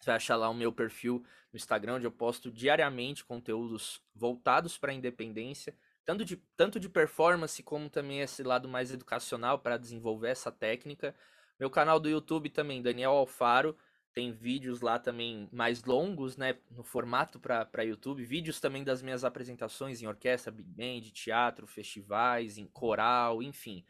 Você 0.00 0.06
vai 0.06 0.16
achar 0.16 0.34
lá 0.34 0.48
o 0.48 0.54
meu 0.54 0.72
perfil 0.72 1.24
no 1.52 1.56
Instagram, 1.56 1.94
onde 1.94 2.06
eu 2.08 2.10
posto 2.10 2.50
diariamente 2.50 3.24
conteúdos 3.24 4.02
voltados 4.12 4.76
para 4.76 4.90
a 4.90 4.94
independência, 4.96 5.76
tanto 6.04 6.24
de, 6.24 6.38
tanto 6.56 6.80
de 6.80 6.88
performance 6.88 7.62
como 7.62 7.88
também 7.88 8.18
esse 8.18 8.42
lado 8.42 8.68
mais 8.68 8.90
educacional 8.90 9.60
para 9.60 9.78
desenvolver 9.78 10.30
essa 10.30 10.50
técnica. 10.50 11.14
Meu 11.56 11.70
canal 11.70 12.00
do 12.00 12.08
YouTube 12.08 12.50
também, 12.50 12.82
Daniel 12.82 13.12
Alfaro. 13.12 13.78
Tem 14.14 14.30
vídeos 14.30 14.80
lá 14.80 14.96
também 14.96 15.48
mais 15.52 15.82
longos, 15.82 16.36
né? 16.36 16.56
No 16.70 16.84
formato 16.84 17.40
para 17.40 17.84
YouTube. 17.84 18.24
Vídeos 18.24 18.60
também 18.60 18.84
das 18.84 19.02
minhas 19.02 19.24
apresentações 19.24 20.00
em 20.00 20.06
orquestra, 20.06 20.52
big 20.52 20.70
band, 20.70 21.10
teatro, 21.10 21.66
festivais, 21.66 22.56
em 22.56 22.66
coral, 22.66 23.42
enfim. 23.42 23.84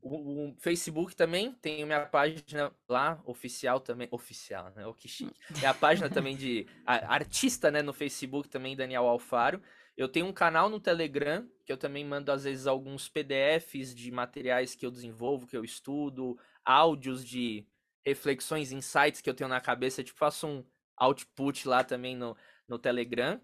O, 0.00 0.48
o, 0.48 0.56
Facebook 0.58 1.14
também 1.14 1.52
tem 1.52 1.84
minha 1.84 2.06
página 2.06 2.72
lá, 2.88 3.20
oficial 3.26 3.80
também. 3.80 4.08
Oficial, 4.10 4.72
né? 4.74 4.86
O 4.86 4.94
que 4.94 5.06
chique. 5.06 5.38
É 5.62 5.66
a 5.66 5.74
página 5.74 6.08
também 6.08 6.34
de 6.34 6.66
a, 6.86 7.14
artista, 7.14 7.70
né? 7.70 7.82
No 7.82 7.92
Facebook 7.92 8.48
também, 8.48 8.74
Daniel 8.74 9.06
Alfaro. 9.06 9.60
Eu 9.94 10.08
tenho 10.08 10.24
um 10.24 10.32
canal 10.32 10.70
no 10.70 10.80
Telegram, 10.80 11.46
que 11.66 11.72
eu 11.72 11.76
também 11.76 12.02
mando 12.02 12.32
às 12.32 12.44
vezes 12.44 12.66
alguns 12.66 13.10
PDFs 13.10 13.94
de 13.94 14.10
materiais 14.10 14.74
que 14.74 14.86
eu 14.86 14.90
desenvolvo, 14.90 15.46
que 15.46 15.56
eu 15.56 15.62
estudo, 15.62 16.38
áudios 16.64 17.22
de 17.22 17.66
reflexões, 18.04 18.72
insights 18.72 19.20
que 19.20 19.28
eu 19.28 19.34
tenho 19.34 19.48
na 19.48 19.60
cabeça, 19.60 20.02
tipo, 20.02 20.18
faço 20.18 20.46
um 20.46 20.64
output 20.96 21.66
lá 21.66 21.82
também 21.82 22.16
no, 22.16 22.36
no 22.68 22.78
Telegram. 22.78 23.40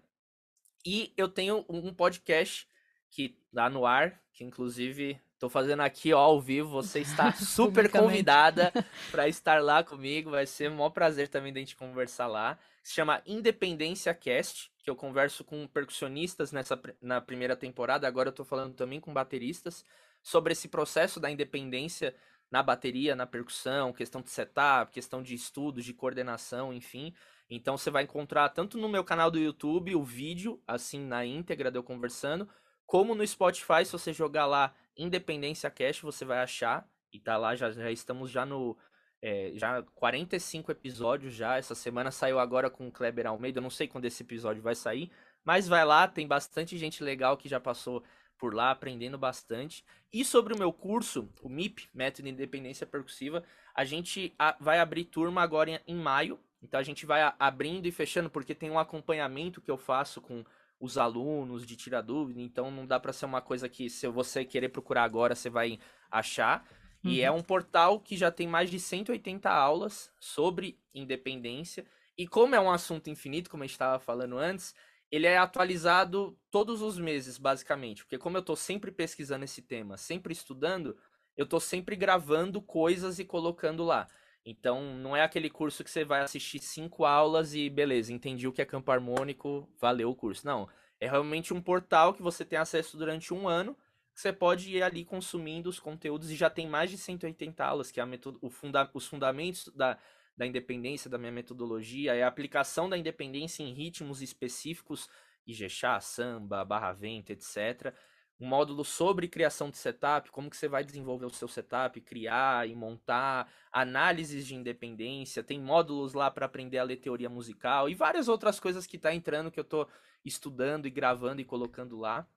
E 0.85 1.13
eu 1.17 1.27
tenho 1.27 1.65
um 1.67 1.93
podcast 1.93 2.67
que 3.09 3.37
dá 3.51 3.69
no 3.69 3.85
ar, 3.85 4.21
que 4.31 4.43
inclusive 4.43 5.19
tô 5.39 5.49
fazendo 5.49 5.81
aqui 5.81 6.13
ó, 6.13 6.19
ao 6.19 6.41
vivo. 6.41 6.69
Você 6.69 6.99
está 6.99 7.31
super 7.33 7.89
convidada 7.89 8.71
para 9.11 9.27
estar 9.27 9.61
lá 9.61 9.83
comigo. 9.83 10.31
Vai 10.31 10.45
ser 10.45 10.71
um 10.71 10.75
maior 10.75 10.89
prazer 10.89 11.27
também 11.27 11.53
da 11.53 11.59
gente 11.59 11.75
conversar 11.75 12.27
lá. 12.27 12.57
Se 12.83 12.93
chama 12.93 13.21
Independência 13.25 14.13
Cast, 14.13 14.71
que 14.81 14.89
eu 14.89 14.95
converso 14.95 15.43
com 15.43 15.67
percussionistas 15.67 16.51
nessa 16.51 16.79
na 17.01 17.19
primeira 17.19 17.55
temporada. 17.55 18.07
Agora 18.07 18.29
eu 18.29 18.33
tô 18.33 18.45
falando 18.45 18.73
também 18.73 18.99
com 18.99 19.13
bateristas 19.13 19.83
sobre 20.21 20.53
esse 20.53 20.67
processo 20.67 21.19
da 21.19 21.29
independência 21.29 22.15
na 22.51 22.63
bateria, 22.63 23.15
na 23.15 23.25
percussão, 23.25 23.93
questão 23.93 24.21
de 24.21 24.29
setup, 24.29 24.91
questão 24.91 25.21
de 25.21 25.33
estudos, 25.35 25.83
de 25.83 25.93
coordenação, 25.93 26.73
enfim. 26.73 27.13
Então 27.49 27.77
você 27.77 27.89
vai 27.89 28.03
encontrar 28.03 28.49
tanto 28.49 28.77
no 28.77 28.89
meu 28.89 29.03
canal 29.03 29.31
do 29.31 29.39
YouTube 29.39 29.95
o 29.95 30.03
vídeo, 30.03 30.61
assim 30.67 30.99
na 30.99 31.25
íntegra 31.25 31.71
de 31.71 31.77
eu 31.77 31.83
conversando, 31.83 32.47
como 32.85 33.13
no 33.13 33.27
Spotify, 33.27 33.85
se 33.85 33.91
você 33.91 34.13
jogar 34.13 34.45
lá 34.45 34.73
Independência 34.95 35.69
Cash, 35.69 35.99
você 35.99 36.23
vai 36.23 36.39
achar. 36.39 36.87
E 37.11 37.19
tá 37.19 37.37
lá, 37.37 37.53
já, 37.55 37.69
já 37.71 37.91
estamos 37.91 38.31
já 38.31 38.45
no. 38.45 38.77
É, 39.21 39.51
já 39.55 39.81
45 39.95 40.71
episódios 40.71 41.33
já. 41.33 41.57
Essa 41.57 41.75
semana 41.75 42.11
saiu 42.11 42.39
agora 42.39 42.69
com 42.69 42.87
o 42.87 42.91
Kleber 42.91 43.27
Almeida. 43.27 43.59
Eu 43.59 43.63
não 43.63 43.69
sei 43.69 43.87
quando 43.87 44.05
esse 44.05 44.23
episódio 44.23 44.61
vai 44.61 44.73
sair. 44.75 45.11
Mas 45.43 45.67
vai 45.67 45.83
lá, 45.85 46.07
tem 46.07 46.27
bastante 46.27 46.77
gente 46.77 47.03
legal 47.03 47.37
que 47.37 47.49
já 47.49 47.59
passou 47.59 48.03
por 48.37 48.53
lá, 48.53 48.71
aprendendo 48.71 49.17
bastante. 49.17 49.83
E 50.11 50.23
sobre 50.23 50.53
o 50.53 50.57
meu 50.57 50.71
curso, 50.71 51.29
o 51.41 51.49
MIP, 51.49 51.89
Método 51.93 52.23
de 52.23 52.29
Independência 52.29 52.85
Percussiva, 52.85 53.43
a 53.75 53.83
gente 53.83 54.33
vai 54.59 54.79
abrir 54.79 55.05
turma 55.05 55.41
agora 55.41 55.81
em 55.85 55.95
maio. 55.95 56.39
Então 56.61 56.79
a 56.79 56.83
gente 56.83 57.05
vai 57.05 57.33
abrindo 57.37 57.85
e 57.85 57.91
fechando, 57.91 58.29
porque 58.29 58.55
tem 58.55 58.71
um 58.71 58.79
acompanhamento 58.79 59.61
que 59.61 59.69
eu 59.69 59.77
faço 59.77 60.19
com 60.21 60.43
os 60.79 60.97
alunos 60.97 61.65
de 61.65 61.75
tirar 61.75 62.01
dúvida. 62.01 62.41
Então 62.41 62.71
não 62.71 62.85
dá 62.85 62.99
para 62.99 63.13
ser 63.13 63.25
uma 63.25 63.41
coisa 63.41 63.67
que, 63.69 63.89
se 63.89 64.07
você 64.07 64.43
querer 64.43 64.69
procurar 64.69 65.03
agora, 65.03 65.35
você 65.35 65.49
vai 65.49 65.79
achar. 66.09 66.67
Uhum. 67.03 67.11
E 67.11 67.21
é 67.21 67.31
um 67.31 67.43
portal 67.43 67.99
que 67.99 68.17
já 68.17 68.31
tem 68.31 68.47
mais 68.47 68.69
de 68.69 68.79
180 68.79 69.49
aulas 69.49 70.11
sobre 70.19 70.79
independência. 70.93 71.85
E 72.17 72.27
como 72.27 72.55
é 72.55 72.59
um 72.59 72.71
assunto 72.71 73.09
infinito, 73.09 73.49
como 73.49 73.61
a 73.63 73.67
gente 73.67 73.75
estava 73.75 73.99
falando 73.99 74.37
antes, 74.37 74.73
ele 75.11 75.27
é 75.27 75.37
atualizado 75.37 76.37
todos 76.51 76.81
os 76.81 76.97
meses, 76.97 77.37
basicamente. 77.37 78.03
Porque 78.03 78.17
como 78.17 78.37
eu 78.37 78.41
estou 78.41 78.55
sempre 78.55 78.91
pesquisando 78.91 79.45
esse 79.45 79.61
tema, 79.61 79.97
sempre 79.97 80.33
estudando, 80.33 80.97
eu 81.35 81.43
estou 81.43 81.59
sempre 81.59 81.95
gravando 81.95 82.61
coisas 82.61 83.19
e 83.19 83.25
colocando 83.25 83.83
lá. 83.83 84.07
Então, 84.45 84.95
não 84.95 85.15
é 85.15 85.21
aquele 85.21 85.49
curso 85.49 85.83
que 85.83 85.91
você 85.91 86.05
vai 86.05 86.21
assistir 86.21 86.59
cinco 86.59 87.03
aulas 87.03 87.53
e 87.53 87.69
beleza, 87.69 88.13
entendi 88.13 88.47
o 88.47 88.53
que 88.53 88.61
é 88.61 88.65
campo 88.65 88.89
harmônico, 88.91 89.69
valeu 89.77 90.09
o 90.09 90.15
curso. 90.15 90.45
Não, 90.45 90.69
é 90.99 91.07
realmente 91.07 91.53
um 91.53 91.61
portal 91.61 92.13
que 92.13 92.21
você 92.21 92.45
tem 92.45 92.57
acesso 92.57 92.97
durante 92.97 93.33
um 93.33 93.47
ano, 93.47 93.75
que 94.15 94.21
você 94.21 94.31
pode 94.31 94.73
ir 94.73 94.81
ali 94.81 95.03
consumindo 95.03 95.69
os 95.69 95.79
conteúdos 95.79 96.31
e 96.31 96.35
já 96.35 96.49
tem 96.49 96.65
mais 96.65 96.89
de 96.89 96.97
180 96.97 97.63
aulas, 97.63 97.91
que 97.91 97.99
é 97.99 98.03
a 98.03 98.05
metod... 98.05 98.39
funda... 98.49 98.89
os 98.93 99.05
fundamentos 99.05 99.67
da, 99.75 99.97
da 100.37 100.45
independência, 100.45 101.09
da 101.09 101.17
minha 101.17 101.31
metodologia, 101.31 102.13
é 102.13 102.23
a 102.23 102.27
aplicação 102.27 102.87
da 102.87 102.97
independência 102.97 103.63
em 103.63 103.73
ritmos 103.73 104.21
específicos, 104.21 105.09
Ijexá, 105.47 105.99
samba, 105.99 106.63
barra 106.63 106.91
vento, 106.93 107.31
etc. 107.31 107.93
Um 108.39 108.47
módulo 108.47 108.85
sobre 108.85 109.27
criação 109.27 109.71
de 109.71 109.77
setup, 109.77 110.29
como 110.29 110.49
que 110.49 110.57
você 110.57 110.67
vai 110.67 110.83
desenvolver 110.83 111.25
o 111.25 111.33
seu 111.33 111.47
setup, 111.47 111.99
criar 112.01 112.69
e 112.69 112.75
montar, 112.75 113.51
análises 113.71 114.45
de 114.45 114.53
independência, 114.53 115.41
tem 115.41 115.59
módulos 115.59 116.13
lá 116.13 116.29
para 116.29 116.45
aprender 116.45 116.77
a 116.77 116.83
ler 116.83 116.97
teoria 116.97 117.29
musical 117.29 117.89
e 117.89 117.95
várias 117.95 118.27
outras 118.27 118.59
coisas 118.59 118.85
que 118.85 118.99
tá 118.99 119.15
entrando 119.15 119.49
que 119.49 119.59
eu 119.59 119.63
tô 119.63 119.87
estudando 120.23 120.85
e 120.85 120.91
gravando 120.91 121.41
e 121.41 121.45
colocando 121.45 121.97
lá. 121.97 122.27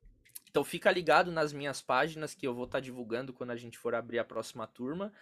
Então 0.49 0.65
fica 0.65 0.91
ligado 0.91 1.31
nas 1.31 1.53
minhas 1.53 1.83
páginas 1.83 2.35
que 2.35 2.47
eu 2.47 2.55
vou 2.55 2.65
estar 2.65 2.79
tá 2.79 2.83
divulgando 2.83 3.33
quando 3.33 3.51
a 3.51 3.57
gente 3.57 3.77
for 3.77 3.95
abrir 3.95 4.21
a 4.21 4.25
próxima 4.25 4.67
turma. 4.67 5.13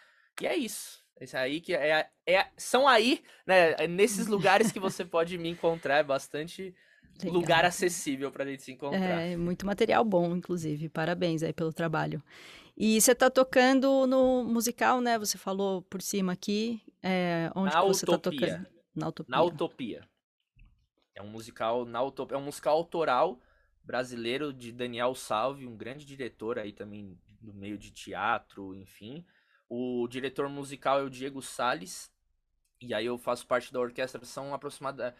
E 0.41 0.47
é 0.47 0.57
isso. 0.57 1.05
Esse 1.21 1.37
aí 1.37 1.61
que 1.61 1.75
é, 1.75 2.09
é 2.27 2.47
são 2.57 2.87
aí, 2.87 3.23
né, 3.47 3.73
é 3.79 3.89
nesses 3.89 4.27
lugares 4.29 4.71
que 4.71 4.79
você 4.79 5.05
pode 5.05 5.37
me 5.37 5.49
encontrar, 5.49 5.99
é 5.99 6.03
bastante 6.03 6.75
Legal. 7.19 7.41
lugar 7.41 7.65
acessível 7.65 8.31
para 8.31 8.45
a 8.45 8.47
gente 8.47 8.63
se 8.63 8.73
encontrar. 8.73 9.21
É, 9.21 9.37
muito 9.37 9.67
material 9.67 10.05
bom, 10.05 10.37
inclusive. 10.37 10.89
Parabéns 10.89 11.43
aí 11.43 11.53
pelo 11.53 11.73
trabalho. 11.73 12.23
E 12.77 13.01
você 13.01 13.11
está 13.11 13.29
tocando 13.29 14.07
no 14.07 14.45
musical, 14.45 15.01
né? 15.01 15.19
Você 15.19 15.37
falou 15.37 15.83
por 15.83 16.01
cima 16.01 16.33
aqui. 16.33 16.81
É, 17.03 17.51
onde 17.57 17.75
na 17.75 17.83
você 17.83 18.05
está 18.05 18.19
tocando? 18.19 18.67
Na 18.95 19.09
Utopia. 19.09 19.31
Na 19.37 19.43
Utopia. 19.43 20.09
É 21.15 21.23
um 21.23 21.29
musical 21.29 21.85
na 21.85 22.01
Utopia, 22.01 22.37
é 22.37 22.39
um 22.39 22.45
musical 22.45 22.77
autoral 22.77 23.41
brasileiro 23.83 24.53
de 24.53 24.71
Daniel 24.71 25.15
Salve, 25.15 25.67
um 25.67 25.77
grande 25.77 26.07
diretor 26.07 26.59
aí 26.59 26.73
também 26.73 27.19
do 27.41 27.53
meio 27.53 27.77
de 27.77 27.91
teatro, 27.91 28.75
enfim. 28.75 29.25
O 29.69 30.09
diretor 30.09 30.49
musical 30.49 31.01
é 31.01 31.03
o 31.03 31.11
Diego 31.11 31.43
Sales. 31.43 32.11
E 32.81 32.95
aí 32.95 33.07
eu 33.07 33.19
faço 33.19 33.47
parte 33.47 33.73
da 33.73 33.81
orquestra, 33.81 34.25
são 34.25 34.55
aproximadamente 34.55 35.17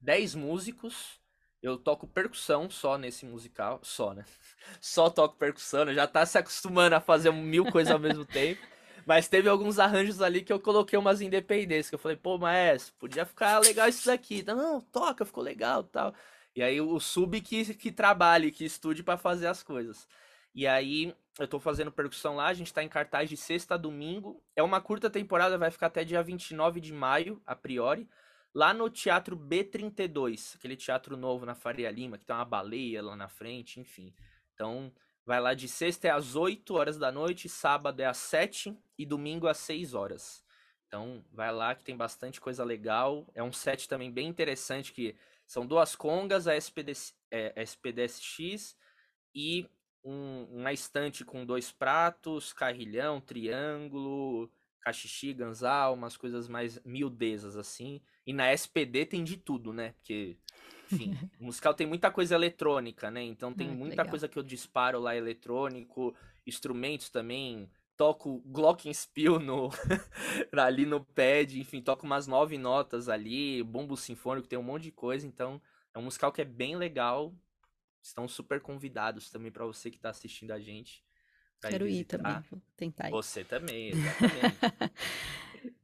10 0.00 0.34
músicos. 0.34 1.20
Eu 1.62 1.78
toco 1.78 2.08
percussão 2.08 2.68
só 2.68 2.98
nesse 2.98 3.24
musical, 3.24 3.78
só, 3.82 4.12
né? 4.14 4.24
Só 4.80 5.08
toco 5.10 5.36
percussão, 5.36 5.84
né? 5.84 5.94
já 5.94 6.06
tá 6.06 6.26
se 6.26 6.36
acostumando 6.38 6.96
a 6.96 7.00
fazer 7.00 7.30
mil 7.32 7.70
coisas 7.70 7.92
ao 7.92 7.98
mesmo 8.00 8.24
tempo. 8.24 8.60
Mas 9.06 9.28
teve 9.28 9.48
alguns 9.48 9.78
arranjos 9.78 10.20
ali 10.20 10.42
que 10.42 10.52
eu 10.52 10.60
coloquei 10.60 10.98
umas 10.98 11.20
independências, 11.20 11.88
que 11.88 11.94
eu 11.94 11.98
falei, 11.98 12.16
pô, 12.16 12.38
maestro, 12.38 12.94
podia 12.98 13.24
ficar 13.24 13.58
legal 13.58 13.88
isso 13.88 14.06
daqui. 14.06 14.42
Não, 14.44 14.80
toca, 14.80 15.24
ficou 15.24 15.42
legal 15.42 15.84
tal. 15.84 16.14
E 16.54 16.62
aí 16.62 16.80
o 16.80 17.00
sub 17.00 17.40
que, 17.40 17.74
que 17.74 17.90
trabalhe, 17.90 18.52
que 18.52 18.64
estude 18.64 19.02
para 19.02 19.16
fazer 19.18 19.46
as 19.46 19.62
coisas. 19.62 20.06
E 20.54 20.66
aí 20.66 21.14
eu 21.38 21.48
tô 21.48 21.58
fazendo 21.58 21.90
percussão 21.90 22.36
lá, 22.36 22.46
a 22.46 22.54
gente 22.54 22.72
tá 22.72 22.82
em 22.82 22.88
cartaz 22.88 23.28
de 23.28 23.36
sexta 23.36 23.74
a 23.74 23.78
domingo. 23.78 24.42
É 24.54 24.62
uma 24.62 24.80
curta 24.80 25.08
temporada, 25.08 25.56
vai 25.56 25.70
ficar 25.70 25.86
até 25.86 26.04
dia 26.04 26.22
29 26.22 26.80
de 26.80 26.92
maio, 26.92 27.40
a 27.46 27.56
priori. 27.56 28.08
Lá 28.54 28.74
no 28.74 28.90
Teatro 28.90 29.34
B32, 29.36 30.56
aquele 30.56 30.76
teatro 30.76 31.16
novo 31.16 31.46
na 31.46 31.54
Faria 31.54 31.90
Lima, 31.90 32.18
que 32.18 32.26
tem 32.26 32.36
uma 32.36 32.44
baleia 32.44 33.02
lá 33.02 33.16
na 33.16 33.28
frente, 33.28 33.80
enfim. 33.80 34.14
Então, 34.52 34.92
vai 35.24 35.40
lá 35.40 35.54
de 35.54 35.66
sexta 35.68 36.08
é 36.08 36.10
às 36.10 36.36
8 36.36 36.74
horas 36.74 36.98
da 36.98 37.10
noite, 37.10 37.48
sábado 37.48 38.00
é 38.00 38.06
às 38.06 38.18
7 38.18 38.76
e 38.98 39.06
domingo 39.06 39.46
às 39.46 39.56
6 39.56 39.94
horas. 39.94 40.44
Então, 40.86 41.24
vai 41.32 41.50
lá 41.50 41.74
que 41.74 41.82
tem 41.82 41.96
bastante 41.96 42.38
coisa 42.38 42.62
legal. 42.62 43.26
É 43.34 43.42
um 43.42 43.52
set 43.52 43.88
também 43.88 44.12
bem 44.12 44.28
interessante 44.28 44.92
que 44.92 45.16
são 45.46 45.66
duas 45.66 45.96
congas, 45.96 46.46
a 46.46 46.54
SPDS, 46.54 47.14
é, 47.30 47.62
SPDSX 47.62 48.76
e 49.34 49.66
um, 50.04 50.44
uma 50.50 50.72
estante 50.72 51.24
com 51.24 51.44
dois 51.44 51.70
pratos, 51.70 52.52
carrilhão, 52.52 53.20
triângulo, 53.20 54.50
cachixi, 54.80 55.32
ganzal, 55.32 55.94
umas 55.94 56.16
coisas 56.16 56.48
mais 56.48 56.80
miudezas 56.84 57.56
assim. 57.56 58.00
E 58.26 58.32
na 58.32 58.52
SPD 58.52 59.06
tem 59.06 59.24
de 59.24 59.36
tudo, 59.36 59.72
né? 59.72 59.94
Porque, 59.98 60.36
enfim, 60.90 61.16
o 61.40 61.44
musical 61.46 61.72
tem 61.72 61.86
muita 61.86 62.10
coisa 62.10 62.34
eletrônica, 62.34 63.10
né? 63.10 63.22
Então 63.22 63.52
tem 63.52 63.70
ah, 63.70 63.72
muita 63.72 64.02
legal. 64.02 64.08
coisa 64.08 64.28
que 64.28 64.38
eu 64.38 64.42
disparo 64.42 65.00
lá 65.00 65.16
eletrônico, 65.16 66.14
instrumentos 66.46 67.08
também. 67.08 67.70
Toco 67.96 68.42
Glockenspiel 68.46 69.38
no, 69.38 69.70
ali 70.58 70.84
no 70.84 71.04
pad, 71.04 71.60
enfim, 71.60 71.80
toco 71.80 72.04
umas 72.04 72.26
nove 72.26 72.58
notas 72.58 73.08
ali, 73.08 73.62
bombo 73.62 73.96
sinfônico, 73.96 74.48
tem 74.48 74.58
um 74.58 74.62
monte 74.62 74.84
de 74.84 74.90
coisa, 74.90 75.26
então 75.26 75.60
é 75.94 75.98
um 75.98 76.02
musical 76.02 76.32
que 76.32 76.40
é 76.40 76.44
bem 76.44 76.74
legal, 76.74 77.32
estão 78.02 78.26
super 78.26 78.60
convidados 78.60 79.30
também 79.30 79.50
para 79.50 79.64
você 79.64 79.90
que 79.90 79.96
está 79.96 80.10
assistindo 80.10 80.50
a 80.50 80.58
gente. 80.58 81.04
Quero 81.60 81.88
ir, 81.88 82.00
ir 82.00 82.04
também, 82.04 82.40
vou 82.50 82.60
tentar 82.76 83.08
ir. 83.08 83.12
Você 83.12 83.44
também, 83.44 83.90
exatamente. 83.94 84.58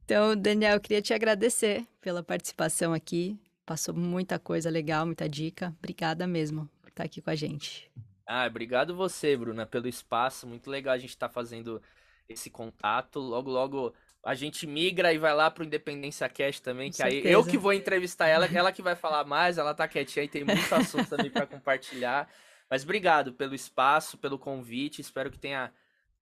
então, 0.03 0.37
Daniel, 0.37 0.75
eu 0.75 0.81
queria 0.81 1.01
te 1.01 1.15
agradecer 1.15 1.87
pela 2.01 2.23
participação 2.23 2.93
aqui. 2.93 3.39
Passou 3.65 3.95
muita 3.95 4.39
coisa 4.39 4.69
legal, 4.69 5.07
muita 5.07 5.29
dica. 5.29 5.75
Obrigada 5.79 6.27
mesmo 6.27 6.69
por 6.81 6.89
estar 6.89 7.05
aqui 7.05 7.23
com 7.23 7.31
a 7.31 7.37
gente. 7.37 7.91
Ah, 8.27 8.47
obrigado 8.47 8.97
você, 8.97 9.37
Bruna, 9.37 9.67
pelo 9.67 9.87
espaço. 9.87 10.47
Muito 10.47 10.69
legal 10.69 10.95
a 10.95 10.99
gente 10.99 11.11
estar 11.11 11.29
tá 11.29 11.33
fazendo 11.33 11.81
esse 12.29 12.51
contato. 12.51 13.21
Logo, 13.21 13.51
logo 13.51 13.95
a 14.25 14.35
gente 14.35 14.67
migra 14.67 15.13
e 15.13 15.19
vai 15.19 15.35
lá 15.35 15.51
pro 15.51 15.65
Independência 15.65 16.29
Cast 16.29 16.63
também, 16.63 16.89
Com 16.89 16.93
que 16.93 16.97
certeza. 16.99 17.29
aí 17.29 17.33
eu 17.33 17.45
que 17.45 17.57
vou 17.57 17.73
entrevistar 17.73 18.27
ela, 18.27 18.47
ela 18.53 18.73
que 18.73 18.83
vai 18.83 18.97
falar 18.97 19.25
mais, 19.25 19.59
ela 19.59 19.75
tá 19.75 19.87
quietinha 19.87 20.25
e 20.25 20.29
tem 20.29 20.45
muito 20.45 20.75
assunto 20.75 21.09
também 21.09 21.31
para 21.31 21.47
compartilhar. 21.47 22.29
Mas 22.71 22.83
obrigado 22.83 23.33
pelo 23.33 23.55
espaço, 23.55 24.19
pelo 24.19 24.39
convite, 24.39 25.01
espero 25.01 25.31
que 25.31 25.39
tenha 25.39 25.73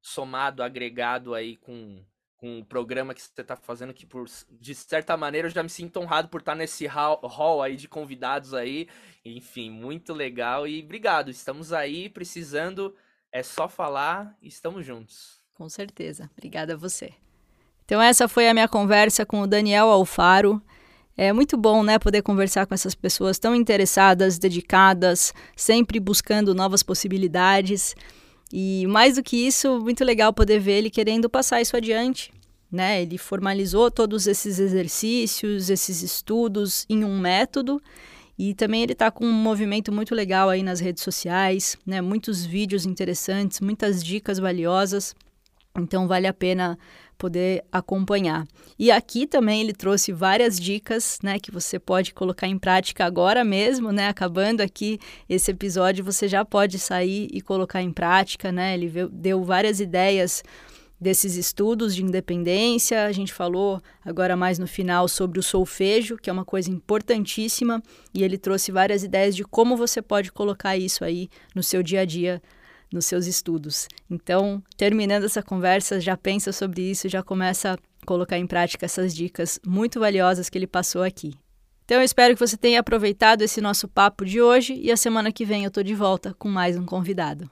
somado, 0.01 0.63
agregado 0.63 1.35
aí 1.35 1.57
com, 1.57 2.05
com 2.37 2.61
o 2.61 2.65
programa 2.65 3.13
que 3.13 3.21
você 3.21 3.41
está 3.41 3.57
fazendo, 3.57 3.93
que 3.93 4.07
por, 4.07 4.27
de 4.51 4.75
certa 4.75 5.17
maneira 5.17 5.49
eu 5.49 5.53
já 5.53 5.63
me 5.63 5.69
sinto 5.69 5.99
honrado 5.99 6.29
por 6.29 6.41
estar 6.41 6.55
nesse 6.55 6.87
hall, 6.87 7.19
hall 7.25 7.63
aí 7.63 7.75
de 7.75 7.89
convidados 7.89 8.55
aí. 8.55 8.89
Enfim, 9.25 9.69
muito 9.71 10.15
legal 10.15 10.69
e 10.69 10.81
obrigado. 10.81 11.29
Estamos 11.29 11.73
aí 11.73 12.09
precisando, 12.09 12.95
é 13.33 13.43
só 13.43 13.69
falar 13.69 14.37
e 14.41 14.47
estamos 14.47 14.87
juntos. 14.87 15.43
Com 15.55 15.69
certeza. 15.69 16.31
Obrigada 16.37 16.75
a 16.75 16.77
você. 16.77 17.15
Então 17.87 18.03
essa 18.03 18.27
foi 18.27 18.49
a 18.49 18.53
minha 18.53 18.67
conversa 18.67 19.25
com 19.25 19.41
o 19.41 19.47
Daniel 19.47 19.87
Alfaro. 19.87 20.61
É 21.17 21.33
muito 21.33 21.57
bom, 21.57 21.83
né, 21.83 21.99
poder 21.99 22.21
conversar 22.21 22.67
com 22.67 22.75
essas 22.75 22.95
pessoas 22.95 23.39
tão 23.39 23.55
interessadas, 23.55 24.39
dedicadas, 24.39 25.33
sempre 25.55 25.99
buscando 25.99 26.55
novas 26.55 26.83
possibilidades. 26.83 27.95
E 28.53 28.87
mais 28.89 29.15
do 29.15 29.23
que 29.23 29.37
isso, 29.47 29.81
muito 29.81 30.05
legal 30.05 30.33
poder 30.33 30.59
ver 30.59 30.73
ele 30.73 30.91
querendo 30.91 31.31
passar 31.31 31.63
isso 31.63 31.77
adiante, 31.77 32.33
né? 32.71 33.01
Ele 33.03 33.17
formalizou 33.17 33.91
todos 33.91 34.27
esses 34.27 34.59
exercícios, 34.59 35.71
esses 35.71 36.03
estudos 36.03 36.85
em 36.89 37.05
um 37.05 37.19
método 37.19 37.81
e 38.39 38.53
também 38.53 38.83
ele 38.83 38.93
está 38.93 39.11
com 39.11 39.25
um 39.25 39.33
movimento 39.33 39.91
muito 39.91 40.15
legal 40.15 40.51
aí 40.51 40.63
nas 40.63 40.81
redes 40.81 41.03
sociais, 41.03 41.79
né? 41.87 42.01
Muitos 42.01 42.45
vídeos 42.45 42.85
interessantes, 42.85 43.61
muitas 43.61 44.03
dicas 44.03 44.39
valiosas. 44.39 45.15
Então 45.79 46.07
vale 46.07 46.27
a 46.27 46.35
pena 46.35 46.79
poder 47.17 47.65
acompanhar. 47.73 48.47
E 48.79 48.91
aqui 48.91 49.27
também 49.27 49.63
ele 49.63 49.73
trouxe 49.73 50.13
várias 50.13 50.59
dicas, 50.61 51.19
né, 51.23 51.39
que 51.39 51.51
você 51.51 51.79
pode 51.79 52.13
colocar 52.13 52.47
em 52.47 52.59
prática 52.59 53.05
agora 53.05 53.45
mesmo, 53.45 53.91
né? 53.91 54.09
Acabando 54.09 54.61
aqui 54.61 54.99
esse 55.29 55.51
episódio, 55.51 56.05
você 56.05 56.29
já 56.29 56.45
pode 56.45 56.79
sair 56.79 57.29
e 57.33 57.41
colocar 57.41 57.83
em 57.83 57.93
prática, 57.93 58.53
né? 58.53 58.75
Ele 58.75 58.91
deu 59.11 59.43
várias 59.45 59.81
ideias 59.81 60.43
desses 61.01 61.37
estudos 61.37 61.95
de 61.95 62.03
independência. 62.03 63.05
A 63.05 63.13
gente 63.13 63.33
falou 63.33 63.81
agora 64.05 64.37
mais 64.37 64.59
no 64.59 64.67
final 64.67 65.09
sobre 65.09 65.39
o 65.39 65.43
solfejo, 65.43 66.17
que 66.17 66.31
é 66.31 66.33
uma 66.33 66.45
coisa 66.45 66.71
importantíssima, 66.71 67.83
e 68.15 68.25
ele 68.25 68.39
trouxe 68.39 68.73
várias 68.73 69.03
ideias 69.03 69.37
de 69.37 69.45
como 69.45 69.77
você 69.77 70.01
pode 70.01 70.33
colocar 70.33 70.77
isso 70.77 71.05
aí 71.05 71.29
no 71.55 71.63
seu 71.63 71.83
dia 71.83 72.01
a 72.01 72.05
dia 72.05 72.43
nos 72.93 73.07
seus 73.07 73.27
estudos. 73.27 73.89
Então, 74.11 74.63
terminando 74.77 75.25
essa 75.25 75.43
conversa, 75.43 76.01
já 76.01 76.17
pensa 76.17 76.53
sobre 76.53 76.83
isso, 76.83 77.09
já 77.09 77.23
começa 77.23 77.75
a 77.75 78.07
colocar 78.07 78.39
em 78.39 78.47
prática 78.47 78.85
essas 78.85 79.15
dicas 79.15 79.59
muito 79.67 80.01
valiosas 80.01 80.49
que 80.49 80.57
ele 80.59 80.67
passou 80.67 81.03
aqui. 81.03 81.35
Então, 81.85 81.99
eu 81.99 82.05
espero 82.05 82.35
que 82.35 82.41
você 82.41 82.57
tenha 82.57 82.81
aproveitado 82.81 83.43
esse 83.43 83.61
nosso 83.61 83.87
papo 83.87 84.25
de 84.25 84.41
hoje 84.41 84.75
e 84.75 84.91
a 84.91 84.97
semana 84.97 85.31
que 85.31 85.45
vem 85.45 85.63
eu 85.63 85.69
estou 85.69 85.85
de 85.85 85.95
volta 85.95 86.35
com 86.39 86.49
mais 86.49 86.77
um 86.77 86.85
convidado. 86.85 87.49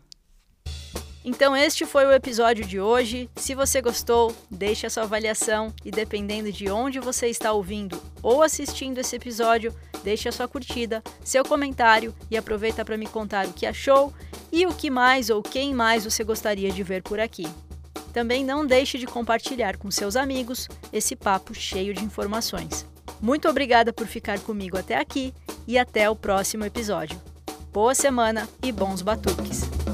Então 1.25 1.57
este 1.57 1.87
foi 1.87 2.05
o 2.05 2.13
episódio 2.13 2.67
de 2.67 2.79
hoje. 2.79 3.31
Se 3.35 3.55
você 3.55 3.81
gostou, 3.81 4.37
deixe 4.51 4.87
a 4.87 4.91
sua 4.91 5.05
avaliação 5.05 5.73
e 5.83 5.91
dependendo 5.91 6.53
de 6.53 6.71
onde 6.71 7.01
você 7.01 7.29
está 7.29 7.51
ouvindo 7.53 7.99
ou 8.23 8.43
assistindo 8.43 8.99
esse 8.99 9.17
episódio, 9.17 9.75
deixe 10.03 10.29
a 10.29 10.33
sua 10.33 10.47
curtida, 10.47 11.03
seu 11.25 11.43
comentário 11.43 12.15
e 12.31 12.37
aproveita 12.37 12.85
para 12.85 12.99
me 12.99 13.07
contar 13.07 13.47
o 13.47 13.55
que 13.55 13.65
achou 13.65 14.13
e 14.53 14.67
o 14.67 14.75
que 14.75 14.91
mais 14.91 15.31
ou 15.31 15.43
quem 15.43 15.73
mais 15.73 16.05
você 16.05 16.23
gostaria 16.23 16.71
de 16.71 16.83
ver 16.83 17.03
por 17.03 17.19
aqui. 17.19 17.47
Também 18.13 18.45
não 18.45 18.67
deixe 18.67 18.99
de 18.99 19.07
compartilhar 19.07 19.79
com 19.79 19.91
seus 19.91 20.17
amigos 20.17 20.69
esse 20.93 21.17
papo 21.17 21.55
cheio 21.55 21.95
de 21.95 22.05
informações. 22.05 22.87
Muito 23.21 23.49
obrigada 23.49 23.95
por 23.95 24.07
ficar 24.07 24.39
comigo 24.41 24.77
até 24.77 24.97
aqui 24.97 25.33
e 25.67 25.79
até 25.79 26.09
o 26.11 26.15
próximo 26.15 26.65
episódio. 26.67 27.21
Boa 27.73 27.95
semana 27.95 28.47
e 28.63 28.71
bons 28.71 29.01
batuques! 29.01 29.94